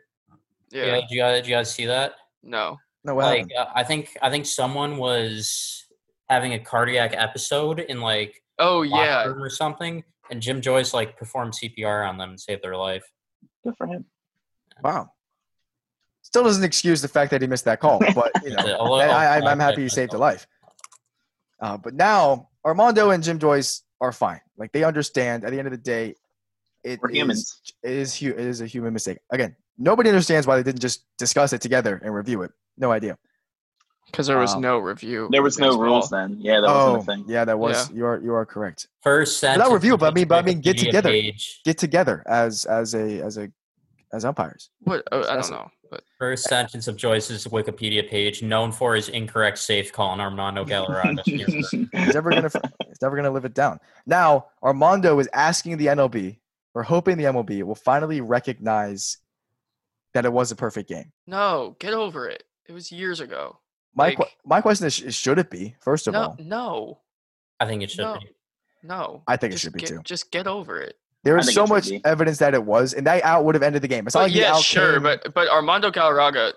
Yeah. 0.74 0.84
Yeah. 0.86 0.94
Did 1.00 1.10
you 1.10 1.18
guys, 1.18 1.36
did 1.40 1.48
you 1.48 1.54
guys 1.54 1.74
see 1.74 1.86
that? 1.86 2.12
No. 2.42 2.78
No, 3.04 3.14
what 3.14 3.24
like 3.26 3.48
uh, 3.58 3.66
I 3.74 3.84
think 3.84 4.10
I 4.22 4.30
think 4.30 4.44
someone 4.46 4.96
was 4.96 5.86
having 6.28 6.54
a 6.54 6.58
cardiac 6.58 7.14
episode 7.16 7.80
in 7.80 8.00
like 8.00 8.42
Oh 8.58 8.82
yeah. 8.82 9.24
room 9.24 9.42
or 9.42 9.50
something, 9.50 10.02
and 10.30 10.40
Jim 10.40 10.60
Joyce 10.60 10.94
like 10.94 11.16
performed 11.18 11.52
CPR 11.52 12.08
on 12.08 12.18
them 12.18 12.30
and 12.30 12.40
saved 12.40 12.62
their 12.62 12.76
life. 12.76 13.04
Good 13.62 13.74
for 13.76 13.86
him. 13.86 14.04
Wow. 14.82 15.10
Still 16.22 16.44
doesn't 16.44 16.64
excuse 16.64 17.02
the 17.02 17.08
fact 17.08 17.30
that 17.30 17.42
he 17.42 17.46
missed 17.46 17.66
that 17.66 17.78
call, 17.80 17.98
but 18.14 18.30
you 18.42 18.50
know, 18.50 18.64
Yeah, 18.98 19.08
I, 19.16 19.38
I, 19.38 19.50
I'm 19.50 19.60
happy 19.60 19.82
he 19.82 19.88
saved 19.88 20.14
a 20.14 20.18
life. 20.18 20.46
Uh, 21.60 21.76
but 21.76 21.94
now 21.94 22.48
Armando 22.64 23.10
and 23.10 23.22
Jim 23.22 23.38
Joyce 23.38 23.82
are 24.00 24.12
fine. 24.12 24.40
Like 24.56 24.72
they 24.72 24.82
understand. 24.84 25.44
At 25.44 25.50
the 25.50 25.58
end 25.58 25.66
of 25.68 25.72
the 25.72 25.78
day, 25.78 26.14
it 26.82 27.00
We're 27.02 27.10
is- 27.10 27.16
humans. 27.16 27.60
It 27.82 27.92
is 27.92 28.16
hu- 28.18 28.30
It 28.30 28.38
is 28.40 28.60
a 28.62 28.66
human 28.66 28.92
mistake. 28.94 29.18
Again, 29.30 29.54
nobody 29.78 30.08
understands 30.10 30.46
why 30.46 30.56
they 30.56 30.62
didn't 30.62 30.80
just 30.80 31.04
discuss 31.18 31.52
it 31.52 31.60
together 31.60 32.00
and 32.04 32.14
review 32.14 32.42
it. 32.42 32.52
No 32.76 32.90
idea. 32.92 33.16
Because 34.06 34.26
there 34.26 34.38
was 34.38 34.54
Um, 34.54 34.60
no 34.60 34.78
review. 34.78 35.28
There 35.32 35.42
was 35.42 35.58
no 35.58 35.76
rules 35.78 36.10
then. 36.10 36.36
Yeah, 36.40 36.60
that 36.60 36.68
oh, 36.68 36.94
wasn't 36.94 37.02
a 37.02 37.06
thing. 37.16 37.24
yeah, 37.26 37.44
that 37.44 37.58
was. 37.58 37.90
You 37.90 38.06
are 38.06 38.20
you 38.20 38.32
are 38.34 38.46
correct. 38.46 38.86
First 39.02 39.42
not 39.42 39.54
sentence. 39.54 39.72
review, 39.72 39.94
of 39.94 40.00
but 40.00 40.12
I 40.12 40.14
mean- 40.14 40.28
but 40.28 40.38
I 40.38 40.46
mean 40.46 40.60
get 40.60 40.78
together. 40.78 41.08
Page, 41.10 41.60
Get 41.64 41.78
together 41.78 42.22
as 42.26 42.64
as 42.66 42.94
a 42.94 43.20
as 43.22 43.38
a 43.38 43.50
as 44.12 44.24
umpires. 44.24 44.70
What? 44.82 45.02
Oh, 45.10 45.22
I 45.28 45.34
don't 45.34 45.50
know. 45.50 45.70
But 45.90 46.02
first 46.18 46.44
sentence 46.44 46.86
of 46.88 46.96
Joyce's 46.96 47.46
Wikipedia 47.46 48.08
page, 48.08 48.42
known 48.42 48.72
for 48.72 48.94
his 48.94 49.08
incorrect 49.08 49.58
safe 49.58 49.92
call 49.92 50.10
on 50.10 50.20
Armando 50.20 50.64
Galarraga. 50.64 51.20
He's 51.24 52.14
never 52.14 52.30
gonna 52.30 52.50
he's 52.86 53.02
never 53.02 53.16
gonna 53.16 53.30
live 53.30 53.44
it 53.44 53.54
down. 53.54 53.78
Now 54.06 54.46
Armando 54.62 55.18
is 55.18 55.28
asking 55.32 55.76
the 55.78 55.86
MLB 55.86 56.38
or 56.74 56.82
hoping 56.84 57.16
the 57.16 57.24
MLB 57.24 57.62
will 57.64 57.74
finally 57.74 58.20
recognize 58.20 59.18
that 60.14 60.24
it 60.24 60.32
was 60.32 60.50
a 60.50 60.56
perfect 60.56 60.88
game. 60.88 61.12
no, 61.26 61.76
get 61.80 61.92
over 61.92 62.28
it. 62.28 62.44
It 62.66 62.72
was 62.72 62.90
years 62.90 63.20
ago. 63.20 63.58
My 63.94 64.06
Like- 64.06 64.16
que- 64.16 64.26
my 64.46 64.60
question 64.60 64.86
is, 64.86 65.00
is, 65.00 65.14
should 65.14 65.38
it 65.38 65.50
be? 65.50 65.76
First 65.80 66.06
of 66.06 66.14
No, 66.14 66.20
all, 66.22 66.36
no, 66.38 67.00
I 67.60 67.66
think 67.66 67.82
it 67.82 67.90
should 67.90 68.02
No. 68.02 68.18
be. 68.18 68.30
no. 68.82 69.22
I 69.28 69.36
think 69.36 69.52
it 69.52 69.58
should 69.60 69.72
be 69.74 69.80
get- 69.80 69.88
too. 69.90 70.00
Just 70.04 70.30
get 70.30 70.46
over 70.46 70.80
it. 70.80 70.98
there 71.24 71.36
I 71.36 71.40
is 71.40 71.46
think 71.46 71.54
so 71.54 71.66
much 71.66 71.88
be. 71.88 72.04
evidence 72.04 72.38
that 72.38 72.54
it 72.54 72.62
was, 72.64 72.92
and 72.94 73.06
that 73.06 73.22
out 73.24 73.44
would 73.44 73.54
have 73.54 73.62
ended 73.62 73.82
the 73.82 73.88
game. 73.88 74.06
It's 74.06 74.14
not 74.14 74.22
like 74.24 74.34
yeah, 74.34 74.56
sure, 74.58 74.94
came- 74.94 75.02
but 75.02 75.32
but 75.34 75.48
Armando 75.48 75.90
Galarraga 75.90 76.52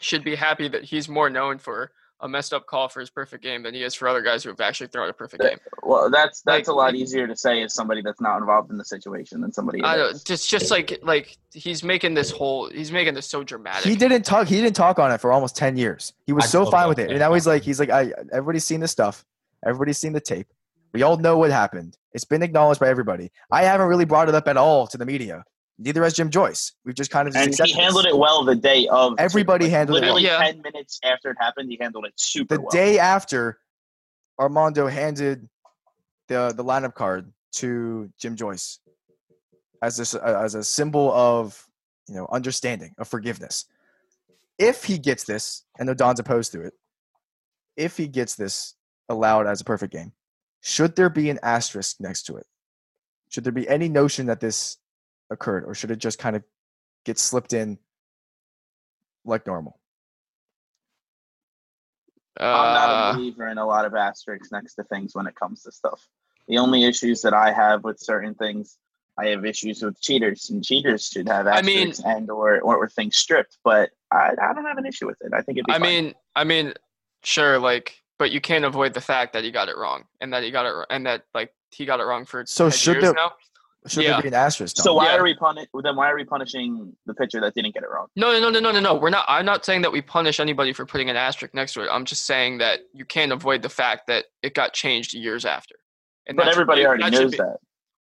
should 0.00 0.24
be 0.24 0.34
happy 0.34 0.68
that 0.68 0.82
he's 0.84 1.08
more 1.08 1.28
known 1.30 1.58
for 1.58 1.92
a 2.22 2.28
messed 2.28 2.54
up 2.54 2.66
call 2.66 2.88
for 2.88 3.00
his 3.00 3.10
perfect 3.10 3.42
game 3.42 3.62
than 3.64 3.74
he 3.74 3.82
is 3.82 3.94
for 3.94 4.06
other 4.08 4.22
guys 4.22 4.44
who 4.44 4.48
have 4.48 4.60
actually 4.60 4.86
thrown 4.86 5.08
a 5.08 5.12
perfect 5.12 5.42
Yeah. 5.42 5.50
game. 5.50 5.58
Well, 5.82 6.08
that's 6.08 6.40
that's 6.42 6.68
Like- 6.68 6.72
a 6.72 6.76
lot 6.76 6.94
easier 6.94 7.26
to 7.26 7.36
say 7.36 7.62
as 7.62 7.74
somebody 7.74 8.00
that's 8.00 8.20
not 8.20 8.38
involved 8.38 8.70
in 8.70 8.78
the 8.78 8.84
situation 8.84 9.40
than 9.40 9.52
somebody. 9.52 9.82
I 9.82 9.96
that 9.96 10.02
don't, 10.12 10.24
just 10.24 10.48
just 10.48 10.70
like 10.70 10.98
like 11.02 11.36
he's 11.52 11.82
making 11.82 12.14
this 12.14 12.30
whole 12.30 12.70
he's 12.70 12.92
making 12.92 13.14
this 13.14 13.26
so 13.28 13.42
dramatic. 13.42 13.84
he 13.84 13.96
didn't 13.96 14.24
talk. 14.24 14.46
He 14.46 14.60
didn't 14.60 14.76
talk 14.76 14.98
on 14.98 15.10
it 15.12 15.20
for 15.20 15.32
almost 15.32 15.56
ten 15.56 15.76
years. 15.76 16.12
He 16.26 16.32
was 16.32 16.44
I 16.44 16.48
so 16.48 16.64
fine 16.70 16.88
with 16.88 16.98
it, 17.00 17.10
and 17.10 17.18
now 17.18 17.34
he's 17.34 17.46
like, 17.46 17.62
he's 17.62 17.80
like, 17.80 17.90
I 17.90 18.12
everybody's 18.32 18.64
seen 18.64 18.80
the 18.80 18.88
stuff. 18.88 19.24
Everybody's 19.66 19.98
seen 19.98 20.12
the 20.12 20.20
tape. 20.20 20.46
We 20.92 21.02
all 21.02 21.16
know 21.16 21.38
what 21.38 21.50
happened. 21.50 21.96
It's 22.12 22.24
been 22.24 22.42
acknowledged 22.42 22.78
by 22.80 22.88
everybody. 22.88 23.32
I 23.50 23.62
haven't 23.64 23.88
really 23.88 24.04
brought 24.04 24.28
it 24.28 24.34
up 24.34 24.46
at 24.46 24.56
all 24.56 24.86
to 24.88 24.98
the 24.98 25.06
media. 25.06 25.44
Neither 25.82 26.02
has 26.04 26.14
Jim 26.14 26.30
Joyce. 26.30 26.72
We've 26.84 26.94
just 26.94 27.10
kind 27.10 27.26
of 27.28 27.34
just 27.34 27.42
and 27.44 27.48
he 27.48 27.52
accepted 27.54 27.74
this. 27.76 27.82
handled 27.84 28.06
it 28.06 28.16
well 28.16 28.44
the 28.44 28.54
day 28.54 28.86
of. 28.88 29.14
Everybody 29.18 29.64
Like, 29.66 29.72
handled 29.72 29.98
it 29.98 30.00
literally 30.02 30.24
well. 30.24 30.40
Yeah. 30.40 30.46
ten 30.52 30.62
minutes 30.62 31.00
after 31.04 31.30
it 31.30 31.36
happened. 31.40 31.70
He 31.70 31.78
handled 31.80 32.06
it 32.06 32.12
super 32.16 32.54
well. 32.54 32.58
the 32.58 32.62
well. 32.62 32.70
day 32.70 32.98
after 32.98 33.58
Armando 34.38 34.86
handed 34.86 35.48
the 36.28 36.52
the 36.56 36.64
lineup 36.64 36.94
card 36.94 37.32
to 37.54 38.10
Jim 38.18 38.36
Joyce 38.36 38.78
as 39.82 39.96
this 39.96 40.14
uh, 40.14 40.40
as 40.42 40.54
a 40.54 40.62
symbol 40.64 41.12
of 41.12 41.66
you 42.08 42.14
know 42.14 42.26
understanding 42.32 42.94
of 42.98 43.08
forgiveness. 43.08 43.64
If 44.58 44.84
he 44.84 44.98
gets 44.98 45.24
this, 45.24 45.64
and 45.78 45.86
no 45.86 45.94
Don's 45.94 46.20
opposed 46.20 46.52
to 46.52 46.60
it, 46.62 46.74
if 47.76 47.96
he 47.96 48.06
gets 48.06 48.34
this 48.36 48.74
allowed 49.08 49.46
as 49.46 49.60
a 49.60 49.64
perfect 49.64 49.92
game, 49.92 50.12
should 50.60 50.94
there 50.94 51.10
be 51.10 51.30
an 51.30 51.40
asterisk 51.42 51.96
next 52.00 52.24
to 52.24 52.36
it? 52.36 52.46
Should 53.28 53.44
there 53.44 53.52
be 53.52 53.68
any 53.68 53.88
notion 53.88 54.26
that 54.26 54.40
this 54.40 54.76
occurred, 55.32 55.64
or 55.64 55.74
should 55.74 55.90
it 55.90 55.98
just 55.98 56.18
kind 56.18 56.36
of 56.36 56.44
get 57.04 57.18
slipped 57.18 57.52
in 57.52 57.78
like 59.24 59.46
normal? 59.46 59.78
I'm 62.38 62.46
not 62.74 62.88
a 62.88 62.92
Uh, 62.92 63.12
believer 63.14 63.48
in 63.48 63.58
a 63.58 63.66
lot 63.66 63.84
of 63.84 63.94
asterisks 63.94 64.50
next 64.52 64.74
to 64.74 64.84
things 64.84 65.14
when 65.14 65.26
it 65.26 65.34
comes 65.34 65.62
to 65.64 65.72
stuff. 65.72 66.06
The 66.48 66.58
only 66.58 66.84
issues 66.84 67.22
that 67.22 67.34
I 67.34 67.52
have 67.52 67.84
with 67.84 68.00
certain 68.00 68.34
things, 68.34 68.78
I 69.18 69.26
have 69.26 69.44
issues 69.44 69.82
with 69.82 70.00
cheaters, 70.00 70.50
and 70.50 70.64
cheaters 70.64 71.06
should 71.08 71.28
have 71.28 71.46
I 71.46 71.62
mean- 71.62 71.88
asterisks 71.90 72.04
and 72.04 72.30
or, 72.30 72.60
or 72.60 72.76
or 72.76 72.88
things 72.88 73.16
stripped. 73.16 73.58
But 73.64 73.90
I, 74.10 74.30
I 74.40 74.52
don't 74.54 74.64
have 74.64 74.78
an 74.78 74.86
issue 74.86 75.06
with 75.06 75.18
it. 75.20 75.32
I 75.34 75.42
think 75.42 75.58
it'd 75.58 75.66
be. 75.66 75.72
I 75.72 75.78
fine. 75.78 75.82
mean, 75.82 76.14
I 76.34 76.44
mean, 76.44 76.74
sure, 77.22 77.58
like, 77.58 78.00
but 78.18 78.30
you 78.32 78.40
can't 78.40 78.64
avoid 78.64 78.94
the 78.94 79.00
fact 79.00 79.34
that 79.34 79.44
he 79.44 79.50
got 79.50 79.68
it 79.68 79.76
wrong, 79.76 80.04
and 80.20 80.32
that 80.32 80.42
he 80.42 80.50
got 80.50 80.66
it, 80.66 80.86
and 80.90 81.06
that 81.06 81.24
like 81.34 81.52
he 81.70 81.84
got 81.84 82.00
it 82.00 82.04
wrong 82.04 82.24
for 82.24 82.40
it 82.40 82.48
So 82.48 82.64
10 82.70 82.78
should 82.78 82.92
years 82.94 83.04
there- 83.04 83.12
now. 83.14 83.32
Should 83.88 84.04
Yeah. 84.04 84.12
there 84.12 84.22
be 84.22 84.28
an 84.28 84.34
asterisk? 84.34 84.76
so 84.76 84.94
why 84.94 85.06
yeah. 85.06 85.16
are 85.16 85.22
we 85.24 85.34
punish? 85.34 85.66
Then 85.82 85.96
why 85.96 86.08
are 86.10 86.14
we 86.16 86.24
punishing 86.24 86.96
the 87.06 87.14
pitcher 87.14 87.40
that 87.40 87.54
didn't 87.54 87.74
get 87.74 87.82
it 87.82 87.90
wrong? 87.90 88.06
No, 88.14 88.32
no, 88.38 88.48
no, 88.50 88.60
no, 88.60 88.70
no, 88.70 88.78
no. 88.80 88.94
We're 88.94 89.10
not. 89.10 89.24
I'm 89.28 89.44
not 89.44 89.64
saying 89.64 89.82
that 89.82 89.90
we 89.92 90.00
punish 90.02 90.38
anybody 90.38 90.72
for 90.72 90.86
putting 90.86 91.10
an 91.10 91.16
asterisk 91.16 91.52
next 91.52 91.72
to 91.74 91.82
it. 91.82 91.88
I'm 91.90 92.04
just 92.04 92.24
saying 92.24 92.58
that 92.58 92.80
you 92.92 93.04
can't 93.04 93.32
avoid 93.32 93.62
the 93.62 93.68
fact 93.68 94.06
that 94.06 94.26
it 94.42 94.54
got 94.54 94.72
changed 94.72 95.14
years 95.14 95.44
after. 95.44 95.74
And 96.28 96.36
But 96.36 96.46
everybody 96.48 96.82
be- 96.82 96.86
already 96.86 97.02
that 97.02 97.12
knows 97.12 97.30
be- 97.32 97.38
that. 97.38 97.56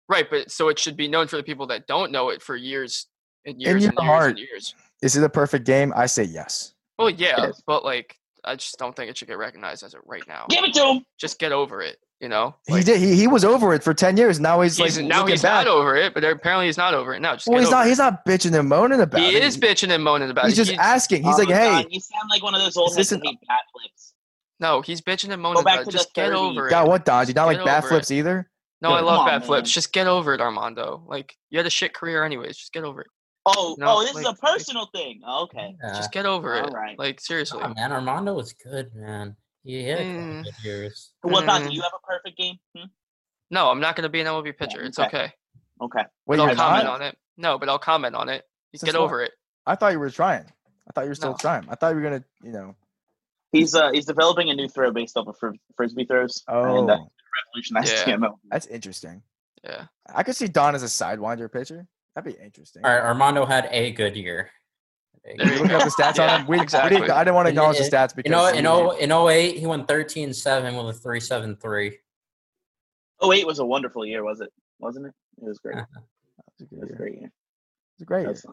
Right, 0.06 0.28
but 0.28 0.50
so 0.50 0.68
it 0.68 0.78
should 0.78 0.98
be 0.98 1.08
known 1.08 1.28
for 1.28 1.36
the 1.38 1.42
people 1.42 1.66
that 1.68 1.86
don't 1.86 2.12
know 2.12 2.28
it 2.28 2.42
for 2.42 2.56
years 2.56 3.06
and 3.46 3.54
In 3.54 3.60
years 3.60 3.82
your 3.84 3.90
and 3.92 3.98
years 4.00 4.06
heart. 4.06 4.30
and 4.32 4.38
years. 4.38 4.74
Is 5.00 5.16
it 5.16 5.24
a 5.24 5.30
perfect 5.30 5.64
game? 5.64 5.94
I 5.96 6.04
say 6.04 6.24
yes. 6.24 6.74
Well, 6.98 7.08
yeah, 7.08 7.52
but 7.66 7.84
like, 7.86 8.18
I 8.44 8.56
just 8.56 8.76
don't 8.78 8.94
think 8.94 9.10
it 9.10 9.16
should 9.16 9.28
get 9.28 9.38
recognized 9.38 9.82
as 9.82 9.94
it 9.94 10.00
right 10.04 10.22
now. 10.28 10.44
Give 10.50 10.62
it 10.62 10.74
to 10.74 10.84
him. 10.84 11.06
Just 11.18 11.38
get 11.38 11.52
over 11.52 11.80
it. 11.80 11.96
You 12.20 12.28
know, 12.28 12.56
he 12.66 12.82
did. 12.82 13.00
He, 13.00 13.16
he 13.16 13.26
was 13.26 13.44
over 13.44 13.74
it 13.74 13.82
for 13.82 13.92
ten 13.92 14.16
years. 14.16 14.40
Now 14.40 14.60
he's, 14.62 14.76
He's, 14.78 14.96
like 14.98 15.06
now 15.06 15.26
he's 15.26 15.42
back. 15.42 15.66
not 15.66 15.74
over 15.74 15.94
it, 15.96 16.14
but 16.14 16.24
apparently 16.24 16.66
he's 16.66 16.78
not 16.78 16.94
over 16.94 17.12
it 17.12 17.20
now. 17.20 17.34
Just 17.34 17.48
well, 17.48 17.60
he's 17.60 17.70
not. 17.70 17.84
it. 17.86 17.88
He's 17.90 17.98
not 17.98 18.24
bitching 18.24 18.58
and 18.58 18.68
moaning 18.68 19.00
about 19.00 19.20
it. 19.20 19.30
He 19.30 19.36
is 19.40 19.58
bitching 19.58 19.90
and 19.90 20.02
moaning 20.02 20.30
about 20.30 20.46
it. 20.46 20.48
He's 20.48 20.58
it. 20.58 20.62
just 20.62 20.70
He- 20.72 20.78
asking. 20.78 21.24
He's 21.24 21.34
Oh 21.34 21.38
like, 21.42 21.48
hey, 21.48 21.82
God, 21.82 21.86
you 21.90 22.00
sound 22.00 22.30
like 22.30 22.42
one 22.42 22.54
of 22.54 22.62
those 22.62 22.76
old 22.76 22.90
Is 22.90 22.96
heads 22.96 23.12
an- 23.12 23.20
hate 23.24 23.38
bat 23.46 23.58
flips. 23.72 24.14
no, 24.60 24.80
he's 24.80 25.00
bitching 25.02 25.32
and 25.32 25.42
moaning 25.42 25.64
back 25.64 25.74
about 25.74 25.82
it. 25.82 25.84
to 25.86 25.90
the 25.90 25.98
Just 25.98 26.14
get 26.14 26.30
30s. 26.30 26.34
over 26.36 26.66
it. 26.68 26.70
God, 26.70 26.88
what 26.88 27.04
Don? 27.04 27.26
You 27.28 27.34
not 27.34 27.46
like 27.46 27.64
bat 27.64 27.84
flips 27.84 28.10
it. 28.10 28.16
either? 28.16 28.48
No, 28.80 28.92
I 28.92 29.00
love 29.00 29.20
on, 29.20 29.26
bat 29.26 29.44
flips. 29.44 29.70
Just 29.70 29.92
get 29.92 30.06
over 30.06 30.32
it, 30.34 30.40
Armando. 30.40 31.02
Like 31.06 31.36
you 31.50 31.58
had 31.58 31.66
a 31.66 31.70
shit 31.70 31.92
career 31.94 32.24
anyways. 32.24 32.56
Just 32.56 32.72
get 32.72 32.84
over 32.84 33.00
it. 33.02 33.08
Oh, 33.46 33.76
No, 33.78 33.98
oh, 33.98 34.02
this 34.02 34.16
is 34.16 34.24
a 34.24 34.32
personal 34.34 34.86
thing. 34.94 35.20
Oh, 35.26 35.42
okay. 35.42 35.76
Yeah. 35.82 35.92
Just 35.94 36.12
get 36.12 36.24
over 36.24 36.54
it. 36.54 36.64
Alright. 36.64 36.98
Like 36.98 37.20
seriously. 37.20 37.60
Oh, 37.62 37.74
man, 37.74 37.92
Armando 37.92 38.32
was 38.34 38.54
good, 38.54 38.94
man. 38.94 39.36
He 39.64 39.82
had 39.84 39.98
a 39.98 40.04
Mm. 40.04 40.90
Well, 41.22 41.44
Don, 41.44 41.62
Mm. 41.62 41.68
do 41.68 41.74
you 41.74 41.82
have 41.82 41.92
a 41.94 42.06
perfect 42.06 42.36
game? 42.36 42.56
Hmm? 42.76 42.84
No, 43.50 43.70
I'm 43.70 43.80
not 43.80 43.96
gonna 43.96 44.08
be 44.10 44.20
an 44.20 44.26
MLB 44.26 44.52
pitcher. 44.52 44.82
It's 44.82 44.98
okay. 44.98 45.06
okay. 45.24 45.32
Okay. 45.80 46.04
Wait, 46.26 46.36
But 46.36 46.40
I'll 46.40 46.46
you're 46.48 46.56
comment 46.56 46.84
not? 46.84 46.94
on 47.00 47.02
it. 47.02 47.18
No, 47.36 47.58
but 47.58 47.68
I'll 47.68 47.78
comment 47.78 48.14
on 48.14 48.28
it. 48.28 48.44
You 48.72 48.78
Since 48.78 48.92
get 48.92 48.98
when? 48.98 49.04
over 49.04 49.22
it. 49.22 49.32
I 49.66 49.74
thought 49.74 49.92
you 49.92 49.98
were 49.98 50.10
trying. 50.10 50.44
I 50.88 50.92
thought 50.94 51.02
you 51.02 51.08
were 51.10 51.14
still 51.14 51.30
No. 51.32 51.36
trying. 51.38 51.68
I 51.68 51.74
thought 51.74 51.90
you 51.90 51.96
were 51.96 52.02
gonna, 52.02 52.24
you 52.42 52.52
know. 52.52 52.76
He's 53.52 53.74
uh 53.74 53.90
he's 53.92 54.04
developing 54.04 54.50
a 54.50 54.54
new 54.54 54.68
throw 54.68 54.90
based 54.92 55.16
off 55.16 55.26
of 55.28 55.36
fr- 55.38 55.50
frisbee 55.76 56.04
throws. 56.04 56.42
Oh, 56.48 56.80
and, 56.80 56.90
uh, 56.90 56.98
revolutionized 57.46 57.92
Yeah. 57.92 58.04
TMO. 58.16 58.38
that's 58.50 58.66
interesting. 58.66 59.22
Yeah. 59.62 59.86
I 60.06 60.22
could 60.22 60.36
see 60.36 60.46
Don 60.48 60.74
as 60.74 60.82
a 60.82 60.86
sidewinder 60.86 61.50
pitcher. 61.50 61.86
That'd 62.14 62.36
be 62.36 62.40
interesting. 62.44 62.84
All 62.84 62.90
right, 62.92 63.02
Armando 63.02 63.46
had 63.46 63.66
a 63.70 63.90
good 63.92 64.14
year. 64.16 64.50
A 65.26 65.36
There 65.36 65.46
You 65.46 65.52
you 65.52 65.58
looking 65.58 65.68
go. 65.70 65.76
up 65.78 65.84
the 65.84 65.90
stats 65.90 66.18
on 66.22 66.40
him? 66.40 66.46
We, 66.46 66.56
we 66.58 66.62
exactly. 66.62 66.96
didn't, 66.98 67.10
I 67.10 67.24
didn't 67.24 67.34
want 67.34 67.46
to 67.46 67.50
In- 67.50 67.56
acknowledge 67.58 67.78
the 67.78 67.84
stats 67.84 68.14
because 68.14 68.28
You 68.28 68.36
know, 68.36 68.46
in, 68.48 68.66
oh, 68.66 68.92
o, 68.92 68.96
in 68.96 69.10
08, 69.12 69.56
he 69.58 69.66
went 69.66 69.88
13 69.88 70.32
7 70.32 70.76
with 70.76 70.96
a 70.96 70.98
373. 70.98 71.98
Oh 73.20 73.32
eight 73.32 73.46
was 73.46 73.58
a 73.58 73.64
wonderful 73.64 74.04
year, 74.04 74.22
was 74.24 74.40
it? 74.40 74.52
Wasn't 74.80 75.06
it? 75.06 75.12
It 75.40 75.44
was 75.48 75.58
great. 75.58 75.76
Uh-huh. 75.78 76.00
That's 76.58 76.70
It 76.72 76.78
was 76.78 76.90
a 76.90 76.94
great 76.94 77.14
year. 77.18 77.32
It's 77.96 78.02
a 78.02 78.04
great 78.04 78.24
That 78.24 78.30
was, 78.30 78.46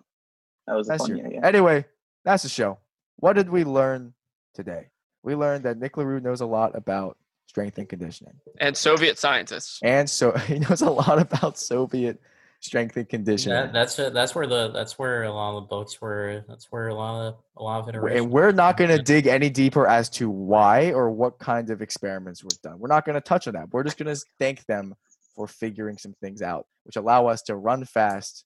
that 0.67 0.73
was 0.75 0.87
a 0.87 0.91
That's 0.91 1.01
fun 1.07 1.17
your- 1.17 1.27
year. 1.27 1.39
Yeah. 1.41 1.47
Anyway, 1.47 1.85
that's 2.23 2.43
the 2.43 2.49
show. 2.49 2.77
What 3.17 3.33
did 3.33 3.49
we 3.49 3.63
learn 3.63 4.13
today? 4.53 4.87
We 5.23 5.35
learned 5.35 5.65
that 5.65 5.77
Nick 5.77 5.97
LaRue 5.97 6.19
knows 6.21 6.41
a 6.41 6.45
lot 6.45 6.75
about 6.75 7.17
strength 7.47 7.77
and 7.77 7.89
conditioning. 7.89 8.35
And 8.59 8.77
Soviet 8.77 9.19
scientists. 9.19 9.79
And 9.83 10.09
so 10.09 10.31
he 10.47 10.59
knows 10.59 10.81
a 10.81 10.89
lot 10.89 11.19
about 11.19 11.57
Soviet 11.59 12.21
strength 12.61 12.95
and 12.95 13.09
conditioning. 13.09 13.55
That, 13.55 13.73
that's 13.73 13.99
it. 13.99 14.13
That's 14.13 14.33
where 14.33 14.47
the 14.47 14.71
that's 14.71 14.97
where 14.97 15.23
a 15.23 15.31
lot 15.31 15.57
of 15.57 15.63
the 15.63 15.67
books 15.67 15.99
were. 15.99 16.45
That's 16.47 16.71
where 16.71 16.87
a 16.87 16.95
lot 16.95 17.27
of 17.27 17.35
a 17.57 17.63
lot 17.63 17.81
of 17.81 17.89
it. 17.93 18.17
And 18.17 18.31
we're 18.31 18.51
not 18.51 18.77
going 18.77 18.91
to 18.91 19.01
dig 19.01 19.27
any 19.27 19.49
deeper 19.49 19.87
as 19.87 20.09
to 20.11 20.29
why 20.29 20.91
or 20.91 21.11
what 21.11 21.39
kind 21.39 21.69
of 21.69 21.81
experiments 21.81 22.43
were 22.43 22.51
done. 22.63 22.79
We're 22.79 22.87
not 22.87 23.05
going 23.05 23.15
to 23.15 23.21
touch 23.21 23.47
on 23.47 23.53
that. 23.55 23.71
We're 23.71 23.83
just 23.83 23.97
going 23.97 24.15
to 24.15 24.21
thank 24.39 24.65
them 24.65 24.95
for 25.35 25.47
figuring 25.47 25.97
some 25.97 26.13
things 26.21 26.41
out, 26.41 26.65
which 26.83 26.95
allow 26.95 27.27
us 27.27 27.41
to 27.43 27.55
run 27.55 27.83
fast 27.83 28.45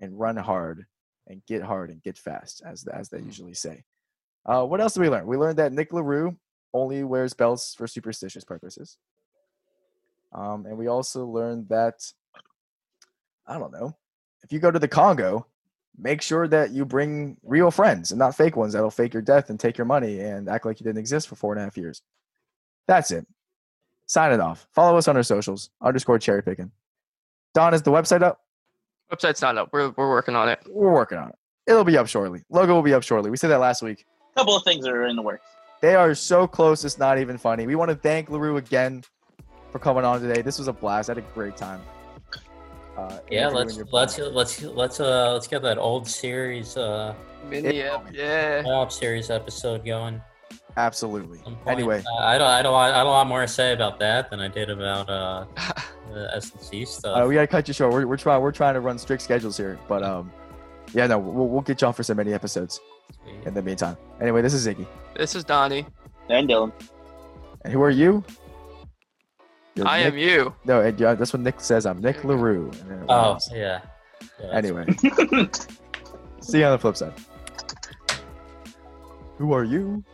and 0.00 0.18
run 0.18 0.36
hard 0.36 0.86
and 1.26 1.42
get 1.46 1.62
hard 1.62 1.90
and 1.90 2.02
get 2.02 2.16
fast, 2.16 2.62
as 2.64 2.86
as 2.86 3.08
they 3.08 3.18
usually 3.18 3.54
say. 3.54 3.84
Uh, 4.46 4.64
what 4.64 4.80
else 4.80 4.94
did 4.94 5.00
we 5.00 5.10
learn? 5.10 5.26
We 5.26 5.36
learned 5.36 5.58
that 5.58 5.72
Nick 5.72 5.92
Larue 5.92 6.36
only 6.72 7.04
wears 7.04 7.34
belts 7.34 7.74
for 7.74 7.86
superstitious 7.86 8.44
purposes. 8.44 8.96
Um, 10.32 10.66
and 10.66 10.78
we 10.78 10.86
also 10.86 11.26
learned 11.26 11.68
that 11.68 12.00
I 13.50 13.58
don't 13.58 13.72
know 13.72 13.96
if 14.42 14.52
you 14.52 14.60
go 14.60 14.70
to 14.70 14.78
the 14.78 14.88
Congo, 14.88 15.46
make 15.98 16.22
sure 16.22 16.48
that 16.48 16.70
you 16.70 16.84
bring 16.84 17.36
real 17.42 17.70
friends 17.70 18.12
and 18.12 18.18
not 18.18 18.36
fake 18.36 18.56
ones 18.56 18.72
that'll 18.72 18.90
fake 18.90 19.12
your 19.12 19.22
death 19.22 19.50
and 19.50 19.58
take 19.58 19.76
your 19.76 19.84
money 19.84 20.20
and 20.20 20.48
act 20.48 20.64
like 20.64 20.80
you 20.80 20.84
didn't 20.84 20.98
exist 20.98 21.28
for 21.28 21.34
four 21.34 21.52
and 21.52 21.60
a 21.60 21.64
half 21.64 21.76
years. 21.76 22.00
That's 22.86 23.10
it. 23.10 23.26
Sign 24.06 24.32
it 24.32 24.40
off. 24.40 24.66
Follow 24.72 24.96
us 24.96 25.08
on 25.08 25.16
our 25.16 25.22
socials, 25.22 25.70
underscore 25.82 26.18
cherry 26.18 26.42
picking. 26.42 26.70
Don, 27.54 27.74
is 27.74 27.82
the 27.82 27.90
website 27.90 28.22
up? 28.22 28.40
Website's 29.12 29.42
not 29.42 29.58
up. 29.58 29.70
We're 29.72 29.90
we're 29.90 30.08
working 30.08 30.36
on 30.36 30.48
it. 30.48 30.60
We're 30.68 30.92
working 30.92 31.18
on 31.18 31.28
it. 31.28 31.34
It'll 31.66 31.84
be 31.84 31.98
up 31.98 32.06
shortly. 32.06 32.42
Logo 32.48 32.74
will 32.74 32.82
be 32.82 32.94
up 32.94 33.02
shortly. 33.02 33.30
We 33.30 33.36
said 33.36 33.50
that 33.50 33.58
last 33.58 33.82
week. 33.82 34.04
A 34.32 34.40
couple 34.40 34.56
of 34.56 34.62
things 34.62 34.86
are 34.86 35.06
in 35.06 35.16
the 35.16 35.22
works. 35.22 35.46
They 35.80 35.94
are 35.94 36.14
so 36.14 36.46
close, 36.46 36.84
it's 36.84 36.98
not 36.98 37.18
even 37.18 37.38
funny. 37.38 37.66
We 37.66 37.74
want 37.74 37.90
to 37.90 37.96
thank 37.96 38.30
LaRue 38.30 38.58
again 38.58 39.02
for 39.72 39.78
coming 39.78 40.04
on 40.04 40.20
today. 40.20 40.42
This 40.42 40.58
was 40.58 40.68
a 40.68 40.72
blast. 40.72 41.08
I 41.10 41.14
had 41.14 41.18
a 41.18 41.26
great 41.32 41.56
time. 41.56 41.80
Uh, 42.96 43.18
yeah, 43.30 43.48
interviewing 43.48 43.86
let's 43.92 44.18
let's 44.18 44.18
let's 44.18 44.62
let's 44.62 45.00
uh 45.00 45.32
let's 45.32 45.46
get 45.46 45.62
that 45.62 45.78
old 45.78 46.06
series 46.06 46.76
uh 46.76 47.14
Mini 47.48 47.80
ep, 47.80 48.04
yeah. 48.12 48.62
playoff 48.62 48.92
series 48.92 49.30
episode 49.30 49.84
going. 49.84 50.20
Absolutely. 50.76 51.38
point. 51.38 51.58
Anyway, 51.66 52.02
Uh, 52.12 52.22
I 52.22 52.38
don't 52.38 52.46
I 52.48 52.62
don't 52.62 52.74
I 52.74 52.88
had 52.98 53.06
a 53.06 53.08
lot 53.08 53.26
more 53.26 53.40
to 53.42 53.48
say 53.48 53.72
about 53.72 53.98
that 54.00 54.30
than 54.30 54.40
I 54.40 54.48
did 54.48 54.70
about 54.70 55.08
uh 55.08 55.44
the 56.12 56.30
S 56.34 56.52
and 56.52 56.60
C 56.60 56.84
stuff. 56.84 57.16
uh, 57.16 57.26
we 57.26 57.34
gotta 57.34 57.46
cut 57.46 57.66
you 57.68 57.74
short. 57.74 57.92
We're, 57.92 58.06
we're 58.06 58.16
trying. 58.16 58.40
We're 58.42 58.52
trying 58.52 58.74
to 58.74 58.80
run 58.80 58.98
strict 58.98 59.22
schedules 59.22 59.56
here, 59.56 59.78
but 59.88 60.02
um, 60.02 60.30
yeah, 60.92 61.06
no, 61.06 61.18
we'll, 61.18 61.48
we'll 61.48 61.60
get 61.62 61.80
you 61.80 61.86
on 61.86 61.94
for 61.94 62.02
so 62.02 62.14
many 62.14 62.32
episodes 62.32 62.80
in 63.46 63.54
the 63.54 63.62
meantime. 63.62 63.96
Anyway, 64.20 64.42
this 64.42 64.52
is 64.54 64.66
Ziggy, 64.66 64.86
This 65.16 65.34
is 65.34 65.44
Donnie. 65.44 65.86
And 66.28 66.48
Dylan. 66.48 66.72
and 67.62 67.72
who 67.72 67.82
are 67.82 67.90
you? 67.90 68.24
You're 69.80 69.88
I 69.88 69.98
am 70.00 70.18
you. 70.18 70.54
No, 70.66 70.82
and, 70.82 71.00
yeah, 71.00 71.14
that's 71.14 71.32
what 71.32 71.40
Nick 71.40 71.60
says. 71.60 71.86
I'm 71.86 72.00
Nick 72.02 72.22
Larue. 72.22 72.70
and 72.80 72.90
then 72.90 72.98
it 72.98 73.06
oh 73.08 73.38
yeah. 73.50 73.80
Yeah, 74.38 74.50
Anyway, 74.52 74.84
see 76.40 76.58
you 76.58 76.64
on 76.64 76.72
the 76.72 76.78
flip 76.78 76.96
side. 76.96 77.14
Who 79.38 79.54
are 79.54 79.64
you? 79.64 80.04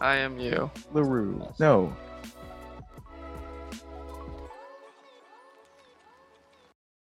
I 0.00 0.14
am 0.16 0.38
you. 0.38 0.70
LaRue. 0.92 1.44
No, 1.58 1.94